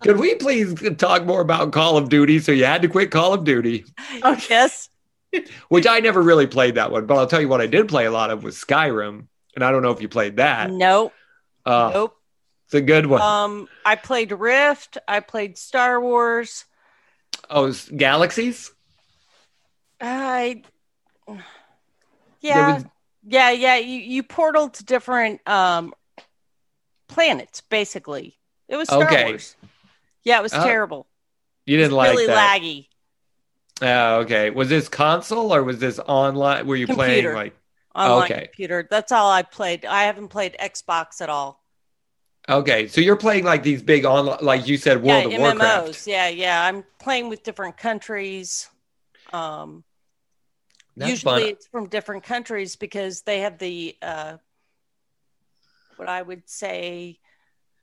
could 0.00 0.18
we 0.18 0.34
please 0.36 0.74
talk 0.98 1.24
more 1.24 1.40
about 1.40 1.72
call 1.72 1.96
of 1.96 2.10
duty 2.10 2.38
so 2.38 2.52
you 2.52 2.64
had 2.66 2.82
to 2.82 2.88
quit 2.88 3.10
call 3.10 3.32
of 3.32 3.44
duty 3.44 3.84
Okay. 4.22 4.44
Yes. 4.50 4.90
which 5.68 5.86
i 5.86 5.98
never 6.00 6.22
really 6.22 6.46
played 6.46 6.74
that 6.76 6.90
one 6.92 7.06
but 7.06 7.16
i'll 7.16 7.26
tell 7.26 7.40
you 7.40 7.48
what 7.48 7.60
i 7.62 7.66
did 7.66 7.88
play 7.88 8.04
a 8.06 8.10
lot 8.10 8.30
of 8.30 8.44
was 8.44 8.56
skyrim 8.56 9.26
and 9.58 9.64
i 9.64 9.72
don't 9.72 9.82
know 9.82 9.90
if 9.90 10.00
you 10.00 10.08
played 10.08 10.36
that 10.36 10.70
Nope. 10.70 11.12
uh, 11.66 11.90
Nope. 11.92 12.16
it's 12.66 12.74
a 12.74 12.80
good 12.80 13.06
one. 13.06 13.20
Um, 13.20 13.68
I 13.84 13.96
played 13.96 14.30
Rift. 14.30 14.98
I 15.08 15.18
played 15.20 15.58
Star 15.58 16.00
Wars. 16.00 16.64
oh 17.50 17.74
galaxies 17.96 18.70
I. 20.00 20.62
Yeah. 22.40 22.74
was- 22.74 22.84
yeah. 23.26 23.50
Yeah. 23.50 23.76
You 23.78 23.98
you 24.00 24.22
portal 24.22 24.68
to 24.68 24.84
different 24.84 25.40
um 25.48 25.92
planets. 27.08 27.60
Basically, 27.62 28.38
it 28.68 28.76
was 28.76 28.86
Star 28.88 29.02
Okay. 29.04 29.24
Wars. 29.24 29.56
Yeah, 30.22 30.38
it 30.38 30.42
was 30.42 30.54
Oh, 30.54 30.62
terrible. 30.62 31.06
you 31.66 31.76
didn't 31.76 31.92
like 31.96 32.10
it. 32.10 32.12
really 32.12 32.26
that 32.28 32.60
laggy. 32.60 32.86
Oh, 33.82 34.20
okay 34.20 34.50
was 34.50 34.68
this 34.68 34.88
console 34.88 35.52
or 35.54 35.62
was 35.64 35.78
this 35.78 35.98
online 36.00 36.66
were 36.66 36.76
you 36.76 36.86
playing 36.86 37.32
like 37.32 37.54
Online 37.98 38.24
Okay. 38.24 38.44
computer. 38.46 38.86
That's 38.90 39.12
all 39.12 39.30
I 39.30 39.42
played. 39.42 39.84
I 39.84 40.04
haven't 40.04 40.28
played 40.28 40.56
Xbox 40.60 41.20
at 41.20 41.28
all. 41.30 41.62
okay 42.48 42.86
so 42.88 43.00
you're 43.02 43.16
playing 43.16 43.44
like 43.44 43.62
these 43.62 43.82
big 43.82 44.04
online 44.06 44.38
like 44.40 44.66
you 44.66 44.76
said 44.78 45.02
world 45.02 45.24
yeah, 45.24 45.28
of 45.28 45.32
warcraft 45.58 46.06
Yeah, 46.06 46.28
yeah. 46.28 46.64
I'm 46.64 46.84
playing 46.98 47.28
with 47.28 47.42
different 47.42 47.76
countries. 47.76 48.68
Um, 49.32 49.84
That's 50.96 51.10
usually 51.10 51.42
fun. 51.42 51.52
it's 51.52 51.66
from 51.66 51.88
different 51.88 52.24
countries 52.24 52.76
because 52.76 53.22
they 53.22 53.40
have 53.40 53.58
the 53.58 53.96
uh, 54.00 54.38
what 55.96 56.08
I 56.08 56.22
would 56.22 56.48
say 56.48 57.18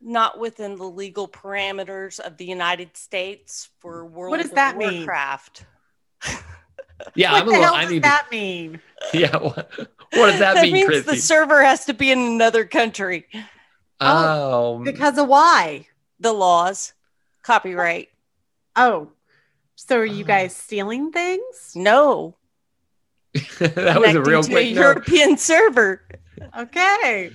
not 0.01 0.39
within 0.39 0.77
the 0.77 0.89
legal 0.89 1.27
parameters 1.27 2.19
of 2.19 2.37
the 2.37 2.45
United 2.45 2.97
States 2.97 3.69
for 3.79 4.05
World 4.05 4.13
of 4.13 4.15
Warcraft. 4.15 4.31
What 4.31 4.37
does 4.41 4.49
of 4.49 4.55
that 4.55 4.77
mean? 4.77 4.97
Warcraft. 4.99 5.65
yeah 7.15 7.31
what 7.33 7.41
i'm 7.41 7.47
a 7.47 7.51
the 7.51 7.51
little 7.51 7.63
hell 7.65 7.75
i 7.75 7.81
does 7.83 7.91
need 7.91 8.03
that 8.03 8.27
mean? 8.31 8.81
yeah 9.13 9.37
what, 9.37 9.71
what 10.11 10.31
does 10.31 10.39
that, 10.39 10.55
that 10.55 10.63
mean 10.63 10.73
means 10.73 10.87
christy 10.87 11.11
the 11.11 11.17
server 11.17 11.63
has 11.63 11.85
to 11.85 11.93
be 11.93 12.11
in 12.11 12.19
another 12.19 12.65
country. 12.65 13.25
oh 13.99 14.81
Because 14.83 15.17
of 15.17 15.27
why? 15.27 15.87
The 16.19 16.33
laws, 16.33 16.93
copyright. 17.43 18.09
Oh, 18.75 19.11
so 19.75 19.97
are 19.97 20.05
you 20.05 20.23
Oh. 20.23 20.27
guys 20.27 20.55
stealing 20.55 21.11
things? 21.11 21.71
No, 21.75 22.37
that 23.59 23.99
was 23.99 24.15
a 24.15 24.21
real 24.21 24.43
to 24.43 24.49
quick 24.49 24.67
a 24.71 24.73
note. 24.73 24.81
European 24.81 25.37
server. 25.37 26.07
Okay. 26.57 27.31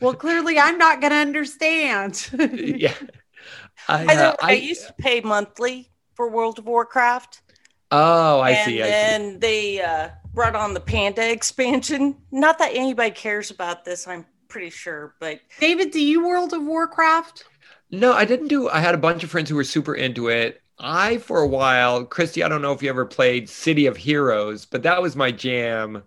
Well, 0.00 0.14
clearly 0.14 0.58
I'm 0.58 0.78
not 0.78 1.00
going 1.00 1.10
to 1.12 1.16
understand. 1.18 2.30
yeah 2.52 2.94
I, 3.88 4.04
By 4.06 4.14
the 4.16 4.28
uh, 4.28 4.30
way, 4.32 4.36
I, 4.42 4.48
I 4.50 4.52
used 4.52 4.86
to 4.86 4.92
pay 4.94 5.20
monthly 5.20 5.90
for 6.14 6.28
World 6.30 6.58
of 6.58 6.66
Warcraft. 6.66 7.42
oh 7.90 8.40
i 8.40 8.50
and 8.50 8.64
see 8.66 8.82
i 8.82 8.86
see 8.86 8.90
then 8.90 9.38
they 9.40 9.80
uh, 9.80 10.10
brought 10.38 10.54
on 10.54 10.72
the 10.72 10.78
Panda 10.78 11.32
expansion. 11.32 12.16
Not 12.30 12.60
that 12.60 12.70
anybody 12.72 13.10
cares 13.10 13.50
about 13.50 13.84
this, 13.84 14.06
I'm 14.06 14.24
pretty 14.46 14.70
sure, 14.70 15.16
but 15.18 15.40
David, 15.58 15.90
do 15.90 16.00
you 16.00 16.24
World 16.24 16.52
of 16.52 16.62
Warcraft? 16.62 17.42
No, 17.90 18.12
I 18.12 18.24
didn't 18.24 18.46
do. 18.46 18.68
I 18.68 18.78
had 18.78 18.94
a 18.94 18.98
bunch 18.98 19.24
of 19.24 19.30
friends 19.30 19.50
who 19.50 19.56
were 19.56 19.64
super 19.64 19.96
into 19.96 20.28
it. 20.28 20.62
I, 20.78 21.18
for 21.18 21.40
a 21.40 21.46
while, 21.48 22.04
Christy, 22.04 22.44
I 22.44 22.48
don't 22.48 22.62
know 22.62 22.70
if 22.70 22.84
you 22.84 22.88
ever 22.88 23.04
played 23.04 23.48
City 23.48 23.86
of 23.86 23.96
Heroes, 23.96 24.64
but 24.64 24.84
that 24.84 25.02
was 25.02 25.16
my 25.16 25.32
jam. 25.32 26.04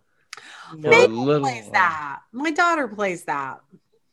For 0.82 0.88
a 0.88 1.07
little 1.07 1.45
plays 1.45 1.63
while. 1.63 1.73
that. 1.73 2.19
My 2.32 2.51
daughter 2.51 2.88
plays 2.88 3.25
that. 3.25 3.59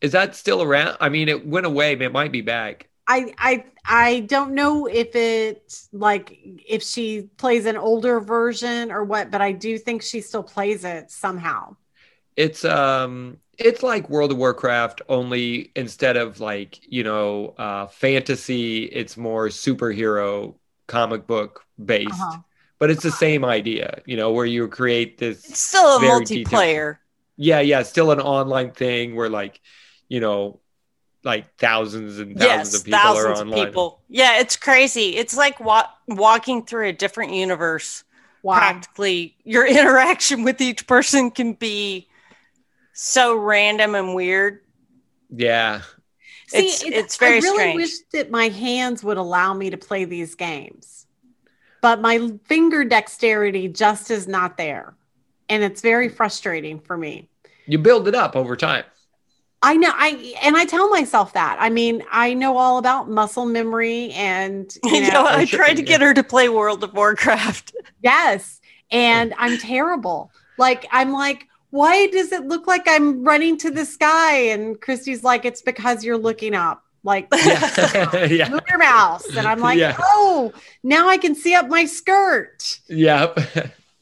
Is 0.00 0.10
that 0.10 0.34
still 0.34 0.64
around? 0.64 0.96
I 1.00 1.10
mean, 1.10 1.28
it 1.28 1.46
went 1.46 1.64
away, 1.64 1.94
but 1.94 2.06
it 2.06 2.12
might 2.12 2.32
be 2.32 2.40
back. 2.40 2.87
I 3.08 3.32
I 3.38 3.64
I 3.86 4.20
don't 4.20 4.54
know 4.54 4.86
if 4.86 5.16
it 5.16 5.72
like 5.92 6.38
if 6.68 6.82
she 6.82 7.22
plays 7.38 7.66
an 7.66 7.76
older 7.76 8.20
version 8.20 8.92
or 8.92 9.04
what, 9.04 9.30
but 9.30 9.40
I 9.40 9.52
do 9.52 9.78
think 9.78 10.02
she 10.02 10.20
still 10.20 10.42
plays 10.44 10.84
it 10.84 11.10
somehow. 11.10 11.76
It's 12.36 12.64
um, 12.64 13.38
it's 13.58 13.82
like 13.82 14.08
World 14.08 14.30
of 14.32 14.38
Warcraft, 14.38 15.02
only 15.08 15.72
instead 15.74 16.16
of 16.16 16.40
like 16.40 16.78
you 16.90 17.02
know 17.02 17.54
uh, 17.58 17.86
fantasy, 17.88 18.84
it's 18.84 19.16
more 19.16 19.48
superhero 19.48 20.54
comic 20.86 21.26
book 21.26 21.64
based. 21.84 22.12
Uh-huh. 22.12 22.38
But 22.78 22.90
it's 22.90 23.02
the 23.02 23.10
same 23.10 23.44
idea, 23.44 24.02
you 24.06 24.16
know, 24.16 24.32
where 24.32 24.46
you 24.46 24.68
create 24.68 25.18
this 25.18 25.44
It's 25.48 25.60
still 25.60 25.96
a 25.96 26.00
Very 26.00 26.24
detailed. 26.24 26.70
multiplayer. 26.70 26.98
yeah 27.36 27.60
yeah 27.60 27.82
still 27.82 28.10
an 28.12 28.20
online 28.20 28.72
thing 28.72 29.16
where 29.16 29.30
like 29.30 29.60
you 30.08 30.20
know 30.20 30.60
like 31.24 31.56
thousands 31.58 32.18
and 32.18 32.38
thousands 32.38 32.72
Yes, 32.72 32.74
of 32.80 32.84
people 32.84 32.98
are 33.00 33.14
thousands 33.34 33.52
of 33.52 33.66
people. 33.66 34.02
Yeah, 34.08 34.38
it's 34.40 34.56
crazy. 34.56 35.16
It's 35.16 35.36
like 35.36 35.58
wa- 35.60 35.88
walking 36.06 36.64
through 36.64 36.88
a 36.88 36.92
different 36.92 37.32
universe. 37.32 38.04
Wow. 38.42 38.58
Practically, 38.58 39.36
your 39.44 39.66
interaction 39.78 40.44
with 40.44 40.60
each 40.60 40.86
person 40.86 41.30
can 41.30 41.54
be 41.54 42.08
so 42.92 43.36
random 43.36 43.94
and 43.94 44.14
weird. 44.14 44.60
yeah 45.30 45.82
See, 46.48 46.58
It's- 46.58 46.82
it's 46.82 47.16
very 47.18 47.40
strange. 47.42 47.44
I 47.44 47.48
really 47.48 47.58
strange. 47.58 47.76
wish 47.76 47.98
that 48.12 48.30
my 48.30 48.48
hands 48.48 49.04
would 49.04 49.18
allow 49.18 49.52
me 49.52 49.68
to 49.70 49.76
play 49.76 50.06
these 50.06 50.34
games, 50.34 51.06
but 51.82 52.00
my 52.00 52.30
finger 52.46 52.84
dexterity 52.84 53.68
just 53.68 54.10
is 54.10 54.26
not 54.26 54.56
there, 54.56 54.94
and 55.50 55.62
it's 55.62 55.82
very 55.82 56.08
frustrating 56.08 56.80
for 56.80 56.96
me. 56.96 57.28
you 57.66 57.76
build 57.78 58.08
it 58.08 58.14
up 58.14 58.34
over 58.34 58.56
time 58.56 58.84
I 59.60 59.76
know 59.76 59.90
I 59.92 60.34
and 60.42 60.56
I 60.56 60.64
tell 60.64 60.88
myself 60.90 61.32
that. 61.32 61.56
I 61.60 61.68
mean, 61.70 62.02
I 62.12 62.32
know 62.34 62.56
all 62.56 62.78
about 62.78 63.10
muscle 63.10 63.44
memory 63.46 64.10
and 64.12 64.72
you 64.84 64.90
You 64.94 65.00
know, 65.12 65.24
know, 65.24 65.26
I 65.26 65.44
tried 65.46 65.74
to 65.74 65.82
get 65.82 66.00
her 66.00 66.14
to 66.14 66.22
play 66.22 66.48
World 66.48 66.84
of 66.84 66.94
Warcraft. 66.94 67.74
yes, 68.02 68.60
and 68.90 69.34
I'm 69.36 69.58
terrible. 69.58 70.30
Like 70.58 70.86
I'm 70.92 71.12
like, 71.12 71.46
why 71.70 72.06
does 72.08 72.32
it 72.32 72.46
look 72.46 72.66
like 72.66 72.82
I'm 72.86 73.24
running 73.24 73.58
to 73.58 73.70
the 73.70 73.84
sky? 73.84 74.34
And 74.50 74.80
Christy's 74.80 75.24
like, 75.24 75.44
it's 75.44 75.62
because 75.62 76.04
you're 76.04 76.18
looking 76.18 76.54
up. 76.54 76.84
Like 77.04 77.28
yeah 77.34 78.24
yeah 78.24 78.48
move 78.48 78.60
your 78.68 78.78
mouse. 78.78 79.24
And 79.36 79.46
I'm 79.46 79.60
like, 79.60 79.78
Yeah. 79.78 79.96
oh, 80.00 80.52
now 80.82 81.08
I 81.08 81.16
can 81.16 81.34
see 81.34 81.54
up 81.54 81.68
my 81.68 81.84
skirt. 81.84 82.80
yeah 82.88 83.32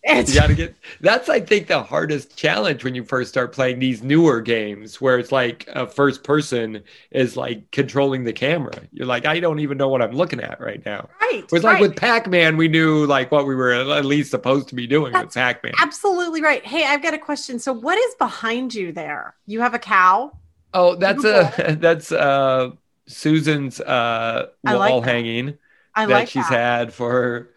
It's, 0.08 0.34
you 0.34 0.40
gotta 0.40 0.54
get 0.54 0.76
that's 1.00 1.28
i 1.28 1.40
think 1.40 1.66
the 1.66 1.82
hardest 1.82 2.36
challenge 2.36 2.84
when 2.84 2.94
you 2.94 3.04
first 3.04 3.28
start 3.30 3.52
playing 3.52 3.78
these 3.78 4.02
newer 4.02 4.40
games 4.40 5.00
where 5.00 5.18
it's 5.18 5.32
like 5.32 5.68
a 5.72 5.86
first 5.86 6.22
person 6.22 6.82
is 7.10 7.36
like 7.36 7.70
controlling 7.72 8.24
the 8.24 8.32
camera 8.32 8.74
you're 8.92 9.06
like 9.06 9.26
i 9.26 9.40
don't 9.40 9.60
even 9.60 9.76
know 9.76 9.88
what 9.88 10.02
i'm 10.02 10.12
looking 10.12 10.40
at 10.40 10.60
right 10.60 10.84
now 10.86 11.08
right. 11.20 11.44
it 11.44 11.52
was 11.52 11.64
like 11.64 11.80
with 11.80 11.96
pac-man 11.96 12.56
we 12.56 12.68
knew 12.68 13.04
like 13.06 13.32
what 13.32 13.46
we 13.46 13.54
were 13.54 13.72
at 13.72 14.04
least 14.04 14.30
supposed 14.30 14.68
to 14.68 14.74
be 14.74 14.86
doing 14.86 15.12
with 15.12 15.34
pac-man 15.34 15.72
absolutely 15.96 16.42
right. 16.42 16.64
Hey, 16.64 16.84
I've 16.84 17.02
got 17.02 17.14
a 17.14 17.18
question. 17.18 17.58
So 17.58 17.72
what 17.72 17.98
is 17.98 18.14
behind 18.16 18.74
you 18.74 18.92
there? 18.92 19.34
You 19.46 19.60
have 19.60 19.74
a 19.74 19.78
cow? 19.78 20.32
Oh, 20.74 20.94
that's 20.96 21.24
a 21.24 21.76
that's 21.80 22.12
uh 22.12 22.70
Susan's 23.06 23.80
uh 23.80 24.48
wall 24.64 24.78
like 24.78 25.04
hanging 25.04 25.58
that 25.94 26.08
like 26.08 26.28
she's 26.28 26.48
that. 26.48 26.52
had 26.52 26.92
for 26.92 27.50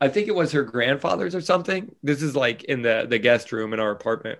I 0.00 0.08
think 0.08 0.28
it 0.28 0.34
was 0.34 0.52
her 0.52 0.62
grandfather's 0.62 1.34
or 1.34 1.40
something. 1.40 1.94
This 2.02 2.22
is 2.22 2.36
like 2.36 2.64
in 2.64 2.82
the 2.82 3.06
the 3.08 3.18
guest 3.18 3.52
room 3.52 3.72
in 3.72 3.80
our 3.80 3.90
apartment. 3.90 4.38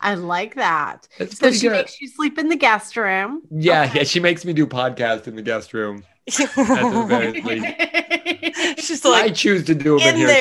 I 0.00 0.14
like 0.14 0.56
that. 0.56 1.06
It's 1.18 1.38
So 1.38 1.52
she 1.52 1.68
good. 1.68 1.72
makes 1.72 2.00
you 2.00 2.08
sleep 2.08 2.38
in 2.38 2.48
the 2.48 2.56
guest 2.56 2.96
room. 2.96 3.42
yeah, 3.50 3.84
okay. 3.84 3.98
yeah, 3.98 4.04
she 4.04 4.20
makes 4.20 4.44
me 4.44 4.52
do 4.52 4.66
podcast 4.66 5.28
in 5.28 5.36
the 5.36 5.42
guest 5.42 5.72
room. 5.74 6.04
At 6.28 6.54
the 6.54 7.04
very 7.08 7.40
least. 7.42 8.78
She's 8.86 9.04
I 9.04 9.30
choose 9.30 9.64
to 9.66 9.74
do 9.74 9.98
them 9.98 10.08
in, 10.08 10.14
in 10.14 10.16
here. 10.16 10.40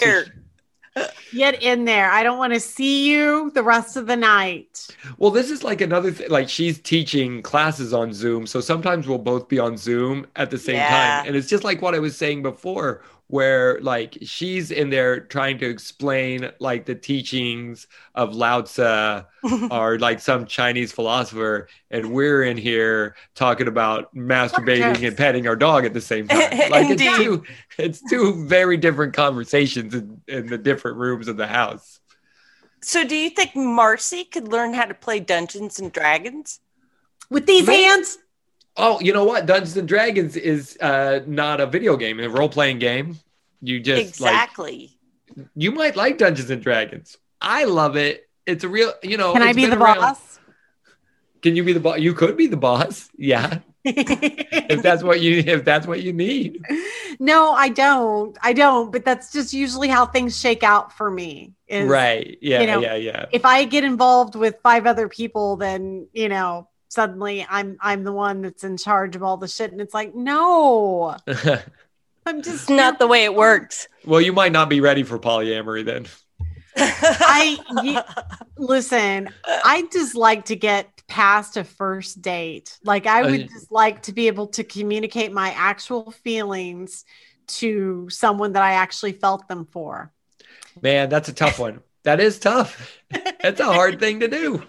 there. 0.96 1.06
Get 1.34 1.64
in 1.64 1.86
there. 1.86 2.12
I 2.12 2.24
don't 2.24 2.38
want 2.38 2.54
to 2.54 2.60
see 2.60 3.10
you 3.10 3.52
the 3.52 3.64
rest 3.64 3.96
of 3.96 4.06
the 4.08 4.16
night. 4.18 4.88
Well, 5.18 5.32
this 5.32 5.50
is 5.50 5.64
like 5.64 5.80
another 5.80 6.12
thing. 6.12 6.30
Like 6.30 6.50
she's 6.50 6.80
teaching 6.80 7.42
classes 7.42 7.94
on 7.94 8.14
Zoom, 8.14 8.46
so 8.46 8.60
sometimes 8.60 9.08
we'll 9.08 9.18
both 9.18 9.48
be 9.48 9.58
on 9.58 9.78
Zoom 9.78 10.28
at 10.36 10.52
the 10.52 10.58
same 10.58 10.76
Yeah. 10.76 10.90
time, 11.20 11.28
and 11.28 11.36
it's 11.36 11.48
just 11.48 11.64
like 11.64 11.82
what 11.82 11.96
I 11.96 12.00
was 12.00 12.18
saying 12.18 12.42
before, 12.44 13.04
where 13.32 13.80
like 13.80 14.18
she's 14.24 14.72
in 14.72 14.90
there 14.90 15.22
trying 15.22 15.58
to 15.58 15.66
explain 15.70 16.52
like 16.60 16.86
the 16.86 16.94
teachings 16.94 17.88
of 18.14 18.36
Lao 18.36 18.62
Tzu 18.62 19.22
or 19.72 19.98
like 20.00 20.20
some 20.20 20.46
Chinese 20.46 20.92
philosopher, 20.92 21.70
and 21.90 22.12
we're 22.12 22.44
in 22.44 22.58
here 22.58 23.16
talking 23.34 23.70
about 23.70 24.14
masturbating 24.14 25.08
and 25.08 25.16
petting 25.16 25.48
our 25.48 25.56
dog 25.56 25.86
at 25.86 25.94
the 25.94 26.02
same 26.02 26.28
time. 26.28 26.40
Like 26.72 26.90
it's 26.90 27.18
two, 27.18 27.44
it's 27.78 28.02
two 28.10 28.46
very 28.48 28.76
different 28.76 29.14
conversations 29.14 29.94
in, 29.96 30.22
in 30.28 30.48
the 30.48 30.58
different 30.58 30.98
rooms 30.98 31.30
of 31.30 31.38
the 31.38 31.48
house. 31.48 32.02
so, 32.82 33.08
do 33.08 33.16
you 33.16 33.30
think 33.30 33.56
Marcy 33.56 34.26
could 34.26 34.50
learn 34.50 34.74
how 34.74 34.86
to 34.86 34.94
play 34.94 35.22
Dungeons 35.22 35.80
and 35.80 35.92
Dragons? 35.92 36.60
With 37.30 37.46
these 37.46 37.66
Maybe- 37.66 37.84
hands, 37.84 38.18
Oh, 38.78 39.00
you 39.02 39.14
know 39.14 39.26
what? 39.26 39.46
Dungeons 39.46 39.76
and 39.76 39.88
Dragons 39.88 40.38
is 40.38 40.78
uh, 40.80 41.22
not 41.28 41.60
a 41.60 41.66
video 41.66 41.98
game, 41.98 42.20
a 42.20 42.30
role 42.30 42.50
playing 42.50 42.80
game. 42.80 43.18
You 43.62 43.80
just 43.80 44.22
like 44.22 44.32
exactly. 44.32 44.98
you 45.56 45.72
might 45.72 45.96
like 45.96 46.18
Dungeons 46.18 46.50
and 46.50 46.62
Dragons. 46.62 47.18
I 47.42 47.66
love 47.66 47.96
it. 47.96 48.30
It's 48.46 48.64
a 48.64 48.70
real, 48.70 48.94
you 49.04 49.18
know. 49.18 49.34
can 49.34 49.44
I 49.44 49.54
be 49.54 49.66
the 49.66 49.78
around. 49.78 49.98
boss? 49.98 50.40
Can 51.42 51.56
you 51.56 51.64
be 51.64 51.74
the 51.74 51.80
boss? 51.80 52.00
You 52.00 52.14
could 52.14 52.38
be 52.38 52.48
the 52.48 52.58
boss. 52.58 53.10
Yeah, 53.18 53.60
if 53.84 54.82
that's 54.84 55.04
what 55.04 55.22
you 55.22 55.44
if 55.46 55.66
that's 55.66 55.86
what 55.86 56.02
you 56.02 56.14
need. 56.14 56.64
no, 57.20 57.52
I 57.52 57.70
don't. 57.70 58.38
I 58.42 58.54
don't. 58.54 58.92
But 58.92 59.06
that's 59.06 59.32
just 59.32 59.54
usually 59.54 59.88
how 59.88 60.06
things 60.06 60.40
shake 60.40 60.64
out 60.64 60.94
for 60.94 61.10
me. 61.10 61.54
is 61.68 61.90
Right? 61.90 62.38
Yeah, 62.42 62.62
you 62.62 62.68
know, 62.68 62.80
yeah, 62.80 62.96
yeah. 62.96 63.26
If 63.32 63.46
I 63.46 63.66
get 63.66 63.84
involved 63.84 64.36
with 64.36 64.56
five 64.64 64.86
other 64.86 65.08
people, 65.08 65.56
then 65.58 66.08
you 66.14 66.30
know 66.30 66.68
suddenly 66.92 67.46
I'm 67.50 67.78
I'm 67.80 68.04
the 68.04 68.12
one 68.12 68.42
that's 68.42 68.64
in 68.66 68.76
charge 68.78 69.16
of 69.16 69.24
all 69.24 69.38
the 69.38 69.48
shit, 69.48 69.72
and 69.72 69.80
it's 69.80 69.94
like 69.94 70.14
no, 70.14 71.16
I'm 72.26 72.42
just 72.42 72.70
not 72.70 73.00
the 73.00 73.08
way 73.08 73.24
it 73.24 73.34
works. 73.34 73.88
well, 74.06 74.20
you 74.22 74.34
might 74.34 74.52
not 74.52 74.70
be 74.70 74.82
ready 74.82 75.04
for 75.04 75.18
polyamory 75.18 75.86
then. 75.86 76.08
I 76.78 77.58
y- 77.70 78.24
listen. 78.58 79.30
I 79.46 79.88
just 79.92 80.16
like 80.16 80.46
to 80.46 80.56
get 80.56 80.88
past 81.08 81.58
a 81.58 81.64
first 81.64 82.22
date. 82.22 82.78
Like 82.84 83.08
I 83.08 83.24
would 83.24 83.42
Uh, 83.42 83.48
just 83.48 83.72
like 83.72 84.04
to 84.04 84.14
be 84.14 84.28
able 84.28 84.48
to 84.48 84.64
communicate 84.64 85.32
my 85.32 85.50
actual 85.52 86.12
feelings 86.12 87.04
to 87.48 88.10
someone 88.10 88.54
that 88.54 88.64
I 88.64 88.74
actually 88.74 89.14
felt 89.14 89.48
them 89.48 89.66
for. 89.72 90.12
Man, 90.82 91.10
that's 91.10 91.28
a 91.30 91.34
tough 91.34 91.60
one. 91.60 91.82
That 92.04 92.20
is 92.20 92.40
tough. 92.40 92.98
It's 93.44 93.60
a 93.60 93.66
hard 93.66 94.00
thing 94.00 94.20
to 94.22 94.28
do. 94.30 94.64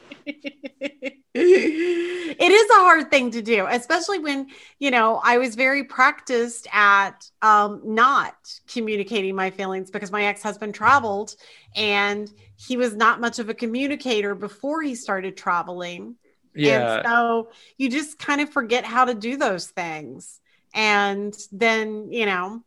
it 1.35 2.53
is 2.53 2.71
a 2.71 2.75
hard 2.75 3.11
thing 3.11 3.31
to 3.31 3.41
do, 3.41 3.67
especially 3.67 4.19
when, 4.19 4.49
you 4.79 4.91
know, 4.91 5.19
I 5.25 5.39
was 5.39 5.55
very 5.55 5.85
practiced 5.85 6.67
at 6.73 7.31
um, 7.41 7.81
not 7.85 8.35
communicating 8.71 9.35
my 9.35 9.51
feelings 9.51 9.91
because 9.91 10.13
my 10.13 10.25
ex 10.25 10.43
husband 10.43 10.75
traveled 10.75 11.35
and 11.75 12.31
he 12.57 12.77
was 12.77 12.95
not 12.95 13.19
much 13.19 13.39
of 13.39 13.49
a 13.49 13.55
communicator 13.55 14.35
before 14.35 14.83
he 14.83 14.95
started 14.95 15.37
traveling. 15.37 16.17
Yeah. 16.55 16.97
And 16.97 17.07
so 17.07 17.51
you 17.79 17.89
just 17.89 18.19
kind 18.19 18.43
of 18.43 18.51
forget 18.51 18.85
how 18.85 19.07
to 19.07 19.15
do 19.15 19.39
those 19.39 19.69
things. 19.69 20.39
And 20.75 21.35
then, 21.51 22.13
you 22.13 22.27
know, 22.27 22.63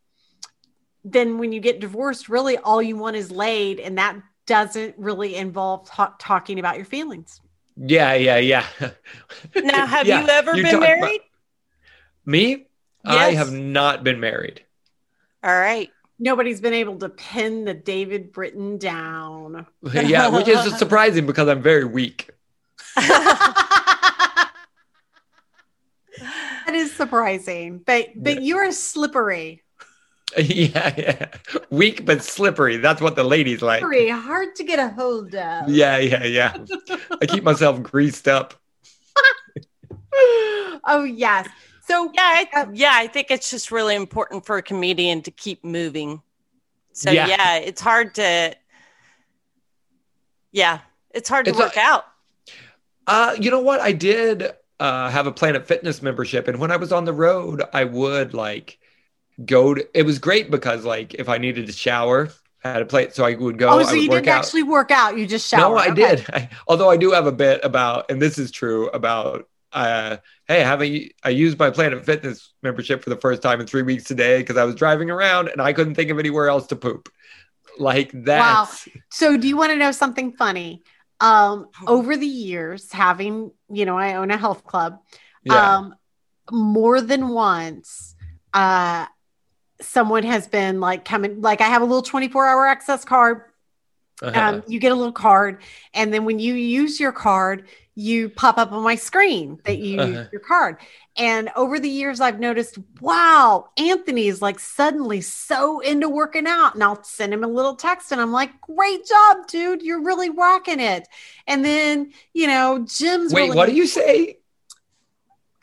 then 1.04 1.38
when 1.38 1.52
you 1.52 1.60
get 1.60 1.80
divorced, 1.80 2.30
really 2.30 2.58
all 2.58 2.82
you 2.82 2.98
want 2.98 3.16
is 3.16 3.30
laid. 3.30 3.80
And 3.80 4.00
that 4.00 4.18
doesn't 4.48 4.96
really 4.98 5.36
involve 5.36 5.88
ta- 5.88 6.16
talking 6.18 6.58
about 6.58 6.78
your 6.78 6.86
feelings. 6.86 7.42
Yeah, 7.78 8.14
yeah, 8.14 8.38
yeah. 8.38 8.66
Now, 9.56 9.86
have 9.88 10.08
Yeah, 10.08 10.22
you 10.22 10.28
ever 10.30 10.56
you 10.56 10.64
been 10.64 10.72
talk 10.72 10.82
about- 10.84 11.00
married? 11.00 11.22
Me? 12.26 12.68
I 13.04 13.34
have 13.34 13.52
not 13.52 14.04
been 14.04 14.20
married. 14.20 14.64
All 15.44 15.54
right. 15.56 15.92
Nobody's 16.18 16.60
been 16.62 16.74
able 16.74 16.98
to 17.00 17.10
pin 17.10 17.66
the 17.66 17.74
David 17.74 18.32
Britton 18.32 18.78
down. 18.78 19.68
yeah, 19.94 20.30
which 20.30 20.48
is 20.48 20.76
surprising 20.80 21.26
because 21.28 21.48
I'm 21.50 21.62
very 21.62 21.86
weak. 21.86 22.32
that 22.96 24.52
is 26.72 26.94
surprising. 26.96 27.80
But 27.86 28.08
but 28.16 28.42
you're 28.42 28.72
slippery. 28.72 29.62
yeah, 30.38 30.94
yeah. 30.98 31.28
Weak 31.70 32.06
but 32.06 32.24
slippery. 32.24 32.78
That's 32.78 33.02
what 33.02 33.16
the 33.16 33.24
ladies 33.24 33.62
like. 33.62 33.80
Slippery, 33.82 34.10
hard 34.10 34.56
to 34.56 34.64
get 34.64 34.80
a 34.80 34.90
hold 34.90 35.34
of. 35.36 35.70
Yeah, 35.70 35.98
yeah, 35.98 36.24
yeah. 36.24 36.58
I 37.22 37.26
keep 37.26 37.44
myself 37.44 37.82
greased 37.84 38.28
up. 38.28 38.54
oh 40.86 41.04
yes. 41.04 41.48
So 41.88 42.12
Yeah, 42.14 42.46
I, 42.54 42.68
yeah, 42.74 42.94
I 42.96 43.08
think 43.08 43.28
it's 43.30 43.52
just 43.52 43.72
really 43.72 43.96
important 43.96 44.46
for 44.46 44.58
a 44.58 44.62
comedian 44.64 45.22
to 45.24 45.32
keep 45.32 45.64
moving. 45.64 46.22
So 46.94 47.12
Yeah. 47.12 47.28
yeah, 47.28 47.58
it's 47.58 47.82
hard 47.82 48.16
to. 48.16 48.56
Yeah, 50.52 50.80
it's 51.12 51.30
hard 51.30 51.46
to 51.46 51.52
It's 51.52 51.60
a- 51.60 51.64
work 51.64 51.78
out. 51.78 52.06
Uh, 53.08 53.36
you 53.40 53.52
know 53.52 53.60
what? 53.60 53.82
I 53.82 53.92
did 53.92 54.52
uh, 54.80 55.10
have 55.10 55.28
a 55.28 55.32
Planet 55.32 55.68
Fitness 55.68 56.02
membership, 56.02 56.48
and 56.48 56.60
when 56.60 56.72
I 56.72 56.78
was 56.78 56.92
on 56.92 57.06
the 57.06 57.14
road, 57.14 57.62
I 57.72 57.84
would 57.84 58.34
like 58.34 58.80
go 59.44 59.74
to. 59.74 59.88
It 59.98 60.04
was 60.04 60.20
great 60.20 60.50
because 60.52 60.86
like 60.86 61.14
if 61.16 61.28
I 61.30 61.38
needed 61.38 61.66
to 61.68 61.72
shower, 61.74 62.30
I 62.64 62.72
had 62.72 62.82
a 62.82 62.86
plate, 62.86 63.14
so 63.14 63.26
I 63.26 63.36
would 63.36 63.58
go. 63.58 63.70
oh, 63.70 63.84
so 63.84 63.94
you 63.94 64.10
didn't 64.10 64.28
out. 64.28 64.40
actually 64.46 64.64
work 64.64 64.92
out. 64.92 65.18
You 65.18 65.28
just 65.28 65.48
showered. 65.50 65.62
No, 65.62 65.78
I 65.78 65.88
Okay. 65.90 66.16
did. 66.16 66.26
I, 66.34 66.50
although 66.68 66.90
I 66.90 66.98
do 66.98 67.12
have 67.12 67.28
a 67.28 67.32
bit 67.32 67.60
about, 67.64 68.10
and 68.10 68.22
this 68.22 68.38
is 68.38 68.52
true 68.52 68.88
about. 68.90 69.48
Uh, 69.74 70.16
hey, 70.48 70.62
I 70.62 70.66
haven't 70.66 71.12
I 71.22 71.30
used 71.30 71.60
my 71.60 71.70
Planet 71.70 72.06
Fitness 72.06 72.54
membership 72.64 73.04
for 73.04 73.10
the 73.10 73.18
first 73.18 73.42
time 73.42 73.60
in 73.60 73.68
three 73.68 73.82
weeks 73.82 74.06
today 74.06 74.38
because 74.38 74.56
I 74.56 74.64
was 74.64 74.74
driving 74.76 75.10
around 75.12 75.50
and 75.50 75.62
I 75.62 75.74
couldn't 75.74 75.96
think 75.96 76.10
of 76.12 76.18
anywhere 76.18 76.48
else 76.48 76.68
to 76.68 76.78
poop. 76.78 77.10
Like 77.78 78.10
that. 78.24 78.40
Wow. 78.40 78.70
So 79.10 79.36
do 79.36 79.50
you 79.50 79.58
want 79.58 79.72
to 79.74 79.78
know 79.78 79.92
something 79.92 80.32
funny? 80.32 80.82
Um, 81.20 81.68
Oh. 81.86 81.98
over 81.98 82.16
the 82.16 82.26
years, 82.26 82.90
having 82.92 83.52
you 83.70 83.86
know, 83.86 83.98
I 83.98 84.16
own 84.16 84.32
a 84.32 84.38
health 84.38 84.64
club. 84.64 85.00
Yeah. 85.44 85.76
Um, 85.78 85.96
more 86.52 87.02
than 87.02 87.28
once, 87.30 88.16
uh, 88.54 89.08
someone 89.82 90.24
has 90.24 90.48
been 90.48 90.80
like 90.80 91.06
coming. 91.06 91.42
Like 91.42 91.62
I 91.62 91.68
have 91.68 91.82
a 91.82 91.86
little 91.86 92.02
twenty-four 92.04 92.46
hour 92.46 92.66
access 92.68 93.06
card. 93.06 93.42
Uh-huh. 94.22 94.40
Um, 94.40 94.64
you 94.68 94.80
get 94.80 94.94
a 94.94 94.96
little 94.96 95.12
card, 95.12 95.62
and 95.94 96.14
then 96.14 96.24
when 96.24 96.40
you 96.40 96.54
use 96.54 97.02
your 97.02 97.12
card, 97.12 97.68
you 97.96 98.30
pop 98.30 98.58
up 98.58 98.72
on 98.72 98.82
my 98.82 98.96
screen 98.96 99.60
that 99.66 99.78
you 99.78 100.00
Uh-huh. 100.00 100.12
use 100.12 100.28
your 100.32 100.42
card. 100.42 100.78
And 101.18 101.50
over 101.56 101.80
the 101.80 101.90
years, 101.90 102.20
I've 102.22 102.40
noticed, 102.40 102.78
wow, 103.00 103.70
Anthony 103.78 104.28
is 104.28 104.42
like 104.42 104.60
suddenly 104.60 105.22
so 105.22 105.80
into 105.80 106.10
working 106.10 106.46
out. 106.46 106.76
And 106.76 106.84
I'll 106.84 107.02
send 107.04 107.34
him 107.34 107.44
a 107.44 107.48
little 107.48 107.76
text 107.76 108.12
and 108.12 108.20
I'm 108.20 108.34
like, 108.34 108.60
great 108.60 109.06
job, 109.06 109.48
dude. 109.48 109.82
You're 109.82 110.04
really 110.04 110.30
rocking 110.30 110.82
it. 110.82 111.08
And 111.48 111.64
then, 111.64 112.12
you 112.34 112.48
know, 112.48 112.86
Jim's 112.86 113.34
Wait, 113.34 113.44
really- 113.44 113.56
what 113.56 113.70
do 113.70 113.76
you 113.76 113.88
say? 113.88 114.40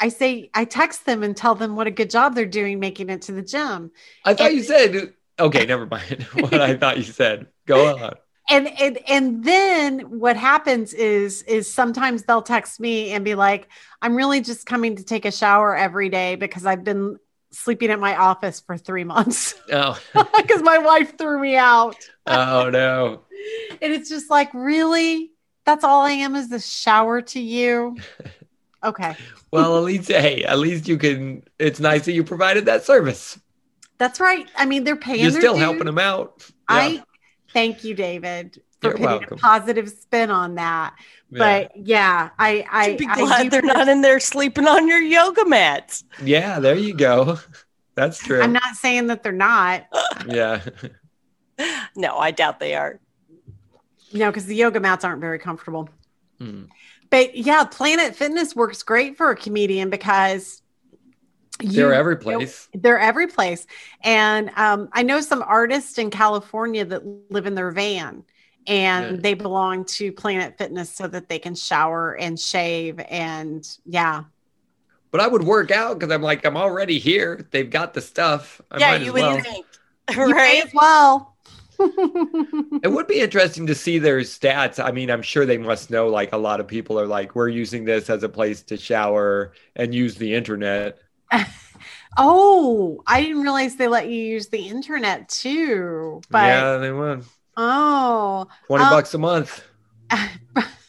I 0.02 0.08
say, 0.08 0.50
I 0.52 0.64
text 0.64 1.06
them 1.06 1.22
and 1.22 1.36
tell 1.36 1.54
them 1.54 1.76
what 1.76 1.86
a 1.86 1.90
good 1.90 2.10
job 2.10 2.34
they're 2.34 2.44
doing 2.46 2.80
making 2.80 3.08
it 3.08 3.22
to 3.22 3.32
the 3.32 3.42
gym. 3.42 3.90
I 4.24 4.34
thought 4.34 4.48
And- 4.48 4.56
you 4.56 4.62
said. 4.62 5.14
Okay, 5.38 5.64
never 5.64 5.86
mind. 5.86 6.22
what 6.34 6.54
I 6.60 6.76
thought 6.76 6.98
you 6.98 7.04
said. 7.04 7.46
Go 7.66 7.96
on. 7.96 8.12
and 8.50 8.66
and 8.80 8.98
and 9.08 9.44
then 9.44 10.00
what 10.20 10.36
happens 10.36 10.92
is 10.92 11.42
is 11.44 11.72
sometimes 11.72 12.24
they'll 12.24 12.42
text 12.42 12.80
me 12.80 13.12
and 13.12 13.24
be 13.24 13.36
like 13.36 13.68
i'm 14.02 14.16
really 14.16 14.40
just 14.40 14.66
coming 14.66 14.96
to 14.96 15.04
take 15.04 15.24
a 15.24 15.30
shower 15.30 15.76
every 15.76 16.08
day 16.08 16.34
because 16.34 16.66
i've 16.66 16.82
been 16.82 17.16
sleeping 17.52 17.88
at 17.90 18.00
my 18.00 18.16
office 18.16 18.58
for 18.60 18.76
three 18.76 19.04
months 19.04 19.54
Oh, 19.72 19.96
because 20.36 20.60
my 20.60 20.78
wife 20.78 21.16
threw 21.16 21.38
me 21.40 21.56
out 21.56 21.94
oh 22.26 22.68
no. 22.68 23.22
and 23.80 23.92
it's 23.92 24.08
just 24.08 24.28
like 24.28 24.52
really 24.52 25.30
that's 25.64 25.84
all 25.84 26.02
i 26.02 26.10
am 26.10 26.34
is 26.34 26.48
the 26.50 26.58
shower 26.60 27.22
to 27.22 27.40
you 27.40 27.96
okay 28.84 29.16
Well, 29.52 29.76
at 29.78 29.84
least 29.84 30.08
hey, 30.08 30.44
at 30.44 30.58
least 30.58 30.88
you 30.88 30.96
can. 30.98 31.44
It's 31.58 31.80
nice 31.80 32.04
that 32.06 32.12
you 32.12 32.24
provided 32.24 32.66
that 32.66 32.84
service. 32.84 33.38
that's 33.98 34.18
right 34.20 34.48
i 34.56 34.64
mean 34.66 34.84
they're 34.84 34.96
paying 34.96 35.20
You're 35.20 35.30
still 35.30 35.54
dues. 35.54 35.62
helping 35.62 35.84
them 35.86 35.98
out. 35.98 36.48
i 36.68 37.02
thank 37.52 37.84
you 37.84 37.94
david 37.94 38.60
for 38.80 38.88
You're 38.88 38.92
putting 38.92 39.06
welcome. 39.06 39.38
a 39.38 39.40
positive 39.40 39.88
spin 39.90 40.30
on 40.30 40.56
that 40.56 40.94
Yeah. 41.30 41.38
but 41.38 41.76
yeah 41.76 42.30
i 42.38 42.64
i, 42.70 42.84
Should 42.88 42.98
be 42.98 43.06
I 43.08 43.14
glad 43.16 43.42
do 43.44 43.50
they're 43.50 43.62
not 43.62 43.88
in 43.88 44.00
there 44.02 44.18
sleeping 44.20 44.66
on 44.66 44.88
your 44.88 45.00
yoga 45.00 45.44
mats. 45.44 46.04
yeah, 46.24 46.58
there 46.58 46.76
you 46.76 46.94
go. 46.94 47.38
That's 47.94 48.18
true. 48.18 48.40
i'm 48.42 48.52
not 48.54 48.74
saying 48.76 49.06
that 49.08 49.22
they're 49.22 49.32
not 49.32 49.86
yeah. 50.28 50.62
No, 51.94 52.16
I 52.16 52.30
doubt 52.32 52.58
they 52.58 52.74
are. 52.74 52.98
No, 54.12 54.30
because 54.30 54.46
the 54.46 54.56
yoga 54.56 54.80
mats 54.80 55.04
aren't 55.04 55.20
very 55.20 55.38
comfortable. 55.38 55.88
Hmm. 56.38 56.64
But 57.12 57.36
yeah, 57.36 57.64
Planet 57.66 58.16
Fitness 58.16 58.56
works 58.56 58.82
great 58.82 59.18
for 59.18 59.30
a 59.30 59.36
comedian 59.36 59.90
because 59.90 60.62
They're 61.60 61.92
every 61.94 62.16
place. 62.16 62.68
They're 62.74 62.98
every 62.98 63.26
place. 63.28 63.66
And 64.02 64.50
um, 64.56 64.88
I 64.92 65.02
know 65.02 65.20
some 65.20 65.42
artists 65.46 65.98
in 65.98 66.10
California 66.10 66.84
that 66.84 67.02
live 67.30 67.46
in 67.46 67.54
their 67.54 67.70
van 67.70 68.24
and 68.66 69.16
Yeah. 69.16 69.20
they 69.20 69.34
belong 69.34 69.84
to 69.86 70.12
Planet 70.12 70.56
Fitness 70.58 70.90
so 70.94 71.06
that 71.08 71.28
they 71.28 71.38
can 71.38 71.54
shower 71.54 72.14
and 72.16 72.38
shave. 72.38 72.98
And 73.00 73.64
yeah, 73.84 74.24
But 75.10 75.20
I 75.20 75.26
would 75.28 75.42
work 75.42 75.70
out 75.70 75.98
because 75.98 76.12
I'm 76.12 76.22
like, 76.22 76.44
I'm 76.44 76.56
already 76.56 76.98
here. 76.98 77.46
They've 77.50 77.68
got 77.68 77.92
the 77.94 78.00
stuff. 78.00 78.60
I 78.70 78.78
yeah, 78.78 78.92
might 78.92 79.02
you 79.02 79.12
as 79.12 79.12
would 79.12 79.20
well. 79.20 79.40
think, 79.42 79.66
you 80.10 80.34
may 80.34 80.34
right? 80.34 80.64
as 80.66 80.72
well. 80.72 81.31
It 82.82 82.90
would 82.92 83.06
be 83.06 83.20
interesting 83.20 83.66
to 83.66 83.74
see 83.74 83.98
their 83.98 84.20
stats. 84.20 84.82
I 84.82 84.90
mean, 84.92 85.10
I'm 85.10 85.22
sure 85.22 85.46
they 85.46 85.58
must 85.58 85.90
know 85.90 86.08
like 86.08 86.32
a 86.32 86.36
lot 86.36 86.60
of 86.60 86.66
people 86.66 86.98
are 86.98 87.06
like, 87.06 87.34
we're 87.34 87.48
using 87.48 87.84
this 87.84 88.08
as 88.10 88.22
a 88.22 88.28
place 88.28 88.62
to 88.64 88.76
shower 88.76 89.52
and 89.76 89.94
use 89.94 90.16
the 90.16 90.34
internet. 90.34 90.98
oh, 92.18 93.02
I 93.06 93.22
didn't 93.22 93.42
realize 93.42 93.76
they 93.76 93.88
let 93.88 94.08
you 94.08 94.18
use 94.20 94.48
the 94.48 94.68
internet 94.68 95.28
too. 95.28 96.20
But 96.30 96.44
yeah, 96.46 96.76
they 96.78 96.92
would. 96.92 97.24
oh, 97.56 98.46
20 98.66 98.84
Um, 98.84 98.90
bucks 98.90 99.14
a 99.14 99.18
month. 99.18 99.64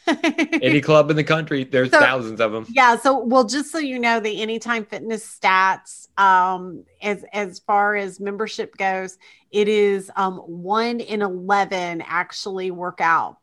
Any 0.06 0.80
club 0.82 1.10
in 1.10 1.16
the 1.16 1.24
country, 1.24 1.64
there's 1.64 1.90
So- 1.90 1.98
thousands 1.98 2.40
of 2.40 2.52
them. 2.52 2.66
Yeah, 2.68 2.96
so 2.96 3.18
well, 3.24 3.44
just 3.44 3.70
so 3.72 3.78
you 3.78 3.98
know, 3.98 4.20
the 4.20 4.42
Anytime 4.42 4.84
Fitness 4.84 5.38
stats, 5.40 6.08
um, 6.18 6.84
as 7.00 7.24
as 7.32 7.58
far 7.60 7.96
as 7.96 8.20
membership 8.20 8.76
goes, 8.76 9.16
it 9.54 9.68
is 9.68 10.10
um 10.16 10.38
one 10.38 10.98
in 11.00 11.22
eleven 11.22 12.02
actually 12.04 12.70
work 12.72 13.00
out. 13.00 13.38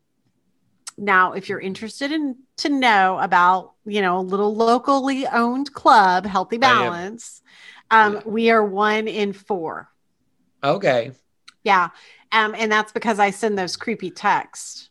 Now, 0.97 1.31
if 1.33 1.47
you're 1.49 1.59
interested 1.59 2.11
in 2.11 2.35
to 2.57 2.69
know 2.69 3.17
about, 3.19 3.71
you 3.85 4.01
know, 4.01 4.19
a 4.19 4.21
little 4.21 4.53
locally 4.53 5.25
owned 5.25 5.73
club, 5.73 6.25
Healthy 6.25 6.57
Balance, 6.57 7.41
um, 7.89 8.15
Yeah. 8.15 8.21
we 8.25 8.51
are 8.51 8.63
one 8.63 9.07
in 9.07 9.31
four. 9.33 9.89
Okay. 10.63 11.13
Yeah. 11.63 11.89
Um, 12.33 12.53
and 12.57 12.71
that's 12.71 12.91
because 12.91 13.17
I 13.19 13.31
send 13.31 13.57
those 13.57 13.77
creepy 13.77 14.11
texts. 14.11 14.89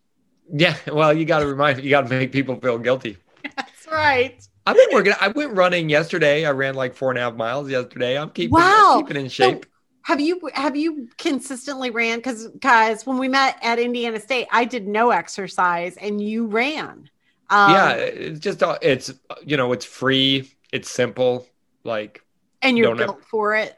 Yeah. 0.53 0.75
Well, 0.91 1.13
you 1.13 1.27
got 1.27 1.41
to 1.41 1.47
remind, 1.47 1.85
you 1.85 1.91
got 1.91 2.09
to 2.09 2.09
make 2.09 2.33
people 2.33 2.57
feel 2.57 2.79
guilty. 2.79 3.19
That's 3.57 3.87
right. 3.91 4.43
I've 4.67 4.77
been 4.77 4.89
working. 4.93 5.13
I 5.21 5.29
went 5.29 5.53
running 5.55 5.89
yesterday. 5.89 6.45
I 6.45 6.51
ran 6.51 6.75
like 6.75 6.95
four 6.95 7.11
and 7.11 7.19
a 7.19 7.23
half 7.23 7.35
miles 7.35 7.71
yesterday. 7.71 8.19
I'm 8.19 8.31
keeping, 8.31 8.55
Wow. 8.55 8.95
I'm 8.97 9.07
keeping 9.07 9.23
in 9.23 9.29
shape. 9.29 9.67
Have 10.03 10.21
you 10.21 10.41
have 10.55 10.77
you 10.77 11.09
consistently 11.19 11.91
ran? 11.91 12.19
Because 12.19 12.49
guys, 12.59 13.07
when 13.07 13.19
we 13.19 13.29
met 13.29 13.59
at 13.63 13.79
Indiana 13.79 14.19
State, 14.21 14.49
I 14.51 14.65
did 14.65 14.87
no 14.89 15.11
exercise 15.11 15.97
and 15.97 16.21
you 16.21 16.47
ran. 16.47 17.11
Um, 17.51 17.73
yeah. 17.73 17.93
It's 17.95 18.41
just, 18.41 18.63
uh, 18.63 18.79
it's, 18.81 19.13
you 19.45 19.57
know, 19.57 19.73
it's 19.73 19.85
free. 19.85 20.53
It's 20.73 20.89
simple. 20.91 21.47
Like, 21.85 22.23
and 22.63 22.79
you're 22.79 22.89
don't 22.89 22.99
have- 22.99 23.07
built 23.09 23.25
for 23.25 23.55
it, 23.57 23.77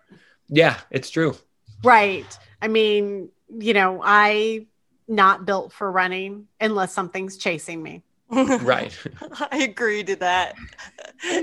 yeah, 0.49 0.79
it's 0.91 1.09
true. 1.11 1.35
right? 1.83 2.39
I 2.61 2.69
mean, 2.69 3.31
you 3.59 3.73
know, 3.75 4.01
I 4.05 4.67
not 5.09 5.45
built 5.47 5.73
for 5.73 5.91
running 5.91 6.47
unless 6.61 6.93
something's 6.93 7.37
chasing 7.37 7.83
me. 7.83 8.03
Right. 8.31 8.97
I 9.51 9.59
agree 9.59 10.03
to 10.05 10.17
that. 10.17 10.55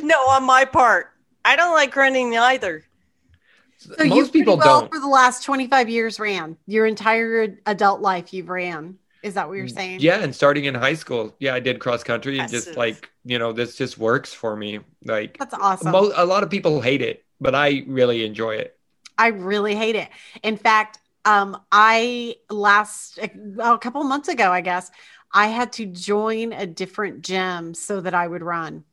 No, 0.02 0.18
on 0.30 0.44
my 0.44 0.66
part, 0.66 1.12
I 1.46 1.56
don't 1.56 1.74
like 1.74 1.96
running 1.96 2.36
either. 2.38 2.84
So 3.80 3.96
Most 4.06 4.34
people 4.34 4.58
well 4.58 4.82
don't. 4.82 4.92
for 4.92 5.00
the 5.00 5.08
last 5.08 5.44
25 5.44 5.90
years 5.90 6.20
ran 6.20 6.58
your 6.68 6.86
entire 6.86 7.58
adult 7.66 8.02
life. 8.02 8.34
You've 8.34 8.50
ran. 8.50 8.98
Is 9.24 9.34
that 9.34 9.48
what 9.48 9.56
you're 9.56 9.68
saying? 9.68 10.00
Mm, 10.00 10.04
Yeah, 10.04 10.20
and 10.22 10.36
starting 10.36 10.66
in 10.66 10.76
high 10.76 10.94
school, 10.94 11.36
yeah, 11.40 11.54
I 11.54 11.60
did 11.60 11.80
cross 11.80 12.04
country 12.04 12.40
and 12.40 12.50
just 12.50 12.78
like 12.78 13.10
you 13.26 13.40
know, 13.40 13.54
this 13.54 13.76
just 13.76 13.98
works 13.98 14.34
for 14.34 14.56
me. 14.56 14.80
Like 15.06 15.38
That's 15.40 15.54
awesome. 15.54 15.92
mo- 15.92 16.12
a 16.16 16.26
lot 16.26 16.44
of 16.44 16.50
people 16.50 16.82
hate 16.82 17.02
it, 17.02 17.24
but 17.40 17.56
I 17.56 17.84
really 17.88 18.26
enjoy 18.26 18.56
it. 18.56 18.78
I 19.18 19.28
really 19.28 19.76
hate 19.76 19.96
it. 19.96 20.10
In 20.44 20.58
fact, 20.58 21.00
um, 21.26 21.58
I 21.72 22.36
last 22.50 23.20
well, 23.36 23.74
a 23.74 23.80
couple 23.80 24.04
months 24.04 24.30
ago, 24.30 24.52
I 24.52 24.62
guess, 24.62 24.90
I 25.34 25.48
had 25.48 25.74
to 25.74 25.86
join 25.86 26.54
a 26.54 26.66
different 26.66 27.22
gym 27.22 27.74
so 27.74 28.02
that 28.02 28.14
I 28.14 28.28
would 28.28 28.42
run. 28.42 28.86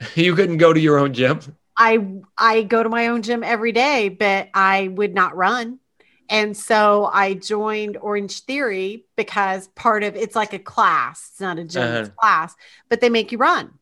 You 0.14 0.34
couldn't 0.34 0.58
go 0.58 0.72
to 0.72 0.80
your 0.80 0.98
own 0.98 1.12
gym. 1.14 1.40
I 1.76 1.98
I 2.38 2.62
go 2.62 2.82
to 2.82 2.88
my 2.88 3.08
own 3.08 3.22
gym 3.22 3.42
every 3.42 3.72
day, 3.72 4.08
but 4.08 4.48
I 4.54 4.88
would 4.88 5.14
not 5.14 5.36
run. 5.36 5.80
And 6.28 6.56
so 6.56 7.10
I 7.12 7.34
joined 7.34 7.96
Orange 7.98 8.40
Theory 8.40 9.04
because 9.16 9.68
part 9.68 10.02
of 10.04 10.16
it's 10.16 10.34
like 10.34 10.52
a 10.54 10.58
class. 10.58 11.28
It's 11.32 11.40
not 11.40 11.58
a 11.58 11.64
gym, 11.64 11.96
it's 11.96 12.08
a 12.08 12.12
class, 12.12 12.54
but 12.88 13.00
they 13.00 13.10
make 13.10 13.32
you 13.32 13.38
run. 13.38 13.78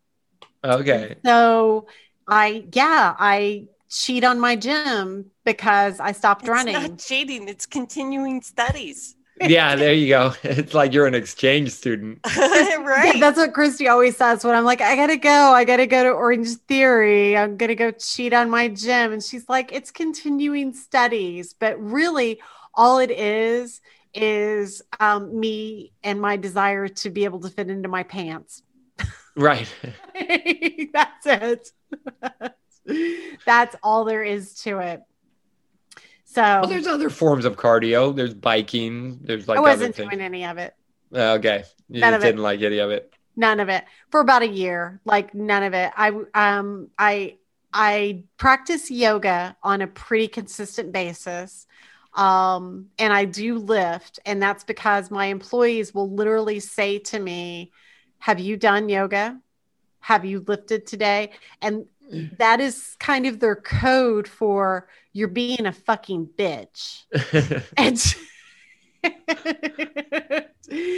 Okay. 0.64 1.16
So 1.24 1.86
I 2.28 2.66
yeah, 2.72 3.14
I 3.18 3.66
cheat 3.88 4.24
on 4.24 4.40
my 4.40 4.56
gym 4.56 5.30
because 5.44 6.00
I 6.00 6.12
stopped 6.12 6.44
It's 6.44 6.50
running. 6.50 6.72
not 6.72 6.98
cheating, 6.98 7.48
it's 7.48 7.66
continuing 7.66 8.42
studies. 8.42 9.16
Yeah, 9.40 9.76
there 9.76 9.94
you 9.94 10.08
go. 10.08 10.34
It's 10.42 10.74
like 10.74 10.92
you're 10.92 11.06
an 11.06 11.14
exchange 11.14 11.70
student. 11.70 12.20
right. 12.36 13.18
That's 13.18 13.38
what 13.38 13.52
Christy 13.52 13.88
always 13.88 14.16
says 14.16 14.44
when 14.44 14.54
I'm 14.54 14.64
like, 14.64 14.80
I 14.80 14.96
gotta 14.96 15.16
go, 15.16 15.30
I 15.30 15.64
gotta 15.64 15.86
go 15.86 16.02
to 16.02 16.10
Orange 16.10 16.56
Theory, 16.68 17.36
I'm 17.36 17.56
gonna 17.56 17.74
go 17.74 17.90
cheat 17.90 18.32
on 18.32 18.50
my 18.50 18.68
gym. 18.68 19.12
And 19.12 19.22
she's 19.22 19.48
like, 19.48 19.72
it's 19.72 19.90
continuing 19.90 20.72
studies. 20.74 21.54
But 21.58 21.80
really, 21.80 22.40
all 22.74 22.98
it 22.98 23.10
is 23.10 23.80
is 24.14 24.82
um, 25.00 25.38
me 25.38 25.92
and 26.02 26.20
my 26.20 26.36
desire 26.36 26.88
to 26.88 27.10
be 27.10 27.24
able 27.24 27.40
to 27.40 27.48
fit 27.48 27.70
into 27.70 27.88
my 27.88 28.02
pants. 28.02 28.62
Right. 29.34 29.72
That's 30.92 31.26
it. 31.26 31.70
That's 33.46 33.76
all 33.82 34.04
there 34.04 34.22
is 34.22 34.54
to 34.62 34.78
it. 34.78 35.02
So 36.34 36.42
Well, 36.42 36.66
there's 36.66 36.86
other 36.86 37.10
forms 37.10 37.44
of 37.44 37.56
cardio. 37.56 38.14
There's 38.14 38.34
biking. 38.34 39.18
There's 39.22 39.48
like 39.48 39.58
I 39.58 39.60
wasn't 39.60 39.96
doing 39.96 40.20
any 40.20 40.44
of 40.44 40.58
it. 40.58 40.74
Okay. 41.14 41.64
You 41.88 42.00
None 42.00 42.12
just 42.14 42.22
didn't 42.24 42.42
like 42.42 42.62
any 42.62 42.78
of 42.78 42.90
it. 42.90 43.12
none 43.36 43.60
of 43.60 43.68
it 43.68 43.84
for 44.10 44.20
about 44.20 44.42
a 44.42 44.48
year 44.48 45.00
like 45.04 45.34
none 45.34 45.62
of 45.62 45.72
it 45.72 45.90
i 45.96 46.08
um 46.34 46.88
i 46.98 47.34
i 47.72 48.22
practice 48.36 48.90
yoga 48.90 49.56
on 49.62 49.80
a 49.80 49.86
pretty 49.86 50.28
consistent 50.28 50.92
basis 50.92 51.66
um 52.14 52.86
and 52.98 53.12
i 53.12 53.24
do 53.24 53.56
lift 53.58 54.20
and 54.26 54.42
that's 54.42 54.64
because 54.64 55.10
my 55.10 55.26
employees 55.26 55.94
will 55.94 56.10
literally 56.10 56.60
say 56.60 56.98
to 56.98 57.18
me 57.18 57.72
have 58.18 58.38
you 58.38 58.56
done 58.56 58.88
yoga 58.90 59.38
have 60.00 60.24
you 60.26 60.44
lifted 60.46 60.86
today 60.86 61.30
and 61.62 61.86
that 62.38 62.60
is 62.60 62.96
kind 63.00 63.26
of 63.26 63.40
their 63.40 63.56
code 63.56 64.28
for 64.28 64.88
you're 65.12 65.28
being 65.28 65.66
a 65.66 65.72
fucking 65.72 66.28
bitch 66.38 67.02
and 67.76 68.16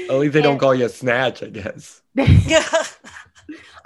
At 0.06 0.18
least 0.18 0.32
they 0.34 0.42
don't 0.42 0.58
call 0.58 0.74
you 0.74 0.84
a 0.86 0.88
snatch, 0.88 1.42
I 1.42 1.48
guess. 1.48 2.02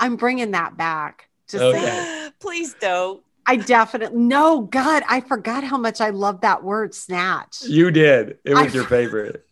I'm 0.00 0.16
bringing 0.16 0.50
that 0.52 0.76
back. 0.76 1.28
Just 1.48 1.62
Okay. 1.64 1.80
saying. 1.80 2.32
Please 2.40 2.74
don't. 2.74 3.22
I 3.46 3.56
definitely 3.56 4.18
no 4.18 4.60
God. 4.62 5.02
I 5.08 5.20
forgot 5.20 5.64
how 5.64 5.78
much 5.78 6.00
I 6.00 6.10
love 6.10 6.42
that 6.42 6.62
word 6.62 6.94
snatch. 6.94 7.62
You 7.62 7.90
did. 7.90 8.38
It 8.44 8.54
I- 8.54 8.64
was 8.64 8.74
your 8.74 8.84
favorite. 8.84 9.44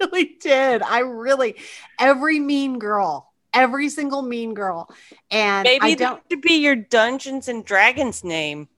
really 0.00 0.36
did. 0.40 0.82
I 0.82 0.98
really 1.00 1.56
every 1.98 2.38
mean 2.38 2.78
girl, 2.78 3.32
every 3.54 3.88
single 3.88 4.20
mean 4.20 4.52
girl, 4.52 4.90
and 5.30 5.64
Maybe 5.64 5.82
I 5.82 5.94
don't 5.94 6.20
should 6.30 6.42
be 6.42 6.54
your 6.58 6.76
Dungeons 6.76 7.48
and 7.48 7.64
Dragons 7.64 8.22
name. 8.22 8.68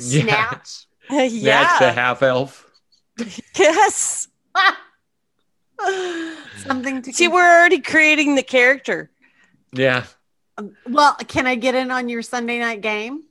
Yeah. 0.00 0.22
snatch. 0.22 0.86
Snatch 1.30 1.78
the 1.78 1.92
half 1.92 2.22
elf. 2.22 2.64
Yes. 3.58 4.28
Something 6.56 7.02
to 7.02 7.12
See, 7.12 7.26
con- 7.26 7.34
we're 7.34 7.48
already 7.58 7.80
creating 7.80 8.34
the 8.34 8.42
character. 8.42 9.10
Yeah. 9.72 10.04
well. 10.88 11.14
Can 11.28 11.46
I 11.46 11.54
get 11.54 11.74
in 11.74 11.90
on 11.90 12.08
your 12.08 12.22
Sunday 12.22 12.58
night 12.58 12.80
game? 12.80 13.22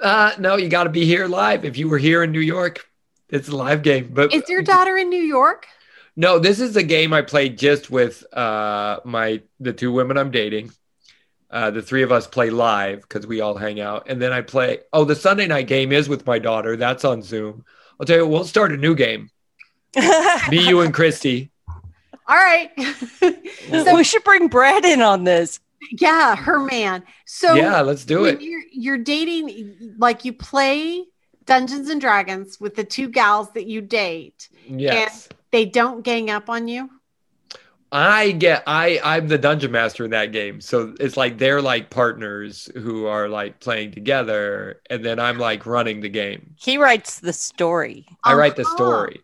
Uh, 0.00 0.32
no, 0.38 0.56
you 0.56 0.68
got 0.68 0.84
to 0.84 0.90
be 0.90 1.04
here 1.04 1.26
live. 1.26 1.64
If 1.64 1.76
you 1.78 1.88
were 1.88 1.98
here 1.98 2.22
in 2.22 2.30
New 2.32 2.40
York, 2.40 2.88
it's 3.28 3.48
a 3.48 3.56
live 3.56 3.82
game. 3.82 4.10
But 4.12 4.32
Is 4.32 4.48
your 4.48 4.62
daughter 4.62 4.96
in 4.96 5.08
New 5.08 5.22
York? 5.22 5.66
no, 6.16 6.38
this 6.38 6.60
is 6.60 6.76
a 6.76 6.82
game 6.82 7.12
I 7.12 7.22
played 7.22 7.58
just 7.58 7.90
with 7.90 8.24
uh 8.32 9.00
my 9.04 9.42
the 9.60 9.72
two 9.72 9.92
women 9.92 10.16
I'm 10.16 10.30
dating. 10.30 10.70
Uh, 11.48 11.70
the 11.70 11.82
three 11.82 12.02
of 12.02 12.10
us 12.10 12.26
play 12.26 12.50
live 12.50 13.02
because 13.02 13.26
we 13.26 13.40
all 13.40 13.56
hang 13.56 13.80
out, 13.80 14.08
and 14.08 14.20
then 14.20 14.32
I 14.32 14.40
play. 14.40 14.80
Oh, 14.92 15.04
the 15.04 15.14
Sunday 15.14 15.46
night 15.46 15.68
game 15.68 15.92
is 15.92 16.08
with 16.08 16.26
my 16.26 16.38
daughter. 16.38 16.76
That's 16.76 17.04
on 17.04 17.22
Zoom. 17.22 17.64
I'll 18.00 18.06
tell 18.06 18.16
you, 18.16 18.26
we'll 18.26 18.44
start 18.44 18.72
a 18.72 18.76
new 18.76 18.94
game. 18.94 19.30
Me, 20.50 20.66
you, 20.68 20.80
and 20.80 20.92
Christy. 20.92 21.50
All 22.28 22.36
right. 22.36 22.70
so 23.70 23.94
we 23.94 24.04
should 24.04 24.24
bring 24.24 24.48
Brad 24.48 24.84
in 24.84 25.00
on 25.00 25.24
this. 25.24 25.60
yeah, 25.92 26.34
her 26.34 26.58
man. 26.58 27.04
So 27.24 27.54
yeah, 27.54 27.80
let's 27.80 28.04
do 28.04 28.24
it. 28.24 28.40
You're, 28.42 28.62
you're 28.72 28.98
dating, 28.98 29.94
like 29.98 30.24
you 30.24 30.32
play 30.32 31.04
Dungeons 31.44 31.88
and 31.88 32.00
Dragons 32.00 32.58
with 32.58 32.74
the 32.74 32.84
two 32.84 33.08
gals 33.08 33.52
that 33.52 33.66
you 33.66 33.80
date. 33.80 34.48
Yes. 34.68 35.28
They 35.52 35.64
don't 35.64 36.02
gang 36.02 36.28
up 36.28 36.50
on 36.50 36.66
you. 36.68 36.90
I 37.92 38.32
get 38.32 38.64
I 38.66 39.00
I'm 39.04 39.28
the 39.28 39.38
dungeon 39.38 39.70
master 39.70 40.04
in 40.04 40.10
that 40.10 40.32
game. 40.32 40.60
So 40.60 40.94
it's 40.98 41.16
like 41.16 41.38
they're 41.38 41.62
like 41.62 41.88
partners 41.88 42.68
who 42.74 43.06
are 43.06 43.28
like 43.28 43.60
playing 43.60 43.92
together 43.92 44.80
and 44.90 45.04
then 45.04 45.18
I'm 45.20 45.38
like 45.38 45.66
running 45.66 46.00
the 46.00 46.08
game. 46.08 46.54
He 46.58 46.78
writes 46.78 47.20
the 47.20 47.32
story, 47.32 48.06
I 48.24 48.34
write 48.34 48.56
the 48.56 48.62
Uh-huh. 48.62 48.76
story. 48.76 49.20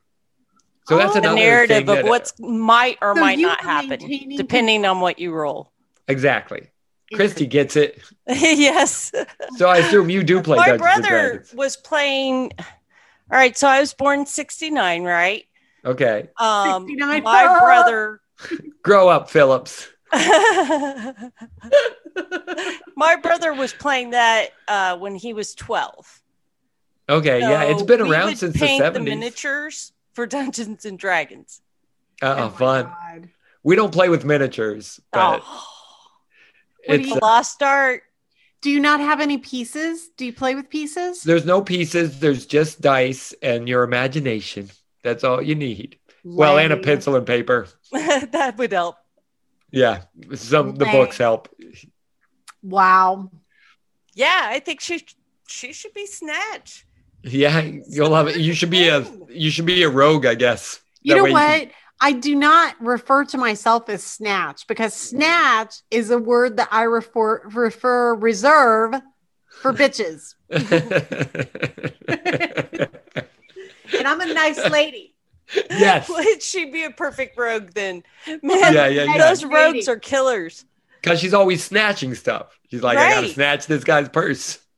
So 0.89 0.97
that's 0.97 1.11
Oh. 1.11 1.15
the 1.15 1.19
another 1.21 1.35
narrative 1.37 1.77
thing 1.79 1.89
of 1.89 1.97
that- 1.97 2.05
what's 2.07 2.33
might 2.39 2.99
or 3.03 3.15
So 3.15 3.21
might 3.21 3.39
not 3.39 3.61
happen, 3.63 3.99
depending 4.37 4.85
on 4.87 5.01
what 5.01 5.19
you 5.19 5.33
roll. 5.33 5.73
exactly. 6.09 6.69
Christy 7.15 7.47
gets 7.47 7.77
it. 7.77 8.01
yes. 8.27 9.13
So 9.59 9.69
I 9.69 9.79
assume 9.79 10.09
you 10.09 10.23
do 10.23 10.41
play 10.41 10.57
My 10.57 10.69
Dungeons 10.69 10.87
and 10.95 11.03
brother 11.03 11.29
Dragons. 11.29 11.53
was 11.55 11.77
playing. 11.77 12.53
All 12.59 13.39
right, 13.39 13.55
so 13.57 13.69
I 13.69 13.81
was 13.81 13.93
born 13.93 14.25
'69, 14.25 15.05
right? 15.05 15.45
Okay. 15.85 16.29
Um, 16.39 16.87
69. 16.87 17.23
my 17.23 17.45
Ah! 17.51 17.61
brother. 17.61 18.21
Grow 18.83 19.09
up, 19.09 19.31
Phillips. 19.31 19.89
my 22.97 23.17
brother 23.17 23.53
was 23.55 23.73
playing 23.73 24.11
that 24.11 24.49
uh, 24.69 24.97
when 24.99 25.15
he 25.15 25.33
was 25.33 25.55
12. 25.55 26.21
Okay, 27.09 27.41
yeah, 27.41 27.65
it's 27.65 27.83
been 27.83 28.01
around 28.01 28.27
would 28.29 28.39
since 28.39 28.59
the 28.59 28.67
70s. 28.67 28.93
The 28.93 29.01
miniatures 29.01 29.93
for 30.13 30.27
Dungeons 30.29 30.85
and 30.85 30.99
Dragons. 30.99 31.61
oh, 32.23 32.35
my 32.37 32.49
fun. 32.51 32.85
God. 32.85 33.29
We 33.65 33.77
don't 33.77 33.93
play 33.93 34.09
with 34.09 34.25
miniatures, 34.25 35.01
but 35.13 35.43
Oh, 35.45 35.65
it's 36.85 37.09
you- 37.09 37.15
a 37.15 37.19
lost 37.19 37.63
art. 37.63 38.03
Do 38.61 38.71
you 38.71 38.79
not 38.79 39.01
have 39.01 39.21
any 39.21 39.39
pieces? 39.39 40.11
Do 40.17 40.25
you 40.25 40.33
play 40.33 40.55
with 40.55 40.71
pieces? 40.71 41.25
there's 41.25 41.45
no 41.45 41.63
pieces, 41.63 42.21
there's 42.21 42.47
just 42.47 42.81
dice 42.81 43.35
and 43.43 43.69
your 43.69 43.83
imagination. 43.83 44.71
That's 45.03 45.25
all 45.25 45.43
you 45.43 45.57
need. 45.57 45.99
Well, 46.25 46.59
and 46.59 46.73
a 46.73 46.77
pencil 46.77 47.17
and 47.17 47.27
paper. 47.27 47.67
that 47.93 48.55
would 48.59 48.73
help. 48.73 48.97
Yeah, 49.71 50.03
some 50.35 50.77
the 50.77 50.85
Lame. 50.85 50.93
books 50.93 51.19
help. 51.19 51.49
Wow. 52.63 53.31
Yeah, 54.15 54.43
I 54.45 54.61
think 54.61 54.81
she 54.81 55.05
she 55.49 55.73
should 55.73 55.93
be 55.93 56.07
snatch 56.07 56.87
Yeah, 57.23 57.61
you'll 57.89 58.11
love 58.11 58.29
it. 58.29 58.37
You 58.37 58.55
should 58.55 58.71
be 58.71 58.89
a 58.89 59.05
you 59.29 59.51
should 59.51 59.67
be 59.67 59.83
a 59.83 59.89
rogue, 59.89 60.27
I 60.27 60.35
guess. 60.35 60.81
You 61.03 61.15
That 61.15 61.19
know 61.19 61.25
way 61.25 61.33
what? 61.33 61.71
I 62.01 62.13
do 62.13 62.35
not 62.35 62.75
refer 62.81 63.25
to 63.27 63.39
myself 63.39 63.89
as 63.89 64.03
snatch 64.03 64.67
because 64.67 64.93
snatch 64.93 65.77
is 65.91 66.11
a 66.11 66.19
word 66.19 66.57
that 66.57 66.69
I 66.71 66.83
refer 66.83 67.43
refer 67.49 68.15
reserve 68.15 68.95
for 69.61 69.73
bitches. 69.83 70.35
And 73.95 74.09
I'm 74.09 74.21
a 74.21 74.33
nice 74.33 74.71
lady. 74.71 75.12
Yes, 75.71 76.09
Would 76.11 76.43
she 76.43 76.67
be 76.67 76.85
a 76.85 76.91
perfect 76.91 77.37
rogue 77.39 77.71
then? 77.75 78.03
Man, 78.27 78.41
Yeah, 78.75 78.87
yeah, 78.89 79.05
yeah. 79.05 79.19
those 79.29 79.45
rogues 79.45 79.89
are 79.89 79.99
killers. 79.99 80.65
because 81.01 81.21
she's 81.21 81.35
always 81.35 81.63
snatching 81.65 82.15
stuff. 82.15 82.59
She's 82.71 82.83
like, 82.83 82.97
I 82.99 83.15
gotta 83.15 83.29
snatch 83.29 83.67
this 83.67 83.85
guy's 83.85 84.09
purse. 84.09 84.59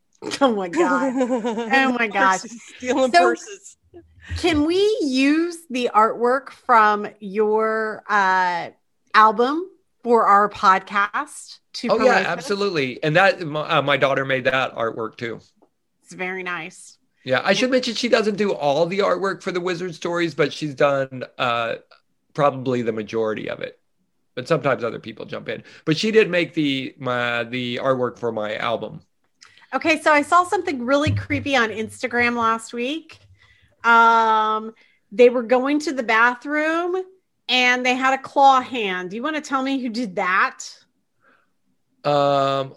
Oh 0.41 0.55
my 0.55 0.69
god. 0.69 1.13
oh 1.19 1.93
my 1.99 2.07
gosh. 2.07 2.41
Stealing 2.79 3.13
So- 3.13 3.19
purses. 3.21 3.77
Can 4.39 4.65
we 4.65 4.77
use 5.03 5.59
the 5.69 5.91
artwork 5.95 6.49
from 6.49 7.07
your 7.21 8.03
uh, 8.09 8.71
album 9.13 9.69
for 10.03 10.25
our 10.25 10.49
podcast? 10.49 11.59
To 11.75 11.89
Oh 11.89 11.97
yeah, 11.99 12.05
promote 12.05 12.21
it? 12.23 12.27
absolutely. 12.27 13.03
And 13.03 13.17
that 13.17 13.41
my, 13.47 13.61
uh, 13.69 13.83
my 13.83 13.99
daughter 13.99 14.25
made 14.25 14.45
that 14.45 14.75
artwork 14.75 15.19
too. 15.19 15.41
It's 16.03 16.15
very 16.15 16.43
nice. 16.43 16.97
Yeah, 17.25 17.41
I 17.43 17.55
should 17.55 17.71
mention 17.71 17.95
she 17.95 18.09
doesn't 18.09 18.37
do 18.37 18.53
all 18.53 18.85
the 18.85 18.99
artwork 18.99 19.43
for 19.43 19.51
the 19.51 19.61
Wizard 19.61 19.95
stories, 19.95 20.35
but 20.35 20.53
she's 20.53 20.75
done 20.75 21.25
uh, 21.39 21.77
probably 22.35 22.83
the 22.83 22.93
majority 22.93 23.49
of 23.49 23.61
it. 23.61 23.81
But 24.35 24.47
sometimes 24.47 24.85
other 24.85 24.99
people 24.99 25.25
jump 25.25 25.49
in. 25.49 25.63
But 25.87 25.97
she 25.97 26.11
did 26.11 26.29
make 26.29 26.55
the 26.55 26.95
my 26.99 27.45
the 27.45 27.77
artwork 27.77 28.19
for 28.19 28.31
my 28.31 28.57
album. 28.57 29.01
Okay, 29.73 30.01
so 30.01 30.13
I 30.13 30.23
saw 30.23 30.45
something 30.45 30.85
really 30.85 31.13
creepy 31.13 31.57
on 31.57 31.71
Instagram 31.71 32.37
last 32.37 32.73
week. 32.73 33.19
Um, 33.85 34.75
they 35.11 35.31
were 35.31 35.43
going 35.43 35.79
to 35.81 35.93
the 35.93 36.03
bathroom 36.03 37.03
and 37.49 37.85
they 37.85 37.95
had 37.95 38.15
a 38.15 38.23
claw 38.23 38.61
hand. 38.61 39.11
Do 39.11 39.17
you 39.17 39.23
want 39.23 39.37
to 39.37 39.43
tell 39.43 39.63
me 39.63 39.81
who 39.81 39.89
did 39.89 40.17
that? 40.17 40.61
Um. 42.05 42.75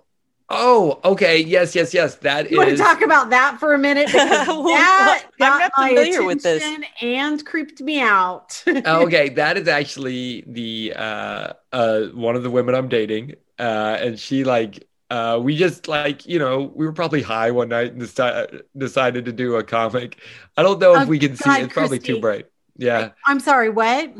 Oh, 0.49 0.99
okay. 1.03 1.39
Yes, 1.41 1.75
yes, 1.75 1.93
yes. 1.93 2.15
That 2.17 2.49
You 2.49 2.57
want 2.57 2.69
to 2.69 2.75
talk 2.77 3.01
about 3.01 3.29
that 3.31 3.59
for 3.59 3.73
a 3.73 3.77
minute? 3.77 4.11
Because 4.13 4.47
Well, 4.47 4.63
that 4.97 5.25
I'm 5.41 5.57
got 5.57 5.57
not 5.57 5.71
my 5.77 5.89
familiar 5.89 6.23
with 6.23 6.41
this. 6.43 6.63
attention 6.63 6.85
And 7.01 7.45
creeped 7.45 7.81
me 7.81 7.99
out. 7.99 8.63
okay, 8.85 9.29
that 9.29 9.57
is 9.57 9.67
actually 9.67 10.43
the 10.47 10.93
uh 10.95 11.53
uh 11.71 12.01
one 12.13 12.35
of 12.35 12.43
the 12.43 12.49
women 12.49 12.75
I'm 12.75 12.89
dating. 12.89 13.35
Uh, 13.59 13.97
and 13.99 14.19
she 14.19 14.43
like 14.43 14.87
uh 15.09 15.39
we 15.41 15.55
just 15.57 15.87
like 15.87 16.25
you 16.25 16.39
know 16.39 16.71
we 16.75 16.85
were 16.85 16.93
probably 16.93 17.21
high 17.21 17.51
one 17.51 17.69
night 17.69 17.93
and 17.93 18.01
deci- 18.01 18.61
decided 18.77 19.25
to 19.25 19.31
do 19.33 19.55
a 19.55 19.63
comic. 19.63 20.19
I 20.55 20.63
don't 20.63 20.79
know 20.79 20.95
if 20.95 21.05
Oh, 21.05 21.07
we 21.07 21.19
can 21.19 21.35
see 21.35 21.59
God, 21.59 21.61
it's 21.61 21.73
probably 21.73 21.99
too 21.99 22.17
bright. 22.17 22.47
Yeah. 22.77 23.11
I'm 23.25 23.39
sorry, 23.39 23.69
what? 23.69 24.13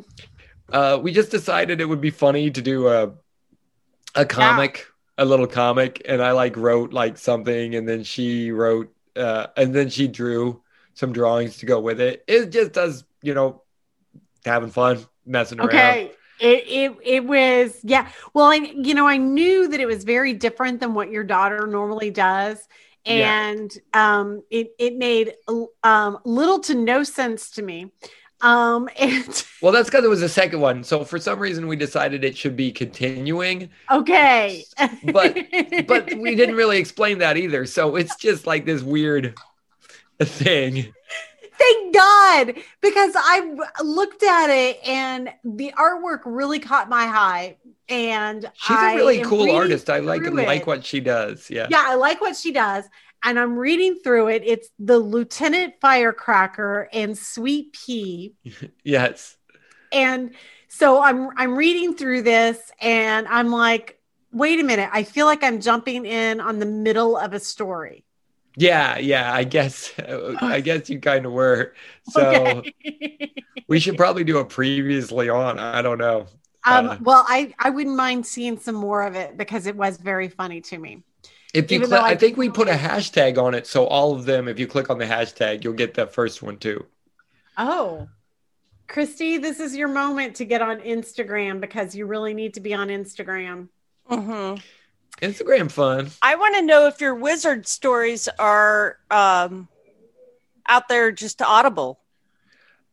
Uh, 0.71 0.99
we 1.01 1.13
just 1.13 1.31
decided 1.31 1.79
it 1.79 1.85
would 1.85 2.01
be 2.01 2.09
funny 2.09 2.51
to 2.51 2.61
do 2.61 2.87
a 2.89 3.13
a 4.15 4.25
comic, 4.25 4.87
a 5.17 5.25
little 5.25 5.47
comic, 5.47 6.01
and 6.05 6.21
I 6.21 6.31
like 6.31 6.55
wrote 6.57 6.93
like 6.93 7.17
something, 7.17 7.75
and 7.75 7.87
then 7.87 8.03
she 8.03 8.51
wrote, 8.51 8.93
uh, 9.15 9.47
and 9.57 9.73
then 9.73 9.89
she 9.89 10.07
drew 10.07 10.61
some 10.93 11.13
drawings 11.13 11.57
to 11.57 11.65
go 11.65 11.79
with 11.79 11.99
it. 12.01 12.23
It 12.27 12.49
just 12.51 12.73
does, 12.73 13.03
you 13.21 13.33
know, 13.33 13.63
having 14.45 14.69
fun, 14.69 15.05
messing 15.25 15.59
around. 15.59 15.69
Okay. 15.69 16.11
It, 16.39 16.63
it 16.67 16.97
it 17.03 17.25
was 17.25 17.79
yeah. 17.83 18.09
Well, 18.33 18.45
I 18.45 18.55
you 18.57 18.93
know 18.93 19.07
I 19.07 19.17
knew 19.17 19.67
that 19.69 19.79
it 19.79 19.87
was 19.87 20.03
very 20.03 20.33
different 20.33 20.79
than 20.79 20.93
what 20.93 21.09
your 21.09 21.23
daughter 21.23 21.65
normally 21.65 22.11
does, 22.11 22.67
Yeah. 23.05 23.33
and 23.49 23.75
um, 23.93 24.43
it 24.51 24.69
it 24.77 24.95
made 24.97 25.33
um 25.83 26.19
little 26.25 26.59
to 26.61 26.75
no 26.75 27.03
sense 27.03 27.51
to 27.51 27.63
me. 27.63 27.91
Um, 28.41 28.89
and 28.99 29.45
Well, 29.61 29.71
that's 29.71 29.89
because 29.89 30.03
it 30.05 30.09
was 30.09 30.21
the 30.21 30.29
second 30.29 30.59
one. 30.59 30.83
So 30.83 31.03
for 31.03 31.19
some 31.19 31.39
reason, 31.39 31.67
we 31.67 31.75
decided 31.75 32.23
it 32.23 32.37
should 32.37 32.55
be 32.55 32.71
continuing, 32.71 33.69
okay, 33.91 34.63
But- 35.11 35.37
but 35.87 36.13
we 36.17 36.35
didn't 36.35 36.55
really 36.55 36.77
explain 36.77 37.19
that 37.19 37.37
either. 37.37 37.65
So 37.65 37.95
it's 37.95 38.15
just 38.15 38.45
like 38.45 38.65
this 38.65 38.81
weird 38.81 39.35
thing. 40.19 40.93
Thank 41.57 41.93
God, 41.95 42.53
because 42.81 43.13
I 43.15 43.55
looked 43.83 44.21
at 44.21 44.49
it 44.51 44.79
and 44.87 45.33
the 45.43 45.73
artwork 45.77 46.19
really 46.25 46.59
caught 46.59 46.87
my 46.87 47.05
eye. 47.05 47.57
And 47.89 48.43
She's 48.53 48.77
I 48.77 48.93
a 48.93 48.95
really 48.97 49.21
cool 49.23 49.49
artist. 49.49 49.89
I 49.89 49.99
like 49.99 50.21
like 50.21 50.67
what 50.67 50.85
she 50.85 50.99
does. 50.99 51.49
Yeah. 51.49 51.67
Yeah, 51.69 51.83
I 51.87 51.95
like 51.95 52.19
what 52.19 52.35
she 52.35 52.51
does. 52.51 52.83
And 53.23 53.39
I'm 53.39 53.57
reading 53.57 53.99
through 54.03 54.29
it. 54.29 54.43
It's 54.45 54.69
the 54.79 54.97
Lieutenant 54.99 55.75
Firecracker 55.81 56.89
and 56.93 57.17
Sweet 57.17 57.73
Pea. 57.73 58.33
Yes. 58.83 59.37
And 59.91 60.35
so 60.67 61.01
I'm 61.01 61.29
I'm 61.37 61.55
reading 61.55 61.95
through 61.95 62.23
this 62.23 62.71
and 62.81 63.27
I'm 63.27 63.49
like, 63.51 63.99
wait 64.31 64.59
a 64.59 64.63
minute, 64.63 64.89
I 64.91 65.03
feel 65.03 65.25
like 65.25 65.43
I'm 65.43 65.61
jumping 65.61 66.05
in 66.05 66.39
on 66.41 66.59
the 66.59 66.65
middle 66.65 67.17
of 67.17 67.33
a 67.33 67.39
story. 67.39 68.03
Yeah, 68.55 68.97
yeah. 68.97 69.31
I 69.33 69.43
guess 69.43 69.93
I 69.99 70.61
guess 70.61 70.89
you 70.89 70.99
kind 70.99 71.25
of 71.25 71.31
were. 71.31 71.73
So 72.03 72.63
Okay. 72.83 73.43
we 73.67 73.79
should 73.79 73.97
probably 73.97 74.23
do 74.23 74.39
a 74.39 74.45
previously 74.45 75.29
on. 75.29 75.59
I 75.59 75.81
don't 75.81 75.97
know. 75.99 76.27
um, 76.65 76.89
Uh, 76.89 76.97
well, 76.99 77.25
I, 77.27 77.53
I 77.59 77.69
wouldn't 77.69 77.95
mind 77.95 78.25
seeing 78.25 78.57
some 78.59 78.75
more 78.75 79.03
of 79.03 79.15
it 79.15 79.37
because 79.37 79.67
it 79.67 79.75
was 79.75 79.97
very 79.97 80.27
funny 80.27 80.61
to 80.61 80.77
me. 80.77 81.03
If 81.57 81.71
you, 81.71 81.77
Even 81.77 81.89
cli- 81.89 81.97
though 81.97 82.03
I 82.03 82.09
I 82.09 82.15
think 82.15 82.37
we 82.37 82.49
put 82.49 82.67
a 82.67 82.73
hashtag 82.73 83.37
on 83.41 83.53
it, 83.55 83.65
so 83.67 83.85
all 83.87 84.13
of 84.15 84.25
them. 84.25 84.47
If 84.47 84.59
you 84.59 84.67
click 84.67 84.89
on 84.89 84.97
the 84.97 85.05
hashtag, 85.05 85.63
you'll 85.63 85.73
get 85.73 85.95
that 85.95 86.13
first 86.13 86.41
one 86.43 86.57
too. 86.57 86.85
Oh, 87.57 88.07
Christy, 88.87 89.37
this 89.37 89.59
is 89.59 89.75
your 89.75 89.87
moment 89.87 90.35
to 90.37 90.45
get 90.45 90.61
on 90.61 90.79
Instagram 90.81 91.59
because 91.59 91.95
you 91.95 92.05
really 92.05 92.33
need 92.33 92.53
to 92.53 92.59
be 92.59 92.73
on 92.73 92.89
Instagram. 92.89 93.69
hmm 94.07 94.55
Instagram 95.21 95.71
fun. 95.71 96.11
I 96.21 96.35
want 96.35 96.55
to 96.57 96.61
know 96.61 96.85
if 96.85 97.01
your 97.01 97.15
wizard 97.15 97.65
stories 97.67 98.29
are 98.37 98.97
um, 99.09 99.67
out 100.67 100.87
there 100.89 101.11
just 101.11 101.41
audible. 101.41 101.99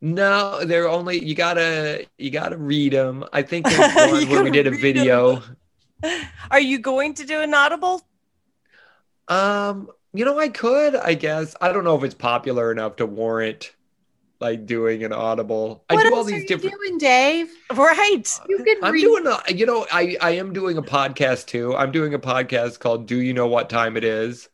No, 0.01 0.65
they're 0.65 0.89
only 0.89 1.23
you 1.23 1.35
gotta 1.35 2.05
you 2.17 2.31
gotta 2.31 2.57
read 2.57 2.93
them. 2.93 3.23
I 3.31 3.43
think 3.43 3.65
there's 3.69 3.95
one 4.11 4.21
You 4.21 4.27
where 4.29 4.43
we 4.43 4.49
did 4.51 4.65
a 4.67 4.71
read 4.71 4.77
'em. 4.77 4.81
video. 4.81 5.43
Are 6.51 6.59
you 6.59 6.79
going 6.79 7.13
to 7.15 7.25
do 7.25 7.41
an 7.41 7.53
audible? 7.53 8.01
Um, 9.27 9.89
you 10.13 10.25
know, 10.25 10.39
I 10.39 10.49
could, 10.49 10.95
I 10.95 11.13
guess. 11.13 11.55
I 11.59 11.71
don't 11.71 11.83
know 11.83 11.95
if 11.97 12.03
it's 12.03 12.15
popular 12.15 12.71
enough 12.71 12.97
to 12.97 13.05
warrant 13.05 13.71
like 14.39 14.65
doing 14.65 15.03
an 15.03 15.13
audible. 15.13 15.83
I 15.89 15.95
what 15.95 16.03
do 16.03 16.09
all 16.11 16.19
else 16.19 16.27
are 16.27 16.31
these 16.31 16.41
you 16.41 16.47
different. 16.47 16.75
doing, 16.75 16.97
Dave? 16.97 17.49
Right. 17.73 18.39
You 18.47 18.57
could 18.63 18.83
I'm 18.83 18.93
read. 18.93 19.01
doing 19.01 19.27
a, 19.27 19.53
you 19.53 19.65
know, 19.65 19.85
I 19.91 20.17
I 20.21 20.31
am 20.31 20.53
doing 20.53 20.77
a 20.77 20.81
podcast 20.81 21.47
too. 21.47 21.75
I'm 21.75 21.91
doing 21.91 22.13
a 22.13 22.19
podcast 22.19 22.79
called 22.79 23.07
"Do 23.07 23.19
You 23.19 23.33
Know 23.33 23.47
What 23.47 23.69
Time 23.69 23.97
It 23.97 24.03
Is." 24.03 24.49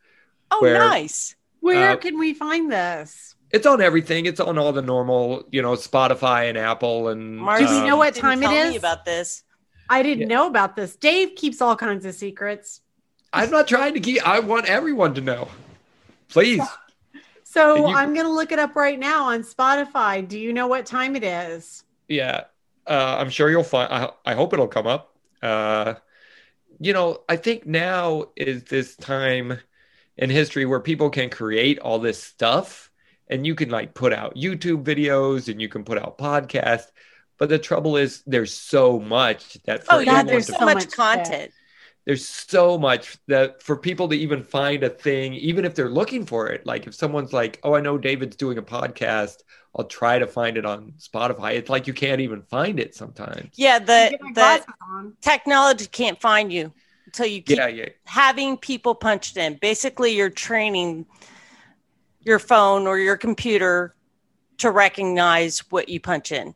Oh, 0.50 0.60
Where- 0.60 0.78
nice. 0.78 1.34
Where 1.60 1.92
uh, 1.92 1.96
can 1.96 2.18
we 2.18 2.34
find 2.34 2.72
this? 2.72 3.36
It's 3.52 3.66
on 3.66 3.80
everything. 3.80 4.26
It's 4.26 4.40
on 4.40 4.58
all 4.58 4.72
the 4.72 4.82
normal, 4.82 5.44
you 5.52 5.62
know, 5.62 5.74
Spotify 5.74 6.48
and 6.48 6.58
Apple 6.58 7.08
and. 7.08 7.36
Marcy, 7.38 7.66
Do 7.66 7.70
we 7.70 7.78
um, 7.78 7.86
know 7.86 7.96
what 7.96 8.16
time 8.16 8.42
it 8.42 8.46
is? 8.46 8.52
tell 8.52 8.70
me 8.70 8.76
about 8.76 9.04
this? 9.04 9.44
I 9.88 10.02
didn't 10.02 10.22
yeah. 10.22 10.36
know 10.36 10.46
about 10.48 10.74
this. 10.74 10.96
Dave 10.96 11.36
keeps 11.36 11.60
all 11.60 11.76
kinds 11.76 12.04
of 12.04 12.14
secrets. 12.16 12.80
I'm 13.32 13.50
not 13.50 13.66
trying 13.68 13.94
to 13.94 14.00
keep. 14.00 14.26
I 14.26 14.40
want 14.40 14.66
everyone 14.66 15.14
to 15.14 15.20
know. 15.20 15.48
Please. 16.28 16.62
So 17.44 17.88
you- 17.88 17.94
I'm 17.94 18.14
going 18.14 18.26
to 18.26 18.32
look 18.32 18.52
it 18.52 18.58
up 18.58 18.76
right 18.76 18.98
now 18.98 19.24
on 19.24 19.42
Spotify. 19.42 20.26
Do 20.26 20.38
you 20.38 20.52
know 20.52 20.66
what 20.66 20.86
time 20.86 21.16
it 21.16 21.24
is? 21.24 21.84
Yeah, 22.08 22.44
uh, 22.86 23.16
I'm 23.18 23.30
sure 23.30 23.50
you'll 23.50 23.62
find. 23.64 23.92
I, 23.92 24.10
I 24.24 24.34
hope 24.34 24.52
it'll 24.52 24.68
come 24.68 24.86
up. 24.86 25.16
Uh, 25.42 25.94
you 26.78 26.92
know, 26.92 27.20
I 27.28 27.36
think 27.36 27.66
now 27.66 28.26
is 28.36 28.64
this 28.64 28.96
time 28.96 29.58
in 30.16 30.30
history 30.30 30.66
where 30.66 30.80
people 30.80 31.10
can 31.10 31.30
create 31.30 31.78
all 31.78 31.98
this 31.98 32.22
stuff, 32.22 32.90
and 33.28 33.46
you 33.46 33.54
can 33.54 33.70
like 33.70 33.94
put 33.94 34.12
out 34.12 34.34
YouTube 34.34 34.82
videos 34.84 35.48
and 35.50 35.60
you 35.60 35.68
can 35.68 35.84
put 35.84 35.98
out 35.98 36.18
podcasts. 36.18 36.90
But 37.38 37.48
the 37.48 37.58
trouble 37.58 37.96
is, 37.96 38.22
there's 38.26 38.52
so 38.54 39.00
much 39.00 39.54
that 39.64 39.84
for 39.84 39.94
Oh, 39.94 39.98
yeah. 39.98 40.22
There's 40.22 40.46
so, 40.46 40.54
so 40.58 40.64
much, 40.64 40.90
content. 40.92 41.26
shit. 41.26 41.52
Content. 42.06 42.24
there's 42.28 42.28
so 42.28 42.78
much 42.78 43.18
that 43.28 43.62
for 43.62 43.76
people 43.76 44.08
to 44.08 44.16
even 44.16 44.42
find 44.42 44.82
a 44.82 44.90
thing, 44.90 45.34
even 45.34 45.64
if 45.64 45.74
they're 45.74 45.90
looking 45.90 46.26
for 46.26 46.48
it, 46.48 46.66
like 46.66 46.86
if 46.86 46.94
someone's 46.94 47.32
like, 47.32 47.60
"Oh, 47.62 47.74
I 47.74 47.80
know 47.80 47.98
David's 47.98 48.36
doing 48.36 48.58
a 48.58 48.62
podcast," 48.62 49.36
I'll 49.76 49.84
try 49.86 50.18
to 50.18 50.26
find 50.26 50.56
it 50.56 50.66
on 50.66 50.92
Spotify. 50.98 51.52
It's 51.54 51.70
like 51.70 51.86
you 51.86 51.94
can't 51.94 52.20
even 52.20 52.42
find 52.42 52.78
it 52.80 52.94
sometimes. 52.94 53.50
Yeah, 53.56 53.78
the 53.78 54.16
the 54.34 54.64
technology 55.20 55.86
can't 55.86 56.20
find 56.20 56.52
you 56.52 56.72
until 57.06 57.26
you 57.26 57.42
keep 57.42 57.58
Yeah, 57.58 57.68
yeah, 57.68 57.88
having 58.06 58.56
people 58.56 58.94
punched 58.94 59.36
in. 59.36 59.58
Basically, 59.60 60.12
you're 60.12 60.30
training 60.30 61.06
your 62.20 62.38
phone 62.38 62.86
or 62.86 62.98
your 62.98 63.16
computer 63.16 63.94
to 64.58 64.70
recognize 64.70 65.60
what 65.70 65.88
you 65.88 66.00
punch 66.00 66.32
in. 66.32 66.54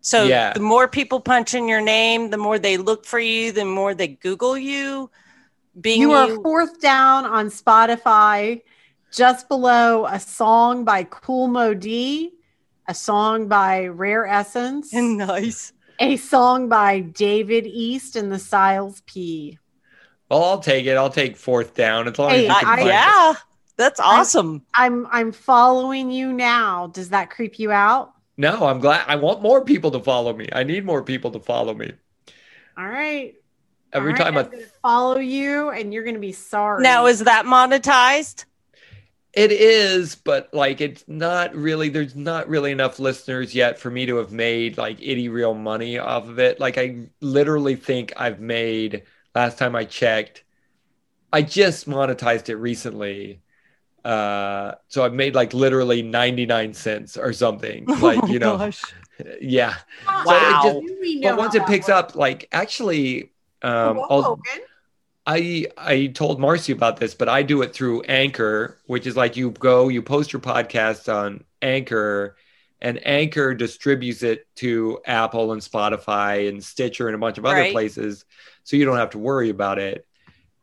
So 0.00 0.30
Yeah. 0.30 0.54
the 0.54 0.60
more 0.60 0.88
people 0.88 1.20
punch 1.20 1.54
in 1.54 1.68
your 1.68 1.80
name, 1.80 2.30
the 2.30 2.38
more 2.38 2.58
they 2.58 2.76
look 2.76 3.04
for 3.04 3.18
you, 3.20 3.52
the 3.52 3.64
more 3.64 3.94
they 3.94 4.08
Google 4.08 4.56
you. 4.56 5.10
Being 5.80 6.00
You 6.00 6.12
you, 6.12 6.14
are 6.14 6.28
fourth 6.42 6.80
down 6.80 7.24
on 7.24 7.48
Spotify, 7.48 8.62
just 9.10 9.48
below 9.48 10.06
a 10.06 10.20
song 10.20 10.84
by 10.84 11.04
Kool 11.04 11.48
Moe 11.48 11.74
Dee, 11.74 12.32
a 12.86 12.94
song 12.94 13.48
by 13.48 13.86
Rare 13.86 14.26
Essence, 14.26 14.92
and 14.92 15.18
nice. 15.18 15.72
a 15.98 16.16
song 16.16 16.68
by 16.68 17.00
David 17.00 17.66
East 17.66 18.16
and 18.16 18.32
the 18.32 18.38
Siles 18.38 19.02
P. 19.06 19.58
Well, 20.30 20.44
I'll 20.44 20.60
take 20.60 20.86
it. 20.86 20.96
I'll 20.96 21.10
take 21.10 21.36
fourth 21.36 21.74
down 21.74 22.08
as 22.08 22.18
long 22.18 22.36
Hey, 22.36 22.42
as 22.42 22.48
you 22.48 22.56
can 22.56 22.72
Uh, 22.72 22.76
find 22.76 23.04
it. 23.06 23.16
yeah, 23.16 23.34
that's 23.76 24.00
awesome. 24.00 24.64
I'm 24.74 25.06
I'm 25.10 25.32
following 25.32 26.10
you 26.10 26.32
now. 26.32 26.86
Does 26.88 27.10
that 27.10 27.30
creep 27.30 27.58
you 27.58 27.70
out? 27.72 28.12
No, 28.38 28.64
I'm 28.66 28.78
glad. 28.80 29.04
I 29.06 29.16
want 29.16 29.42
more 29.42 29.62
people 29.64 29.90
to 29.90 30.00
follow 30.00 30.32
me. 30.32 30.48
I 30.52 30.62
need 30.64 30.84
more 30.86 31.02
people 31.04 31.30
to 31.32 31.40
follow 31.40 31.74
me. 31.74 31.92
All 32.76 32.88
right. 32.88 33.34
Every 33.92 34.12
All 34.12 34.16
right, 34.16 34.24
time 34.24 34.36
I'm 34.36 34.46
I, 34.46 34.48
gonna 34.50 34.66
follow 34.82 35.18
you, 35.18 35.70
and 35.70 35.92
you're 35.92 36.04
gonna 36.04 36.18
be 36.18 36.32
sorry. 36.32 36.82
Now, 36.82 37.06
is 37.06 37.20
that 37.24 37.44
monetized? 37.46 38.44
it 39.32 39.52
is, 39.52 40.14
but 40.16 40.52
like 40.54 40.80
it's 40.80 41.04
not 41.06 41.54
really. 41.54 41.88
There's 41.90 42.16
not 42.16 42.48
really 42.48 42.72
enough 42.72 42.98
listeners 42.98 43.54
yet 43.54 43.78
for 43.78 43.90
me 43.90 44.06
to 44.06 44.16
have 44.16 44.32
made 44.32 44.78
like 44.78 45.00
itty 45.00 45.28
real 45.28 45.54
money 45.54 45.98
off 45.98 46.28
of 46.28 46.38
it. 46.38 46.58
Like 46.60 46.78
I 46.78 47.08
literally 47.20 47.76
think 47.76 48.12
I've 48.16 48.40
made. 48.40 49.04
Last 49.34 49.58
time 49.58 49.76
I 49.76 49.84
checked, 49.84 50.44
I 51.32 51.42
just 51.42 51.88
monetized 51.88 52.48
it 52.50 52.56
recently. 52.56 53.42
Uh, 54.08 54.74
so 54.88 55.04
I've 55.04 55.12
made 55.12 55.34
like 55.34 55.52
literally 55.52 56.02
99 56.02 56.72
cents 56.74 57.16
or 57.16 57.32
something. 57.32 57.84
Like, 58.00 58.26
you 58.28 58.38
know, 58.38 58.56
Gosh. 58.56 58.82
yeah. 59.40 59.74
Wow. 60.06 60.60
So 60.62 60.78
it 60.78 60.82
just- 60.88 61.20
know 61.22 61.30
but 61.30 61.38
once 61.38 61.54
it 61.54 61.66
picks 61.66 61.88
works. 61.88 62.12
up, 62.12 62.16
like 62.16 62.48
actually, 62.52 63.32
um, 63.62 63.96
Whoa, 63.96 64.06
I'll, 64.10 64.40
I 65.26 65.66
I 65.76 66.06
told 66.06 66.40
Marcy 66.40 66.72
about 66.72 66.96
this, 66.98 67.14
but 67.14 67.28
I 67.28 67.42
do 67.42 67.60
it 67.62 67.74
through 67.74 68.02
Anchor, 68.02 68.78
which 68.86 69.06
is 69.06 69.14
like 69.16 69.36
you 69.36 69.50
go, 69.50 69.88
you 69.88 70.00
post 70.02 70.32
your 70.32 70.40
podcast 70.40 71.12
on 71.12 71.44
Anchor, 71.60 72.36
and 72.80 73.04
Anchor 73.06 73.52
distributes 73.54 74.22
it 74.22 74.46
to 74.56 75.00
Apple 75.04 75.52
and 75.52 75.60
Spotify 75.60 76.48
and 76.48 76.64
Stitcher 76.64 77.08
and 77.08 77.14
a 77.14 77.18
bunch 77.18 77.36
of 77.36 77.44
other 77.44 77.56
Right. 77.56 77.72
places, 77.72 78.24
so 78.64 78.76
you 78.76 78.86
don't 78.86 78.96
have 78.96 79.10
to 79.10 79.18
worry 79.18 79.50
about 79.50 79.78
it. 79.78 80.06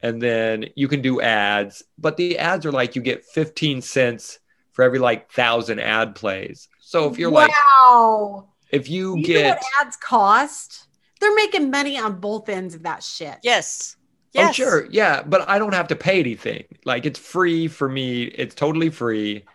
And 0.06 0.22
then 0.22 0.66
you 0.76 0.88
can 0.88 1.02
do 1.02 1.20
ads, 1.20 1.84
but 1.98 2.16
the 2.18 2.38
ads 2.38 2.66
are 2.66 2.72
like 2.72 2.96
you 2.96 3.02
get 3.02 3.26
15 3.26 3.82
cents 3.82 4.40
for 4.74 4.84
every 4.84 5.00
like 5.00 5.32
thousand 5.32 5.80
ad 5.80 6.14
plays. 6.16 6.68
So 6.80 7.10
if 7.10 7.18
you're 7.18 7.32
like, 7.32 7.50
wow. 7.50 8.50
if 8.70 8.88
you, 8.90 9.16
You 9.18 9.22
know 9.22 9.28
get 9.28 9.58
what 9.58 9.64
ads 9.82 9.96
cost? 9.96 10.88
They're 11.20 11.34
making 11.36 11.72
money 11.72 11.98
on 11.98 12.20
both 12.20 12.50
ends 12.50 12.76
of 12.76 12.84
that 12.84 13.02
shit. 13.04 13.38
Yes. 13.42 13.96
Oh, 14.38 14.42
Yes. 14.42 14.56
sure. 14.56 14.86
Yeah. 14.92 15.24
But 15.24 15.50
I 15.50 15.58
don't 15.58 15.74
have 15.74 15.88
to 15.88 15.96
pay 15.96 16.20
anything. 16.20 16.66
Like 16.84 17.06
it's 17.06 17.18
free 17.20 17.68
for 17.68 17.90
me. 17.90 18.24
It's 18.26 18.54
totally 18.54 18.90
free. 18.90 19.46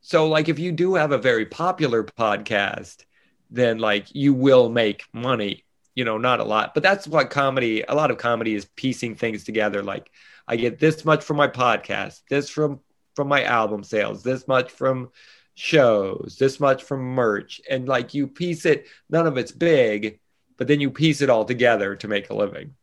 So, 0.00 0.28
like, 0.28 0.48
if 0.48 0.58
you 0.58 0.72
do 0.72 0.94
have 0.94 1.12
a 1.12 1.18
very 1.18 1.44
popular 1.46 2.02
podcast, 2.02 3.04
then 3.50 3.78
like 3.78 4.06
you 4.14 4.32
will 4.34 4.70
make 4.70 5.04
money. 5.12 5.64
You 5.94 6.04
know, 6.04 6.18
not 6.18 6.40
a 6.40 6.44
lot, 6.44 6.72
but 6.74 6.82
that's 6.82 7.06
what 7.06 7.30
comedy. 7.30 7.82
A 7.82 7.94
lot 7.94 8.10
of 8.10 8.18
comedy 8.18 8.54
is 8.54 8.64
piecing 8.76 9.16
things 9.16 9.44
together. 9.44 9.82
Like 9.82 10.10
I 10.46 10.56
get 10.56 10.78
this 10.78 11.04
much 11.04 11.24
from 11.24 11.36
my 11.36 11.48
podcast, 11.48 12.20
this 12.30 12.48
from 12.48 12.80
from 13.16 13.28
my 13.28 13.42
album 13.44 13.82
sales, 13.82 14.22
this 14.22 14.46
much 14.46 14.70
from 14.70 15.10
shows, 15.54 16.36
this 16.38 16.60
much 16.60 16.82
from 16.84 17.00
merch, 17.00 17.60
and 17.68 17.88
like 17.88 18.14
you 18.14 18.26
piece 18.28 18.64
it. 18.64 18.86
None 19.10 19.26
of 19.26 19.36
it's 19.36 19.52
big, 19.52 20.20
but 20.56 20.68
then 20.68 20.80
you 20.80 20.90
piece 20.90 21.20
it 21.20 21.30
all 21.30 21.44
together 21.44 21.96
to 21.96 22.08
make 22.08 22.30
a 22.30 22.34
living. 22.34 22.74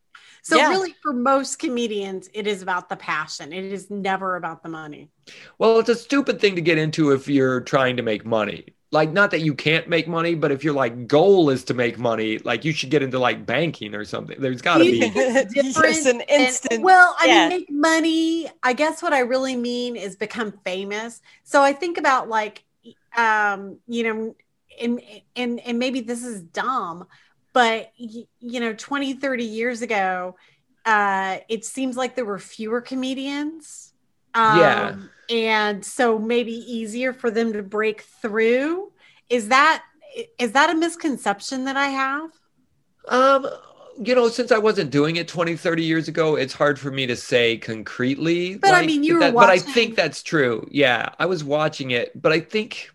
So 0.44 0.58
Yeah. 0.58 0.70
really, 0.70 0.96
for 1.02 1.14
most 1.14 1.60
comedians, 1.60 2.30
it 2.34 2.48
is 2.48 2.62
about 2.62 2.88
the 2.90 2.96
passion. 2.96 3.52
It 3.52 3.66
is 3.66 3.90
never 3.90 4.36
about 4.36 4.64
the 4.64 4.70
money. 4.70 5.10
Well, 5.58 5.80
it's 5.80 5.90
a 5.90 5.96
stupid 5.96 6.40
thing 6.40 6.56
to 6.56 6.62
get 6.62 6.78
into 6.78 7.12
if 7.12 7.28
you're 7.28 7.62
trying 7.62 7.98
to 7.98 8.04
make 8.04 8.26
money. 8.26 8.77
Like, 8.92 9.12
not 9.12 9.32
that 9.32 9.42
you 9.42 9.54
can't 9.54 9.90
make 9.90 10.08
money, 10.08 10.34
but 10.34 10.50
if 10.52 10.64
your 10.64 10.74
like 10.74 11.08
goal 11.08 11.50
is 11.50 11.66
to 11.66 11.74
make 11.74 12.00
money, 12.00 12.38
like 12.40 12.64
you 12.64 12.72
should 12.72 12.90
get 12.90 13.04
into 13.04 13.20
like 13.20 13.46
banking 13.46 13.94
or 13.94 14.06
something. 14.06 14.40
There's 14.40 14.62
got 14.62 14.78
to 14.78 14.86
be. 14.86 15.00
think 15.10 15.14
it's 15.16 15.54
different 15.54 15.96
yes, 15.96 16.06
an 16.06 16.22
And- 16.22 16.30
instant. 16.30 16.82
well, 16.84 17.14
I 17.20 17.26
yeah. 17.26 17.50
mean, 17.50 17.58
make 17.60 17.70
money. 17.70 18.50
I 18.64 18.72
guess 18.74 19.04
what 19.04 19.12
I 19.12 19.20
really 19.20 19.58
mean 19.58 19.98
is 19.98 20.16
become 20.16 20.54
famous. 20.64 21.22
So 21.44 21.62
I 21.62 21.74
think 21.74 21.98
about 21.98 22.30
like, 22.30 22.64
um, 23.18 23.80
you 23.88 24.04
know, 24.04 24.36
and 24.82 25.02
and 25.36 25.60
and 25.60 25.80
maybe 25.80 26.00
this 26.02 26.24
is 26.24 26.42
dumb, 26.42 27.08
but 27.52 27.92
you 27.98 28.60
know, 28.62 28.74
20, 28.74 29.14
30 29.16 29.44
years 29.44 29.82
ago, 29.82 30.36
uh, 30.86 31.40
it 31.50 31.66
seems 31.66 31.98
like 31.98 32.16
there 32.16 32.24
were 32.26 32.40
fewer 32.40 32.80
comedians. 32.80 33.94
Um, 34.34 34.60
Yeah. 34.60 34.96
And 35.30 35.84
so 35.84 36.18
maybe 36.18 36.54
easier 36.54 37.14
for 37.14 37.30
them 37.30 37.54
to 37.54 37.64
break 37.64 38.02
through. 38.02 38.92
Is 39.30 39.50
that 39.50 39.84
is 40.40 40.54
that 40.54 40.70
a 40.70 40.76
misconception 40.76 41.66
that 41.66 41.78
I 41.78 41.88
have? 41.88 42.32
Um, 43.08 43.48
you 44.02 44.16
know, 44.16 44.30
since 44.30 44.52
I 44.52 44.58
wasn't 44.58 44.92
doing 44.92 45.16
it 45.16 45.28
20, 45.28 45.56
30 45.56 45.84
years 45.84 46.08
ago, 46.08 46.36
it's 46.36 46.54
hard 46.54 46.80
for 46.80 46.92
me 46.92 47.06
to 47.08 47.16
say 47.16 47.58
concretely. 47.58 48.56
But 48.56 48.74
I 48.74 48.86
mean, 48.86 49.04
you 49.04 49.16
were 49.16 49.20
that- 49.22 49.34
But 49.34 49.50
I 49.50 49.60
think 49.60 49.96
that's 49.96 50.24
true. 50.24 50.68
Yeah, 50.72 51.10
I 51.20 51.26
was 51.26 51.44
watching 51.44 51.92
it, 51.92 52.20
but 52.20 52.32
I 52.32 52.40
think. 52.40 52.90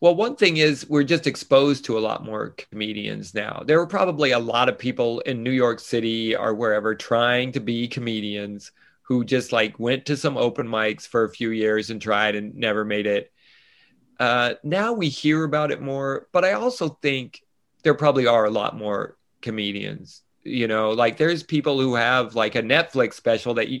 Well, 0.00 0.16
one 0.16 0.34
thing 0.34 0.56
is 0.56 0.88
we're 0.88 1.04
just 1.04 1.28
exposed 1.28 1.84
to 1.84 1.96
a 1.96 2.00
lot 2.00 2.24
more 2.24 2.50
comedians 2.50 3.34
now. 3.34 3.62
There 3.64 3.78
were 3.78 3.86
probably 3.86 4.32
a 4.32 4.38
lot 4.38 4.68
of 4.68 4.76
people 4.78 5.20
in 5.20 5.44
New 5.44 5.52
York 5.52 5.78
City 5.78 6.34
or 6.34 6.54
wherever 6.54 6.94
trying 6.96 7.52
to 7.52 7.60
be 7.60 7.86
comedians 7.86 8.72
who 9.10 9.24
just 9.24 9.50
like 9.50 9.76
went 9.80 10.06
to 10.06 10.16
some 10.16 10.36
open 10.36 10.68
mics 10.68 11.04
for 11.04 11.24
a 11.24 11.28
few 11.28 11.50
years 11.50 11.90
and 11.90 12.00
tried 12.00 12.36
and 12.36 12.54
never 12.54 12.84
made 12.84 13.08
it. 13.08 13.32
Uh, 14.20 14.54
now 14.62 14.92
we 14.92 15.08
hear 15.08 15.42
about 15.42 15.72
it 15.72 15.82
more, 15.82 16.28
but 16.30 16.44
I 16.44 16.52
also 16.52 16.90
think 17.02 17.42
there 17.82 17.94
probably 17.94 18.28
are 18.28 18.44
a 18.44 18.50
lot 18.50 18.78
more 18.78 19.16
comedians. 19.42 20.22
You 20.44 20.68
know, 20.68 20.90
like 20.92 21.16
there's 21.16 21.42
people 21.42 21.80
who 21.80 21.96
have 21.96 22.36
like 22.36 22.54
a 22.54 22.62
Netflix 22.62 23.14
special 23.14 23.54
that 23.54 23.68
you, 23.68 23.80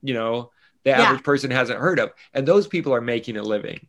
you 0.00 0.14
know, 0.14 0.52
the 0.84 0.90
Yeah. 0.90 1.02
average 1.02 1.24
person 1.24 1.50
hasn't 1.50 1.80
heard 1.80 1.98
of, 1.98 2.12
and 2.32 2.46
those 2.46 2.68
people 2.68 2.94
are 2.94 3.00
making 3.00 3.36
a 3.36 3.42
living. 3.42 3.88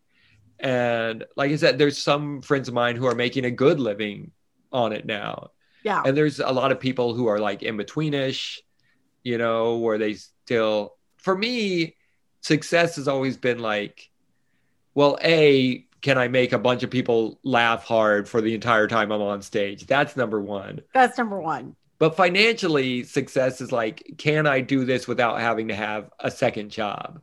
And 0.60 1.24
like 1.38 1.52
I 1.52 1.56
said, 1.58 1.78
there's 1.78 2.00
some 2.00 2.42
friends 2.42 2.68
of 2.68 2.74
mine 2.74 2.96
who 2.96 3.06
are 3.06 3.14
making 3.14 3.46
a 3.46 3.52
good 3.52 3.80
living 3.80 4.32
on 4.72 4.92
it 4.92 5.06
now. 5.06 5.52
Yeah. 5.84 6.02
And 6.04 6.18
there's 6.18 6.40
a 6.40 6.50
lot 6.50 6.72
of 6.72 6.80
people 6.80 7.14
who 7.14 7.28
are 7.28 7.38
like 7.40 7.62
in 7.62 7.78
betweenish, 7.78 8.58
you 9.24 9.38
know, 9.38 9.78
where 9.78 9.98
they 9.98 10.14
still, 10.14 10.96
for 11.18 11.36
me, 11.38 11.96
success 12.42 12.96
has 12.96 13.08
always 13.08 13.38
been 13.38 13.60
like, 13.60 14.10
well, 14.94 15.18
A, 15.24 15.86
can 16.02 16.18
I 16.18 16.28
make 16.28 16.54
a 16.54 16.60
bunch 16.60 16.84
of 16.84 16.90
people 16.90 17.40
laugh 17.44 17.84
hard 17.84 18.28
for 18.28 18.42
the 18.42 18.54
entire 18.54 18.88
time 18.88 19.12
I'm 19.12 19.22
on 19.22 19.42
stage? 19.42 19.86
That's 19.86 20.16
number 20.16 20.40
one. 20.42 20.82
That's 20.94 21.18
number 21.18 21.40
one. 21.40 21.76
But 22.00 22.16
financially, 22.16 23.04
success 23.04 23.60
is 23.60 23.72
like, 23.74 24.16
can 24.18 24.48
I 24.48 24.62
do 24.62 24.86
this 24.86 25.08
without 25.08 25.42
having 25.42 25.68
to 25.68 25.76
have 25.76 26.10
a 26.20 26.32
second 26.32 26.70
job? 26.70 27.22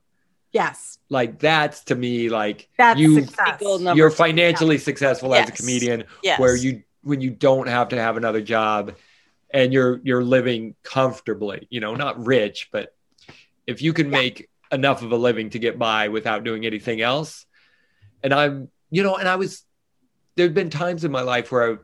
Yes. 0.52 0.98
Like 1.09 1.39
that's 1.39 1.85
to 1.85 1.94
me 1.94 2.28
like 2.28 2.68
That's 2.78 2.98
you 2.98 3.24
success. 3.24 3.60
you're 3.94 4.10
financially 4.10 4.78
successful 4.78 5.35
as 5.35 5.48
a 5.48 5.52
comedian 5.52 6.05
yes. 6.23 6.40
where 6.40 6.56
you 6.56 6.82
when 7.02 7.20
you 7.20 7.31
don't 7.31 7.68
have 7.68 7.90
to 7.90 8.01
have 8.01 8.16
another 8.16 8.40
job 8.40 8.97
and 9.57 9.73
you're 9.73 10.01
you're 10.05 10.23
living 10.23 10.74
comfortably 10.83 11.66
you 11.70 11.81
know 11.81 11.95
not 11.95 12.24
rich 12.24 12.69
but 12.70 12.95
if 13.66 13.81
you 13.81 13.93
can 13.93 14.11
make 14.11 14.49
enough 14.70 15.03
of 15.03 15.11
a 15.12 15.16
living 15.16 15.49
to 15.51 15.59
get 15.59 15.78
by 15.78 16.09
without 16.09 16.45
doing 16.45 16.66
anything 16.66 17.01
else 17.01 17.47
and 18.23 18.35
i'm 18.35 18.69
you 18.91 19.03
know 19.03 19.16
and 19.16 19.28
i 19.28 19.37
was 19.37 19.65
there've 20.37 20.55
been 20.55 20.70
times 20.70 21.05
in 21.05 21.11
my 21.11 21.23
life 21.23 21.51
where 21.51 21.73
I, 21.73 21.77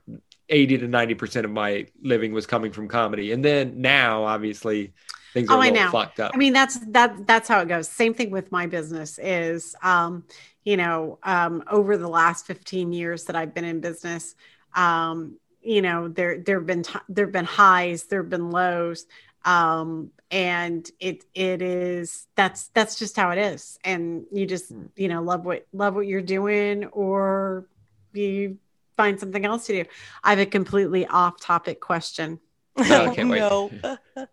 80 0.49 0.79
to 0.79 0.89
90 0.89 1.15
percent 1.15 1.45
of 1.47 1.51
my 1.51 1.87
living 2.03 2.33
was 2.33 2.47
coming 2.47 2.73
from 2.73 2.89
comedy 2.89 3.33
and 3.33 3.43
then 3.43 3.81
now 3.81 4.25
obviously 4.25 4.93
things 5.33 5.49
are 5.49 5.55
Oh, 5.55 5.61
a 5.61 5.63
I 5.63 5.71
little 5.71 5.85
know. 5.87 5.91
fucked 5.91 6.21
up 6.21 6.33
I 6.35 6.37
mean, 6.37 6.53
that's 6.53 6.79
that 6.89 7.27
that's 7.27 7.49
how 7.49 7.61
it 7.61 7.69
goes. 7.69 7.89
Same 7.89 8.13
thing 8.13 8.31
with 8.31 8.53
my 8.53 8.67
business 8.67 9.19
is 9.19 9.75
um, 9.83 10.25
you 10.65 10.77
know, 10.77 11.19
um, 11.23 11.65
over 11.71 11.97
the 11.97 12.09
last 12.09 12.47
15 12.47 12.93
years 12.93 13.25
that 13.25 13.35
I've 13.37 13.55
been 13.55 13.65
in 13.65 13.81
business, 13.81 14.35
um, 14.75 15.39
you 15.63 15.83
know, 15.83 16.09
there 16.09 16.39
there've 16.39 16.67
been 16.67 16.83
t- 16.83 16.99
there've 17.09 17.33
been 17.33 17.45
highs, 17.45 18.05
there've 18.05 18.29
been 18.29 18.51
lows. 18.51 19.07
Um, 19.45 20.11
and 20.31 20.89
it 21.01 21.25
it 21.35 21.63
is 21.63 22.27
that's 22.37 22.69
that's 22.69 22.99
just 22.99 23.17
how 23.17 23.31
it 23.31 23.39
is. 23.39 23.79
And 23.85 24.25
you 24.33 24.47
just, 24.47 24.69
Hmm. 24.71 24.85
you 24.97 25.09
know, 25.09 25.23
love 25.23 25.45
what 25.45 25.67
love 25.73 25.95
what 25.95 26.07
you're 26.07 26.23
doing 26.23 26.87
or 26.87 27.67
you 28.13 28.59
find 28.97 29.19
something 29.19 29.45
else 29.45 29.67
to 29.67 29.85
do. 29.85 29.91
I 30.23 30.31
have 30.31 30.39
a 30.39 30.47
completely 30.47 31.07
off 31.07 31.41
topic 31.41 31.81
question. 31.81 32.39
Oh, 32.77 32.83
I 33.11 33.15
can't 33.15 33.29
wait. 33.29 33.41
no, 33.41 33.71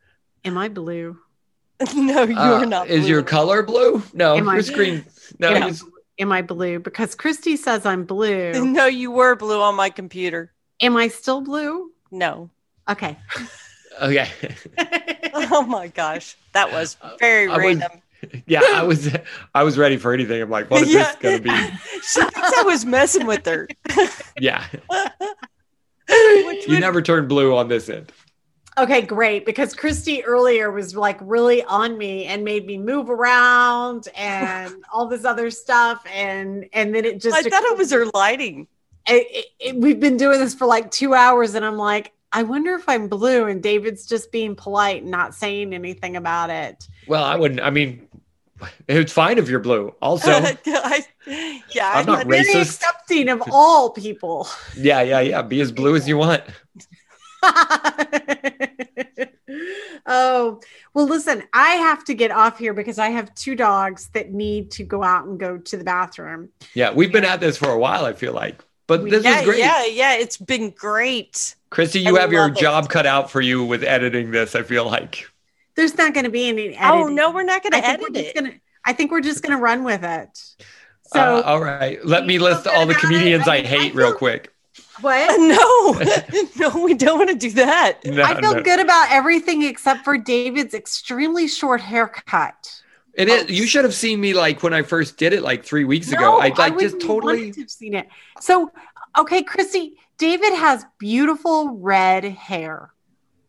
Am 0.45 0.57
I 0.57 0.69
blue? 0.69 1.17
no, 1.95 2.23
you 2.23 2.37
Uh, 2.37 2.59
are 2.61 2.65
not. 2.65 2.87
is 2.87 3.07
your 3.09 3.23
color 3.23 3.63
blue 3.63 4.03
no 4.13 4.35
Am 4.37 4.47
I- 4.49 4.55
your 4.55 4.63
screen 4.63 5.05
no 5.39 5.49
Am 5.49 5.63
I- 5.63 5.73
Am 6.21 6.31
I 6.33 6.41
blue? 6.41 6.79
Because 6.79 7.15
Christy 7.15 7.55
says 7.55 7.85
I'm 7.85 8.03
blue. 8.03 8.51
No, 8.65 8.85
you 8.87 9.09
were 9.11 9.35
blue 9.37 9.61
on 9.61 9.75
my 9.75 9.89
computer. 9.89 10.51
Am 10.81 10.95
I 10.97 11.07
still 11.09 11.41
blue? 11.41 11.91
No. 12.11 12.49
Okay. 12.89 13.17
okay 14.01 14.29
Oh 15.33 15.61
my 15.63 15.87
gosh, 15.87 16.35
that 16.53 16.71
was 16.71 16.97
very 17.19 17.47
I 17.47 17.55
was- 17.57 17.59
random. 17.77 18.01
Yeah, 18.47 18.59
I 18.75 18.83
was 18.83 19.15
I 19.55 19.63
was 19.63 19.77
ready 19.77 19.95
for 19.95 20.13
anything. 20.13 20.41
I'm 20.41 20.49
like, 20.49 20.69
what 20.69 20.81
is 20.81 20.91
Yeah. 20.93 21.13
this 21.13 21.15
gonna 21.21 21.39
be? 21.39 21.49
she 22.01 22.19
thinks 22.19 22.57
I 22.57 22.63
was 22.65 22.83
messing 22.85 23.25
with 23.25 23.45
her. 23.45 23.67
Yeah. 24.39 24.65
You 26.09 26.45
would- 26.67 26.79
never 26.81 27.01
turned 27.01 27.29
blue 27.29 27.55
on 27.55 27.67
this 27.69 27.87
end. 27.87 28.11
Okay, 28.77 29.01
great. 29.03 29.45
Because 29.45 29.73
Christy 29.73 30.23
earlier 30.25 30.69
was 30.71 30.95
like 30.95 31.17
really 31.21 31.63
on 31.63 31.97
me 31.97 32.25
and 32.25 32.43
made 32.43 32.65
me 32.65 32.77
move 32.77 33.09
around 33.09 34.07
and 34.17 34.73
all 34.93 35.07
this 35.07 35.23
other 35.25 35.49
stuff, 35.51 36.03
and 36.13 36.65
and 36.73 36.93
then 36.93 37.05
it 37.05 37.21
just 37.21 37.35
I 37.37 37.41
thought 37.49 37.63
it 37.63 37.77
was 37.77 37.91
her 37.91 38.05
lighting. 38.13 38.67
It, 39.09 39.45
it- 39.59 39.75
we've 39.75 39.99
been 39.99 40.17
doing 40.17 40.39
this 40.39 40.53
for 40.53 40.65
like 40.65 40.91
two 40.91 41.13
hours, 41.13 41.55
and 41.55 41.65
I'm 41.65 41.77
like, 41.77 42.11
I 42.31 42.43
wonder 42.43 42.75
if 42.75 42.83
I'm 42.87 43.07
blue, 43.07 43.47
and 43.47 43.61
David's 43.63 44.05
just 44.05 44.31
being 44.31 44.55
polite 44.55 45.01
and 45.01 45.11
not 45.11 45.33
saying 45.33 45.73
anything 45.73 46.15
about 46.15 46.49
it. 46.49 46.87
Well, 47.07 47.23
I 47.23 47.35
wouldn't 47.35 47.61
I 47.61 47.69
mean 47.71 48.07
it's 48.87 49.13
fine 49.13 49.37
if 49.37 49.47
you're 49.49 49.59
blue. 49.61 49.95
Also, 50.01 50.29
I, 50.31 51.05
yeah, 51.71 51.91
I'm 51.95 52.05
not 52.05 52.27
Very 52.27 52.43
Racist. 52.43 52.61
accepting 52.61 53.29
of 53.29 53.41
all 53.51 53.89
people. 53.91 54.47
yeah, 54.77 55.01
yeah, 55.01 55.21
yeah. 55.21 55.41
Be 55.41 55.61
as 55.61 55.71
blue 55.71 55.95
as 55.95 56.07
you 56.07 56.17
want. 56.17 56.43
oh, 60.05 60.59
well, 60.93 61.05
listen, 61.07 61.43
I 61.53 61.69
have 61.75 62.03
to 62.05 62.13
get 62.13 62.31
off 62.31 62.57
here 62.59 62.73
because 62.73 62.99
I 62.99 63.09
have 63.09 63.33
two 63.35 63.55
dogs 63.55 64.09
that 64.09 64.31
need 64.31 64.71
to 64.71 64.83
go 64.83 65.03
out 65.03 65.25
and 65.25 65.39
go 65.39 65.57
to 65.57 65.77
the 65.77 65.83
bathroom. 65.83 66.49
Yeah, 66.73 66.91
we've 66.91 67.11
been 67.11 67.25
at 67.25 67.39
this 67.39 67.57
for 67.57 67.69
a 67.69 67.79
while, 67.79 68.05
I 68.05 68.13
feel 68.13 68.33
like. 68.33 68.63
But 68.89 69.09
this 69.09 69.23
yeah, 69.23 69.37
was 69.37 69.45
great. 69.45 69.59
yeah, 69.59 69.85
yeah. 69.85 70.13
It's 70.15 70.35
been 70.35 70.71
great. 70.71 71.55
Christy, 71.69 71.99
you 72.01 72.17
I 72.17 72.21
have 72.21 72.33
your 72.33 72.47
it. 72.47 72.57
job 72.57 72.89
cut 72.89 73.05
out 73.05 73.29
for 73.31 73.39
you 73.39 73.63
with 73.63 73.83
editing 73.83 74.31
this, 74.31 74.55
I 74.55 74.63
feel 74.63 74.85
like. 74.85 75.25
There's 75.75 75.95
not 75.95 76.13
going 76.13 76.23
to 76.25 76.29
be 76.31 76.49
any 76.49 76.75
editing. 76.75 76.79
Oh 76.83 77.07
no, 77.07 77.31
we're 77.31 77.43
not 77.43 77.61
going 77.63 77.71
to 77.73 77.81
think 77.81 78.01
we're 78.01 78.07
edit 78.07 78.15
just 78.15 78.27
it. 78.29 78.35
gonna. 78.35 78.53
I 78.85 78.93
think 78.93 79.11
we're 79.11 79.21
just 79.21 79.43
gonna 79.43 79.59
run 79.59 79.83
with 79.83 80.03
it. 80.03 80.37
So 81.13 81.19
Uh, 81.37 81.41
all 81.45 81.61
right. 81.61 82.03
Let 82.05 82.25
me 82.25 82.39
list 82.39 82.65
all 82.67 82.85
the 82.85 82.95
comedians 82.95 83.47
I 83.47 83.57
I, 83.57 83.57
mean, 83.57 83.65
I 83.65 83.69
hate 83.69 83.91
feel- 83.93 84.01
real 84.01 84.13
quick. 84.13 84.53
what? 85.01 85.39
No, 85.39 86.69
no, 86.73 86.83
we 86.83 86.93
don't 86.95 87.17
want 87.19 87.29
to 87.29 87.35
do 87.35 87.51
that. 87.51 87.99
No, 88.05 88.23
I 88.23 88.39
feel 88.41 88.55
no. 88.55 88.63
good 88.63 88.79
about 88.79 89.11
everything 89.11 89.63
except 89.63 90.03
for 90.03 90.17
David's 90.17 90.73
extremely 90.73 91.47
short 91.47 91.81
haircut. 91.81 92.78
It 93.19 93.27
is. 93.27 93.49
You 93.49 93.63
oh. 93.63 93.67
should 93.67 93.83
have 93.83 93.93
seen 93.93 94.21
me 94.21 94.33
like 94.33 94.63
when 94.63 94.73
I 94.73 94.81
first 94.81 95.17
did 95.17 95.33
it 95.33 95.43
like 95.43 95.65
three 95.65 95.83
weeks 95.83 96.09
ago. 96.11 96.39
I 96.39 96.47
like 96.47 96.75
wouldn't 96.75 96.79
just 96.79 97.01
totally. 97.05 97.51
to 97.51 97.61
have 97.61 97.69
seen 97.69 97.93
it. 97.93 98.07
So, 98.39 98.71
okay, 99.17 99.43
Christy, 99.43 99.97
David 100.17 100.53
has 100.53 100.85
beautiful 100.99 101.77
red 101.77 102.23
hair. 102.23 102.93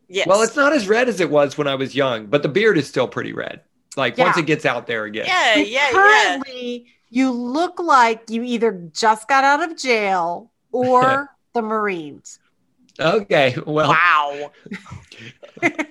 Yes. 0.08 0.26
Well, 0.26 0.42
it's 0.42 0.56
not 0.56 0.72
as 0.72 0.88
red 0.88 1.08
as 1.08 1.20
it 1.20 1.30
was 1.30 1.56
when 1.56 1.68
I 1.68 1.76
was 1.76 1.94
young, 1.94 2.26
but 2.26 2.42
the 2.42 2.48
beard 2.48 2.78
is 2.78 2.88
still 2.88 3.06
pretty 3.06 3.32
red. 3.32 3.60
Like 3.96 4.18
once 4.18 4.36
it 4.36 4.46
gets 4.46 4.66
out 4.66 4.88
there 4.88 5.04
again. 5.04 5.26
yeah, 5.28 5.54
But 5.54 5.68
yeah, 5.68 5.86
yeah. 5.86 5.92
Currently, 5.92 6.86
you 7.08 7.30
look 7.30 7.78
like 7.78 8.28
you 8.28 8.42
either 8.42 8.72
just 8.92 9.28
got 9.28 9.44
out 9.44 9.62
of 9.62 9.78
jail 9.78 10.50
or 10.72 11.30
the 11.54 11.62
Marines. 11.62 12.40
Okay. 12.98 13.56
Well, 13.64 13.90
Wow. 13.90 14.50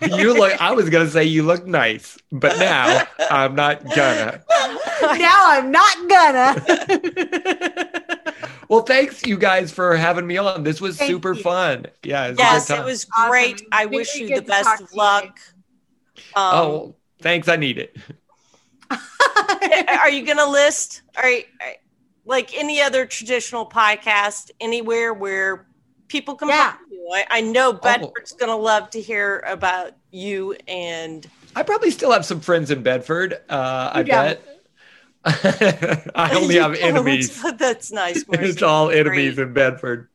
you 0.01 0.33
look. 0.33 0.59
I 0.61 0.71
was 0.73 0.89
gonna 0.89 1.09
say 1.09 1.23
you 1.25 1.43
look 1.43 1.65
nice, 1.65 2.17
but 2.31 2.57
now 2.59 3.03
I'm 3.29 3.55
not 3.55 3.83
gonna. 3.95 4.41
now 5.01 5.39
I'm 5.47 5.71
not 5.71 6.09
gonna. 6.09 7.85
Well, 8.69 8.83
thanks 8.83 9.25
you 9.25 9.35
guys 9.35 9.71
for 9.71 9.97
having 9.97 10.27
me 10.27 10.37
on. 10.37 10.61
This 10.63 10.79
was 10.79 10.95
Thank 10.95 11.09
super 11.09 11.33
you. 11.33 11.41
fun. 11.41 11.87
Yeah. 12.03 12.27
It 12.27 12.29
was 12.29 12.37
Yes, 12.37 12.69
it 12.69 12.75
time. 12.75 12.85
was 12.85 13.07
Awesome. 13.17 13.29
great. 13.31 13.61
I 13.71 13.85
Very 13.85 13.95
wish 13.97 14.13
you 14.13 14.35
the 14.35 14.43
best 14.43 14.81
of 14.81 14.93
luck. 14.93 15.39
Um, 16.35 16.53
oh, 16.53 16.95
thanks. 17.19 17.47
I 17.47 17.55
need 17.55 17.79
it. 17.79 17.97
are 18.91 20.11
you 20.11 20.23
going 20.23 20.37
to 20.37 20.47
list 20.47 21.01
are, 21.15 21.27
you- 21.29 21.43
are- 21.61 21.73
like 22.25 22.55
any 22.55 22.79
other 22.79 23.07
traditional 23.07 23.65
podcast 23.67 24.51
anywhere 24.61 25.15
where 25.15 25.65
people 26.09 26.35
can 26.35 26.49
Yeah. 26.49 26.71
find 26.73 26.91
you? 26.91 27.09
I, 27.13 27.25
I 27.29 27.41
know 27.41 27.71
Bedford's 27.73 28.33
going 28.33 28.49
to 28.49 28.55
love 28.55 28.89
to 28.91 29.01
hear 29.01 29.39
about 29.47 29.93
you 30.11 30.55
and 30.67 31.25
I 31.55 31.63
probably 31.63 31.89
still 31.91 32.11
have 32.11 32.25
some 32.25 32.41
friends 32.41 32.69
in 32.69 32.83
Bedford. 32.83 33.33
Uh, 33.49 33.91
I 33.93 33.99
You 33.99 34.05
don't. 34.05 34.39
bet. 34.43 34.45
I 36.15 36.35
only 36.35 36.55
have 36.59 36.75
enemies. 36.75 37.41
That's 37.57 37.91
nice. 37.91 38.25
Marcy. 38.27 38.49
it's 38.49 38.61
all 38.61 38.89
enemies 38.89 39.35
Great. 39.35 39.47
in 39.47 39.53
Bedford. 39.53 40.09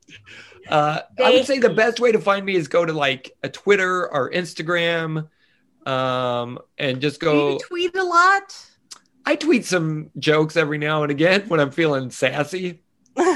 Uh, 0.69 1.01
I 1.23 1.31
would 1.31 1.45
say 1.47 1.59
the 1.59 1.71
best 1.71 2.01
way 2.01 2.13
to 2.13 2.19
find 2.21 2.45
me 2.47 2.55
is 2.57 2.69
go 2.69 2.85
to 2.85 2.93
like 2.93 3.33
a 3.43 3.49
Twitter 3.51 4.11
or 4.11 4.31
Instagram, 4.31 5.29
um, 5.87 6.59
and 6.79 7.01
just 7.03 7.21
Do 7.21 7.27
go. 7.27 7.51
you 7.53 7.59
tweet 7.69 7.95
a 7.97 8.03
lot? 8.05 8.57
I 9.27 9.37
tweet 9.37 9.67
some 9.67 10.11
jokes 10.19 10.57
every 10.57 10.79
now 10.79 11.03
and 11.03 11.11
again 11.11 11.43
when 11.49 11.61
I'm 11.61 11.71
feeling 11.71 12.11
sassy. 12.11 12.81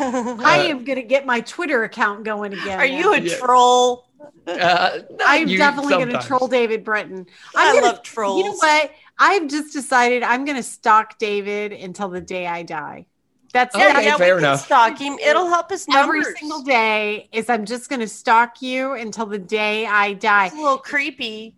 I 0.00 0.66
am 0.70 0.84
gonna 0.84 1.02
get 1.02 1.26
my 1.26 1.40
Twitter 1.40 1.84
account 1.84 2.24
going 2.24 2.52
again. 2.52 2.78
Are 2.80 2.86
you 2.86 3.12
a 3.14 3.20
Yeah. 3.20 3.36
troll? 3.36 4.04
Uh, 4.46 5.00
I'm 5.24 5.46
you 5.48 5.58
definitely 5.58 5.94
going 5.94 6.08
to 6.08 6.18
troll 6.26 6.48
David 6.48 6.82
Britton. 6.82 7.26
I 7.54 7.68
I'm 7.68 7.74
gonna, 7.74 7.86
love 7.88 8.02
trolls. 8.02 8.38
You 8.38 8.44
know 8.50 8.56
what? 8.56 8.90
I've 9.18 9.48
just 9.48 9.72
decided 9.72 10.22
I'm 10.22 10.44
going 10.44 10.56
to 10.56 10.62
stalk 10.62 11.18
David 11.18 11.72
until 11.72 12.08
the 12.08 12.20
day 12.20 12.46
I 12.46 12.62
die. 12.62 13.06
That's 13.52 13.74
Okay, 13.74 13.86
that's 13.86 14.06
yeah, 14.06 14.16
fair 14.16 14.36
we 14.36 14.42
can 14.42 14.48
enough. 14.48 14.64
Stalk 14.66 14.98
him. 14.98 15.18
It'll 15.18 15.48
help 15.48 15.70
us 15.72 15.86
every 15.94 16.24
single 16.24 16.62
day. 16.62 17.28
Is 17.32 17.48
I'm 17.48 17.64
just 17.64 17.88
going 17.88 18.00
to 18.00 18.08
stalk 18.08 18.62
you 18.62 18.92
until 18.92 19.26
the 19.26 19.38
day 19.38 19.86
I 19.86 20.12
die. 20.14 20.46
It's 20.46 20.54
a 20.54 20.58
little 20.58 20.78
creepy. 20.78 21.56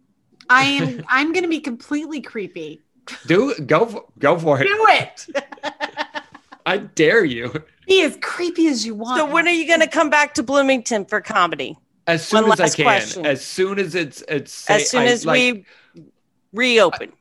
I 0.49 0.65
am. 0.65 1.05
I'm 1.09 1.33
going 1.33 1.45
to 1.45 1.49
be 1.51 1.61
completely 1.61 2.21
creepy. 2.21 2.81
Do 3.27 3.55
go 3.67 4.09
go 4.19 4.39
for 4.39 4.61
it. 4.61 4.69
Do 4.69 4.87
it. 4.89 5.27
I 6.66 6.78
dare 6.78 7.24
you. 7.24 7.53
Be 7.87 8.03
as 8.03 8.16
creepy 8.20 8.69
as 8.69 8.87
you 8.87 8.95
want. 8.95 9.19
So 9.19 9.27
when 9.27 9.47
are 9.49 9.53
you 9.53 9.66
going 9.66 9.81
to 9.81 9.87
come 9.89 10.11
back 10.11 10.35
to 10.35 10.43
Bloomington 10.43 11.05
for 11.07 11.20
comedy? 11.20 11.77
As 12.07 12.24
soon 12.27 12.45
One 12.49 12.53
as 12.53 12.61
I 12.61 12.69
can. 12.74 12.85
question. 12.85 13.27
As 13.27 13.45
soon 13.45 13.78
as 13.78 13.95
it's 13.95 14.23
it's 14.28 14.69
As 14.70 14.91
soon 14.91 15.03
I- 15.03 15.07
as 15.07 15.27
like, 15.27 15.35
we 15.39 15.65
reopen. 16.53 17.12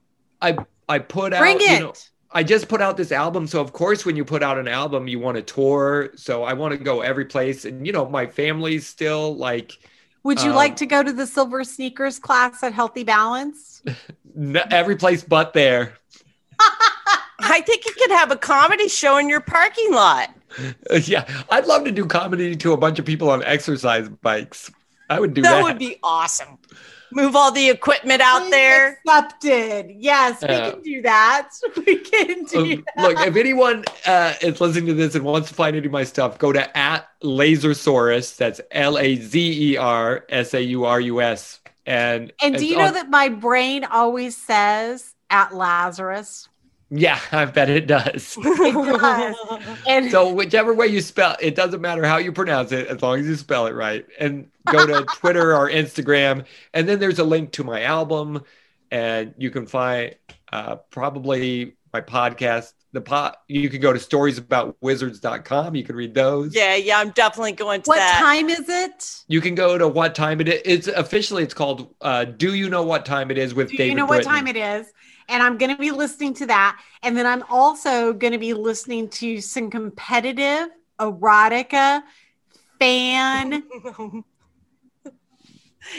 I 0.41 0.57
I 0.87 0.99
put 0.99 1.33
out 1.33 1.39
bring 1.39 1.59
you 1.59 1.67
it? 1.67 1.79
know, 1.79 1.93
I 2.31 2.43
just 2.43 2.67
put 2.67 2.81
out 2.81 2.95
this 2.97 3.11
album, 3.11 3.45
so 3.47 3.59
of 3.61 3.73
course, 3.73 4.05
when 4.05 4.15
you 4.15 4.23
put 4.23 4.41
out 4.43 4.57
an 4.57 4.67
album, 4.67 5.07
you 5.07 5.19
want 5.19 5.35
to 5.37 5.41
tour. 5.41 6.09
So 6.15 6.43
I 6.43 6.53
want 6.53 6.71
to 6.73 6.77
go 6.83 7.01
every 7.01 7.25
place, 7.25 7.65
and 7.65 7.85
you 7.85 7.91
know, 7.93 8.07
my 8.09 8.25
family's 8.27 8.87
still 8.87 9.35
like 9.35 9.73
Would 10.23 10.41
you 10.41 10.51
um, 10.51 10.55
like 10.55 10.75
to 10.77 10.85
go 10.85 11.03
to 11.03 11.11
the 11.13 11.27
silver 11.27 11.63
sneakers 11.63 12.17
class 12.19 12.63
at 12.63 12.73
Healthy 12.73 13.03
Balance? 13.03 13.83
n- 14.37 14.57
every 14.71 14.95
place 14.95 15.23
but 15.23 15.53
there. 15.53 15.93
I 17.49 17.61
think 17.61 17.85
you 17.85 17.93
could 17.93 18.11
have 18.11 18.31
a 18.31 18.35
comedy 18.37 18.87
show 18.87 19.17
in 19.17 19.27
your 19.29 19.41
parking 19.41 19.91
lot. 19.93 20.29
yeah, 21.03 21.25
I'd 21.49 21.65
love 21.65 21.83
to 21.85 21.91
do 21.91 22.05
comedy 22.05 22.55
to 22.55 22.73
a 22.73 22.77
bunch 22.77 22.99
of 22.99 23.05
people 23.05 23.29
on 23.29 23.43
exercise 23.43 24.09
bikes. 24.09 24.71
I 25.09 25.19
would 25.19 25.33
do 25.33 25.41
That 25.41 25.55
that. 25.55 25.63
would 25.63 25.79
be 25.79 25.97
awesome. 26.03 26.57
Move 27.11 27.35
all 27.35 27.51
the 27.51 27.69
equipment 27.71 28.21
out 28.21 28.51
there. 28.51 28.99
Accepted. 29.07 29.89
Yes, 29.97 30.41
we 30.43 30.47
Yeah. 30.49 30.69
can 30.71 30.81
do 30.83 31.01
that. 31.01 31.49
We 31.87 31.95
can 31.97 32.43
do 32.43 32.73
Um, 32.73 32.83
look, 33.03 33.19
if 33.25 33.35
anyone 33.35 33.83
uh, 34.05 34.33
is 34.41 34.61
listening 34.61 34.85
to 34.87 34.93
this 34.93 35.15
and 35.15 35.23
wants 35.25 35.49
to 35.49 35.55
find 35.55 35.75
any 35.75 35.87
of 35.87 35.91
my 35.91 36.03
stuff, 36.03 36.37
go 36.37 36.51
to 36.51 36.77
at 36.77 37.07
Lazersaurus. 37.23 38.35
That's 38.37 38.61
L 38.71 38.97
A 38.99 39.15
Z 39.15 39.71
E 39.73 39.77
R 39.77 40.25
S 40.29 40.53
A 40.53 40.61
U 40.61 40.85
R 40.85 40.99
U 41.01 41.21
S. 41.21 41.59
And 41.87 42.31
And 42.43 42.55
do 42.55 42.65
you 42.65 42.77
know 42.77 42.85
on- 42.87 42.93
that 42.93 43.09
my 43.09 43.29
brain 43.29 43.85
always 43.85 44.37
says 44.37 45.15
at 45.31 45.55
Lazarus? 45.55 46.48
Yeah, 46.91 47.19
I 47.31 47.45
bet 47.45 47.69
it 47.69 47.87
does. 47.87 48.37
It 48.45 48.73
does. 48.99 49.35
And 49.87 50.09
So 50.11 50.33
whichever 50.33 50.73
way 50.73 50.87
you 50.87 51.01
spell, 51.01 51.35
it 51.39 51.55
doesn't 51.55 51.81
matter 51.81 52.03
how 52.05 52.17
you 52.17 52.31
pronounce 52.31 52.71
it, 52.71 52.87
as 52.87 53.01
long 53.01 53.19
as 53.19 53.27
you 53.27 53.35
spell 53.35 53.67
it 53.67 53.73
right. 53.73 54.05
And 54.19 54.49
go 54.67 54.85
to 54.85 55.05
Twitter 55.15 55.55
or 55.55 55.69
Instagram, 55.69 56.45
and 56.73 56.87
then 56.89 56.99
there's 56.99 57.19
a 57.19 57.23
link 57.23 57.51
to 57.53 57.63
my 57.63 57.83
album, 57.83 58.43
and 58.91 59.33
you 59.37 59.51
can 59.51 59.65
find 59.67 60.15
uh, 60.51 60.77
probably 60.89 61.75
my 61.93 62.01
podcast. 62.01 62.73
The 62.91 63.01
pot 63.01 63.41
you 63.47 63.69
can 63.69 63.81
go 63.81 63.93
to 63.93 63.99
storiesaboutwizards.com. 64.79 65.75
You 65.75 65.83
can 65.83 65.95
read 65.95 66.13
those. 66.15 66.55
yeah, 66.55 66.75
yeah, 66.75 66.97
I'm 66.99 67.11
definitely 67.11 67.51
going 67.51 67.81
to 67.83 67.87
what 67.87 67.97
that. 67.97 68.19
time 68.19 68.49
is 68.49 68.67
it? 68.67 69.23
You 69.27 69.41
can 69.41 69.53
go 69.55 69.77
to 69.77 69.87
what 69.87 70.15
time 70.15 70.41
it 70.41 70.47
is. 70.47 70.61
It's 70.65 70.87
officially 70.87 71.43
it's 71.43 71.53
called 71.53 71.93
uh, 72.01 72.25
Do 72.25 72.55
You 72.55 72.69
Know 72.69 72.83
What 72.83 73.05
Time 73.05 73.29
It 73.31 73.37
Is 73.37 73.53
with 73.53 73.69
Do 73.69 73.77
David 73.77 73.89
you 73.91 73.95
know 73.95 74.07
Britton. 74.07 74.25
what 74.31 74.35
time 74.37 74.47
it 74.47 74.55
is? 74.55 74.91
And 75.29 75.43
I'm 75.43 75.57
going 75.57 75.71
to 75.71 75.77
be 75.77 75.91
listening 75.91 76.33
to 76.35 76.47
that. 76.47 76.79
And 77.03 77.15
then 77.17 77.25
I'm 77.25 77.43
also 77.49 78.13
going 78.13 78.33
to 78.33 78.39
be 78.39 78.53
listening 78.53 79.09
to 79.11 79.41
some 79.41 79.69
competitive 79.69 80.69
erotica 80.99 82.01
fan. 82.79 83.63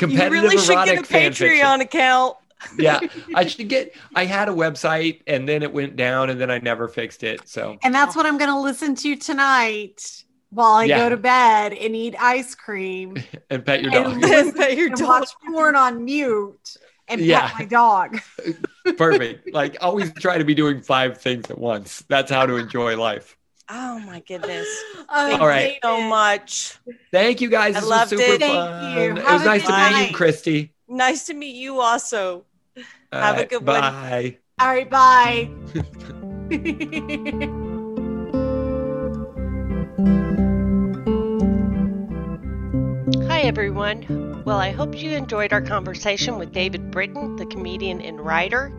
you 0.07 0.23
Competitive 0.23 0.31
really 0.31 0.57
should 0.59 0.83
get 0.83 0.99
a 0.99 1.03
fan 1.03 1.35
fiction. 1.35 1.75
Patreon 1.75 1.81
account. 1.81 2.37
yeah, 2.77 3.01
I 3.35 3.47
should 3.47 3.69
get. 3.69 3.95
I 4.15 4.25
had 4.25 4.49
a 4.49 4.53
website 4.53 5.23
and 5.27 5.49
then 5.49 5.63
it 5.63 5.73
went 5.73 5.97
down 5.97 6.31
and 6.31 6.41
then 6.41 6.51
I 6.51 6.59
never 6.59 6.89
fixed 6.89 7.23
it. 7.23 7.49
So 7.49 7.81
And 7.83 7.95
that's 7.95 8.15
what 8.15 8.27
I'm 8.27 8.39
going 8.39 8.51
to 8.51 8.61
listen 8.61 8.95
to 8.97 9.17
tonight 9.17 10.25
while 10.51 10.75
I 10.75 10.89
Yeah. 10.89 10.97
go 11.01 11.09
to 11.09 11.17
bed 11.17 11.73
and 11.73 11.95
eat 11.97 12.15
ice 12.19 12.55
cream 12.55 13.25
and 13.51 13.65
pet 13.65 13.83
your 13.83 13.91
And 13.93 13.93
dog. 13.93 14.21
listen 14.21 14.55
Pet 14.55 14.77
your 14.77 14.91
and 14.91 14.99
dog. 14.99 15.09
watch 15.09 15.31
porn 15.47 15.77
on 15.77 16.05
mute 16.05 16.77
and 17.11 17.21
Yeah. 17.21 17.49
pet 17.49 17.59
my 17.59 17.65
dog. 17.67 18.21
Perfect. 18.97 19.53
Like 19.53 19.77
always 19.81 20.13
try 20.15 20.39
to 20.39 20.45
be 20.45 20.55
doing 20.55 20.81
five 20.81 21.19
things 21.19 21.51
at 21.51 21.59
once. 21.59 22.03
That's 22.09 22.31
how 22.31 22.47
to 22.47 22.57
enjoy 22.57 22.97
life. 22.97 23.37
Oh 23.69 23.99
my 24.01 24.21
goodness. 24.21 24.69
Thank 25.11 25.41
All 25.41 25.47
right. 25.47 25.75
you 25.75 25.77
so 25.83 26.01
much. 26.01 26.77
Thank 27.13 27.41
you 27.41 27.49
guys. 27.51 27.77
I 27.77 27.81
This 27.81 27.89
loved 27.89 28.13
was 28.13 28.21
super 28.21 28.35
it. 28.35 28.41
Thank 28.41 28.55
fun. 28.55 28.97
you. 28.97 29.01
It 29.17 29.25
was 29.25 29.45
nice 29.45 29.63
good 29.63 29.73
to 29.73 29.91
meet 30.01 30.09
you, 30.09 30.15
Christy. 30.15 30.75
Nice 30.89 31.27
to 31.27 31.35
meet 31.35 31.55
you 31.55 31.81
also. 31.81 32.45
All 33.13 33.21
Have 33.21 33.37
a 33.37 33.39
right, 33.41 33.49
good 33.49 33.67
one. 33.67 33.81
bye. 33.81 34.39
All 34.59 34.69
right, 34.69 34.91
bye. 34.91 35.51
Hi, 43.29 43.41
everyone. 43.43 44.30
Well, 44.51 44.59
I 44.59 44.73
hope 44.73 45.01
you 45.01 45.13
enjoyed 45.13 45.53
our 45.53 45.63
conversation 45.63 46.37
with 46.37 46.53
David 46.53 46.91
Britton, 46.91 47.37
the 47.37 47.47
comedian 47.47 48.01
and 48.01 48.21
writer. 48.21 48.73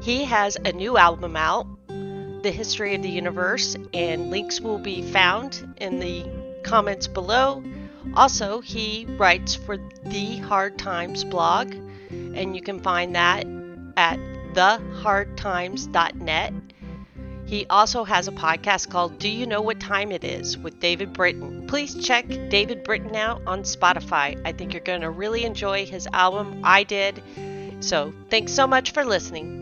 He 0.00 0.24
has 0.24 0.56
a 0.64 0.72
new 0.72 0.96
album 0.96 1.36
out, 1.36 1.66
The 1.86 2.50
History 2.50 2.94
of 2.94 3.02
the 3.02 3.10
Universe, 3.10 3.76
and 3.92 4.30
links 4.30 4.58
will 4.58 4.78
be 4.78 5.02
found 5.02 5.74
in 5.82 6.00
the 6.00 6.24
comments 6.62 7.06
below. 7.06 7.62
Also, 8.14 8.62
he 8.62 9.04
writes 9.18 9.54
for 9.54 9.76
the 9.76 10.38
Hard 10.38 10.78
Times 10.78 11.24
blog, 11.24 11.74
and 12.08 12.56
you 12.56 12.62
can 12.62 12.80
find 12.80 13.14
that 13.14 13.46
at 13.98 14.18
thehardtimes.net. 14.54 16.54
He 17.50 17.66
also 17.68 18.04
has 18.04 18.28
a 18.28 18.30
podcast 18.30 18.90
called 18.90 19.18
Do 19.18 19.28
You 19.28 19.44
Know 19.44 19.60
What 19.60 19.80
Time 19.80 20.12
It 20.12 20.22
Is 20.22 20.56
with 20.56 20.78
David 20.78 21.12
Britton. 21.12 21.66
Please 21.66 21.96
check 21.96 22.28
David 22.48 22.84
Britton 22.84 23.16
out 23.16 23.42
on 23.44 23.64
Spotify. 23.64 24.40
I 24.44 24.52
think 24.52 24.72
you're 24.72 24.80
going 24.80 25.00
to 25.00 25.10
really 25.10 25.44
enjoy 25.44 25.84
his 25.84 26.06
album. 26.12 26.60
I 26.62 26.84
did. 26.84 27.20
So, 27.80 28.14
thanks 28.28 28.52
so 28.52 28.68
much 28.68 28.92
for 28.92 29.04
listening. 29.04 29.59